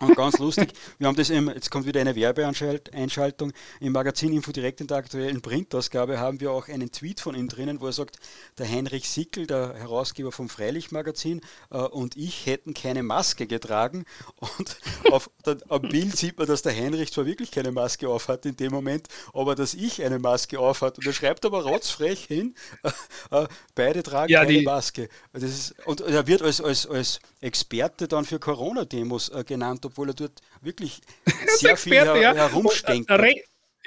Und 0.00 0.16
ganz 0.16 0.38
lustig, 0.38 0.72
wir 0.98 1.06
haben 1.06 1.16
das 1.16 1.30
im, 1.30 1.48
jetzt 1.48 1.70
kommt 1.70 1.86
wieder 1.86 2.00
eine 2.00 2.16
Werbeeinschaltung, 2.16 3.52
im 3.80 3.92
Magazin 3.92 4.32
Info 4.32 4.50
direkt 4.50 4.80
in 4.80 4.88
der 4.88 4.96
aktuellen 4.96 5.40
Printausgabe 5.40 6.18
haben 6.18 6.40
wir 6.40 6.50
auch 6.50 6.68
einen 6.68 6.90
Tweet 6.90 7.20
von 7.20 7.36
ihm 7.36 7.48
drinnen, 7.48 7.80
wo 7.80 7.86
er 7.86 7.92
sagt, 7.92 8.18
der 8.58 8.68
Heinrich 8.68 9.08
Sickel, 9.08 9.46
der 9.46 9.74
Herausgeber 9.74 10.32
vom 10.32 10.48
Freilich-Magazin 10.48 11.40
äh, 11.70 11.78
und 11.78 12.16
ich 12.16 12.46
hätten 12.46 12.74
keine 12.74 13.04
Maske 13.04 13.46
getragen. 13.46 14.04
Und 14.36 14.76
auf 15.12 15.30
der, 15.44 15.58
am 15.68 15.82
Bild 15.82 16.16
sieht 16.16 16.36
man, 16.36 16.48
dass 16.48 16.62
der 16.62 16.74
Heinrich 16.74 17.12
zwar 17.12 17.26
wirklich 17.26 17.52
keine 17.52 17.70
Maske 17.70 18.08
aufhat 18.08 18.44
in 18.44 18.56
dem 18.56 18.72
Moment, 18.72 19.06
aber 19.32 19.54
dass 19.54 19.74
ich 19.74 20.02
eine 20.02 20.18
Maske 20.18 20.58
aufhat. 20.58 20.98
Und 20.98 21.06
er 21.06 21.12
schreibt 21.12 21.44
aber 21.44 21.62
rotzfrech 21.62 22.24
hin, 22.24 22.56
äh, 23.30 23.46
beide 23.76 24.02
tragen 24.02 24.32
ja, 24.32 24.44
keine 24.44 24.62
Maske. 24.62 25.08
Das 25.32 25.44
ist, 25.44 25.74
und 25.86 26.00
er 26.00 26.26
wird 26.26 26.42
als, 26.42 26.60
als, 26.60 26.88
als 26.88 27.20
Experte 27.40 28.08
dann 28.08 28.24
für 28.24 28.40
Corona-Demos 28.40 29.28
äh, 29.28 29.44
genannt, 29.76 29.86
obwohl 29.86 30.08
er 30.08 30.14
dort 30.14 30.40
wirklich 30.62 31.00
sehr 31.58 31.72
Experte, 31.72 31.80
viel 31.82 31.92
her 31.92 32.16
ja. 32.16 32.34
herumstenkt. 32.34 33.10
Re 33.10 33.34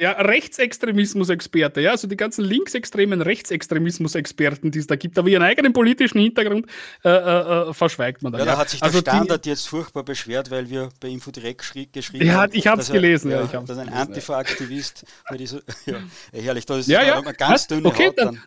ja, 0.02 0.12
Rechtsextremismus-Experte, 0.12 1.82
ja, 1.82 1.92
also 1.92 2.08
die 2.08 2.16
ganzen 2.16 2.46
linksextremen 2.46 3.22
Rechtsextremismus-Experten, 3.22 4.72
die 4.72 4.80
es 4.80 4.88
da 4.88 4.96
gibt, 4.96 5.18
aber 5.18 5.28
ihren 5.28 5.44
eigenen 5.44 5.74
politischen 5.74 6.22
Hintergrund 6.22 6.68
äh, 7.04 7.10
äh, 7.10 7.70
äh 7.70 7.74
verschweigt 7.74 8.24
man 8.24 8.32
da. 8.32 8.40
Ja, 8.40 8.46
da 8.46 8.58
hat 8.58 8.70
sich 8.70 8.82
also 8.82 9.02
der 9.02 9.12
Standard 9.12 9.44
die, 9.44 9.50
jetzt 9.50 9.68
furchtbar 9.68 10.04
beschwert, 10.04 10.52
weil 10.52 10.70
wir 10.70 10.88
bei 11.02 11.10
Info 11.10 11.32
direkt 11.32 11.74
geschrieben 11.92 12.26
ja, 12.26 12.34
haben. 12.36 12.54
Ich 12.54 12.66
habe 12.66 12.80
es 12.80 12.90
gelesen, 12.90 13.30
ja. 13.30 13.40
ja 13.40 13.44
ich 13.44 13.68
dass 13.68 13.78
ein 13.78 13.90
Antifa-Aktivist, 13.90 15.06
ja, 15.86 15.98
herrlich, 16.32 16.66
da 16.66 16.78
ist 16.78 16.88
ja, 16.88 17.04
ja. 17.04 17.20
ganz 17.34 17.68
dünne 17.68 17.86
okay, 17.86 18.08
Haut 18.08 18.18
dann. 18.20 18.36
dann. 18.36 18.44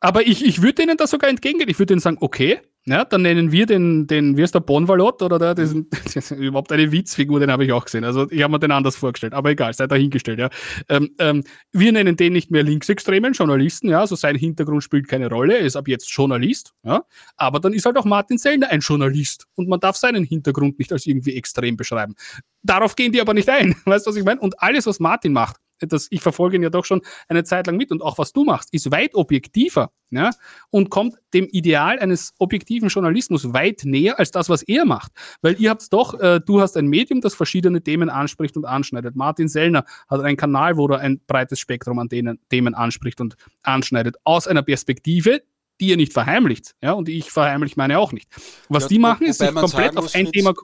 Aber 0.00 0.26
ich, 0.26 0.44
ich 0.44 0.60
würde 0.60 0.74
denen 0.74 0.98
da 0.98 1.06
sogar 1.06 1.30
entgegengehen. 1.30 1.70
Ich 1.70 1.78
würde 1.78 1.92
denen 1.92 2.00
sagen, 2.02 2.18
okay, 2.20 2.60
ja, 2.86 3.04
dann 3.04 3.22
nennen 3.22 3.50
wir 3.50 3.64
den, 3.64 4.06
den 4.06 4.36
wie 4.36 4.42
ist 4.42 4.54
der 4.54 4.60
Bonvalot 4.60 5.22
oder 5.22 5.38
der, 5.38 5.54
das, 5.54 5.72
ist, 5.72 6.30
überhaupt 6.32 6.70
eine 6.70 6.92
Witzfigur, 6.92 7.40
den 7.40 7.50
habe 7.50 7.64
ich 7.64 7.72
auch 7.72 7.86
gesehen. 7.86 8.04
Also 8.04 8.30
ich 8.30 8.42
habe 8.42 8.52
mir 8.52 8.58
den 8.58 8.72
anders 8.72 8.96
vorgestellt, 8.96 9.32
aber 9.32 9.50
egal, 9.50 9.72
sei 9.72 9.86
dahingestellt, 9.86 10.38
ja. 10.38 10.50
Ähm, 10.88 11.10
ähm, 11.18 11.44
wir 11.72 11.92
nennen 11.92 12.16
den 12.16 12.34
nicht 12.34 12.50
mehr 12.50 12.62
linksextremen 12.62 13.32
Journalisten, 13.32 13.88
ja, 13.88 14.00
also 14.00 14.16
sein 14.16 14.36
Hintergrund 14.36 14.82
spielt 14.82 15.08
keine 15.08 15.30
Rolle, 15.30 15.58
er 15.58 15.64
ist 15.64 15.76
ab 15.76 15.88
jetzt 15.88 16.10
Journalist, 16.10 16.74
ja. 16.82 17.04
Aber 17.36 17.58
dann 17.58 17.72
ist 17.72 17.86
halt 17.86 17.96
auch 17.96 18.04
Martin 18.04 18.36
Sellner 18.36 18.68
ein 18.68 18.80
Journalist 18.80 19.46
und 19.54 19.68
man 19.68 19.80
darf 19.80 19.96
seinen 19.96 20.24
Hintergrund 20.24 20.78
nicht 20.78 20.92
als 20.92 21.06
irgendwie 21.06 21.36
extrem 21.36 21.76
beschreiben. 21.76 22.14
Darauf 22.62 22.96
gehen 22.96 23.12
die 23.12 23.20
aber 23.20 23.32
nicht 23.32 23.48
ein, 23.48 23.76
weißt 23.86 24.06
du, 24.06 24.10
was 24.10 24.16
ich 24.16 24.24
meine? 24.24 24.40
Und 24.40 24.60
alles, 24.60 24.86
was 24.86 25.00
Martin 25.00 25.32
macht, 25.32 25.56
das, 25.80 26.08
ich 26.10 26.20
verfolge 26.20 26.56
ihn 26.56 26.62
ja 26.62 26.70
doch 26.70 26.84
schon 26.84 27.02
eine 27.28 27.44
Zeit 27.44 27.66
lang 27.66 27.76
mit 27.76 27.90
und 27.90 28.02
auch 28.02 28.18
was 28.18 28.32
du 28.32 28.44
machst, 28.44 28.72
ist 28.72 28.90
weit 28.90 29.14
objektiver 29.14 29.90
ja, 30.10 30.30
und 30.70 30.90
kommt 30.90 31.16
dem 31.32 31.48
Ideal 31.50 31.98
eines 31.98 32.34
objektiven 32.38 32.88
Journalismus 32.88 33.52
weit 33.52 33.82
näher 33.84 34.18
als 34.18 34.30
das, 34.30 34.48
was 34.48 34.62
er 34.62 34.84
macht. 34.84 35.12
Weil 35.42 35.60
ihr 35.60 35.70
habt 35.70 35.92
doch, 35.92 36.18
äh, 36.20 36.40
du 36.44 36.60
hast 36.60 36.76
ein 36.76 36.86
Medium, 36.86 37.20
das 37.20 37.34
verschiedene 37.34 37.82
Themen 37.82 38.08
anspricht 38.08 38.56
und 38.56 38.64
anschneidet. 38.64 39.16
Martin 39.16 39.48
Sellner 39.48 39.84
hat 40.08 40.20
einen 40.20 40.36
Kanal, 40.36 40.76
wo 40.76 40.86
er 40.86 41.00
ein 41.00 41.20
breites 41.26 41.58
Spektrum 41.58 41.98
an 41.98 42.08
denen, 42.08 42.38
Themen 42.48 42.74
anspricht 42.74 43.20
und 43.20 43.36
anschneidet, 43.62 44.16
aus 44.24 44.46
einer 44.46 44.62
Perspektive, 44.62 45.42
die 45.80 45.92
er 45.92 45.96
nicht 45.96 46.12
verheimlicht. 46.12 46.76
Ja, 46.80 46.92
und 46.92 47.08
ich 47.08 47.30
verheimliche 47.32 47.74
meine 47.76 47.98
auch 47.98 48.12
nicht. 48.12 48.30
Was 48.68 48.84
ja, 48.84 48.88
die 48.90 48.98
machen, 49.00 49.26
ist 49.26 49.38
sich 49.38 49.52
komplett 49.52 49.96
auf 49.96 50.14
ein 50.14 50.30
Thema 50.30 50.54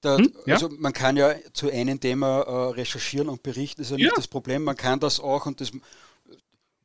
da, 0.00 0.18
hm? 0.18 0.32
ja? 0.46 0.54
Also 0.54 0.68
man 0.78 0.92
kann 0.92 1.16
ja 1.16 1.34
zu 1.52 1.70
einem 1.70 2.00
Thema 2.00 2.40
äh, 2.40 2.70
recherchieren 2.72 3.28
und 3.28 3.42
berichten, 3.42 3.82
ist 3.82 3.90
ja 3.90 3.96
nicht 3.96 4.06
ja. 4.06 4.12
das 4.14 4.28
Problem. 4.28 4.64
Man 4.64 4.76
kann 4.76 5.00
das 5.00 5.20
auch 5.20 5.46
und 5.46 5.60
das 5.60 5.72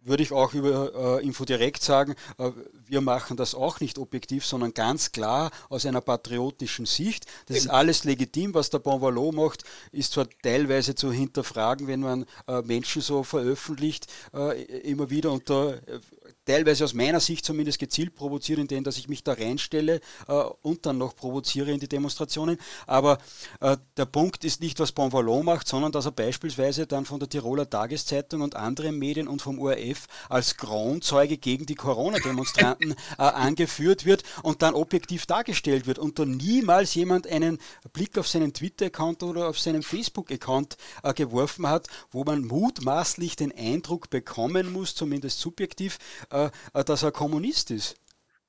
würde 0.05 0.23
ich 0.23 0.31
auch 0.31 0.53
über 0.53 1.19
äh, 1.19 1.25
Info 1.25 1.45
direkt 1.45 1.83
sagen, 1.83 2.15
äh, 2.37 2.51
wir 2.85 3.01
machen 3.01 3.37
das 3.37 3.55
auch 3.55 3.79
nicht 3.79 3.97
objektiv, 3.97 4.45
sondern 4.45 4.73
ganz 4.73 5.11
klar 5.11 5.51
aus 5.69 5.85
einer 5.85 6.01
patriotischen 6.01 6.85
Sicht. 6.85 7.25
Das 7.47 7.57
ist 7.57 7.69
alles 7.69 8.03
legitim, 8.03 8.53
was 8.53 8.69
der 8.69 8.79
Bonvalo 8.79 9.31
macht, 9.31 9.63
ist 9.91 10.13
zwar 10.13 10.27
teilweise 10.43 10.95
zu 10.95 11.11
hinterfragen, 11.11 11.87
wenn 11.87 12.01
man 12.01 12.25
äh, 12.47 12.61
Menschen 12.61 13.01
so 13.01 13.23
veröffentlicht, 13.23 14.07
äh, 14.33 14.61
immer 14.81 15.09
wieder 15.09 15.31
unter 15.31 15.75
äh, 15.87 15.99
teilweise 16.45 16.83
aus 16.83 16.93
meiner 16.93 17.19
Sicht 17.19 17.45
zumindest 17.45 17.79
gezielt 17.79 18.15
provoziert, 18.15 18.59
indem 18.59 18.83
dass 18.83 18.97
ich 18.97 19.07
mich 19.07 19.23
da 19.23 19.33
reinstelle 19.33 20.01
äh, 20.27 20.33
und 20.61 20.85
dann 20.85 20.97
noch 20.97 21.15
provoziere 21.15 21.71
in 21.71 21.79
die 21.79 21.87
Demonstrationen. 21.87 22.57
Aber 22.87 23.17
äh, 23.61 23.77
der 23.97 24.05
Punkt 24.05 24.43
ist 24.43 24.61
nicht, 24.61 24.79
was 24.79 24.91
Bonvallon 24.91 25.45
macht, 25.45 25.67
sondern 25.67 25.91
dass 25.91 26.05
er 26.05 26.11
beispielsweise 26.11 26.87
dann 26.87 27.05
von 27.05 27.19
der 27.19 27.29
Tiroler 27.29 27.69
Tageszeitung 27.69 28.41
und 28.41 28.55
anderen 28.55 28.97
Medien 28.99 29.27
und 29.27 29.41
vom 29.41 29.59
ORF 29.59 30.07
als 30.29 30.57
Kronzeuge 30.57 31.37
gegen 31.37 31.65
die 31.65 31.75
Corona-Demonstranten 31.75 32.91
äh, 33.17 33.21
angeführt 33.21 34.05
wird 34.05 34.23
und 34.43 34.61
dann 34.61 34.73
objektiv 34.73 35.25
dargestellt 35.25 35.87
wird 35.87 35.99
und 35.99 36.19
da 36.19 36.25
niemals 36.25 36.93
jemand 36.95 37.27
einen 37.27 37.59
Blick 37.93 38.17
auf 38.17 38.27
seinen 38.27 38.53
Twitter-Account 38.53 39.23
oder 39.23 39.47
auf 39.47 39.59
seinen 39.59 39.83
Facebook-Account 39.83 40.77
äh, 41.03 41.13
geworfen 41.13 41.67
hat, 41.67 41.87
wo 42.11 42.23
man 42.23 42.43
mutmaßlich 42.43 43.35
den 43.35 43.51
Eindruck 43.51 44.09
bekommen 44.09 44.71
muss, 44.71 44.95
zumindest 44.95 45.39
subjektiv, 45.39 45.97
äh, 46.33 46.49
äh, 46.73 46.83
dass 46.83 47.03
er 47.03 47.11
Kommunist 47.11 47.71
ist. 47.71 47.95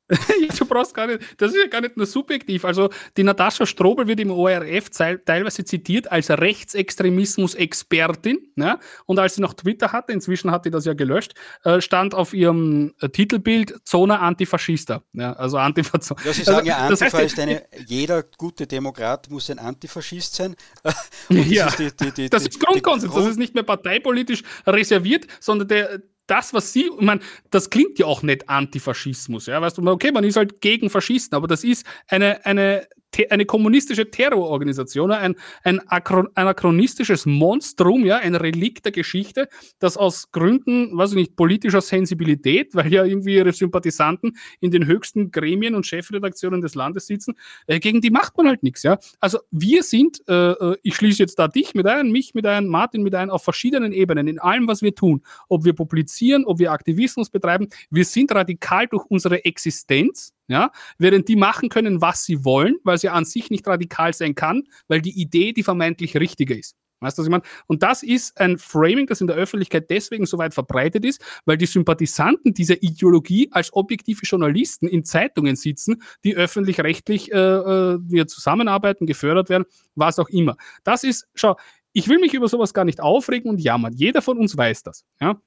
du 0.58 0.66
brauchst 0.66 0.92
gar 0.94 1.06
nicht, 1.06 1.20
das 1.38 1.52
ist 1.52 1.62
ja 1.62 1.66
gar 1.66 1.80
nicht 1.80 1.96
nur 1.96 2.04
subjektiv. 2.04 2.66
Also 2.66 2.90
die 3.16 3.22
Natascha 3.22 3.64
Strobel 3.64 4.06
wird 4.06 4.20
im 4.20 4.30
ORF 4.30 4.90
teilweise 4.90 5.64
zitiert 5.64 6.12
als 6.12 6.28
Rechtsextremismus-Expertin. 6.28 8.38
Ne? 8.54 8.78
Und 9.06 9.18
als 9.18 9.36
sie 9.36 9.40
noch 9.40 9.54
Twitter 9.54 9.92
hatte, 9.92 10.12
inzwischen 10.12 10.50
hat 10.50 10.64
sie 10.64 10.70
das 10.70 10.84
ja 10.84 10.92
gelöscht, 10.92 11.32
äh, 11.64 11.80
stand 11.80 12.14
auf 12.14 12.34
ihrem 12.34 12.92
äh, 13.00 13.08
Titelbild 13.08 13.80
Zona 13.84 14.18
Antifaschista. 14.18 15.02
Ja, 15.14 15.32
also 15.32 15.56
Antifa 15.56 15.98
ja, 15.98 16.02
Sie 16.34 16.42
sagen 16.42 16.66
ja, 16.66 16.76
Antifa 16.76 17.06
das 17.06 17.14
heißt, 17.14 17.32
ist 17.32 17.40
eine, 17.40 17.62
jeder 17.86 18.24
gute 18.36 18.66
Demokrat 18.66 19.30
muss 19.30 19.48
ein 19.48 19.58
Antifaschist 19.58 20.34
sein. 20.34 20.54
ja, 21.30 21.68
ist 21.68 21.78
die, 21.78 21.90
die, 21.96 22.12
die, 22.12 22.28
das 22.28 22.46
ist 22.46 22.60
Grundkonsens, 22.60 23.10
Grund 23.10 23.24
das 23.24 23.32
ist 23.32 23.38
nicht 23.38 23.54
mehr 23.54 23.62
parteipolitisch 23.62 24.42
reserviert, 24.66 25.26
sondern 25.40 25.68
der, 25.68 26.02
das, 26.26 26.54
was 26.54 26.72
sie, 26.72 26.90
ich 26.98 27.04
meine, 27.04 27.20
das 27.50 27.70
klingt 27.70 27.98
ja 27.98 28.06
auch 28.06 28.22
nicht 28.22 28.48
Antifaschismus, 28.48 29.46
ja, 29.46 29.60
weißt 29.60 29.78
du, 29.78 29.86
okay, 29.86 30.12
man 30.12 30.24
ist 30.24 30.36
halt 30.36 30.60
gegen 30.60 30.90
Faschisten, 30.90 31.36
aber 31.36 31.46
das 31.46 31.64
ist 31.64 31.86
eine, 32.08 32.44
eine 32.46 32.86
eine 33.30 33.46
kommunistische 33.46 34.10
Terrororganisation, 34.10 35.10
ein, 35.10 35.36
ein 35.62 35.80
anachronistisches 35.88 37.26
Monstrum, 37.26 38.04
ja, 38.04 38.18
ein 38.18 38.34
Relikt 38.34 38.84
der 38.84 38.92
Geschichte, 38.92 39.48
das 39.78 39.96
aus 39.96 40.30
Gründen, 40.32 40.96
weiß 40.96 41.10
ich 41.10 41.16
nicht, 41.16 41.36
politischer 41.36 41.80
Sensibilität, 41.80 42.74
weil 42.74 42.92
ja 42.92 43.04
irgendwie 43.04 43.36
ihre 43.36 43.52
Sympathisanten 43.52 44.36
in 44.60 44.70
den 44.70 44.86
höchsten 44.86 45.30
Gremien 45.30 45.74
und 45.74 45.86
Chefredaktionen 45.86 46.60
des 46.60 46.74
Landes 46.74 47.06
sitzen, 47.06 47.34
äh, 47.66 47.80
gegen 47.80 48.00
die 48.00 48.10
macht 48.10 48.36
man 48.36 48.48
halt 48.48 48.62
nichts, 48.62 48.82
ja. 48.82 48.98
Also 49.20 49.38
wir 49.50 49.82
sind, 49.82 50.22
äh, 50.28 50.52
äh, 50.52 50.76
ich 50.82 50.96
schließe 50.96 51.22
jetzt 51.22 51.38
da 51.38 51.48
dich 51.48 51.74
mit 51.74 51.86
ein, 51.86 52.10
mich 52.10 52.34
mit 52.34 52.46
ein, 52.46 52.66
Martin 52.66 53.02
mit 53.02 53.14
ein, 53.14 53.30
auf 53.30 53.44
verschiedenen 53.44 53.92
Ebenen, 53.92 54.28
in 54.28 54.38
allem, 54.38 54.68
was 54.68 54.82
wir 54.82 54.94
tun, 54.94 55.22
ob 55.48 55.64
wir 55.64 55.72
publizieren, 55.72 56.44
ob 56.44 56.58
wir 56.58 56.72
Aktivismus 56.72 57.30
betreiben, 57.30 57.68
wir 57.90 58.04
sind 58.04 58.32
radikal 58.32 58.86
durch 58.86 59.04
unsere 59.08 59.44
Existenz, 59.44 60.32
ja, 60.48 60.70
während 60.98 61.28
die 61.28 61.36
machen 61.36 61.68
können, 61.68 62.00
was 62.00 62.24
sie 62.24 62.44
wollen, 62.44 62.76
weil 62.84 62.98
sie 62.98 63.08
an 63.08 63.24
sich 63.24 63.50
nicht 63.50 63.66
radikal 63.66 64.12
sein 64.12 64.34
kann, 64.34 64.64
weil 64.88 65.00
die 65.00 65.20
Idee 65.20 65.52
die 65.52 65.62
vermeintlich 65.62 66.16
richtige 66.16 66.58
ist. 66.58 66.76
Weißt 67.00 67.18
du, 67.18 67.20
was 67.20 67.26
ich 67.26 67.30
meine? 67.30 67.42
Und 67.66 67.82
das 67.82 68.02
ist 68.02 68.40
ein 68.40 68.56
Framing, 68.56 69.06
das 69.06 69.20
in 69.20 69.26
der 69.26 69.36
Öffentlichkeit 69.36 69.90
deswegen 69.90 70.24
so 70.24 70.38
weit 70.38 70.54
verbreitet 70.54 71.04
ist, 71.04 71.22
weil 71.44 71.58
die 71.58 71.66
Sympathisanten 71.66 72.54
dieser 72.54 72.82
Ideologie 72.82 73.48
als 73.52 73.72
objektive 73.74 74.22
Journalisten 74.24 74.88
in 74.88 75.04
Zeitungen 75.04 75.56
sitzen, 75.56 76.02
die 76.24 76.34
öffentlich-rechtlich 76.34 77.30
äh, 77.30 77.36
äh, 77.36 78.26
zusammenarbeiten, 78.26 79.06
gefördert 79.06 79.50
werden, 79.50 79.64
was 79.94 80.18
auch 80.18 80.30
immer. 80.30 80.56
Das 80.82 81.04
ist, 81.04 81.26
schau, 81.34 81.56
ich 81.92 82.08
will 82.08 82.18
mich 82.18 82.32
über 82.32 82.48
sowas 82.48 82.72
gar 82.72 82.84
nicht 82.84 83.00
aufregen 83.00 83.50
und 83.50 83.60
jammern. 83.60 83.92
Jeder 83.92 84.22
von 84.22 84.38
uns 84.38 84.56
weiß 84.56 84.82
das. 84.82 85.04
Ja? 85.20 85.40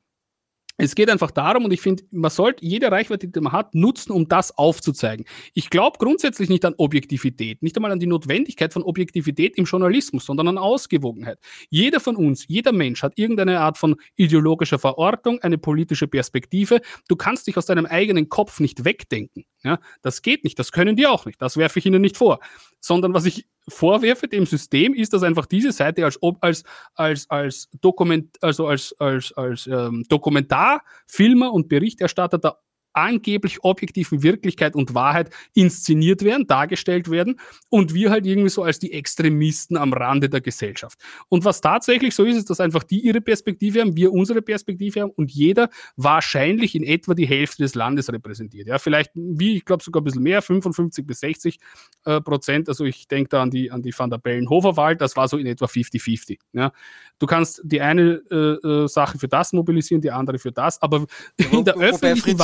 Es 0.77 0.93
geht 0.93 1.09
einfach 1.09 1.31
darum, 1.31 1.65
und 1.65 1.73
ich 1.73 1.81
finde, 1.81 2.03
man 2.11 2.29
sollte 2.29 2.63
jede 2.63 2.91
Reichweite, 2.91 3.27
die 3.27 3.39
man 3.39 3.51
hat, 3.51 3.73
nutzen, 3.73 4.11
um 4.11 4.27
das 4.27 4.55
aufzuzeigen. 4.57 5.25
Ich 5.55 5.71
glaube 5.71 5.97
grundsätzlich 5.97 6.49
nicht 6.49 6.63
an 6.65 6.75
Objektivität, 6.77 7.63
nicht 7.63 7.75
einmal 7.75 7.91
an 7.91 7.99
die 7.99 8.05
Notwendigkeit 8.05 8.73
von 8.73 8.83
Objektivität 8.83 9.57
im 9.57 9.65
Journalismus, 9.65 10.25
sondern 10.25 10.47
an 10.49 10.57
Ausgewogenheit. 10.59 11.39
Jeder 11.69 11.99
von 11.99 12.15
uns, 12.15 12.45
jeder 12.47 12.71
Mensch 12.71 13.01
hat 13.01 13.13
irgendeine 13.15 13.59
Art 13.59 13.79
von 13.79 13.95
ideologischer 14.15 14.77
Verortung, 14.77 15.39
eine 15.41 15.57
politische 15.57 16.07
Perspektive. 16.07 16.81
Du 17.07 17.15
kannst 17.15 17.47
dich 17.47 17.57
aus 17.57 17.65
deinem 17.65 17.87
eigenen 17.87 18.29
Kopf 18.29 18.59
nicht 18.59 18.85
wegdenken. 18.85 19.45
Ja, 19.63 19.79
das 20.03 20.21
geht 20.21 20.43
nicht, 20.43 20.59
das 20.59 20.71
können 20.71 20.95
die 20.95 21.07
auch 21.07 21.25
nicht, 21.25 21.41
das 21.41 21.57
werfe 21.57 21.79
ich 21.79 21.87
ihnen 21.87 22.01
nicht 22.01 22.17
vor. 22.17 22.39
Sondern 22.79 23.15
was 23.15 23.25
ich 23.25 23.47
vorwerfe 23.69 24.27
dem 24.27 24.45
System, 24.45 24.93
ist, 24.93 25.13
dass 25.13 25.23
einfach 25.23 25.45
diese 25.45 25.71
Seite 25.71 26.05
als, 26.05 26.19
als, 26.41 26.63
als, 26.95 27.29
als, 27.29 27.69
Dokument, 27.81 28.37
also 28.41 28.67
als, 28.67 28.95
als, 28.99 29.33
als 29.33 29.67
ähm, 29.67 30.05
Dokumentarfilmer 30.09 31.51
und 31.51 31.67
Berichterstatter 31.67 32.37
der 32.37 32.57
angeblich 32.97 33.63
objektiven 33.63 34.23
Wirklichkeit 34.23 34.75
und 34.75 34.95
Wahrheit 34.95 35.29
inszeniert 35.53 36.23
werden, 36.23 36.47
dargestellt 36.47 37.11
werden 37.11 37.39
und 37.69 37.93
wir 37.93 38.09
halt 38.09 38.25
irgendwie 38.25 38.49
so 38.49 38.63
als 38.63 38.79
die 38.79 38.91
Extremisten 38.91 39.77
am 39.77 39.93
Rande 39.93 40.29
der 40.29 40.41
Gesellschaft. 40.41 40.99
Und 41.29 41.45
was 41.45 41.61
tatsächlich 41.61 42.15
so 42.15 42.23
ist, 42.23 42.37
ist, 42.37 42.49
dass 42.49 42.59
einfach 42.59 42.83
die 42.83 42.99
ihre 42.99 43.21
Perspektive 43.21 43.81
haben, 43.81 43.95
wir 43.95 44.11
unsere 44.11 44.41
Perspektive 44.41 45.01
haben 45.01 45.11
und 45.11 45.31
jeder 45.31 45.69
wahrscheinlich 45.95 46.73
in 46.73 46.83
etwa 46.83 47.13
die 47.13 47.27
Hälfte 47.27 47.61
des 47.61 47.75
Landes 47.75 48.11
repräsentiert. 48.11 48.67
Ja, 48.67 48.79
vielleicht 48.79 49.11
wie, 49.13 49.57
ich 49.57 49.65
glaube 49.65 49.83
sogar 49.83 50.01
ein 50.01 50.05
bisschen 50.05 50.23
mehr, 50.23 50.41
55 50.41 51.05
bis 51.05 51.19
60 51.19 51.59
äh, 52.05 52.19
Prozent. 52.21 52.67
Also 52.67 52.83
ich 52.83 53.07
denke 53.07 53.29
da 53.29 53.43
an 53.43 53.51
die, 53.51 53.69
an 53.69 53.83
die 53.83 53.93
Van 53.95 54.09
der 54.09 54.17
Bellen-Hofer 54.17 54.75
Wahl, 54.75 54.95
das 54.95 55.15
war 55.15 55.27
so 55.27 55.37
in 55.37 55.45
etwa 55.45 55.65
50-50. 55.65 56.39
Ja. 56.53 56.71
Du 57.19 57.27
kannst 57.27 57.61
die 57.63 57.81
eine 57.81 58.21
äh, 58.31 58.35
äh, 58.35 58.87
Sache 58.87 59.19
für 59.19 59.27
das 59.27 59.53
mobilisieren, 59.53 60.01
die 60.01 60.11
andere 60.11 60.39
für 60.39 60.51
das, 60.51 60.81
aber 60.81 61.05
in 61.51 61.63
der 61.63 61.75
öffentlichen 61.77 62.21
Fritz, 62.21 62.37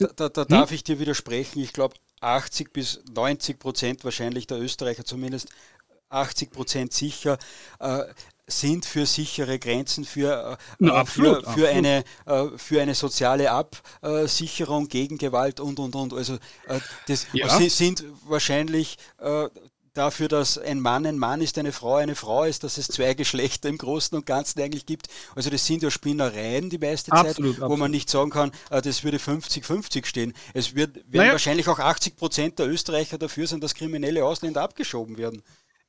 Wahrnehmung 0.00 0.16
da, 0.16 0.28
da, 0.28 0.28
da 0.28 0.42
hm? 0.42 0.48
darf 0.48 0.72
ich 0.72 0.84
dir 0.84 0.98
widersprechen. 0.98 1.60
Ich 1.60 1.72
glaube, 1.72 1.94
80 2.20 2.72
bis 2.72 3.00
90 3.12 3.58
Prozent 3.58 4.04
wahrscheinlich 4.04 4.46
der 4.46 4.58
Österreicher 4.58 5.04
zumindest 5.04 5.48
80 6.10 6.50
Prozent 6.50 6.92
sicher 6.92 7.38
äh, 7.78 8.04
sind 8.46 8.84
für 8.84 9.06
sichere 9.06 9.58
Grenzen, 9.58 10.04
für, 10.04 10.52
äh, 10.52 10.56
Na, 10.80 10.94
absolut, 10.94 11.44
für, 11.44 11.52
für 11.52 11.68
eine, 11.68 12.04
äh, 12.26 12.46
für 12.56 12.82
eine 12.82 12.94
soziale 12.94 13.50
Absicherung 13.50 14.88
gegen 14.88 15.18
Gewalt 15.18 15.60
und, 15.60 15.78
und, 15.78 15.94
und. 15.94 16.12
Also 16.12 16.34
äh, 16.66 16.80
das 17.06 17.26
ja. 17.32 17.48
sind 17.48 18.04
wahrscheinlich 18.26 18.96
äh, 19.18 19.48
dafür, 19.94 20.28
dass 20.28 20.58
ein 20.58 20.80
Mann 20.80 21.06
ein 21.06 21.18
Mann 21.18 21.40
ist, 21.40 21.58
eine 21.58 21.72
Frau 21.72 21.96
eine 21.96 22.14
Frau 22.14 22.44
ist, 22.44 22.64
dass 22.64 22.78
es 22.78 22.88
zwei 22.88 23.14
Geschlechter 23.20 23.68
im 23.68 23.78
Großen 23.78 24.16
und 24.16 24.26
Ganzen 24.26 24.60
eigentlich 24.60 24.86
gibt. 24.86 25.08
Also 25.34 25.50
das 25.50 25.66
sind 25.66 25.82
ja 25.82 25.90
Spinnereien 25.90 26.70
die 26.70 26.78
meiste 26.78 27.10
Zeit, 27.10 27.26
absolut, 27.26 27.58
wo 27.58 27.64
absolut. 27.64 27.78
man 27.78 27.90
nicht 27.90 28.10
sagen 28.10 28.30
kann, 28.30 28.52
äh, 28.70 28.82
das 28.82 29.04
würde 29.04 29.18
50-50 29.18 30.06
stehen. 30.06 30.34
Es 30.54 30.74
wird, 30.74 30.96
werden 30.96 31.06
naja. 31.12 31.32
wahrscheinlich 31.32 31.68
auch 31.68 31.78
80 31.78 32.16
Prozent 32.16 32.58
der 32.58 32.68
Österreicher 32.68 33.18
dafür 33.18 33.46
sein, 33.46 33.60
dass 33.60 33.74
kriminelle 33.74 34.24
Ausländer 34.24 34.62
abgeschoben 34.62 35.18
werden. 35.18 35.42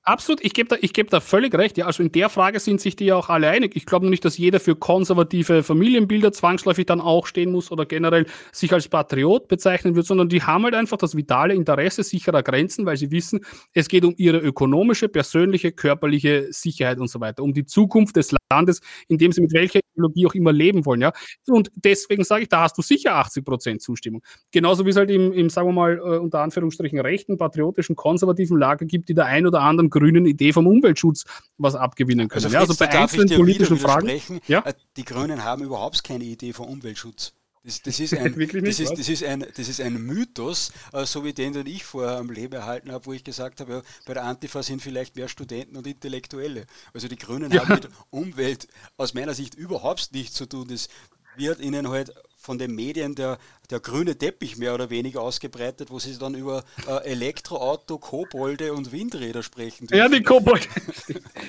Absolut, 0.04 0.44
ich 0.44 0.56
gebe 0.56 0.68
da, 0.68 0.78
geb 0.78 1.12
da 1.12 1.20
völlig 1.20 1.54
recht. 1.54 1.78
Ja, 1.78 1.86
also 1.86 2.02
in 2.02 2.12
der 2.12 2.30
Frage 2.30 2.60
sind 2.60 2.82
sich 2.82 2.96
die 2.96 3.06
ja 3.06 3.16
auch 3.16 3.30
alle 3.30 3.50
einig. 3.50 3.76
Ich 3.76 3.86
glaube 3.86 4.10
nicht, 4.10 4.26
dass 4.26 4.36
jeder 4.36 4.60
für 4.60 4.76
konservative 4.76 5.62
Familienbilder 5.62 6.32
zwangsläufig 6.32 6.88
dann 6.88 7.00
auch 7.00 7.28
stehen 7.28 7.52
muss 7.52 7.72
oder 7.72 7.86
generell 7.86 8.26
sich 8.52 8.74
als 8.74 8.88
Patriot 8.88 9.48
bezeichnen 9.48 9.96
wird, 9.96 10.08
sondern 10.08 10.28
die 10.28 10.42
haben 10.42 10.64
halt 10.64 10.74
einfach 10.74 10.98
das 10.98 11.16
vitale 11.16 11.54
Interesse 11.54 12.02
sicherer 12.02 12.42
Grenzen, 12.42 12.88
weil 12.88 12.98
sie 12.98 13.12
wissen, 13.12 13.42
es 13.74 13.88
geht 13.90 14.04
um 14.04 14.16
ihre 14.18 14.40
ökonomische, 14.40 15.08
persönliche, 15.08 15.72
körperliche 15.72 16.48
Sicherheit 16.50 16.98
und 17.00 17.08
so 17.08 17.20
weiter, 17.20 17.44
um 17.44 17.54
die 17.54 17.68
Zukunft 17.68 18.16
des 18.16 18.34
Landes, 18.50 18.82
in 19.08 19.20
dem 19.20 19.32
sie 19.32 19.42
mit 19.42 19.54
welcher 19.54 19.82
Ideologie 19.94 20.26
auch 20.26 20.34
immer 20.34 20.52
leben 20.52 20.84
wollen. 20.88 21.02
Ja? 21.02 21.14
Und 21.48 21.70
deswegen 21.76 22.24
sage 22.24 22.44
ich, 22.44 22.50
da 22.50 22.62
hast 22.62 22.76
du 22.76 22.82
sicher 22.82 23.18
80 23.18 23.46
Prozent 23.46 23.82
Zustimmung. 23.84 24.24
Genauso 24.52 24.84
wie 24.84 24.90
es 24.90 24.96
halt 24.96 25.12
im, 25.12 25.32
im 25.32 25.52
sagen 25.52 25.68
wir 25.68 25.74
mal, 25.74 25.98
äh, 26.00 26.18
unter 26.18 26.40
Anführungsstrichen 26.40 27.00
rechten, 27.00 27.38
patriotischen, 27.38 27.96
konservativen 27.96 28.58
Lager 28.58 28.86
gibt, 28.86 29.08
die 29.08 29.14
der 29.14 29.26
ein 29.26 29.46
oder 29.46 29.62
anderen 29.62 29.91
grünen 29.92 30.26
Idee 30.26 30.54
vom 30.54 30.66
Umweltschutz 30.66 31.26
was 31.58 31.76
abgewinnen 31.76 32.28
können. 32.28 32.46
Also, 32.46 32.54
ja, 32.54 32.62
also 32.62 32.76
bei 32.76 32.90
einzelnen 32.90 33.30
politischen 33.30 33.78
Fragen. 33.78 34.10
Ja? 34.48 34.62
Äh, 34.62 34.74
die 34.98 35.06
Grünen 35.06 35.44
haben 35.44 35.64
überhaupt 35.64 36.04
keine 36.04 36.24
Idee 36.24 36.54
vom 36.54 36.68
Umweltschutz. 36.68 37.34
Das, 37.64 37.82
das, 37.84 38.00
ist 38.00 38.16
ein, 38.16 38.34
das, 38.64 38.80
ist, 38.80 38.98
das, 38.98 39.08
ist 39.08 39.24
ein, 39.24 39.46
das 39.56 39.68
ist 39.68 39.82
ein 39.82 39.94
Mythos, 39.94 40.72
äh, 40.94 41.06
so 41.06 41.24
wie 41.24 41.34
den, 41.34 41.54
den 41.54 41.68
ich 41.68 41.84
vorher 41.84 42.18
am 42.18 42.32
Leben 42.32 42.54
erhalten 42.54 42.92
habe, 42.92 43.06
wo 43.06 43.14
ich 43.14 43.24
gesagt 43.24 43.62
habe, 43.62 43.72
ja, 43.72 43.82
bei 44.06 44.16
der 44.16 44.24
Antifa 44.24 44.64
sind 44.64 44.82
vielleicht 44.82 45.16
mehr 45.16 45.28
Studenten 45.28 45.78
und 45.78 45.86
Intellektuelle. 45.86 46.66
Also 46.94 47.08
die 47.08 47.18
Grünen 47.18 47.52
ja. 47.52 47.62
haben 47.62 47.76
mit 47.76 47.90
Umwelt 48.10 48.68
aus 48.98 49.14
meiner 49.14 49.36
Sicht 49.36 49.54
überhaupt 49.54 50.12
nichts 50.14 50.34
zu 50.36 50.48
tun. 50.48 50.68
Das 50.70 50.90
wird 51.36 51.60
ihnen 51.60 51.90
halt 51.90 52.12
von 52.36 52.58
den 52.58 52.74
Medien 52.74 53.14
der, 53.14 53.38
der 53.72 53.80
grüne 53.80 54.18
Teppich 54.18 54.58
mehr 54.58 54.74
oder 54.74 54.90
weniger 54.90 55.22
ausgebreitet, 55.22 55.90
wo 55.90 56.00
sie 56.00 56.18
dann 56.18 56.36
über 56.36 56.64
äh, 56.88 57.10
Elektroauto, 57.10 57.98
Kobolde 57.98 58.74
und 58.74 58.92
Windräder 58.92 59.44
sprechen. 59.44 59.88
Dürfen. 59.88 59.98
Ja, 59.98 60.10
die 60.10 60.22
Kobolde. 60.22 60.66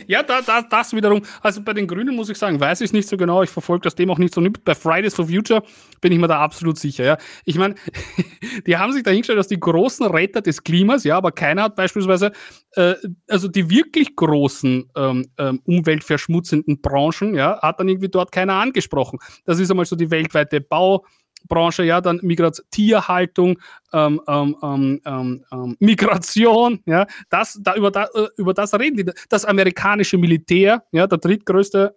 ja, 0.06 0.22
da, 0.22 0.40
da, 0.40 0.62
das 0.62 0.92
wiederum. 0.92 1.22
Also 1.40 1.62
bei 1.62 1.72
den 1.72 1.86
Grünen 1.86 2.14
muss 2.14 2.28
ich 2.28 2.38
sagen, 2.38 2.60
weiß 2.60 2.80
ich 2.82 2.92
nicht 2.92 3.08
so 3.08 3.16
genau. 3.16 3.42
Ich 3.42 3.50
verfolge 3.50 3.82
das 3.82 3.94
Thema 3.94 4.12
auch 4.12 4.18
nicht 4.18 4.32
so. 4.32 4.42
Bei 4.64 4.74
Fridays 4.74 5.14
for 5.14 5.26
Future 5.26 5.62
bin 6.00 6.12
ich 6.12 6.18
mir 6.18 6.28
da 6.28 6.40
absolut 6.40 6.78
sicher. 6.78 7.04
Ja. 7.04 7.18
Ich 7.44 7.56
meine, 7.56 7.74
die 8.66 8.76
haben 8.76 8.92
sich 8.92 9.02
dahingestellt 9.02 9.38
als 9.38 9.48
die 9.48 9.60
großen 9.60 10.06
Retter 10.06 10.42
des 10.42 10.62
Klimas, 10.62 11.04
ja, 11.04 11.16
aber 11.16 11.32
keiner 11.32 11.64
hat 11.64 11.76
beispielsweise, 11.76 12.32
äh, 12.72 12.94
also 13.28 13.48
die 13.48 13.68
wirklich 13.68 14.14
großen 14.14 14.90
ähm, 14.96 15.26
ähm, 15.38 15.60
umweltverschmutzenden 15.64 16.80
Branchen, 16.80 17.34
ja, 17.34 17.60
hat 17.60 17.80
dann 17.80 17.88
irgendwie 17.88 18.08
dort 18.08 18.32
keiner 18.32 18.54
angesprochen. 18.54 19.18
Das 19.44 19.58
ist 19.58 19.70
einmal 19.70 19.86
so 19.86 19.96
die 19.96 20.10
weltweite 20.10 20.60
Bau- 20.60 21.04
Branche, 21.48 21.84
ja, 21.84 22.00
dann 22.00 22.20
Migration, 22.22 22.66
Tierhaltung, 22.70 23.58
ähm, 23.92 24.20
ähm, 24.26 24.56
ähm, 24.62 25.00
ähm, 25.04 25.44
ähm, 25.52 25.76
Migration, 25.78 26.80
ja, 26.86 27.06
das, 27.30 27.58
da, 27.62 27.74
über, 27.74 27.90
da, 27.90 28.04
äh, 28.14 28.28
über 28.36 28.54
das 28.54 28.74
reden 28.74 28.96
die. 28.96 29.12
Das 29.28 29.44
amerikanische 29.44 30.18
Militär, 30.18 30.84
ja, 30.92 31.06
der 31.06 31.18
drittgrößte 31.18 31.94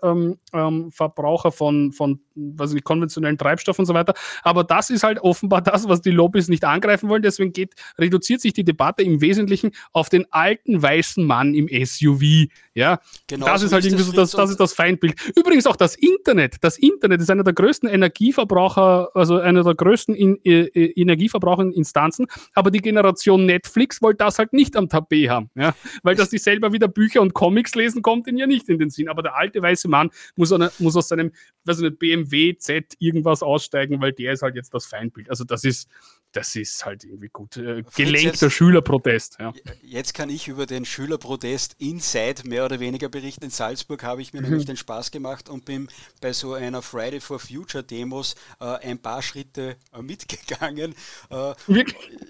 Verbraucher 0.91 1.51
von, 1.51 1.91
von 1.91 2.19
was 2.35 2.73
nicht, 2.73 2.83
konventionellen 2.83 3.37
Treibstoff 3.37 3.79
und 3.79 3.85
so 3.85 3.93
weiter. 3.93 4.13
Aber 4.43 4.63
das 4.63 4.89
ist 4.89 5.03
halt 5.03 5.19
offenbar 5.19 5.61
das, 5.61 5.87
was 5.87 6.01
die 6.01 6.11
Lobbys 6.11 6.47
nicht 6.47 6.63
angreifen 6.63 7.09
wollen. 7.09 7.21
Deswegen 7.21 7.53
geht, 7.53 7.73
reduziert 7.97 8.41
sich 8.41 8.53
die 8.53 8.63
Debatte 8.63 9.03
im 9.03 9.21
Wesentlichen 9.21 9.71
auf 9.93 10.09
den 10.09 10.25
alten 10.31 10.81
weißen 10.81 11.25
Mann 11.25 11.53
im 11.53 11.67
SUV. 11.67 12.49
Ja, 12.73 12.99
genau, 13.27 13.45
das 13.45 13.63
ist 13.63 13.71
halt 13.71 13.85
irgendwie 13.85 14.03
so 14.03 14.11
das, 14.11 14.31
das 14.31 14.49
ist 14.49 14.59
das 14.59 14.73
Feindbild. 14.73 15.15
Übrigens 15.35 15.65
auch 15.65 15.77
das 15.77 15.95
Internet. 15.95 16.57
Das 16.61 16.77
Internet 16.77 17.21
ist 17.21 17.29
einer 17.29 17.43
der 17.43 17.53
größten 17.53 17.87
Energieverbraucher, 17.87 19.09
also 19.13 19.39
einer 19.39 19.63
der 19.63 19.75
größten 19.75 20.13
in, 20.13 20.37
äh, 20.43 20.63
äh 20.63 21.01
Energieverbraucher 21.01 21.63
Instanzen, 21.85 22.27
aber 22.53 22.71
die 22.71 22.81
Generation 22.81 23.45
Netflix 23.45 24.01
wollte 24.01 24.17
das 24.17 24.39
halt 24.39 24.53
nicht 24.53 24.75
am 24.75 24.89
Tapet 24.89 25.29
haben, 25.29 25.49
ja? 25.55 25.73
weil 26.03 26.15
dass 26.15 26.29
die 26.29 26.37
selber 26.37 26.73
wieder 26.73 26.87
Bücher 26.87 27.21
und 27.21 27.33
Comics 27.33 27.75
lesen, 27.75 28.01
kommt 28.01 28.27
ihnen 28.27 28.37
ja 28.37 28.47
nicht 28.47 28.67
in 28.69 28.79
den 28.79 28.89
Sinn. 28.89 29.07
Aber 29.07 29.21
der 29.21 29.35
alte 29.35 29.61
weiße 29.61 29.87
Mann 29.87 30.09
muss, 30.35 30.51
eine, 30.51 30.71
muss 30.79 30.95
aus 30.95 31.09
seinem, 31.09 31.31
weiß 31.65 31.79
nicht, 31.79 31.99
BMW 31.99 32.57
Z 32.57 32.93
irgendwas 32.99 33.43
aussteigen, 33.43 34.01
weil 34.01 34.13
der 34.13 34.33
ist 34.33 34.41
halt 34.41 34.55
jetzt 34.55 34.73
das 34.73 34.85
Feindbild. 34.85 35.29
Also 35.29 35.43
das 35.43 35.63
ist, 35.63 35.87
das 36.35 36.55
ist 36.55 36.85
halt 36.85 37.05
irgendwie 37.05 37.29
gut. 37.29 37.55
Äh, 37.55 37.83
gelenkter 37.95 38.49
Schülerprotest. 38.49 39.37
Ja. 39.39 39.53
Jetzt 39.81 40.13
kann 40.13 40.29
ich 40.29 40.49
über 40.49 40.65
den 40.65 40.83
Schülerprotest 40.83 41.75
inside 41.77 42.47
mehr 42.47 42.65
oder 42.65 42.81
weniger 42.81 43.07
berichten. 43.07 43.45
In 43.45 43.51
Salzburg 43.51 44.03
habe 44.03 44.21
ich 44.21 44.33
mir 44.33 44.41
mhm. 44.41 44.49
nämlich 44.49 44.65
den 44.65 44.75
Spaß 44.75 45.11
gemacht 45.11 45.47
und 45.47 45.63
bin 45.63 45.87
bei 46.19 46.33
so 46.33 46.53
einer 46.53 46.81
Friday 46.81 47.21
for 47.21 47.39
Future 47.39 47.83
Demos 47.83 48.35
äh, 48.59 48.65
ein 48.65 48.99
paar 48.99 49.21
Schritte 49.21 49.77
äh, 49.93 50.01
mitgegangen. 50.01 50.93
Äh, 51.29 51.53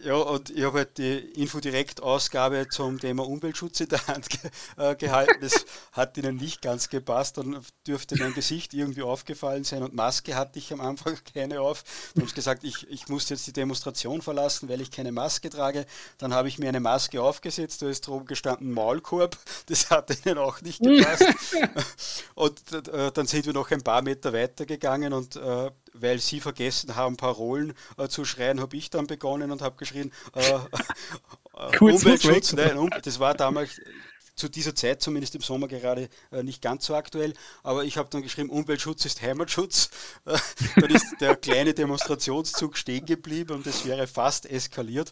ja, 0.03 0.15
und 0.15 0.52
ich 0.52 0.64
habe 0.64 0.80
halt 0.80 0.98
die 0.99 1.18
Infodirekt-Ausgabe 1.41 2.68
zum 2.69 2.99
Thema 2.99 3.27
Umweltschutz 3.27 3.80
in 3.80 3.90
der 3.90 4.06
Hand 4.06 4.30
ge 4.30 4.40
äh, 4.77 4.95
gehalten. 4.95 5.40
Das 5.41 5.65
hat 5.94 6.15
ihnen 6.18 6.36
nicht 6.36 6.61
ganz 6.61 6.90
gepasst. 6.90 7.40
Dann 7.40 7.60
dürfte 7.88 8.15
mein 8.19 8.36
Gesicht 8.36 8.76
irgendwie 8.76 9.02
aufgefallen 9.02 9.64
sein 9.64 9.82
und 9.82 9.95
Maske 9.95 10.36
hatte 10.36 10.60
ich 10.60 10.72
am 10.72 10.82
Anfang 10.82 11.18
keine 11.34 11.61
auf. 11.61 11.84
Dann 12.14 12.22
haben 12.22 12.30
sie 12.30 12.36
gesagt, 12.36 12.64
ich, 12.64 12.88
ich 12.90 13.07
muss 13.07 13.30
jetzt 13.30 13.48
die 13.48 13.53
Demonstration 13.53 13.95
Demonstration 13.96 14.22
verlassen, 14.22 14.70
weil 14.70 14.82
ich 14.82 14.92
keine 14.92 15.12
Maske 15.12 15.50
trage. 15.50 15.86
Dann 16.18 16.34
habe 16.34 16.48
ich 16.48 16.60
mir 16.60 16.70
eine 16.70 16.80
Maske 16.80 17.22
aufgesetzt, 17.22 17.82
da 17.82 17.90
ist 17.90 18.08
drum 18.08 18.26
gestanden 18.26 18.72
Maulkorb. 18.72 19.38
Das 19.68 19.90
hat 19.90 20.26
ihnen 20.26 20.38
auch 20.38 20.62
nicht 20.62 20.82
gepasst. 20.82 21.26
und 22.36 22.62
äh, 22.72 23.12
dann 23.12 23.26
sind 23.26 23.46
wir 23.46 23.54
noch 23.54 23.72
ein 23.72 23.82
paar 23.82 24.02
Meter 24.02 24.32
weiter 24.32 24.66
gegangen 24.66 25.12
und 25.14 25.38
äh, 25.38 25.72
weil 25.94 26.20
sie 26.20 26.40
vergessen 26.40 26.96
haben, 26.96 27.18
Parolen 27.18 27.74
äh, 27.98 28.08
zu 28.08 28.26
schreien, 28.26 28.60
habe 28.60 28.76
ich 28.76 28.90
dann 28.90 29.08
begonnen 29.08 29.52
und 29.52 29.62
habe 29.62 29.76
geschrien, 29.78 30.12
äh, 30.36 30.42
äh, 31.58 31.78
Umweltschutz. 31.80 32.54
Nein, 32.54 32.78
um, 32.78 32.90
das 33.02 33.20
war 33.20 33.34
damals 33.34 33.82
zu 34.36 34.49
dieser 34.49 34.76
Zeit, 34.76 35.02
zumindest 35.02 35.36
im 35.36 35.41
Sommer 35.41 35.68
gerade 35.68 36.10
äh, 36.32 36.44
nicht 36.44 36.62
ganz 36.62 36.86
so 36.86 36.95
aktuell. 36.95 37.34
Aber 37.64 37.84
ich 37.86 37.98
habe 37.98 38.10
dann 38.10 38.22
geschrieben, 38.22 38.49
Umweltschutz 38.49 39.06
ist 39.06 39.22
Heimatschutz. 39.22 39.90
Dann 40.76 40.90
ist 40.90 41.16
der 41.20 41.36
kleine 41.36 41.74
Demonstrationszug 41.74 42.78
stehen 42.78 43.06
geblieben 43.06 43.53
und 43.53 43.68
es 43.68 43.86
wäre 43.86 44.07
fast 44.07 44.45
eskaliert. 44.45 45.12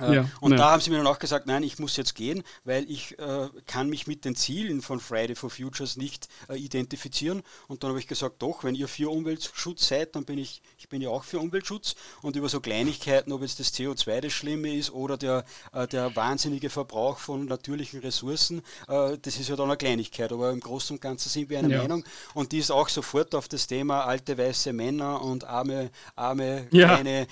Äh, 0.00 0.16
ja, 0.16 0.28
und 0.40 0.50
ne. 0.50 0.56
da 0.56 0.72
haben 0.72 0.80
sie 0.80 0.90
mir 0.90 0.98
dann 0.98 1.06
auch 1.06 1.18
gesagt, 1.18 1.46
nein, 1.46 1.62
ich 1.62 1.78
muss 1.78 1.96
jetzt 1.96 2.14
gehen, 2.14 2.42
weil 2.64 2.90
ich 2.90 3.18
äh, 3.18 3.48
kann 3.66 3.88
mich 3.88 4.06
mit 4.06 4.24
den 4.24 4.36
Zielen 4.36 4.82
von 4.82 5.00
Friday 5.00 5.34
for 5.34 5.48
Futures 5.48 5.96
nicht 5.96 6.28
äh, 6.48 6.56
identifizieren. 6.56 7.42
Und 7.66 7.82
dann 7.82 7.90
habe 7.90 7.98
ich 7.98 8.06
gesagt, 8.06 8.42
doch, 8.42 8.64
wenn 8.64 8.74
ihr 8.74 8.88
für 8.88 9.10
Umweltschutz 9.10 9.88
seid, 9.88 10.14
dann 10.14 10.24
bin 10.24 10.38
ich, 10.38 10.60
ich 10.78 10.88
bin 10.88 11.00
ja 11.00 11.08
auch 11.08 11.24
für 11.24 11.38
Umweltschutz. 11.38 11.94
Und 12.20 12.36
über 12.36 12.48
so 12.48 12.60
Kleinigkeiten, 12.60 13.32
ob 13.32 13.40
jetzt 13.40 13.58
das 13.58 13.72
CO2 13.72 14.20
das 14.20 14.32
Schlimme 14.32 14.74
ist 14.74 14.92
oder 14.92 15.16
der, 15.16 15.44
äh, 15.72 15.86
der 15.86 16.14
wahnsinnige 16.14 16.68
Verbrauch 16.68 17.18
von 17.18 17.46
natürlichen 17.46 18.00
Ressourcen, 18.00 18.62
äh, 18.88 19.16
das 19.20 19.38
ist 19.38 19.48
ja 19.48 19.56
dann 19.56 19.68
eine 19.68 19.78
Kleinigkeit. 19.78 20.30
Aber 20.30 20.50
im 20.50 20.60
Großen 20.60 20.96
und 20.96 21.00
Ganzen 21.00 21.30
sind 21.30 21.48
wir 21.48 21.58
einer 21.58 21.68
ja. 21.68 21.78
Meinung. 21.82 22.04
Und 22.34 22.52
die 22.52 22.58
ist 22.58 22.70
auch 22.70 22.90
sofort 22.90 23.34
auf 23.34 23.48
das 23.48 23.66
Thema 23.66 24.04
alte 24.04 24.36
weiße 24.36 24.74
Männer 24.74 25.22
und 25.22 25.44
arme, 25.44 25.90
arme 26.14 26.66
ja. 26.70 26.96
kleine 26.96 27.26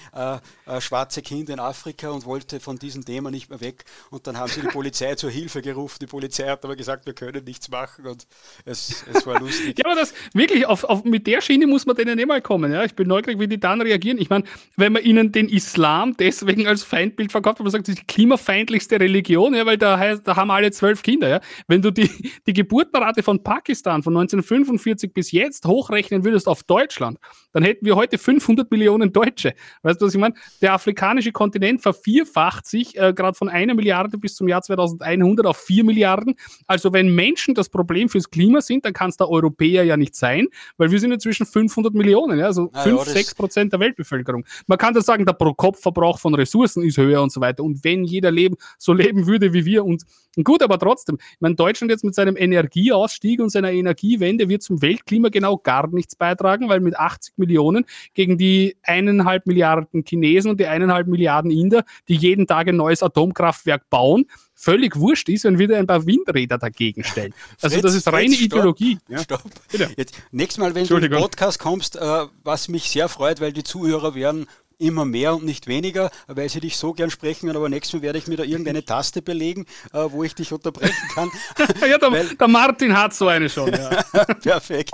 schwarze 0.80 1.22
Kinder 1.22 1.52
in 1.52 1.60
Afrika 1.60 2.10
und 2.10 2.24
wollte 2.24 2.53
wollte 2.54 2.64
von 2.64 2.78
diesem 2.78 3.04
Thema 3.04 3.30
nicht 3.30 3.50
mehr 3.50 3.60
weg. 3.60 3.84
Und 4.10 4.26
dann 4.26 4.38
haben 4.38 4.48
sie 4.48 4.60
die 4.60 4.68
Polizei 4.68 5.14
zur 5.14 5.30
Hilfe 5.30 5.62
gerufen. 5.62 5.98
Die 6.00 6.06
Polizei 6.06 6.48
hat 6.48 6.64
aber 6.64 6.76
gesagt, 6.76 7.06
wir 7.06 7.14
können 7.14 7.44
nichts 7.44 7.68
machen 7.68 8.06
und 8.06 8.26
es, 8.64 9.04
es 9.12 9.26
war 9.26 9.40
lustig. 9.40 9.78
ja, 9.84 9.84
aber 9.86 9.94
das 9.94 10.14
wirklich, 10.32 10.66
auf, 10.66 10.84
auf, 10.84 11.04
mit 11.04 11.26
der 11.26 11.40
Schiene 11.40 11.66
muss 11.66 11.86
man 11.86 11.96
denen 11.96 12.18
immer 12.18 12.40
kommen. 12.40 12.72
Ja? 12.72 12.84
Ich 12.84 12.94
bin 12.94 13.08
neugierig, 13.08 13.40
wie 13.40 13.48
die 13.48 13.60
dann 13.60 13.80
reagieren. 13.80 14.18
Ich 14.18 14.30
meine, 14.30 14.44
wenn 14.76 14.92
man 14.92 15.02
ihnen 15.02 15.32
den 15.32 15.48
Islam 15.48 16.16
deswegen 16.16 16.66
als 16.66 16.84
Feindbild 16.84 17.32
verkauft, 17.32 17.58
wenn 17.58 17.64
man 17.64 17.72
sagt, 17.72 17.88
das 17.88 17.94
ist 17.94 18.02
die 18.02 18.06
klimafeindlichste 18.06 19.00
Religion, 19.00 19.54
ja, 19.54 19.66
weil 19.66 19.78
da, 19.78 20.16
da 20.16 20.36
haben 20.36 20.50
alle 20.50 20.70
zwölf 20.70 21.02
Kinder. 21.02 21.28
Ja? 21.28 21.40
Wenn 21.66 21.82
du 21.82 21.90
die, 21.90 22.10
die 22.46 22.52
Geburtenrate 22.52 23.22
von 23.22 23.42
Pakistan 23.42 24.02
von 24.02 24.16
1945 24.16 25.12
bis 25.12 25.32
jetzt 25.32 25.66
hochrechnen 25.66 26.24
würdest 26.24 26.48
auf 26.48 26.62
Deutschland, 26.62 27.18
dann 27.52 27.62
hätten 27.62 27.86
wir 27.86 27.96
heute 27.96 28.18
500 28.18 28.70
Millionen 28.70 29.12
Deutsche. 29.12 29.54
Weißt 29.82 30.00
du, 30.00 30.06
was 30.06 30.14
ich 30.14 30.20
meine? 30.20 30.34
Der 30.60 30.72
afrikanische 30.72 31.32
Kontinent 31.32 31.82
vervierfacht 31.82 32.43
vervielfacht 32.44 32.66
sich 32.66 32.96
äh, 32.98 33.12
gerade 33.12 33.36
von 33.36 33.48
einer 33.48 33.74
Milliarde 33.74 34.18
bis 34.18 34.34
zum 34.36 34.48
Jahr 34.48 34.62
2100 34.62 35.46
auf 35.46 35.56
vier 35.56 35.84
Milliarden. 35.84 36.34
Also 36.66 36.92
wenn 36.92 37.14
Menschen 37.14 37.54
das 37.54 37.68
Problem 37.68 38.08
fürs 38.08 38.30
Klima 38.30 38.60
sind, 38.60 38.84
dann 38.84 38.92
kann 38.92 39.10
es 39.10 39.16
der 39.16 39.28
Europäer 39.28 39.84
ja 39.84 39.96
nicht 39.96 40.14
sein, 40.14 40.48
weil 40.76 40.90
wir 40.90 41.00
sind 41.00 41.12
inzwischen 41.12 41.46
500 41.46 41.94
Millionen, 41.94 42.38
ja, 42.38 42.46
also 42.46 42.70
ah, 42.72 42.82
5, 42.82 43.06
ja, 43.06 43.12
6 43.12 43.34
Prozent 43.34 43.72
der 43.72 43.80
Weltbevölkerung. 43.80 44.44
Man 44.66 44.78
kann 44.78 44.94
das 44.94 45.06
sagen, 45.06 45.24
der 45.24 45.32
Pro-Kopf-Verbrauch 45.32 46.18
von 46.18 46.34
Ressourcen 46.34 46.82
ist 46.82 46.98
höher 46.98 47.22
und 47.22 47.32
so 47.32 47.40
weiter. 47.40 47.62
Und 47.62 47.84
wenn 47.84 48.04
jeder 48.04 48.30
leben, 48.30 48.56
so 48.78 48.92
leben 48.92 49.26
würde 49.26 49.52
wie 49.52 49.64
wir 49.64 49.84
und 49.84 50.04
gut, 50.42 50.62
aber 50.62 50.78
trotzdem, 50.78 51.18
ich 51.20 51.40
meine, 51.40 51.54
Deutschland 51.54 51.90
jetzt 51.90 52.04
mit 52.04 52.14
seinem 52.14 52.36
Energieausstieg 52.36 53.40
und 53.40 53.50
seiner 53.50 53.72
Energiewende 53.72 54.48
wird 54.48 54.62
zum 54.62 54.82
Weltklima 54.82 55.28
genau 55.28 55.58
gar 55.58 55.88
nichts 55.88 56.16
beitragen, 56.16 56.68
weil 56.68 56.80
mit 56.80 56.96
80 56.96 57.38
Millionen 57.38 57.84
gegen 58.14 58.38
die 58.38 58.76
eineinhalb 58.82 59.46
Milliarden 59.46 60.04
Chinesen 60.06 60.50
und 60.50 60.60
die 60.60 60.66
eineinhalb 60.66 61.06
Milliarden 61.06 61.50
Inder, 61.50 61.84
die 62.08 62.16
jeden 62.34 62.46
Tag 62.46 62.68
ein 62.68 62.76
neues 62.76 63.02
Atomkraftwerk 63.02 63.88
bauen, 63.90 64.26
völlig 64.54 64.96
wurscht 64.96 65.28
ist, 65.28 65.44
wenn 65.44 65.58
wir 65.58 65.78
ein 65.78 65.86
paar 65.86 66.04
Windräder 66.06 66.58
dagegen 66.58 67.04
stellen. 67.04 67.32
Also 67.62 67.74
Fritz, 67.74 67.82
das 67.82 67.94
ist 67.94 68.12
reine 68.12 68.30
Fritz, 68.30 68.40
Ideologie. 68.40 68.98
Stopp, 69.20 69.44
ja. 69.72 69.78
stopp. 69.78 69.90
Jetzt, 69.96 70.14
nächstes 70.32 70.58
Mal, 70.58 70.74
wenn 70.74 70.86
du 70.86 70.96
in 70.96 71.02
den 71.02 71.12
Podcast 71.12 71.58
kommst, 71.58 71.96
äh, 71.96 72.26
was 72.42 72.68
mich 72.68 72.90
sehr 72.90 73.08
freut, 73.08 73.40
weil 73.40 73.52
die 73.52 73.64
Zuhörer 73.64 74.14
werden 74.14 74.46
immer 74.78 75.04
mehr 75.04 75.34
und 75.34 75.44
nicht 75.44 75.66
weniger, 75.66 76.10
weil 76.26 76.48
sie 76.48 76.60
dich 76.60 76.76
so 76.76 76.92
gern 76.92 77.10
sprechen, 77.10 77.50
aber 77.54 77.68
nächstes 77.68 77.94
Mal 77.94 78.02
werde 78.02 78.18
ich 78.18 78.26
mir 78.26 78.36
da 78.36 78.44
irgendeine 78.44 78.84
Taste 78.84 79.22
belegen, 79.22 79.66
äh, 79.92 80.04
wo 80.08 80.24
ich 80.24 80.34
dich 80.34 80.52
unterbrechen 80.52 81.08
kann. 81.14 81.30
ja, 81.88 81.98
der, 81.98 82.24
der, 82.24 82.48
Martin 82.48 82.96
hat 82.96 83.14
so 83.14 83.28
eine 83.28 83.48
schon. 83.48 83.72
Ja. 83.72 84.02
Perfekt. 84.42 84.90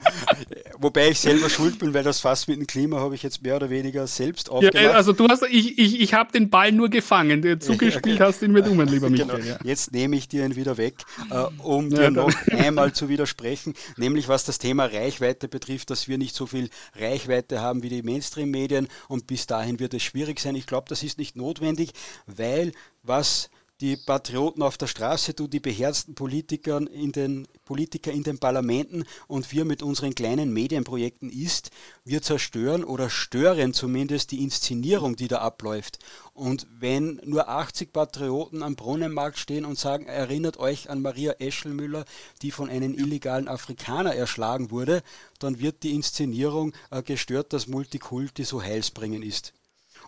Wobei 0.78 1.10
ich 1.10 1.20
selber 1.20 1.48
schuld 1.48 1.78
bin, 1.78 1.94
weil 1.94 2.02
das 2.02 2.20
Fass 2.20 2.46
mit 2.48 2.58
dem 2.58 2.66
Klima 2.66 2.98
habe 3.00 3.14
ich 3.14 3.22
jetzt 3.22 3.42
mehr 3.42 3.56
oder 3.56 3.70
weniger 3.70 4.06
selbst 4.06 4.50
aufgemacht. 4.50 4.74
Ja, 4.74 4.92
also 4.92 5.12
du 5.12 5.28
hast, 5.28 5.44
ich, 5.50 5.78
ich, 5.78 6.00
ich 6.00 6.14
habe 6.14 6.32
den 6.32 6.50
Ball 6.50 6.72
nur 6.72 6.88
gefangen, 6.88 7.60
zugespielt 7.60 8.18
ja, 8.18 8.26
hast 8.26 8.42
ihn 8.42 8.52
mit 8.52 8.66
um, 8.66 8.80
lieber 8.80 9.08
genau. 9.10 9.24
Michael. 9.24 9.42
Genau. 9.42 9.58
Jetzt 9.64 9.92
nehme 9.92 10.16
ich 10.16 10.28
dir 10.28 10.44
ihn 10.44 10.56
wieder 10.56 10.76
weg, 10.76 11.04
äh, 11.30 11.44
um 11.62 11.90
dir 11.90 12.10
noch 12.10 12.32
einmal 12.48 12.92
zu 12.92 13.08
widersprechen, 13.08 13.74
nämlich 13.96 14.28
was 14.28 14.44
das 14.44 14.58
Thema 14.58 14.86
Reichweite 14.86 15.48
betrifft, 15.48 15.90
dass 15.90 16.08
wir 16.08 16.18
nicht 16.18 16.34
so 16.34 16.46
viel 16.46 16.68
Reichweite 16.96 17.60
haben 17.60 17.82
wie 17.82 17.88
die 17.88 18.02
Mainstream-Medien 18.02 18.88
und 19.08 19.26
bis 19.26 19.46
dahin 19.46 19.80
wird 19.80 19.94
es 19.94 20.02
schwierig 20.02 20.40
sein. 20.40 20.54
Ich 20.54 20.66
glaube, 20.66 20.88
das 20.88 21.02
ist 21.02 21.18
nicht 21.18 21.36
notwendig, 21.36 21.92
weil 22.26 22.72
was 23.02 23.50
die 23.84 23.98
Patrioten 23.98 24.62
auf 24.62 24.78
der 24.78 24.86
Straße, 24.86 25.34
du 25.34 25.46
die 25.46 25.60
beherzten 25.60 26.14
Politiker 26.14 26.80
in 26.90 27.12
den, 27.12 27.46
Politiker 27.66 28.12
in 28.12 28.22
den 28.22 28.38
Parlamenten 28.38 29.04
und 29.28 29.52
wir 29.52 29.66
mit 29.66 29.82
unseren 29.82 30.14
kleinen 30.14 30.54
Medienprojekten 30.54 31.28
ist, 31.28 31.70
wir 32.02 32.22
zerstören 32.22 32.82
oder 32.82 33.10
stören 33.10 33.74
zumindest 33.74 34.30
die 34.30 34.42
Inszenierung, 34.42 35.16
die 35.16 35.28
da 35.28 35.40
abläuft. 35.40 35.98
Und 36.32 36.66
wenn 36.80 37.20
nur 37.26 37.50
80 37.50 37.92
Patrioten 37.92 38.62
am 38.62 38.74
Brunnenmarkt 38.74 39.38
stehen 39.38 39.66
und 39.66 39.78
sagen, 39.78 40.06
erinnert 40.06 40.56
euch 40.56 40.88
an 40.88 41.02
Maria 41.02 41.32
Eschelmüller, 41.32 42.06
die 42.40 42.52
von 42.52 42.70
einem 42.70 42.94
illegalen 42.94 43.48
Afrikaner 43.48 44.14
erschlagen 44.14 44.70
wurde, 44.70 45.02
dann 45.40 45.60
wird 45.60 45.82
die 45.82 45.92
Inszenierung 45.92 46.72
äh, 46.90 47.02
gestört, 47.02 47.52
dass 47.52 47.68
Multikulti 47.68 48.44
so 48.44 48.62
heilsbringend 48.62 49.26
ist. 49.26 49.52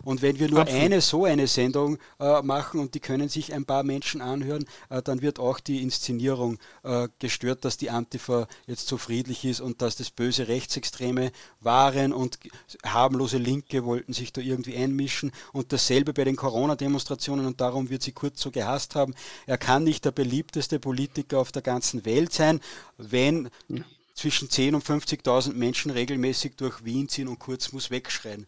Und 0.03 0.21
wenn 0.21 0.39
wir 0.39 0.49
nur 0.49 0.61
Absolut. 0.61 0.83
eine 0.83 1.01
so 1.01 1.25
eine 1.25 1.47
Sendung 1.47 1.97
äh, 2.19 2.41
machen 2.41 2.79
und 2.79 2.93
die 2.93 2.99
können 2.99 3.29
sich 3.29 3.53
ein 3.53 3.65
paar 3.65 3.83
Menschen 3.83 4.21
anhören, 4.21 4.65
äh, 4.89 5.01
dann 5.01 5.21
wird 5.21 5.39
auch 5.39 5.59
die 5.59 5.81
Inszenierung 5.81 6.57
äh, 6.83 7.07
gestört, 7.19 7.65
dass 7.65 7.77
die 7.77 7.89
Antifa 7.89 8.47
jetzt 8.65 8.87
so 8.87 8.97
friedlich 8.97 9.45
ist 9.45 9.61
und 9.61 9.81
dass 9.81 9.95
das 9.95 10.11
böse 10.11 10.47
Rechtsextreme 10.47 11.31
waren 11.61 12.13
und 12.13 12.39
harmlose 12.85 13.37
Linke 13.37 13.85
wollten 13.85 14.13
sich 14.13 14.33
da 14.33 14.41
irgendwie 14.41 14.75
einmischen. 14.75 15.31
Und 15.53 15.73
dasselbe 15.73 16.13
bei 16.13 16.23
den 16.23 16.35
Corona-Demonstrationen 16.35 17.45
und 17.45 17.61
darum 17.61 17.89
wird 17.89 18.03
sie 18.03 18.11
kurz 18.11 18.41
so 18.41 18.51
gehasst 18.51 18.95
haben. 18.95 19.13
Er 19.45 19.57
kann 19.57 19.83
nicht 19.83 20.05
der 20.05 20.11
beliebteste 20.11 20.79
Politiker 20.79 21.39
auf 21.39 21.51
der 21.51 21.61
ganzen 21.61 22.05
Welt 22.05 22.33
sein, 22.33 22.59
wenn 22.97 23.49
ja. 23.67 23.83
zwischen 24.13 24.47
10.000 24.49 24.75
und 24.75 24.83
50.000 24.83 25.53
Menschen 25.53 25.91
regelmäßig 25.91 26.55
durch 26.55 26.83
Wien 26.83 27.09
ziehen 27.09 27.27
und 27.27 27.39
kurz 27.39 27.71
muss 27.71 27.89
wegschreien. 27.89 28.45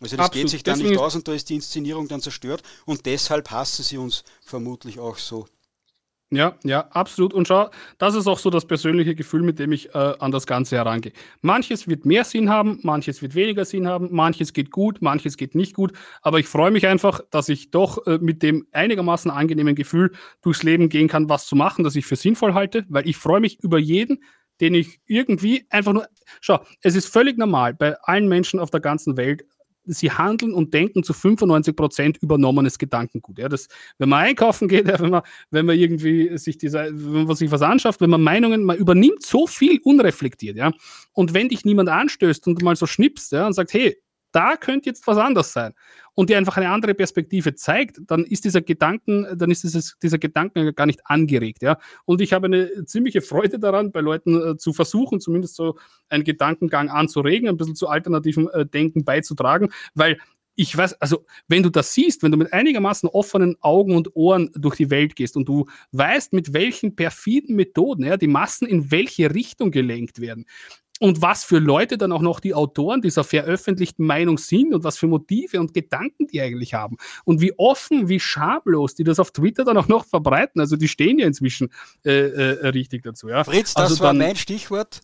Also 0.00 0.16
das 0.16 0.26
Absolut. 0.26 0.44
geht 0.44 0.50
sich 0.50 0.62
dann 0.62 0.74
Deswegen 0.74 0.90
nicht 0.90 1.00
aus 1.00 1.14
und 1.14 1.26
da 1.28 1.32
ist 1.32 1.48
die 1.48 1.54
Inszenierung 1.54 2.08
dann 2.08 2.20
zerstört 2.20 2.62
und 2.84 3.06
deshalb 3.06 3.50
hassen 3.50 3.82
sie 3.82 3.98
uns 3.98 4.24
vermutlich 4.44 4.98
auch 4.98 5.18
so. 5.18 5.46
Ja, 6.30 6.56
ja, 6.64 6.80
absolut. 6.90 7.32
Und 7.32 7.46
schau, 7.46 7.70
das 7.98 8.16
ist 8.16 8.26
auch 8.26 8.38
so 8.38 8.50
das 8.50 8.66
persönliche 8.66 9.14
Gefühl, 9.14 9.42
mit 9.42 9.60
dem 9.60 9.70
ich 9.70 9.94
äh, 9.94 10.14
an 10.18 10.32
das 10.32 10.46
Ganze 10.48 10.76
herangehe. 10.76 11.12
Manches 11.42 11.86
wird 11.86 12.06
mehr 12.06 12.24
Sinn 12.24 12.48
haben, 12.50 12.80
manches 12.82 13.22
wird 13.22 13.36
weniger 13.36 13.64
Sinn 13.64 13.86
haben, 13.86 14.08
manches 14.10 14.52
geht 14.52 14.72
gut, 14.72 15.00
manches 15.00 15.36
geht 15.36 15.54
nicht 15.54 15.74
gut. 15.74 15.92
Aber 16.22 16.40
ich 16.40 16.48
freue 16.48 16.72
mich 16.72 16.88
einfach, 16.88 17.20
dass 17.30 17.48
ich 17.48 17.70
doch 17.70 18.04
äh, 18.06 18.18
mit 18.20 18.42
dem 18.42 18.66
einigermaßen 18.72 19.30
angenehmen 19.30 19.76
Gefühl 19.76 20.12
durchs 20.42 20.64
Leben 20.64 20.88
gehen 20.88 21.06
kann, 21.06 21.28
was 21.28 21.46
zu 21.46 21.54
machen, 21.54 21.84
das 21.84 21.94
ich 21.94 22.06
für 22.06 22.16
sinnvoll 22.16 22.54
halte, 22.54 22.84
weil 22.88 23.08
ich 23.08 23.16
freue 23.16 23.40
mich 23.40 23.60
über 23.60 23.78
jeden, 23.78 24.24
den 24.60 24.74
ich 24.74 25.00
irgendwie 25.06 25.66
einfach 25.70 25.92
nur. 25.92 26.08
Schau, 26.40 26.64
es 26.80 26.96
ist 26.96 27.06
völlig 27.06 27.38
normal 27.38 27.74
bei 27.74 27.96
allen 28.02 28.28
Menschen 28.28 28.58
auf 28.58 28.70
der 28.70 28.80
ganzen 28.80 29.16
Welt, 29.16 29.44
sie 29.86 30.10
handeln 30.10 30.52
und 30.52 30.74
denken 30.74 31.02
zu 31.02 31.12
95 31.12 31.76
Prozent 31.76 32.18
übernommenes 32.22 32.78
Gedankengut. 32.78 33.38
Ja, 33.38 33.48
das, 33.48 33.68
wenn 33.98 34.08
man 34.08 34.24
einkaufen 34.24 34.68
geht, 34.68 34.88
ja, 34.88 34.98
wenn, 35.00 35.10
man, 35.10 35.22
wenn 35.50 35.66
man 35.66 35.78
irgendwie 35.78 36.36
sich 36.38 36.58
diese, 36.58 36.90
wenn 36.92 37.24
man 37.24 37.36
sich 37.36 37.50
was 37.50 37.62
anschafft, 37.62 38.00
wenn 38.00 38.10
man 38.10 38.22
Meinungen, 38.22 38.64
man 38.64 38.76
übernimmt 38.76 39.22
so 39.22 39.46
viel 39.46 39.80
unreflektiert, 39.84 40.56
ja. 40.56 40.72
Und 41.12 41.34
wenn 41.34 41.48
dich 41.48 41.64
niemand 41.64 41.88
anstößt 41.88 42.46
und 42.46 42.62
mal 42.62 42.76
so 42.76 42.86
schnippst, 42.86 43.32
ja, 43.32 43.46
und 43.46 43.52
sagt, 43.52 43.72
hey, 43.72 43.96
da 44.34 44.56
könnte 44.56 44.88
jetzt 44.88 45.06
was 45.06 45.16
anders 45.16 45.52
sein 45.52 45.74
und 46.14 46.28
dir 46.28 46.38
einfach 46.38 46.56
eine 46.56 46.70
andere 46.70 46.94
Perspektive 46.94 47.54
zeigt, 47.54 48.00
dann 48.06 48.24
ist 48.24 48.44
dieser 48.44 48.62
Gedanken, 48.62 49.26
dann 49.36 49.50
ist 49.50 49.62
dieses, 49.62 49.96
dieser 50.02 50.18
Gedanken 50.18 50.74
gar 50.74 50.86
nicht 50.86 51.00
angeregt, 51.04 51.62
ja. 51.62 51.78
Und 52.04 52.20
ich 52.20 52.32
habe 52.32 52.46
eine 52.46 52.84
ziemliche 52.84 53.22
Freude 53.22 53.58
daran, 53.58 53.92
bei 53.92 54.00
Leuten 54.00 54.52
äh, 54.52 54.56
zu 54.56 54.72
versuchen, 54.72 55.20
zumindest 55.20 55.54
so 55.56 55.78
einen 56.08 56.24
Gedankengang 56.24 56.88
anzuregen, 56.88 57.48
ein 57.48 57.56
bisschen 57.56 57.76
zu 57.76 57.88
alternativen 57.88 58.48
äh, 58.50 58.66
Denken 58.66 59.04
beizutragen, 59.04 59.70
weil 59.94 60.18
ich 60.56 60.76
weiß, 60.76 61.00
also 61.00 61.26
wenn 61.48 61.62
du 61.62 61.70
das 61.70 61.92
siehst, 61.94 62.22
wenn 62.22 62.30
du 62.30 62.38
mit 62.38 62.52
einigermaßen 62.52 63.08
offenen 63.08 63.56
Augen 63.60 63.96
und 63.96 64.14
Ohren 64.14 64.50
durch 64.54 64.76
die 64.76 64.90
Welt 64.90 65.16
gehst 65.16 65.36
und 65.36 65.48
du 65.48 65.66
weißt, 65.92 66.32
mit 66.32 66.52
welchen 66.52 66.94
perfiden 66.94 67.56
Methoden 67.56 68.04
ja, 68.04 68.16
die 68.16 68.28
Massen 68.28 68.68
in 68.68 68.90
welche 68.90 69.34
Richtung 69.34 69.72
gelenkt 69.72 70.20
werden, 70.20 70.46
und 71.04 71.20
was 71.20 71.44
für 71.44 71.58
Leute 71.58 71.98
dann 71.98 72.12
auch 72.12 72.22
noch 72.22 72.40
die 72.40 72.54
Autoren 72.54 73.02
dieser 73.02 73.24
veröffentlichten 73.24 74.06
Meinung 74.06 74.38
sind 74.38 74.72
und 74.72 74.84
was 74.84 74.96
für 74.96 75.06
Motive 75.06 75.60
und 75.60 75.74
Gedanken 75.74 76.28
die 76.28 76.40
eigentlich 76.40 76.72
haben 76.72 76.96
und 77.26 77.42
wie 77.42 77.52
offen, 77.58 78.08
wie 78.08 78.18
schamlos 78.18 78.94
die 78.94 79.04
das 79.04 79.18
auf 79.18 79.30
Twitter 79.30 79.66
dann 79.66 79.76
auch 79.76 79.86
noch 79.86 80.06
verbreiten. 80.06 80.62
Also 80.62 80.76
die 80.76 80.88
stehen 80.88 81.18
ja 81.18 81.26
inzwischen 81.26 81.68
äh, 82.06 82.10
äh, 82.10 82.68
richtig 82.68 83.02
dazu. 83.02 83.28
Ja. 83.28 83.44
Fritz, 83.44 83.74
das 83.74 83.90
also 83.90 84.04
war 84.04 84.14
mein 84.14 84.34
Stichwort. 84.34 85.02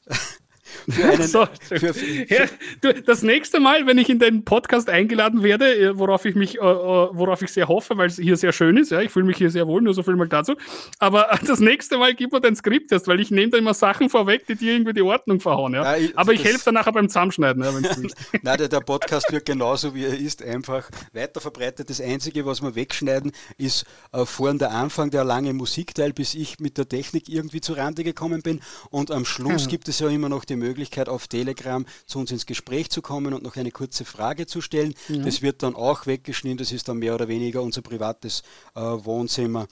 Einen, 1.03 1.23
so, 1.23 1.47
für, 1.63 1.95
für, 1.95 2.35
ja, 2.35 2.47
du, 2.81 2.95
das 3.03 3.23
nächste 3.23 3.61
Mal, 3.61 3.87
wenn 3.87 3.99
ich 3.99 4.09
in 4.09 4.19
den 4.19 4.45
Podcast 4.45 4.89
eingeladen 4.89 5.43
werde, 5.43 5.75
äh, 5.77 5.99
worauf 5.99 6.25
ich 6.25 6.35
mich, 6.35 6.57
äh, 6.57 6.61
äh, 6.61 6.65
worauf 6.65 7.43
ich 7.43 7.53
sehr 7.53 7.69
hoffe, 7.69 7.97
weil 7.97 8.09
es 8.09 8.17
hier 8.17 8.37
sehr 8.37 8.53
schön 8.53 8.77
ist, 8.77 8.91
ja, 8.91 9.01
ich 9.01 9.11
fühle 9.11 9.27
mich 9.27 9.37
hier 9.37 9.51
sehr 9.51 9.67
wohl, 9.67 9.83
nur 9.83 9.95
so 9.95 10.03
viel 10.03 10.17
mal 10.17 10.29
dazu. 10.29 10.57
Aber 10.99 11.39
das 11.47 11.61
nächste 11.61 11.99
Mal 11.99 12.15
gib 12.15 12.33
mir 12.33 12.41
dein 12.41 12.57
Skript 12.57 12.93
erst, 12.93 13.09
weil 13.09 13.21
ich 13.21 13.31
nehme 13.31 13.51
da 13.51 13.59
immer 13.59 13.75
Sachen 13.75 14.11
vorweg, 14.11 14.47
die 14.47 14.55
dir 14.55 14.73
irgendwie 14.73 14.93
die 14.93 15.03
Ordnung 15.03 15.41
verhauen. 15.41 15.75
Ja. 15.75 15.97
ja 15.97 15.97
ich, 15.97 16.19
Aber 16.19 16.33
ich 16.33 16.45
helfe 16.45 16.67
dann 16.67 16.75
nachher 16.75 16.93
beim 16.93 17.09
Zusammenschneiden, 17.09 17.63
ja, 17.63 17.71
Nein, 18.43 18.59
der, 18.59 18.69
der, 18.69 18.81
Podcast 18.81 19.31
wird 19.33 19.47
genauso 19.47 19.95
wie 19.95 20.05
er 20.05 20.19
ist, 20.19 20.43
einfach 20.43 20.89
weiter 21.13 21.41
verbreitet. 21.41 21.91
Das 21.91 22.01
Einzige, 22.01 22.47
was 22.47 22.63
wir 22.63 22.75
wegschneiden, 22.75 23.33
ist 23.59 23.85
äh, 24.13 24.25
vorhin 24.25 24.59
der 24.59 24.73
Anfang, 24.73 25.11
der 25.11 25.25
lange 25.25 25.53
Musikteil, 25.53 26.13
bis 26.13 26.35
ich 26.35 26.59
mit 26.59 26.79
der 26.79 26.89
Technik 26.89 27.29
irgendwie 27.29 27.61
zu 27.61 27.75
Rande 27.75 28.05
gekommen 28.05 28.43
bin. 28.43 28.61
Und 28.91 29.11
am 29.11 29.25
Schluss 29.25 29.65
ja. 29.65 29.71
gibt 29.71 29.89
es 29.89 29.99
ja 30.01 30.09
immer 30.09 30.29
noch 30.29 30.45
die 30.45 30.57
Möglichkeit, 30.61 31.09
auf 31.09 31.27
Telegram 31.27 31.85
zu 32.07 32.19
uns 32.19 32.31
ins 32.31 32.47
Gespräch 32.47 32.91
zu 32.91 33.03
kommen 33.03 33.35
und 33.35 33.43
noch 33.43 33.57
eine 33.57 33.70
kurze 33.70 34.05
Frage 34.05 34.47
zu 34.47 34.61
stellen. 34.61 34.95
Ja. 35.09 35.24
Das 35.24 35.43
wird 35.43 35.62
dann 35.62 35.74
auch 35.74 36.07
weggeschnitten, 36.07 36.59
das 36.59 36.73
ist 36.73 36.89
dann 36.89 36.99
mehr 36.99 37.15
oder 37.15 37.28
weniger 37.28 37.62
unser 37.62 37.82
privates 37.82 38.43
äh, 38.74 38.81
Wohnzimmer. 38.81 39.66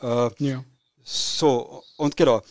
Äh, 0.00 0.30
ja. 0.38 0.64
So, 1.02 1.82
und 1.96 2.16
genau. 2.16 2.42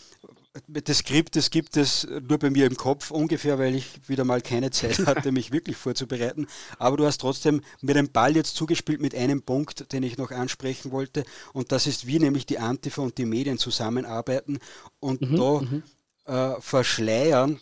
Das 0.68 1.00
Skript, 1.00 1.36
das 1.36 1.50
gibt 1.50 1.78
es 1.78 2.08
nur 2.28 2.38
bei 2.38 2.52
mir 2.52 2.68
im 2.68 2.78
Kopf 2.78 3.10
ungefähr, 3.10 3.58
weil 3.58 3.74
ich 3.74 4.08
wieder 4.08 4.24
mal 4.24 4.40
keine 4.40 4.70
Zeit 4.70 5.00
hatte, 5.08 5.32
mich 5.32 5.52
wirklich 5.52 5.76
vorzubereiten. 5.76 6.46
Aber 6.78 6.96
du 6.96 7.08
hast 7.08 7.22
trotzdem 7.22 7.62
mir 7.82 7.96
den 7.96 8.12
Ball 8.12 8.36
jetzt 8.36 8.56
zugespielt 8.56 9.02
mit 9.02 9.16
einem 9.16 9.42
Punkt, 9.42 9.92
den 9.92 10.04
ich 10.04 10.20
noch 10.20 10.30
ansprechen 10.30 10.92
wollte. 10.92 11.24
Und 11.54 11.72
das 11.72 11.88
ist, 11.88 12.06
wie 12.06 12.20
nämlich 12.20 12.46
die 12.46 12.60
Antifa 12.60 13.02
und 13.02 13.18
die 13.18 13.26
Medien 13.26 13.58
zusammenarbeiten 13.58 14.60
und 15.00 15.22
mhm, 15.22 15.36
da 15.38 15.62
mhm 15.62 15.84
äh, 16.26 16.54
verschleiern 16.60 17.60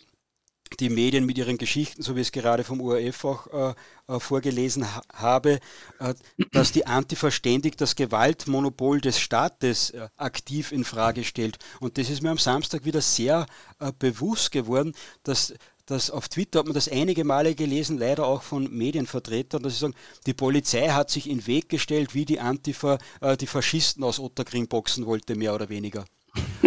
die 0.80 0.88
Medien 0.88 1.26
mit 1.26 1.38
ihren 1.38 1.58
Geschichten, 1.58 2.02
so 2.02 2.16
wie 2.16 2.20
ich 2.20 2.28
es 2.28 2.32
gerade 2.32 2.64
vom 2.64 2.80
ORF 2.80 3.24
auch 3.24 3.46
äh, 3.46 3.74
äh, 4.08 4.20
vorgelesen 4.20 4.84
ha 4.94 5.02
habe, 5.12 5.60
äh, 5.98 6.14
dass 6.52 6.72
die 6.72 6.86
Antifa 6.86 7.30
ständig 7.30 7.76
das 7.76 7.96
Gewaltmonopol 7.96 9.00
des 9.00 9.18
Staates 9.18 9.90
äh, 9.90 10.08
aktiv 10.16 10.72
in 10.72 10.84
Frage 10.84 11.24
stellt. 11.24 11.58
Und 11.80 11.98
das 11.98 12.10
ist 12.10 12.22
mir 12.22 12.30
am 12.30 12.38
Samstag 12.38 12.84
wieder 12.84 13.00
sehr 13.00 13.46
äh, 13.78 13.92
bewusst 13.98 14.52
geworden, 14.52 14.94
dass 15.22 15.54
dass 15.86 16.12
auf 16.12 16.28
Twitter 16.28 16.60
hat 16.60 16.66
man 16.66 16.74
das 16.74 16.88
einige 16.88 17.24
Male 17.24 17.56
gelesen, 17.56 17.98
leider 17.98 18.24
auch 18.24 18.42
von 18.42 18.72
Medienvertretern, 18.72 19.64
dass 19.64 19.74
sie 19.74 19.80
sagen, 19.80 19.94
die 20.26 20.32
Polizei 20.32 20.88
hat 20.88 21.10
sich 21.10 21.28
in 21.28 21.38
den 21.38 21.46
Weg 21.48 21.68
gestellt, 21.68 22.14
wie 22.14 22.24
die 22.24 22.38
Antifa 22.38 22.98
äh, 23.20 23.36
die 23.36 23.48
Faschisten 23.48 24.04
aus 24.04 24.20
Otterkring 24.20 24.68
boxen 24.68 25.06
wollte, 25.06 25.34
mehr 25.34 25.52
oder 25.52 25.68
weniger. 25.68 26.04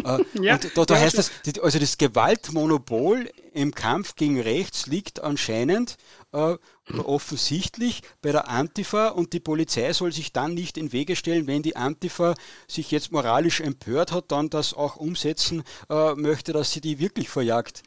Äh, 0.04 0.20
ja, 0.42 0.56
und 0.56 0.78
da, 0.78 0.86
da 0.86 0.96
ja, 0.96 1.02
heißt 1.02 1.18
es, 1.18 1.32
also 1.62 1.80
das 1.80 1.98
Gewaltmonopol 1.98 3.30
im 3.54 3.74
Kampf 3.74 4.16
gegen 4.16 4.40
rechts 4.40 4.88
liegt 4.88 5.22
anscheinend 5.22 5.98
äh, 6.34 6.58
offensichtlich 6.98 8.02
bei 8.22 8.32
der 8.32 8.50
Antifa 8.50 9.10
und 9.10 9.34
die 9.34 9.40
Polizei 9.40 9.94
soll 9.94 10.12
sich 10.12 10.34
dann 10.34 10.54
nicht 10.54 10.78
in 10.78 10.92
Wege 10.92 11.16
stellen, 11.16 11.48
wenn 11.48 11.64
die 11.64 11.76
Antifa 11.76 12.36
sich 12.68 12.92
jetzt 12.92 13.12
moralisch 13.12 13.62
empört 13.62 14.12
hat, 14.12 14.32
dann 14.32 14.50
das 14.50 14.74
auch 14.74 14.98
umsetzen 14.98 15.64
äh, 15.90 16.14
möchte, 16.16 16.54
dass 16.54 16.72
sie 16.72 16.82
die 16.82 17.00
wirklich 17.00 17.30
verjagt. 17.30 17.84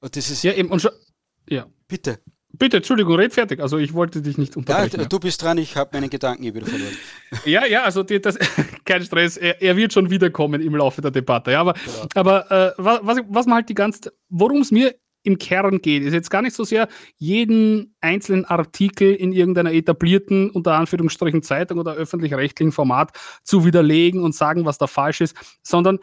Das 0.00 0.30
ist 0.30 0.42
ja 0.42 0.52
eben 0.52 0.70
und 0.70 0.82
schon, 0.82 0.90
ja. 1.48 1.66
Bitte. 1.86 2.20
Bitte, 2.52 2.78
Entschuldigung, 2.78 3.14
red 3.16 3.32
fertig. 3.32 3.60
Also 3.60 3.78
ich 3.78 3.94
wollte 3.94 4.20
dich 4.20 4.36
nicht 4.36 4.56
unterbrechen. 4.56 5.00
Ja, 5.00 5.06
du 5.06 5.18
bist 5.18 5.42
dran, 5.42 5.58
ich 5.58 5.76
habe 5.76 5.90
meinen 5.94 6.10
Gedanken 6.10 6.42
hier 6.42 6.54
wieder 6.54 6.66
verloren. 6.66 6.96
ja, 7.44 7.64
ja, 7.64 7.82
also 7.82 8.02
die, 8.02 8.20
das, 8.20 8.38
kein 8.84 9.02
Stress, 9.02 9.36
er, 9.36 9.60
er, 9.62 9.76
wird 9.76 9.92
schon 9.92 10.10
wiederkommen 10.10 10.60
im 10.60 10.76
Laufe 10.76 11.00
der 11.00 11.10
Debatte. 11.10 11.52
Ja, 11.52 11.60
aber 11.60 11.72
genau. 11.72 12.08
aber 12.14 12.50
äh, 12.50 12.72
was, 12.76 13.18
was 13.28 13.46
man 13.46 13.56
halt 13.56 13.68
die 13.68 13.74
ganze, 13.74 14.12
worum 14.28 14.60
es 14.60 14.70
mir 14.70 14.94
im 15.24 15.38
Kern 15.38 15.80
geht, 15.80 16.02
ist 16.02 16.12
jetzt 16.12 16.30
gar 16.30 16.42
nicht 16.42 16.54
so 16.54 16.64
sehr 16.64 16.88
jeden 17.16 17.94
einzelnen 18.00 18.44
Artikel 18.44 19.14
in 19.14 19.32
irgendeiner 19.32 19.72
etablierten, 19.72 20.50
unter 20.50 20.74
Anführungsstrichen 20.74 21.42
Zeitung 21.42 21.78
oder 21.78 21.94
öffentlich-rechtlichen 21.94 22.72
Format 22.72 23.12
zu 23.44 23.64
widerlegen 23.64 24.22
und 24.22 24.34
sagen, 24.34 24.64
was 24.64 24.78
da 24.78 24.86
falsch 24.86 25.20
ist, 25.20 25.36
sondern 25.62 26.00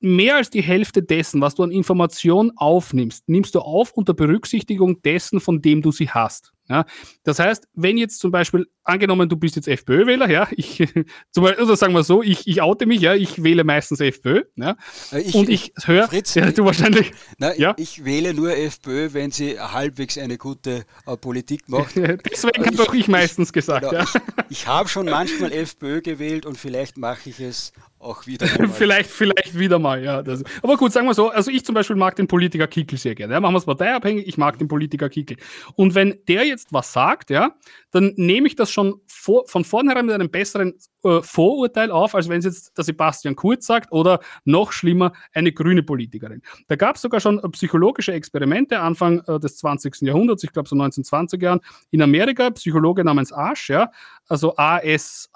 mehr 0.00 0.36
als 0.36 0.50
die 0.50 0.62
Hälfte 0.62 1.02
dessen, 1.02 1.40
was 1.40 1.54
du 1.54 1.62
an 1.62 1.70
Informationen 1.70 2.52
aufnimmst, 2.56 3.28
nimmst 3.28 3.54
du 3.54 3.60
auf 3.60 3.92
unter 3.92 4.14
Berücksichtigung 4.14 5.02
dessen, 5.02 5.40
von 5.40 5.60
dem 5.60 5.82
du 5.82 5.92
sie 5.92 6.10
hast. 6.10 6.52
Ja? 6.68 6.84
Das 7.24 7.38
heißt, 7.38 7.66
wenn 7.74 7.98
jetzt 7.98 8.20
zum 8.20 8.30
Beispiel, 8.30 8.66
angenommen, 8.84 9.28
du 9.28 9.36
bist 9.36 9.56
jetzt 9.56 9.68
FPÖ-Wähler, 9.68 10.30
ja, 10.30 10.48
ich, 10.50 10.78
zum 11.30 11.44
Beispiel, 11.44 11.64
oder 11.64 11.76
sagen 11.76 11.94
wir 11.94 12.04
so, 12.04 12.22
ich, 12.22 12.46
ich 12.46 12.62
oute 12.62 12.86
mich, 12.86 13.00
ja, 13.00 13.14
ich 13.14 13.42
wähle 13.42 13.64
meistens 13.64 14.00
FPÖ, 14.00 14.44
ja, 14.56 14.76
äh, 15.12 15.20
ich, 15.20 15.34
und 15.34 15.48
ich 15.48 15.72
höre, 15.84 16.08
ja, 16.12 16.50
du 16.52 16.64
wahrscheinlich, 16.64 17.12
na, 17.38 17.54
ja? 17.56 17.74
ich, 17.76 18.04
wähle 18.04 18.34
nur 18.34 18.56
FPÖ, 18.56 19.12
wenn 19.12 19.30
sie 19.30 19.58
halbwegs 19.58 20.18
eine 20.18 20.38
gute 20.38 20.84
äh, 21.06 21.16
Politik 21.16 21.68
macht. 21.68 21.96
Deswegen 21.96 22.66
habe 22.66 22.76
doch 22.76 22.94
ich 22.94 23.08
meistens 23.08 23.52
gesagt, 23.52 23.88
genau, 23.88 24.02
ja. 24.02 24.04
Ich, 24.48 24.60
ich 24.60 24.66
habe 24.66 24.88
schon 24.88 25.06
manchmal 25.06 25.52
FPÖ 25.52 26.02
gewählt 26.02 26.46
und 26.46 26.56
vielleicht 26.56 26.98
mache 26.98 27.30
ich 27.30 27.40
es 27.40 27.72
auch 27.98 28.26
wieder 28.26 28.46
vielleicht, 28.72 29.10
vielleicht 29.10 29.58
wieder 29.58 29.78
mal, 29.78 30.02
ja. 30.02 30.22
Das. 30.22 30.44
Aber 30.62 30.76
gut, 30.76 30.92
sagen 30.92 31.06
wir 31.06 31.14
so, 31.14 31.30
also 31.30 31.50
ich 31.50 31.64
zum 31.64 31.74
Beispiel 31.74 31.96
mag 31.96 32.16
den 32.16 32.28
Politiker 32.28 32.66
Kickel 32.66 32.98
sehr 32.98 33.14
gerne. 33.14 33.34
Ja, 33.34 33.40
machen 33.40 33.54
wir 33.54 33.58
es 33.58 33.64
parteiabhängig, 33.64 34.26
ich 34.26 34.38
mag 34.38 34.58
den 34.58 34.68
Politiker 34.68 35.08
Kickel. 35.08 35.36
Und 35.74 35.94
wenn 35.94 36.18
der 36.28 36.46
jetzt 36.46 36.72
was 36.72 36.92
sagt, 36.92 37.30
ja, 37.30 37.52
dann 37.90 38.12
nehme 38.16 38.46
ich 38.46 38.56
das 38.56 38.70
schon 38.70 39.00
vor, 39.06 39.46
von 39.48 39.64
vornherein 39.64 40.06
mit 40.06 40.14
einem 40.14 40.30
besseren 40.30 40.74
äh, 41.04 41.22
Vorurteil 41.22 41.90
auf, 41.90 42.14
als 42.14 42.28
wenn 42.28 42.38
es 42.38 42.44
jetzt 42.44 42.76
der 42.76 42.84
Sebastian 42.84 43.36
Kurz 43.36 43.66
sagt 43.66 43.92
oder 43.92 44.20
noch 44.44 44.72
schlimmer, 44.72 45.12
eine 45.32 45.52
grüne 45.52 45.82
Politikerin. 45.82 46.42
Da 46.66 46.76
gab 46.76 46.96
es 46.96 47.02
sogar 47.02 47.20
schon 47.20 47.38
äh, 47.38 47.48
psychologische 47.50 48.12
Experimente 48.12 48.80
Anfang 48.80 49.20
äh, 49.26 49.38
des 49.38 49.58
20. 49.58 50.02
Jahrhunderts, 50.02 50.44
ich 50.44 50.52
glaube 50.52 50.68
so 50.68 50.74
1920 50.74 51.40
Jahren, 51.40 51.60
in 51.90 52.02
Amerika, 52.02 52.50
Psychologe 52.50 53.04
namens 53.04 53.32
Asch, 53.32 53.70
ja, 53.70 53.90
also 54.28 54.54
ASH, 54.56 55.28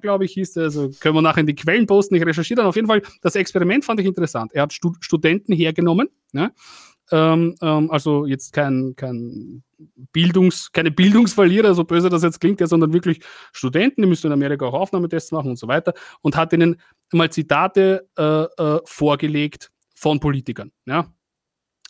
glaube 0.00 0.24
ich, 0.24 0.32
hieß 0.32 0.54
der, 0.54 0.64
also 0.64 0.90
können 1.00 1.16
wir 1.16 1.22
nachher 1.22 1.40
in 1.40 1.46
die 1.46 1.54
Quellen 1.54 1.86
posten, 1.86 2.14
ich 2.14 2.24
recherchiere 2.24 2.58
dann 2.58 2.66
auf 2.66 2.76
jeden 2.76 2.88
Fall. 2.88 3.02
Das 3.22 3.36
Experiment 3.36 3.84
fand 3.84 4.00
ich 4.00 4.06
interessant. 4.06 4.52
Er 4.54 4.62
hat 4.62 4.72
Stud 4.72 4.96
Studenten 5.00 5.52
hergenommen, 5.52 6.08
ja, 6.32 6.50
ähm, 7.10 7.54
ähm, 7.60 7.90
also 7.90 8.26
jetzt 8.26 8.52
kein, 8.52 8.94
kein 8.96 9.62
Bildungs, 10.12 10.72
keine 10.72 10.90
Bildungsverlierer, 10.90 11.74
so 11.74 11.84
böse 11.84 12.08
das 12.08 12.22
jetzt 12.22 12.40
klingt, 12.40 12.60
ja, 12.60 12.66
sondern 12.66 12.92
wirklich 12.92 13.20
Studenten, 13.52 14.02
die 14.02 14.08
müssen 14.08 14.28
in 14.28 14.32
Amerika 14.32 14.66
auch 14.66 14.74
Aufnahmetests 14.74 15.32
machen 15.32 15.50
und 15.50 15.58
so 15.58 15.68
weiter 15.68 15.94
und 16.22 16.36
hat 16.36 16.52
ihnen 16.52 16.80
mal 17.12 17.30
Zitate 17.30 18.08
äh, 18.16 18.22
äh, 18.22 18.80
vorgelegt 18.84 19.70
von 19.94 20.20
Politikern. 20.20 20.72
Ja. 20.86 21.12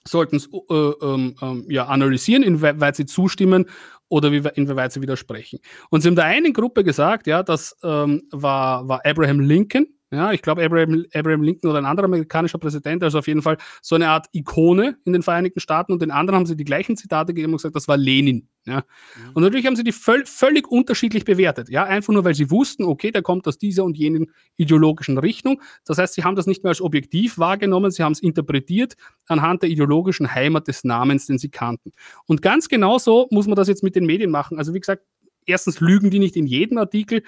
Sollten 0.06 0.36
es 0.36 0.48
äh, 0.52 0.74
ähm, 0.74 1.34
ähm, 1.40 1.64
ja, 1.68 1.86
analysieren, 1.86 2.42
inwieweit 2.42 2.96
sie 2.96 3.06
zustimmen 3.06 3.66
oder 4.08 4.28
inwieweit 4.28 4.92
sie 4.92 5.00
widersprechen. 5.00 5.60
Und 5.88 6.02
sie 6.02 6.08
haben 6.08 6.16
der 6.16 6.26
einen 6.26 6.52
Gruppe 6.52 6.84
gesagt, 6.84 7.26
ja, 7.26 7.42
das 7.42 7.76
ähm, 7.82 8.22
war, 8.30 8.86
war 8.86 9.00
Abraham 9.04 9.40
Lincoln, 9.40 9.86
ja, 10.14 10.32
ich 10.32 10.42
glaube, 10.42 10.64
Abraham, 10.64 11.04
Abraham 11.12 11.42
Lincoln 11.42 11.70
oder 11.70 11.78
ein 11.78 11.84
anderer 11.84 12.06
amerikanischer 12.06 12.58
Präsident, 12.58 13.02
also 13.02 13.18
auf 13.18 13.26
jeden 13.26 13.42
Fall 13.42 13.56
so 13.82 13.94
eine 13.94 14.08
Art 14.08 14.26
Ikone 14.32 14.96
in 15.04 15.12
den 15.12 15.22
Vereinigten 15.22 15.60
Staaten 15.60 15.92
und 15.92 16.00
den 16.02 16.10
anderen 16.10 16.38
haben 16.38 16.46
sie 16.46 16.56
die 16.56 16.64
gleichen 16.64 16.96
Zitate 16.96 17.34
gegeben 17.34 17.52
und 17.52 17.58
gesagt, 17.58 17.76
das 17.76 17.88
war 17.88 17.96
Lenin. 17.96 18.48
Ja. 18.66 18.76
Mhm. 18.76 19.32
Und 19.34 19.42
natürlich 19.42 19.66
haben 19.66 19.76
sie 19.76 19.84
die 19.84 19.92
völ 19.92 20.24
völlig 20.24 20.68
unterschiedlich 20.68 21.24
bewertet. 21.24 21.68
Ja, 21.68 21.84
einfach 21.84 22.12
nur, 22.12 22.24
weil 22.24 22.34
sie 22.34 22.50
wussten, 22.50 22.84
okay, 22.84 23.10
der 23.10 23.22
kommt 23.22 23.46
aus 23.46 23.58
dieser 23.58 23.84
und 23.84 23.98
jenen 23.98 24.30
ideologischen 24.56 25.18
Richtung. 25.18 25.60
Das 25.84 25.98
heißt, 25.98 26.14
sie 26.14 26.24
haben 26.24 26.36
das 26.36 26.46
nicht 26.46 26.62
mehr 26.62 26.70
als 26.70 26.80
objektiv 26.80 27.38
wahrgenommen, 27.38 27.90
sie 27.90 28.02
haben 28.02 28.12
es 28.12 28.22
interpretiert 28.22 28.94
anhand 29.26 29.62
der 29.62 29.70
ideologischen 29.70 30.34
Heimat 30.34 30.68
des 30.68 30.84
Namens, 30.84 31.26
den 31.26 31.38
sie 31.38 31.50
kannten. 31.50 31.92
Und 32.26 32.40
ganz 32.42 32.68
genauso 32.68 33.28
muss 33.30 33.46
man 33.46 33.56
das 33.56 33.68
jetzt 33.68 33.82
mit 33.82 33.96
den 33.96 34.06
Medien 34.06 34.30
machen. 34.30 34.58
Also 34.58 34.72
wie 34.72 34.80
gesagt, 34.80 35.02
erstens 35.46 35.80
lügen 35.80 36.10
die 36.10 36.18
nicht 36.18 36.36
in 36.36 36.46
jedem 36.46 36.78
Artikel 36.78 37.22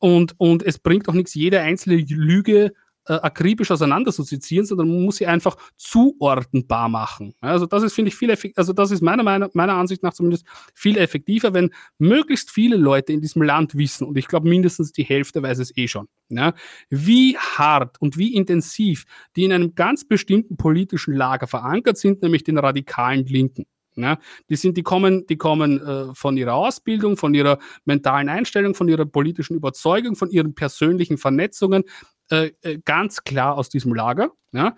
und, 0.00 0.34
und 0.38 0.62
es 0.62 0.78
bringt 0.78 1.08
auch 1.08 1.14
nichts, 1.14 1.34
jede 1.34 1.60
einzelne 1.60 1.96
Lüge 1.96 2.72
äh, 3.06 3.14
akribisch 3.14 3.70
auseinander 3.70 4.12
zu 4.12 4.22
sezieren, 4.22 4.64
sondern 4.64 4.88
man 4.88 5.02
muss 5.02 5.16
sie 5.16 5.26
einfach 5.26 5.56
zuordnenbar 5.76 6.88
machen. 6.88 7.34
Also 7.40 7.66
das 7.66 7.82
ist, 7.82 7.94
finde 7.94 8.10
ich, 8.10 8.14
viel 8.14 8.30
effektiver, 8.30 8.58
also 8.58 8.72
das 8.72 8.90
ist 8.90 9.02
meiner, 9.02 9.22
meiner, 9.22 9.50
meiner 9.54 9.74
Ansicht 9.74 10.02
nach 10.02 10.12
zumindest 10.12 10.46
viel 10.74 10.96
effektiver, 10.98 11.52
wenn 11.52 11.70
möglichst 11.98 12.50
viele 12.50 12.76
Leute 12.76 13.12
in 13.12 13.20
diesem 13.20 13.42
Land 13.42 13.76
wissen, 13.76 14.06
und 14.06 14.16
ich 14.18 14.28
glaube 14.28 14.48
mindestens 14.48 14.92
die 14.92 15.04
Hälfte 15.04 15.42
weiß 15.42 15.58
es 15.58 15.76
eh 15.76 15.88
schon, 15.88 16.06
ja, 16.28 16.54
wie 16.90 17.36
hart 17.36 18.00
und 18.00 18.18
wie 18.18 18.34
intensiv 18.34 19.04
die 19.36 19.44
in 19.44 19.52
einem 19.52 19.74
ganz 19.74 20.06
bestimmten 20.06 20.56
politischen 20.56 21.14
Lager 21.14 21.46
verankert 21.46 21.98
sind, 21.98 22.22
nämlich 22.22 22.44
den 22.44 22.58
radikalen 22.58 23.26
Linken. 23.26 23.66
Ja, 23.96 24.18
die 24.48 24.56
sind, 24.56 24.76
die 24.76 24.82
kommen, 24.82 25.26
die 25.26 25.36
kommen 25.36 25.80
äh, 25.80 26.14
von 26.14 26.36
ihrer 26.36 26.54
Ausbildung, 26.54 27.16
von 27.16 27.34
ihrer 27.34 27.58
mentalen 27.84 28.28
Einstellung, 28.28 28.74
von 28.74 28.88
ihrer 28.88 29.04
politischen 29.04 29.54
Überzeugung, 29.54 30.16
von 30.16 30.30
ihren 30.30 30.54
persönlichen 30.54 31.18
Vernetzungen 31.18 31.84
äh, 32.30 32.52
äh, 32.62 32.78
ganz 32.84 33.24
klar 33.24 33.56
aus 33.56 33.68
diesem 33.68 33.94
Lager. 33.94 34.30
Ja. 34.52 34.74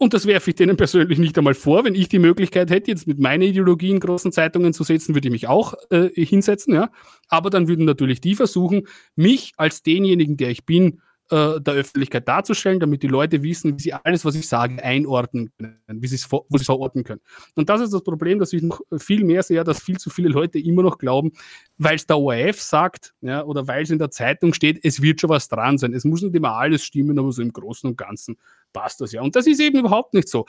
Und 0.00 0.14
das 0.14 0.26
werfe 0.26 0.50
ich 0.50 0.56
denen 0.56 0.76
persönlich 0.76 1.18
nicht 1.18 1.36
einmal 1.36 1.54
vor. 1.54 1.84
Wenn 1.84 1.96
ich 1.96 2.08
die 2.08 2.20
Möglichkeit 2.20 2.70
hätte, 2.70 2.90
jetzt 2.90 3.08
mit 3.08 3.18
meiner 3.18 3.44
Ideologie 3.44 3.90
in 3.90 3.98
großen 3.98 4.30
Zeitungen 4.30 4.72
zu 4.72 4.84
setzen, 4.84 5.14
würde 5.14 5.26
ich 5.26 5.32
mich 5.32 5.48
auch 5.48 5.74
äh, 5.90 6.08
hinsetzen. 6.14 6.72
Ja. 6.72 6.90
Aber 7.28 7.50
dann 7.50 7.66
würden 7.66 7.84
natürlich 7.84 8.20
die 8.20 8.36
versuchen, 8.36 8.86
mich 9.16 9.52
als 9.56 9.82
denjenigen, 9.82 10.36
der 10.36 10.50
ich 10.50 10.64
bin, 10.64 11.00
äh, 11.30 11.60
der 11.60 11.74
Öffentlichkeit 11.74 12.26
darzustellen, 12.26 12.80
damit 12.80 13.02
die 13.02 13.08
Leute 13.08 13.42
wissen, 13.42 13.78
wie 13.78 13.82
sie 13.82 13.92
alles, 13.92 14.24
was 14.24 14.34
ich 14.34 14.48
sage, 14.48 14.82
einordnen 14.82 15.50
können, 15.58 15.78
wie 16.02 16.06
sie 16.06 16.16
es 16.16 16.24
verorten 16.24 17.04
können. 17.04 17.20
Und 17.54 17.68
das 17.68 17.80
ist 17.80 17.92
das 17.92 18.02
Problem, 18.02 18.38
dass 18.38 18.52
ich 18.52 18.62
noch 18.62 18.80
viel 18.98 19.24
mehr 19.24 19.42
sehe, 19.42 19.62
dass 19.64 19.82
viel 19.82 19.98
zu 19.98 20.10
viele 20.10 20.30
Leute 20.30 20.58
immer 20.58 20.82
noch 20.82 20.98
glauben, 20.98 21.32
weil 21.76 21.96
es 21.96 22.06
der 22.06 22.18
ORF 22.18 22.60
sagt 22.60 23.14
ja, 23.20 23.44
oder 23.44 23.66
weil 23.66 23.82
es 23.82 23.90
in 23.90 23.98
der 23.98 24.10
Zeitung 24.10 24.54
steht, 24.54 24.84
es 24.84 25.02
wird 25.02 25.20
schon 25.20 25.30
was 25.30 25.48
dran 25.48 25.76
sein. 25.76 25.92
Es 25.92 26.04
muss 26.04 26.22
nicht 26.22 26.34
immer 26.34 26.52
alles 26.52 26.84
stimmen, 26.84 27.18
aber 27.18 27.30
so 27.32 27.42
im 27.42 27.52
Großen 27.52 27.90
und 27.90 27.98
Ganzen 27.98 28.38
passt 28.72 29.00
das 29.00 29.12
ja. 29.12 29.20
Und 29.20 29.36
das 29.36 29.46
ist 29.46 29.60
eben 29.60 29.78
überhaupt 29.78 30.14
nicht 30.14 30.28
so. 30.28 30.46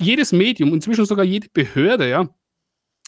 Jedes 0.00 0.32
Medium, 0.32 0.72
inzwischen 0.74 1.06
sogar 1.06 1.24
jede 1.24 1.48
Behörde, 1.52 2.08
ja, 2.08 2.28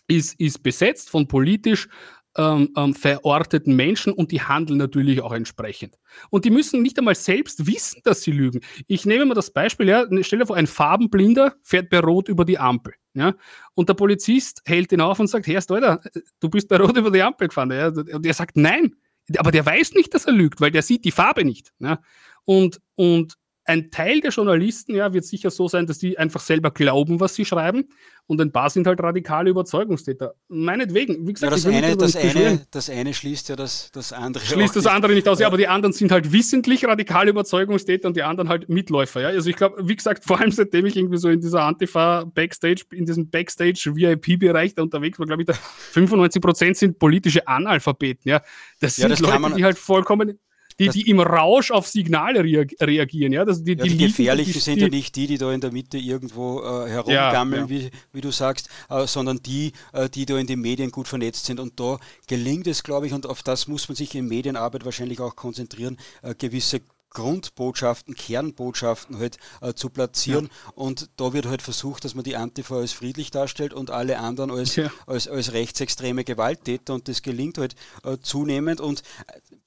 ist, 0.09 0.41
ist 0.41 0.63
besetzt 0.63 1.11
von 1.11 1.29
politisch 1.29 1.89
ähm, 2.37 2.73
ähm, 2.77 2.95
verorteten 2.95 3.75
Menschen 3.75 4.13
und 4.13 4.31
die 4.31 4.43
handeln 4.43 4.79
natürlich 4.79 5.23
auch 5.23 5.33
entsprechend. 5.33 5.99
Und 6.31 6.45
die 6.45 6.51
müssen 6.51 6.83
nicht 6.83 6.99
einmal 6.99 7.15
selbst 7.15 7.67
wissen, 7.67 8.01
dass 8.05 8.23
sie 8.23 8.33
lügen. 8.33 8.61
Ich 8.87 9.07
nehme 9.07 9.27
mal 9.27 9.35
das 9.35 9.51
Beispiel, 9.51 9.89
ja, 9.89 10.07
stell 10.23 10.39
dir 10.39 10.47
vor, 10.47 10.57
ein 10.57 10.67
Farbenblinder 10.67 11.55
fährt 11.63 11.91
bei 11.91 12.01
Rot 12.01 12.29
über 12.29 12.45
die 12.45 12.59
Ampel. 12.59 12.95
Ja, 13.15 13.35
und 13.75 13.89
der 13.89 13.95
Polizist 13.95 14.63
hält 14.65 14.93
ihn 14.93 15.01
auf 15.01 15.19
und 15.19 15.27
sagt, 15.27 15.47
Herr 15.49 15.63
Alter, 15.69 16.01
du 16.39 16.49
bist 16.49 16.69
bei 16.69 16.77
Rot 16.77 16.97
über 16.97 17.11
die 17.11 17.23
Ampel 17.23 17.49
gefahren. 17.49 17.73
Ja, 17.73 17.89
und 17.89 18.25
er 18.25 18.35
sagt, 18.35 18.57
nein, 18.57 18.95
aber 19.37 19.51
der 19.51 19.67
weiß 19.67 19.95
nicht, 19.95 20.15
dass 20.15 20.27
er 20.27 20.33
lügt, 20.33 20.61
weil 20.61 20.71
der 20.71 20.83
sieht 20.83 21.05
die 21.05 21.11
Farbe 21.11 21.45
nicht. 21.45 21.73
Ja. 21.81 22.01
Und, 22.45 22.81
und 22.95 23.35
ein 23.69 23.91
Teil 23.91 24.21
der 24.21 24.31
Journalisten 24.31 24.95
ja, 24.95 25.13
wird 25.13 25.27
sicher 25.27 25.51
so 25.51 25.69
sein, 25.69 25.87
dass 25.87 25.99
die 25.99 26.19
einfach 26.19 26.41
selber 26.41 26.71
glauben, 26.71 27.21
was 27.21 27.35
sie 27.35 27.45
schreiben. 27.45 27.89
Und 28.27 28.41
ein 28.41 28.51
paar 28.51 28.71
sind 28.71 28.87
halt 28.87 29.01
radikale 29.03 29.51
Überzeugungstäter. 29.51 30.35
Meinetwegen, 30.49 31.27
wie 31.27 31.33
gesagt, 31.33 31.51
ja, 31.51 31.57
das, 31.57 31.67
eine, 31.67 31.97
das, 31.97 32.17
eine, 32.17 32.67
das 32.71 32.91
eine 32.91 33.15
schließt 33.15 33.49
ja 33.51 33.57
das, 33.57 33.91
das 33.93 34.13
andere. 34.13 34.45
Schließt 34.45 34.77
das 34.77 34.87
andere 34.87 35.13
nicht 35.15 35.29
aus, 35.29 35.39
ja, 35.39 35.47
aber 35.47 35.57
die 35.57 35.69
anderen 35.69 35.93
sind 35.93 36.11
halt 36.11 36.33
wissentlich 36.33 36.85
radikale 36.85 37.31
Überzeugungstäter 37.31 38.09
und 38.09 38.17
die 38.17 38.23
anderen 38.23 38.49
halt 38.49 38.69
Mitläufer. 38.69 39.21
Ja? 39.21 39.29
Also 39.29 39.49
ich 39.51 39.57
glaube, 39.57 39.87
wie 39.87 39.97
gesagt, 39.97 40.25
vor 40.25 40.41
allem 40.41 40.51
seitdem 40.51 40.87
ich 40.87 40.97
irgendwie 40.97 41.19
so 41.19 41.29
in 41.29 41.41
dieser 41.41 41.63
Antifa-Backstage, 41.63 42.85
in 42.93 43.05
diesem 43.05 43.31
Backstage-VIP-Bereich 43.31 44.75
da 44.75 44.83
unterwegs 44.83 45.19
war, 45.19 45.27
glaube 45.27 45.43
ich, 45.43 45.47
da 45.47 45.55
95% 45.95 46.75
sind 46.75 46.99
politische 46.99 47.47
Analphabeten. 47.47 48.31
Ja? 48.31 48.43
Das 48.81 48.97
sind 48.97 49.05
ja, 49.05 49.09
das 49.09 49.21
Leute, 49.21 49.55
die 49.57 49.65
halt 49.65 49.79
vollkommen 49.79 50.39
die, 50.79 50.89
die 50.89 51.11
im 51.11 51.21
Rausch 51.21 51.71
auf 51.71 51.87
Signale 51.87 52.43
reagieren. 52.43 53.33
Ja, 53.33 53.45
das, 53.45 53.63
die, 53.65 53.73
ja, 53.73 53.85
die, 53.85 53.97
die 53.97 54.07
gefährlichen 54.07 54.53
die, 54.53 54.59
sind 54.59 54.79
ja 54.79 54.89
nicht 54.89 55.17
die, 55.17 55.27
die 55.27 55.39
da 55.39 55.53
in 55.53 55.61
der 55.61 55.73
Mitte 55.73 55.99
irgendwo 55.99 56.61
äh, 56.61 56.89
herumgammeln, 56.89 57.69
ja, 57.69 57.77
ja. 57.77 57.85
Wie, 57.87 57.91
wie 58.13 58.21
du 58.21 58.31
sagst, 58.31 58.69
äh, 58.89 59.07
sondern 59.07 59.43
die, 59.43 59.73
äh, 59.93 60.09
die 60.09 60.27
da 60.27 60.39
in 60.39 60.47
den 60.47 60.61
Medien 60.61 60.91
gut 60.91 61.09
vernetzt 61.09 61.47
sind. 61.47 61.61
Und 61.61 61.79
da 61.81 61.99
gelingt 62.27 62.67
es, 62.67 62.83
glaube 62.83 63.07
ich, 63.07 63.13
und 63.13 63.27
auf 63.27 63.43
das 63.43 63.69
muss 63.69 63.89
man 63.89 63.97
sich 63.97 64.15
in 64.15 64.27
Medienarbeit 64.27 64.85
wahrscheinlich 64.85 65.21
auch 65.21 65.37
konzentrieren, 65.37 65.99
äh, 66.23 66.35
gewisse 66.35 66.81
Grundbotschaften, 67.11 68.15
Kernbotschaften 68.15 69.19
halt 69.19 69.39
äh, 69.61 69.73
zu 69.75 69.91
platzieren. 69.91 70.51
Ja. 70.53 70.73
Und 70.75 71.09
da 71.17 71.33
wird 71.33 71.47
halt 71.47 71.63
versucht, 71.63 72.05
dass 72.05 72.15
man 72.15 72.25
die 72.25 72.37
Antifa 72.37 72.77
als 72.77 72.93
friedlich 72.93 73.31
darstellt 73.31 73.73
und 73.73 73.91
alle 73.91 74.19
anderen 74.19 74.51
als, 74.51 74.77
ja. 74.77 74.91
als, 75.07 75.27
als 75.27 75.53
rechtsextreme 75.53 76.25
Gewalttäter. 76.25 76.95
Und 76.95 77.09
das 77.09 77.23
gelingt 77.23 77.59
halt 77.59 77.75
äh, 78.05 78.19
zunehmend. 78.21 78.81
Und 78.81 79.03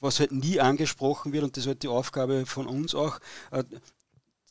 was 0.01 0.19
halt 0.19 0.31
nie 0.31 0.59
angesprochen 0.59 1.31
wird, 1.31 1.43
und 1.43 1.55
das 1.55 1.63
ist 1.63 1.67
halt 1.67 1.83
die 1.83 1.87
Aufgabe 1.87 2.45
von 2.45 2.67
uns 2.67 2.93
auch, 2.93 3.19
äh, 3.51 3.63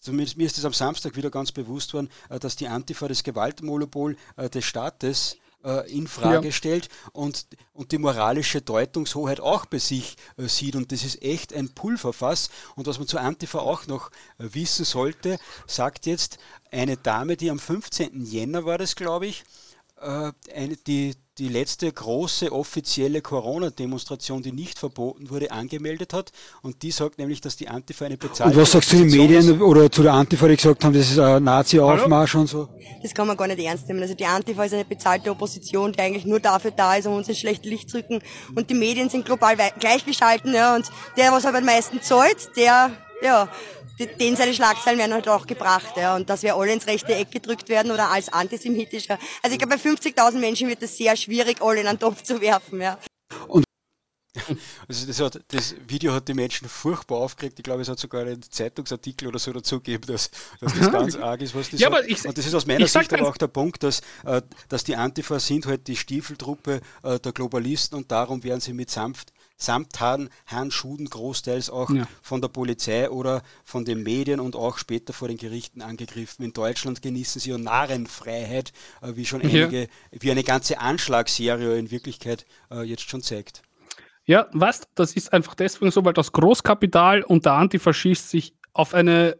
zumindest 0.01 0.39
mir 0.39 0.47
ist 0.47 0.57
es 0.57 0.65
am 0.65 0.73
Samstag 0.73 1.17
wieder 1.17 1.31
ganz 1.31 1.53
bewusst 1.53 1.93
worden, 1.93 2.09
äh, 2.31 2.39
dass 2.39 2.57
die 2.57 2.69
Antifa 2.69 3.09
das 3.09 3.25
Gewaltmonopol 3.25 4.17
äh, 4.37 4.49
des 4.49 4.65
Staates 4.65 5.37
in 5.89 6.07
Frage 6.07 6.47
ja. 6.47 6.53
stellt 6.53 6.89
und, 7.13 7.47
und 7.75 7.93
die 7.93 7.99
moralische 7.99 8.63
Deutungshoheit 8.63 9.41
auch 9.41 9.67
bei 9.67 9.77
sich 9.77 10.17
sieht. 10.39 10.75
Und 10.75 10.91
das 10.91 11.05
ist 11.05 11.21
echt 11.21 11.53
ein 11.53 11.69
Pulverfass. 11.75 12.49
Und 12.77 12.87
was 12.87 12.97
man 12.97 13.07
zu 13.07 13.19
Antifa 13.19 13.59
auch 13.59 13.87
noch 13.87 14.11
wissen 14.39 14.87
sollte, 14.87 15.39
sagt 15.67 16.07
jetzt 16.07 16.39
eine 16.73 16.97
Dame, 16.97 17.37
die 17.37 17.51
am 17.51 17.59
15. 17.59 18.25
Jänner 18.25 18.65
war 18.65 18.79
das, 18.79 18.97
glaube 18.97 19.27
ich, 19.27 19.45
eine, 20.01 20.77
die, 20.87 21.15
die 21.39 21.49
letzte 21.49 21.91
große 21.91 22.53
offizielle 22.53 23.21
Corona-Demonstration, 23.21 24.43
die 24.43 24.53
nicht 24.53 24.79
verboten 24.79 25.31
wurde, 25.31 25.51
angemeldet 25.51 26.13
hat. 26.13 26.33
Und 26.63 26.83
die 26.83 26.91
sagt 26.91 27.19
nämlich, 27.19 27.41
dass 27.41 27.57
die 27.57 27.69
Antifa 27.69 28.07
eine 28.07 28.17
bezahlte 28.17 28.55
Und 28.55 28.63
was 28.63 28.73
sagst 28.73 28.93
du 28.93 28.97
den 28.97 29.11
Medien 29.11 29.61
oder 29.61 29.91
zu 29.91 30.03
der 30.03 30.15
Antifa, 30.15 30.49
die 30.49 30.57
gesagt 30.57 30.85
haben, 30.85 30.95
das 30.95 31.11
ist 31.11 31.19
ein 31.19 31.45
Nazi-Aufmarsch 31.45 32.35
und 32.35 32.47
so? 32.47 32.69
Das 33.03 33.15
kann 33.15 33.27
man 33.27 33.37
gar 33.37 33.47
nicht 33.47 33.61
ernst 33.61 33.89
nehmen. 33.89 34.03
Also 34.03 34.15
die 34.15 34.27
Antifa 34.27 34.65
ist 34.65 34.75
eine 34.75 34.85
bezahlte 34.85 35.31
Opposition, 35.31 35.93
die 35.93 36.01
eigentlich 36.01 36.25
nur 36.25 36.41
dafür 36.41 36.71
da 36.71 36.97
ist, 36.97 37.07
um 37.07 37.15
uns 37.15 37.29
ins 37.29 37.39
schlechte 37.39 37.69
Licht 37.69 37.91
zu 37.91 37.99
rücken. 37.99 38.21
Und 38.55 38.71
die 38.71 38.75
Medien 38.75 39.11
sind 39.11 39.27
global 39.27 39.57
gleichgeschalten. 39.79 40.55
Ja. 40.55 40.77
Und 40.77 40.91
der, 41.17 41.33
was 41.33 41.45
aber 41.45 41.59
am 41.59 41.65
meisten 41.65 42.01
zahlt, 42.01 42.51
der 42.57 42.91
ja, 43.23 43.49
den 44.07 44.37
seine 44.37 44.55
Schlagzeilen 44.55 44.99
werden 44.99 45.13
halt 45.13 45.29
auch 45.29 45.47
gebracht, 45.47 45.97
ja, 45.97 46.17
und 46.17 46.31
dass 46.31 46.43
wir 46.43 46.57
alle 46.57 46.73
ins 46.73 46.87
rechte 46.87 47.15
Eck 47.15 47.31
gedrückt 47.31 47.69
werden 47.69 47.93
oder 47.93 48.11
als 48.11 48.33
antisemitischer. 48.33 49.19
Also 49.43 49.55
ich 49.55 49.59
glaube, 49.59 49.77
bei 49.77 49.91
50.000 49.91 50.39
Menschen 50.39 50.69
wird 50.69 50.83
es 50.83 50.97
sehr 50.97 51.17
schwierig, 51.17 51.61
alle 51.61 51.81
in 51.81 51.87
einen 51.87 51.99
Topf 51.99 52.23
zu 52.23 52.41
werfen, 52.41 52.81
ja. 52.81 52.99
Und 53.49 53.65
also 54.89 55.07
das, 55.07 55.21
hat, 55.21 55.41
das, 55.49 55.75
Video 55.89 56.13
hat 56.13 56.29
die 56.29 56.35
Menschen 56.35 56.69
furchtbar 56.69 57.19
aufgeregt. 57.19 57.59
Ich 57.59 57.65
glaube, 57.65 57.83
es 57.83 57.89
hat 57.89 57.99
sogar 57.99 58.23
einen 58.23 58.43
Zeitungsartikel 58.43 59.27
oder 59.27 59.41
so 59.41 59.53
dazu 59.53 59.81
gegeben, 59.81 60.07
dass, 60.07 60.31
dass 60.61 60.73
das 60.73 60.93
ganz 60.93 61.17
arg 61.17 61.41
ist, 61.41 61.55
was 61.55 61.71
die 61.71 61.77
ja, 61.77 61.91
sagt. 61.91 62.09
Ich, 62.09 62.25
Und 62.25 62.39
das 62.39 62.47
ist 62.47 62.55
aus 62.55 62.65
meiner 62.65 62.87
Sicht 62.87 63.13
aber 63.13 63.29
auch 63.29 63.37
der 63.37 63.49
Punkt, 63.49 63.83
dass, 63.83 64.01
äh, 64.25 64.41
dass 64.69 64.85
die 64.85 64.95
Antifa 64.95 65.41
sind 65.41 65.67
halt 65.67 65.89
die 65.89 65.97
Stiefeltruppe 65.97 66.81
äh, 67.03 67.19
der 67.19 67.33
Globalisten 67.33 67.99
und 67.99 68.11
darum 68.13 68.45
werden 68.45 68.61
sie 68.61 68.73
mit 68.73 68.91
sanft 68.91 69.33
Samthandschuhen 69.61 71.07
großteils 71.07 71.70
auch 71.70 71.91
ja. 71.91 72.07
von 72.23 72.41
der 72.41 72.49
Polizei 72.49 73.11
oder 73.11 73.43
von 73.65 73.85
den 73.85 74.03
Medien 74.03 74.41
und 74.41 74.57
auch 74.57 74.78
später 74.78 75.12
vor 75.12 75.28
den 75.28 75.37
Gerichten 75.37 75.82
angegriffen. 75.82 76.45
In 76.45 76.53
Deutschland 76.53 77.03
genießen 77.03 77.41
sie 77.41 77.51
ja 77.51 77.59
Narrenfreiheit, 77.59 78.73
äh, 79.03 79.12
wie 79.15 79.27
schon 79.27 79.43
einige, 79.43 79.82
ja. 79.82 79.87
wie 80.12 80.31
eine 80.31 80.45
ganze 80.45 80.81
Anschlagsserie 80.81 81.78
in 81.78 81.91
Wirklichkeit 81.91 82.47
äh, 82.70 82.82
jetzt 82.82 83.09
schon 83.09 83.23
zeigt. 83.23 83.62
Ja, 84.24 84.49
was? 84.53 84.82
Das 84.95 85.12
ist 85.12 85.32
einfach 85.32 85.55
deswegen 85.55 85.91
so, 85.91 86.05
weil 86.05 86.12
das 86.12 86.32
Großkapital 86.32 87.23
und 87.23 87.47
der 87.47 87.55
Antifaschist 87.55 88.31
sich 88.31 88.55
auf 88.73 88.95
eine 88.95 89.39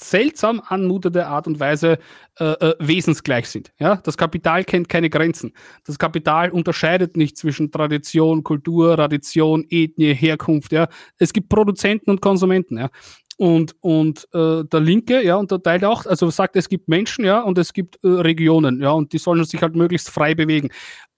seltsam 0.00 0.62
anmutende 0.64 1.26
Art 1.26 1.46
und 1.46 1.60
Weise 1.60 1.98
äh, 2.38 2.44
äh, 2.44 2.74
wesensgleich 2.78 3.48
sind. 3.48 3.72
Ja? 3.78 3.96
Das 3.96 4.16
Kapital 4.16 4.64
kennt 4.64 4.88
keine 4.88 5.10
Grenzen. 5.10 5.52
Das 5.84 5.98
Kapital 5.98 6.50
unterscheidet 6.50 7.16
nicht 7.16 7.36
zwischen 7.36 7.70
Tradition, 7.70 8.42
Kultur, 8.42 8.96
Tradition, 8.96 9.64
Ethnie, 9.68 10.14
Herkunft. 10.14 10.72
Ja? 10.72 10.88
Es 11.18 11.32
gibt 11.32 11.48
Produzenten 11.48 12.10
und 12.10 12.20
Konsumenten. 12.20 12.78
Ja? 12.78 12.90
Und, 13.36 13.74
und 13.80 14.28
äh, 14.34 14.64
der 14.64 14.80
Linke, 14.80 15.24
ja, 15.24 15.36
unterteilt 15.36 15.82
auch, 15.84 16.04
also 16.04 16.28
sagt, 16.28 16.56
es 16.56 16.68
gibt 16.68 16.88
Menschen, 16.88 17.24
ja, 17.24 17.40
und 17.40 17.56
es 17.56 17.72
gibt 17.72 17.98
äh, 18.04 18.08
Regionen, 18.08 18.82
ja, 18.82 18.90
und 18.90 19.14
die 19.14 19.18
sollen 19.18 19.42
sich 19.44 19.62
halt 19.62 19.74
möglichst 19.74 20.10
frei 20.10 20.34
bewegen. 20.34 20.68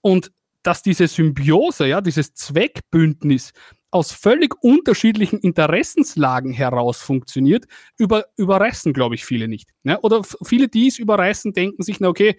Und 0.02 0.30
dass 0.62 0.82
diese 0.82 1.08
Symbiose, 1.08 1.88
ja, 1.88 2.00
dieses 2.00 2.32
Zweckbündnis 2.34 3.52
aus 3.92 4.10
völlig 4.10 4.54
unterschiedlichen 4.62 5.38
Interessenslagen 5.38 6.52
heraus 6.52 7.00
funktioniert, 7.02 7.66
über, 7.98 8.24
überreißen, 8.36 8.92
glaube 8.92 9.14
ich, 9.14 9.24
viele 9.24 9.48
nicht. 9.48 9.70
Ja? 9.84 10.00
Oder 10.00 10.22
viele, 10.44 10.68
die 10.68 10.88
es 10.88 10.98
überreißen, 10.98 11.52
denken 11.52 11.82
sich, 11.82 12.00
na 12.00 12.08
okay, 12.08 12.36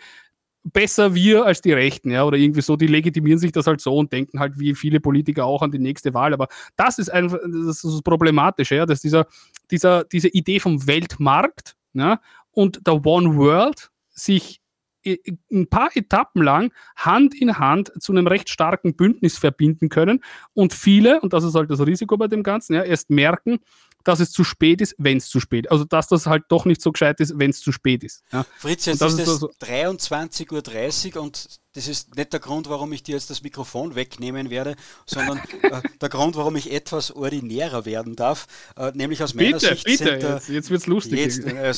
besser 0.63 1.13
wir 1.13 1.45
als 1.45 1.61
die 1.61 1.73
Rechten, 1.73 2.11
ja, 2.11 2.23
oder 2.23 2.37
irgendwie 2.37 2.61
so, 2.61 2.75
die 2.75 2.87
legitimieren 2.87 3.37
sich 3.37 3.51
das 3.51 3.67
halt 3.67 3.81
so 3.81 3.97
und 3.97 4.13
denken 4.13 4.39
halt 4.39 4.57
wie 4.57 4.75
viele 4.75 4.99
Politiker 4.99 5.45
auch 5.45 5.61
an 5.61 5.71
die 5.71 5.79
nächste 5.79 6.13
Wahl. 6.13 6.33
Aber 6.33 6.47
das 6.75 6.99
ist 6.99 7.09
einfach 7.09 7.37
das, 7.45 7.81
das 7.81 8.01
Problematische, 8.01 8.75
ja, 8.75 8.85
dass 8.85 9.01
dieser, 9.01 9.27
dieser, 9.71 10.05
diese 10.05 10.29
Idee 10.29 10.59
vom 10.59 10.87
Weltmarkt 10.87 11.75
ja, 11.93 12.19
und 12.51 12.87
der 12.87 13.05
One 13.05 13.35
World 13.35 13.91
sich 14.09 14.62
ein 15.05 15.67
paar 15.67 15.95
Etappen 15.95 16.41
lang 16.41 16.71
Hand 16.95 17.39
in 17.39 17.57
Hand 17.57 17.91
zu 17.99 18.11
einem 18.11 18.27
recht 18.27 18.49
starken 18.49 18.95
Bündnis 18.95 19.37
verbinden 19.37 19.89
können 19.89 20.23
und 20.53 20.73
viele, 20.73 21.21
und 21.21 21.33
das 21.33 21.43
ist 21.43 21.55
halt 21.55 21.69
das 21.69 21.85
Risiko 21.85 22.17
bei 22.17 22.27
dem 22.27 22.43
Ganzen, 22.43 22.73
ja, 22.75 22.83
erst 22.83 23.09
merken, 23.09 23.59
dass 24.03 24.19
es 24.19 24.31
zu 24.31 24.43
spät 24.43 24.81
ist, 24.81 24.95
wenn 24.97 25.17
es 25.17 25.29
zu 25.29 25.39
spät 25.39 25.65
ist. 25.65 25.71
Also 25.71 25.85
dass 25.85 26.07
das 26.07 26.25
halt 26.25 26.43
doch 26.49 26.65
nicht 26.65 26.81
so 26.81 26.91
gescheit 26.91 27.19
ist, 27.19 27.37
wenn 27.39 27.51
es 27.51 27.61
zu 27.61 27.71
spät 27.71 28.03
ist. 28.03 28.23
Ja. 28.31 28.45
Fritz, 28.57 28.85
jetzt 28.85 29.01
ist, 29.01 29.19
ist 29.19 29.27
es 29.27 29.39
so 29.39 29.49
23.30 29.61 31.15
Uhr 31.15 31.23
und 31.23 31.47
das 31.73 31.87
ist 31.87 32.15
nicht 32.15 32.31
der 32.31 32.39
Grund, 32.39 32.69
warum 32.69 32.93
ich 32.93 33.01
dir 33.01 33.15
jetzt 33.15 33.29
das 33.29 33.41
Mikrofon 33.41 33.95
wegnehmen 33.95 34.49
werde, 34.49 34.75
sondern 35.05 35.39
äh, 35.63 35.81
der 36.01 36.09
Grund, 36.09 36.35
warum 36.35 36.55
ich 36.55 36.71
etwas 36.71 37.11
ordinärer 37.11 37.85
werden 37.85 38.15
darf. 38.15 38.47
Äh, 38.77 38.91
nämlich 38.93 39.23
aus 39.23 39.33
meiner 39.33 39.57
bitte, 39.57 39.69
Sicht. 39.69 39.85
Bitte, 39.85 40.03
sind, 40.03 40.23
äh, 40.23 40.33
jetzt, 40.33 40.49
jetzt 40.49 40.69
wird 40.69 40.81
es 40.81 40.87
lustig. 40.87 41.19
Jetzt, 41.19 41.39
äh, 41.39 41.73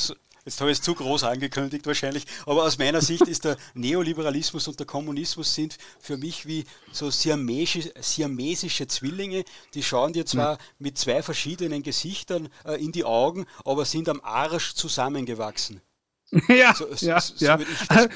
Jetzt 0.45 0.61
habe 0.61 0.69
ich 0.69 0.77
es 0.77 0.84
zu 0.84 0.93
groß 0.93 1.23
angekündigt 1.23 1.88
wahrscheinlich, 1.88 2.27
aber 2.45 2.65
aus 2.65 2.77
meiner 2.77 3.01
Sicht 3.01 3.23
ist 3.23 3.45
der 3.45 3.57
Neoliberalismus 3.73 4.67
und 4.67 4.80
der 4.80 4.85
Kommunismus 4.85 5.55
sind 5.55 5.80
für 5.99 6.17
mich 6.17 6.45
wie 6.45 6.65
so 6.91 7.09
siamesische, 7.09 7.91
siamesische 7.99 8.85
Zwillinge, 8.85 9.43
die 9.73 9.81
schauen 9.81 10.13
dir 10.13 10.27
zwar 10.27 10.59
mit 10.77 10.99
zwei 10.99 11.23
verschiedenen 11.23 11.81
Gesichtern 11.81 12.49
äh, 12.63 12.80
in 12.80 12.91
die 12.91 13.05
Augen, 13.05 13.47
aber 13.65 13.85
sind 13.85 14.07
am 14.07 14.22
Arsch 14.22 14.76
zusammengewachsen. 14.76 15.81
Ja, 16.49 16.73
so, 16.73 16.88
ja, 17.06 17.22
so, 17.22 17.45
ja. 17.45 17.60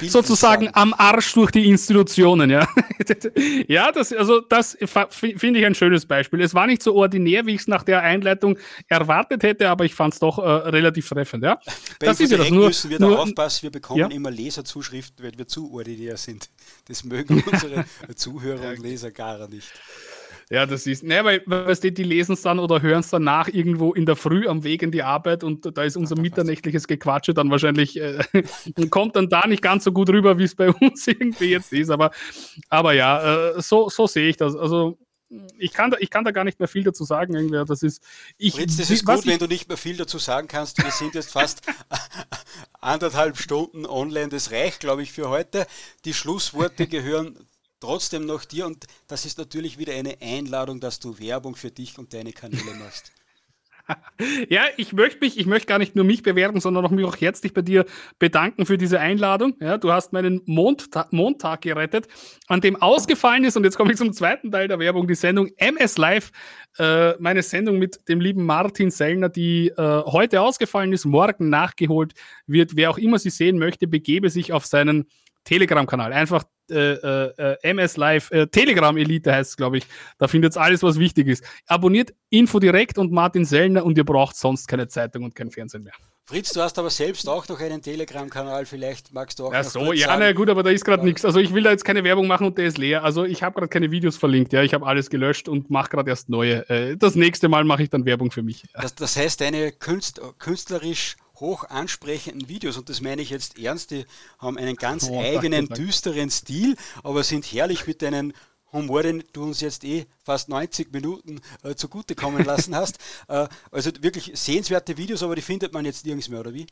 sozusagen 0.02 0.69
am 0.73 0.94
Arsch 0.98 1.34
durch 1.34 1.52
die 1.52 1.69
Institutionen, 1.69 2.49
ja. 2.49 2.68
ja, 3.68 3.91
das, 3.91 4.11
also 4.11 4.41
das 4.41 4.77
finde 5.11 5.60
ich 5.60 5.65
ein 5.65 5.76
schönes 5.76 6.06
Beispiel. 6.06 6.41
Es 6.41 6.53
war 6.53 6.65
nicht 6.68 6.81
so 6.81 6.95
ordinär, 6.95 7.45
wie 7.45 7.53
ich 7.53 7.61
es 7.61 7.68
nach 7.68 7.84
der 7.84 8.02
Einleitung 8.02 8.57
erwartet 8.88 9.44
hätte, 9.44 9.69
aber 9.69 9.86
ich 9.86 9.94
fand 9.94 10.15
es 10.15 10.19
doch 10.19 10.40
äh, 10.40 10.41
relativ 10.41 11.07
treffend, 11.07 11.44
ja. 11.44 11.60
Bei 11.99 12.07
das 12.07 12.19
ist 12.19 12.31
ja 12.31 12.40
das. 12.40 12.49
Nur, 12.49 12.68
müssen 12.68 12.90
wir 12.90 12.99
nur, 12.99 13.11
da 13.11 13.18
aufpassen, 13.22 13.64
wir 13.64 13.72
bekommen 13.72 13.99
ja? 13.99 14.07
immer 14.07 14.31
Leserzuschriften, 14.31 15.23
wenn 15.23 15.38
wir 15.38 15.48
zu 15.48 15.72
ordinär 15.72 16.18
sind. 16.18 16.49
Das 16.88 17.03
mögen 17.03 17.44
unsere 17.52 17.86
Zuhörer 18.15 18.72
und 18.72 18.80
Leser 18.80 19.11
gar 19.11 19.48
nicht. 19.48 19.72
Ja, 20.52 20.66
das 20.66 20.88
ist, 20.88 21.04
ne, 21.04 21.24
weil, 21.24 21.44
weißt 21.46 21.84
du, 21.84 21.92
die 21.92 22.04
lesen 22.04 22.34
es 22.34 22.42
dann 22.42 22.58
oder 22.58 22.82
hören 22.82 23.02
es 23.02 23.10
dann 23.10 23.24
nach 23.24 23.48
irgendwo 23.48 23.94
in 23.94 24.08
der 24.08 24.16
Früh 24.16 24.48
am 24.48 24.64
Weg 24.64 24.82
in 24.82 24.92
die 24.92 25.04
Arbeit 25.04 25.44
und 25.44 25.78
da 25.78 25.84
ist 25.84 25.96
unser 25.96 26.20
mitternächtliches 26.20 26.88
Gequatsche 26.88 27.36
dann 27.36 27.52
wahrscheinlich, 27.52 28.00
äh, 28.02 28.24
kommt 28.90 29.16
dann 29.16 29.30
da 29.30 29.46
nicht 29.46 29.62
ganz 29.62 29.84
so 29.84 29.92
gut 29.92 30.10
rüber, 30.10 30.40
wie 30.40 30.46
es 30.46 30.56
bei 30.56 30.72
uns 30.82 31.08
irgendwie 31.08 31.52
jetzt 31.52 31.72
ist. 31.72 31.92
Aber, 31.92 32.10
aber 32.68 32.94
ja, 32.94 33.52
äh, 33.52 33.62
so, 33.62 33.90
so 33.90 34.08
sehe 34.08 34.28
ich 34.28 34.38
das. 34.38 34.56
Also, 34.56 34.98
ich 35.60 35.74
kann, 35.74 35.92
da, 35.92 35.98
ich 36.00 36.10
kann 36.10 36.24
da 36.24 36.32
gar 36.32 36.44
nicht 36.44 36.58
mehr 36.58 36.68
viel 36.68 36.84
dazu 36.84 37.04
sagen. 37.04 37.36
Irgendwie. 37.36 37.64
Das 37.68 37.84
ist, 37.84 38.02
ich, 38.40 38.56
Fritz, 38.56 38.78
das 38.78 38.90
ist 38.90 39.06
gut, 39.06 39.28
wenn 39.28 39.38
du 39.38 39.46
nicht 39.46 39.68
mehr 39.68 39.78
viel 39.78 39.96
dazu 39.96 40.18
sagen 40.18 40.48
kannst. 40.48 40.84
Wir 40.84 40.90
sind 40.90 41.14
jetzt 41.14 41.32
fast 41.32 41.62
anderthalb 42.82 43.38
Stunden 43.38 43.86
online. 43.86 44.30
Das 44.30 44.50
reicht, 44.50 44.80
glaube 44.80 45.04
ich, 45.04 45.12
für 45.12 45.30
heute. 45.30 45.68
Die 46.06 46.16
Schlussworte 46.16 46.88
gehören 46.88 47.38
trotzdem 47.80 48.26
noch 48.26 48.45
dir 48.45 48.65
und 48.65 48.85
das 49.07 49.26
ist 49.26 49.38
natürlich 49.38 49.77
wieder 49.77 49.93
eine 49.93 50.18
Einladung, 50.22 50.80
dass 50.80 50.99
du 50.99 51.19
Werbung 51.19 51.56
für 51.56 51.72
dich 51.72 51.97
und 51.97 52.14
deine 52.14 52.34
Kanäle 52.34 52.73
machst. 52.76 53.11
Ja, 54.49 54.64
ich 54.77 54.93
möchte 54.93 55.19
mich, 55.19 55.39
ich 55.39 55.45
möchte 55.45 55.68
gar 55.68 55.80
nicht 55.80 55.95
nur 55.95 56.06
mich 56.06 56.23
bewerben, 56.23 56.60
sondern 56.60 56.85
auch 56.85 56.91
mich 56.91 57.06
auch 57.06 57.15
herzlich 57.19 57.53
bei 57.53 57.61
dir 57.61 57.85
bedanken 58.19 58.65
für 58.65 58.77
diese 58.77 58.99
Einladung. 58.99 59.56
Ja, 59.60 59.77
du 59.77 59.91
hast 59.91 60.14
meinen 60.14 60.41
Mondta 60.45 61.07
Montag 61.11 61.61
gerettet, 61.61 62.07
an 62.47 62.61
dem 62.61 62.76
ausgefallen 62.76 63.43
ist, 63.45 63.57
und 63.57 63.64
jetzt 63.64 63.77
komme 63.77 63.91
ich 63.91 63.97
zum 63.97 64.14
zweiten 64.14 64.51
Teil 64.51 64.68
der 64.68 64.80
Werbung, 64.80 65.07
die 65.07 65.15
Sendung 65.15 65.49
MS 65.57 65.97
Live, 65.97 66.31
äh, 66.77 67.14
meine 67.19 67.41
Sendung 67.41 67.80
mit 67.80 68.07
dem 68.07 68.22
lieben 68.22 68.45
Martin 68.45 68.91
Sellner, 68.91 69.30
die 69.30 69.69
äh, 69.69 70.03
heute 70.06 70.41
ausgefallen 70.41 70.93
ist, 70.93 71.06
morgen 71.06 71.49
nachgeholt 71.49 72.14
wird. 72.45 72.76
Wer 72.76 72.91
auch 72.91 72.97
immer 72.97 73.19
sie 73.19 73.31
sehen 73.31 73.57
möchte, 73.57 73.88
begebe 73.88 74.30
sich 74.30 74.53
auf 74.53 74.65
seinen 74.65 75.07
Telegram-Kanal. 75.45 76.14
Einfach 76.14 76.43
äh, 76.72 77.54
äh, 77.54 77.58
MS 77.62 77.98
Live, 77.98 78.32
äh, 78.32 78.48
Telegram 78.48 78.96
Elite 78.96 79.34
heißt 79.34 79.52
es, 79.52 79.58
glaube 79.58 79.78
ich. 79.78 79.86
Da 80.18 80.28
findet 80.28 80.56
ihr 80.56 80.62
alles, 80.62 80.84
was 80.84 81.00
wichtig 81.00 81.28
ist. 81.28 81.44
Abonniert 81.68 82.14
Info 82.30 82.60
direkt 82.60 82.98
und 82.98 83.12
Martin 83.12 83.46
Sellner 83.46 83.86
und 83.86 83.98
ihr 83.98 84.06
braucht 84.06 84.36
sonst 84.36 84.68
keine 84.68 84.88
Zeitung 84.88 85.24
und 85.24 85.36
kein 85.36 85.52
Fernsehen 85.52 85.84
mehr. 85.84 85.94
Fritz, 86.30 86.54
du 86.54 86.62
hast 86.62 86.78
aber 86.78 86.91
selbst 86.91 87.28
auch 87.28 87.48
noch 87.48 87.60
einen 87.60 87.82
Telegram-Kanal, 87.82 88.68
vielleicht 88.68 89.12
magst 89.12 89.40
du 89.40 89.48
auch. 89.48 89.54
Ja, 89.54 89.64
so, 89.64 89.94
ja, 89.94 90.16
na 90.16 90.32
gut, 90.32 90.48
aber 90.52 90.62
da 90.62 90.70
ist 90.70 90.86
gerade 90.86 91.04
nichts. 91.04 91.26
Also 91.26 91.40
ich 91.40 91.56
will 91.56 91.64
da 91.64 91.72
jetzt 91.72 91.84
keine 91.84 92.04
Werbung 92.04 92.28
machen 92.28 92.46
und 92.46 92.56
der 92.60 92.66
ist 92.66 92.78
leer. 92.78 93.04
Also 93.04 93.26
ich 93.26 93.41
habe 93.41 93.56
gerade 93.56 93.68
keine 93.68 93.90
Videos 93.90 94.16
verlinkt, 94.16 94.54
ja. 94.54 94.62
Ich 94.62 94.76
habe 94.76 94.86
alles 94.86 95.10
gelöscht 95.10 95.50
und 95.50 95.72
mache 95.72 95.90
gerade 95.90 96.08
erst 96.08 96.30
neue. 96.30 96.70
Äh, 96.70 96.98
das 96.98 97.16
nächste 97.16 97.50
Mal 97.50 97.64
mache 97.64 97.82
ich 97.82 97.90
dann 97.90 98.06
Werbung 98.06 98.30
für 98.30 98.44
mich. 98.44 98.64
Das, 98.74 98.94
das 98.94 99.18
heißt, 99.18 99.41
deine 99.41 99.72
Künst, 99.72 100.22
künstlerisch 100.38 101.18
hoch 101.40 101.66
ansprechenden 101.70 102.49
Videos, 102.49 102.78
und 102.78 102.90
das 102.90 103.02
meine 103.02 103.22
ich 103.22 103.30
jetzt 103.30 103.57
ernst, 103.60 103.91
die 103.91 104.06
haben 104.40 104.57
einen 104.57 104.76
ganz 104.76 105.10
oh, 105.10 105.20
eigenen, 105.20 105.68
danke, 105.68 105.84
düsteren 105.84 106.30
Stil, 106.30 106.76
aber 107.03 107.24
sind 107.24 107.45
herrlich 107.45 107.88
mit 107.88 108.02
deinen 108.02 108.34
Humor, 108.72 109.03
den 109.03 109.24
du 109.34 109.44
uns 109.44 109.61
jetzt 109.61 109.84
eh 109.84 110.06
fast 110.24 110.49
90 110.49 110.91
Minuten 110.94 111.41
äh, 111.64 111.76
zugutekommen 111.76 112.44
lassen 112.45 112.76
hast. 112.76 112.99
Äh, 113.28 113.48
also 113.72 113.91
wirklich 114.02 114.32
sehenswerte 114.34 114.98
Videos, 114.98 115.22
aber 115.22 115.36
die 115.36 115.41
findet 115.41 115.72
man 115.72 115.86
jetzt 115.86 116.06
nirgends 116.06 116.30
mehr, 116.30 116.40
oder 116.40 116.53
wie? 116.53 116.66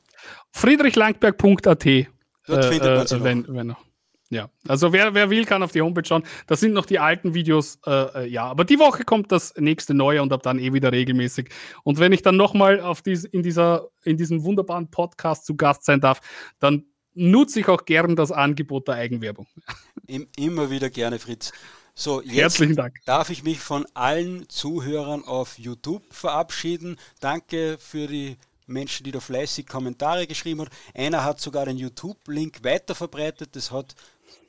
Friedrichlangberg.at. 0.51 1.65
Dort 1.65 1.79
äh, 1.85 2.69
findet 2.69 2.97
man 2.97 3.07
sie 3.07 3.15
äh, 3.15 3.23
wenn, 3.23 3.45
wenn 3.47 3.67
noch. 3.67 3.83
Ja, 4.29 4.49
also 4.67 4.91
wer, 4.91 5.13
wer 5.13 5.29
will, 5.29 5.45
kann 5.45 5.63
auf 5.63 5.71
die 5.71 5.81
Homepage 5.81 6.05
schauen. 6.05 6.23
Das 6.47 6.59
sind 6.59 6.73
noch 6.73 6.85
die 6.85 6.99
alten 6.99 7.33
Videos, 7.33 7.79
äh, 7.85 7.91
äh, 7.91 8.27
ja. 8.27 8.43
Aber 8.43 8.65
die 8.65 8.77
Woche 8.77 9.03
kommt 9.03 9.31
das 9.31 9.53
nächste 9.57 9.93
neue 9.93 10.21
und 10.21 10.33
ab 10.33 10.43
dann 10.43 10.59
eh 10.59 10.73
wieder 10.73 10.91
regelmäßig. 10.91 11.49
Und 11.83 11.99
wenn 11.99 12.11
ich 12.11 12.23
dann 12.23 12.35
nochmal 12.35 12.83
dies, 13.05 13.23
in, 13.23 13.41
dieser, 13.41 13.87
in 14.03 14.17
diesem 14.17 14.43
wunderbaren 14.43 14.91
Podcast 14.91 15.45
zu 15.45 15.55
Gast 15.55 15.85
sein 15.85 16.01
darf, 16.01 16.19
dann 16.59 16.85
nutze 17.13 17.61
ich 17.61 17.67
auch 17.69 17.85
gern 17.85 18.15
das 18.15 18.31
Angebot 18.31 18.87
der 18.89 18.95
Eigenwerbung. 18.95 19.47
Immer 20.37 20.69
wieder 20.69 20.89
gerne, 20.89 21.19
Fritz. 21.19 21.53
So, 21.95 22.21
jetzt 22.21 22.35
Herzlichen 22.35 22.75
Dank. 22.75 22.99
darf 23.05 23.29
ich 23.31 23.43
mich 23.43 23.59
von 23.59 23.87
allen 23.95 24.47
Zuhörern 24.49 25.23
auf 25.23 25.57
YouTube 25.57 26.03
verabschieden. 26.13 26.97
Danke 27.21 27.77
für 27.79 28.05
die 28.07 28.37
Menschen, 28.67 29.03
die 29.03 29.11
da 29.11 29.19
fleißig 29.19 29.65
Kommentare 29.65 30.27
geschrieben 30.27 30.61
haben. 30.61 30.69
Einer 30.93 31.23
hat 31.23 31.39
sogar 31.39 31.65
den 31.65 31.77
YouTube-Link 31.77 32.63
weiterverbreitet. 32.63 33.55
Das 33.55 33.71
hat, 33.71 33.95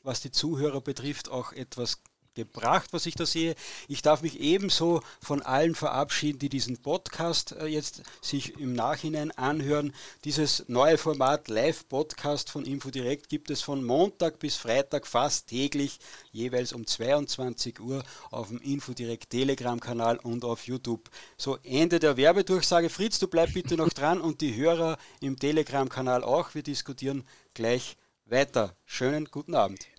was 0.08 0.22
die 0.22 0.30
Zuhörer 0.30 0.80
betrifft, 0.80 1.28
auch 1.28 1.52
etwas 1.52 1.98
gebracht, 2.34 2.92
was 2.92 3.04
ich 3.04 3.14
da 3.14 3.26
sehe. 3.26 3.54
Ich 3.88 4.00
darf 4.00 4.22
mich 4.22 4.40
ebenso 4.40 5.02
von 5.20 5.42
allen 5.42 5.74
verabschieden, 5.74 6.38
die 6.38 6.48
diesen 6.48 6.78
Podcast 6.78 7.52
äh, 7.52 7.66
jetzt 7.66 8.02
sich 8.22 8.58
im 8.58 8.72
Nachhinein 8.72 9.32
anhören. 9.32 9.92
Dieses 10.24 10.64
neue 10.68 10.96
Format 10.96 11.48
Live-Podcast 11.48 12.48
von 12.48 12.64
InfoDirect 12.64 13.28
gibt 13.28 13.50
es 13.50 13.60
von 13.60 13.84
Montag 13.84 14.38
bis 14.38 14.56
Freitag 14.56 15.06
fast 15.06 15.48
täglich, 15.48 15.98
jeweils 16.32 16.72
um 16.72 16.86
22 16.86 17.80
Uhr 17.80 18.02
auf 18.30 18.48
dem 18.48 18.60
InfoDirect 18.60 19.28
Telegram-Kanal 19.28 20.18
und 20.18 20.44
auf 20.44 20.66
YouTube. 20.66 21.10
So, 21.36 21.58
Ende 21.64 21.98
der 21.98 22.16
Werbedurchsage. 22.16 22.88
Fritz, 22.88 23.18
du 23.18 23.28
bleib 23.28 23.52
bitte 23.52 23.76
noch 23.76 23.90
dran 23.90 24.22
und 24.22 24.40
die 24.40 24.54
Hörer 24.54 24.96
im 25.20 25.38
Telegram-Kanal 25.38 26.24
auch. 26.24 26.54
Wir 26.54 26.62
diskutieren 26.62 27.24
gleich 27.52 27.96
weiter. 28.26 28.76
Schönen 28.84 29.24
guten 29.26 29.54
Abend. 29.54 29.97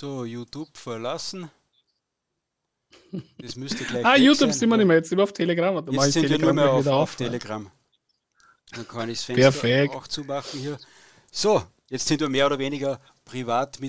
So, 0.00 0.24
YouTube 0.24 0.78
verlassen. 0.78 1.50
Das 3.38 3.56
müsste 3.56 3.84
gleich. 3.84 4.02
ah, 4.06 4.16
YouTube 4.16 4.50
sein. 4.50 4.58
sind 4.58 4.68
wir 4.70 4.76
nicht 4.78 4.86
mehr, 4.86 4.96
jetzt 4.96 5.10
sind 5.10 5.18
wir 5.18 5.24
auf 5.24 5.34
Telegram. 5.34 5.74
Mal, 5.74 5.84
Jetzt 5.92 6.06
ich 6.06 6.12
sind 6.14 6.22
wir 6.22 6.30
nur 6.30 6.38
Telegram 6.38 6.54
mehr 6.56 6.72
auf, 6.72 6.86
auf. 6.86 7.16
Telegram. 7.16 7.70
Dann 8.72 8.88
kann 8.88 9.10
ich 9.10 9.18
das 9.18 9.24
Fenster 9.26 9.42
Perfekt. 9.50 9.94
auch 9.94 10.08
zumachen 10.08 10.58
hier. 10.58 10.78
So, 11.30 11.62
jetzt 11.90 12.06
sind 12.06 12.20
wir 12.22 12.30
mehr 12.30 12.46
oder 12.46 12.58
weniger 12.58 12.98
privat 13.26 13.78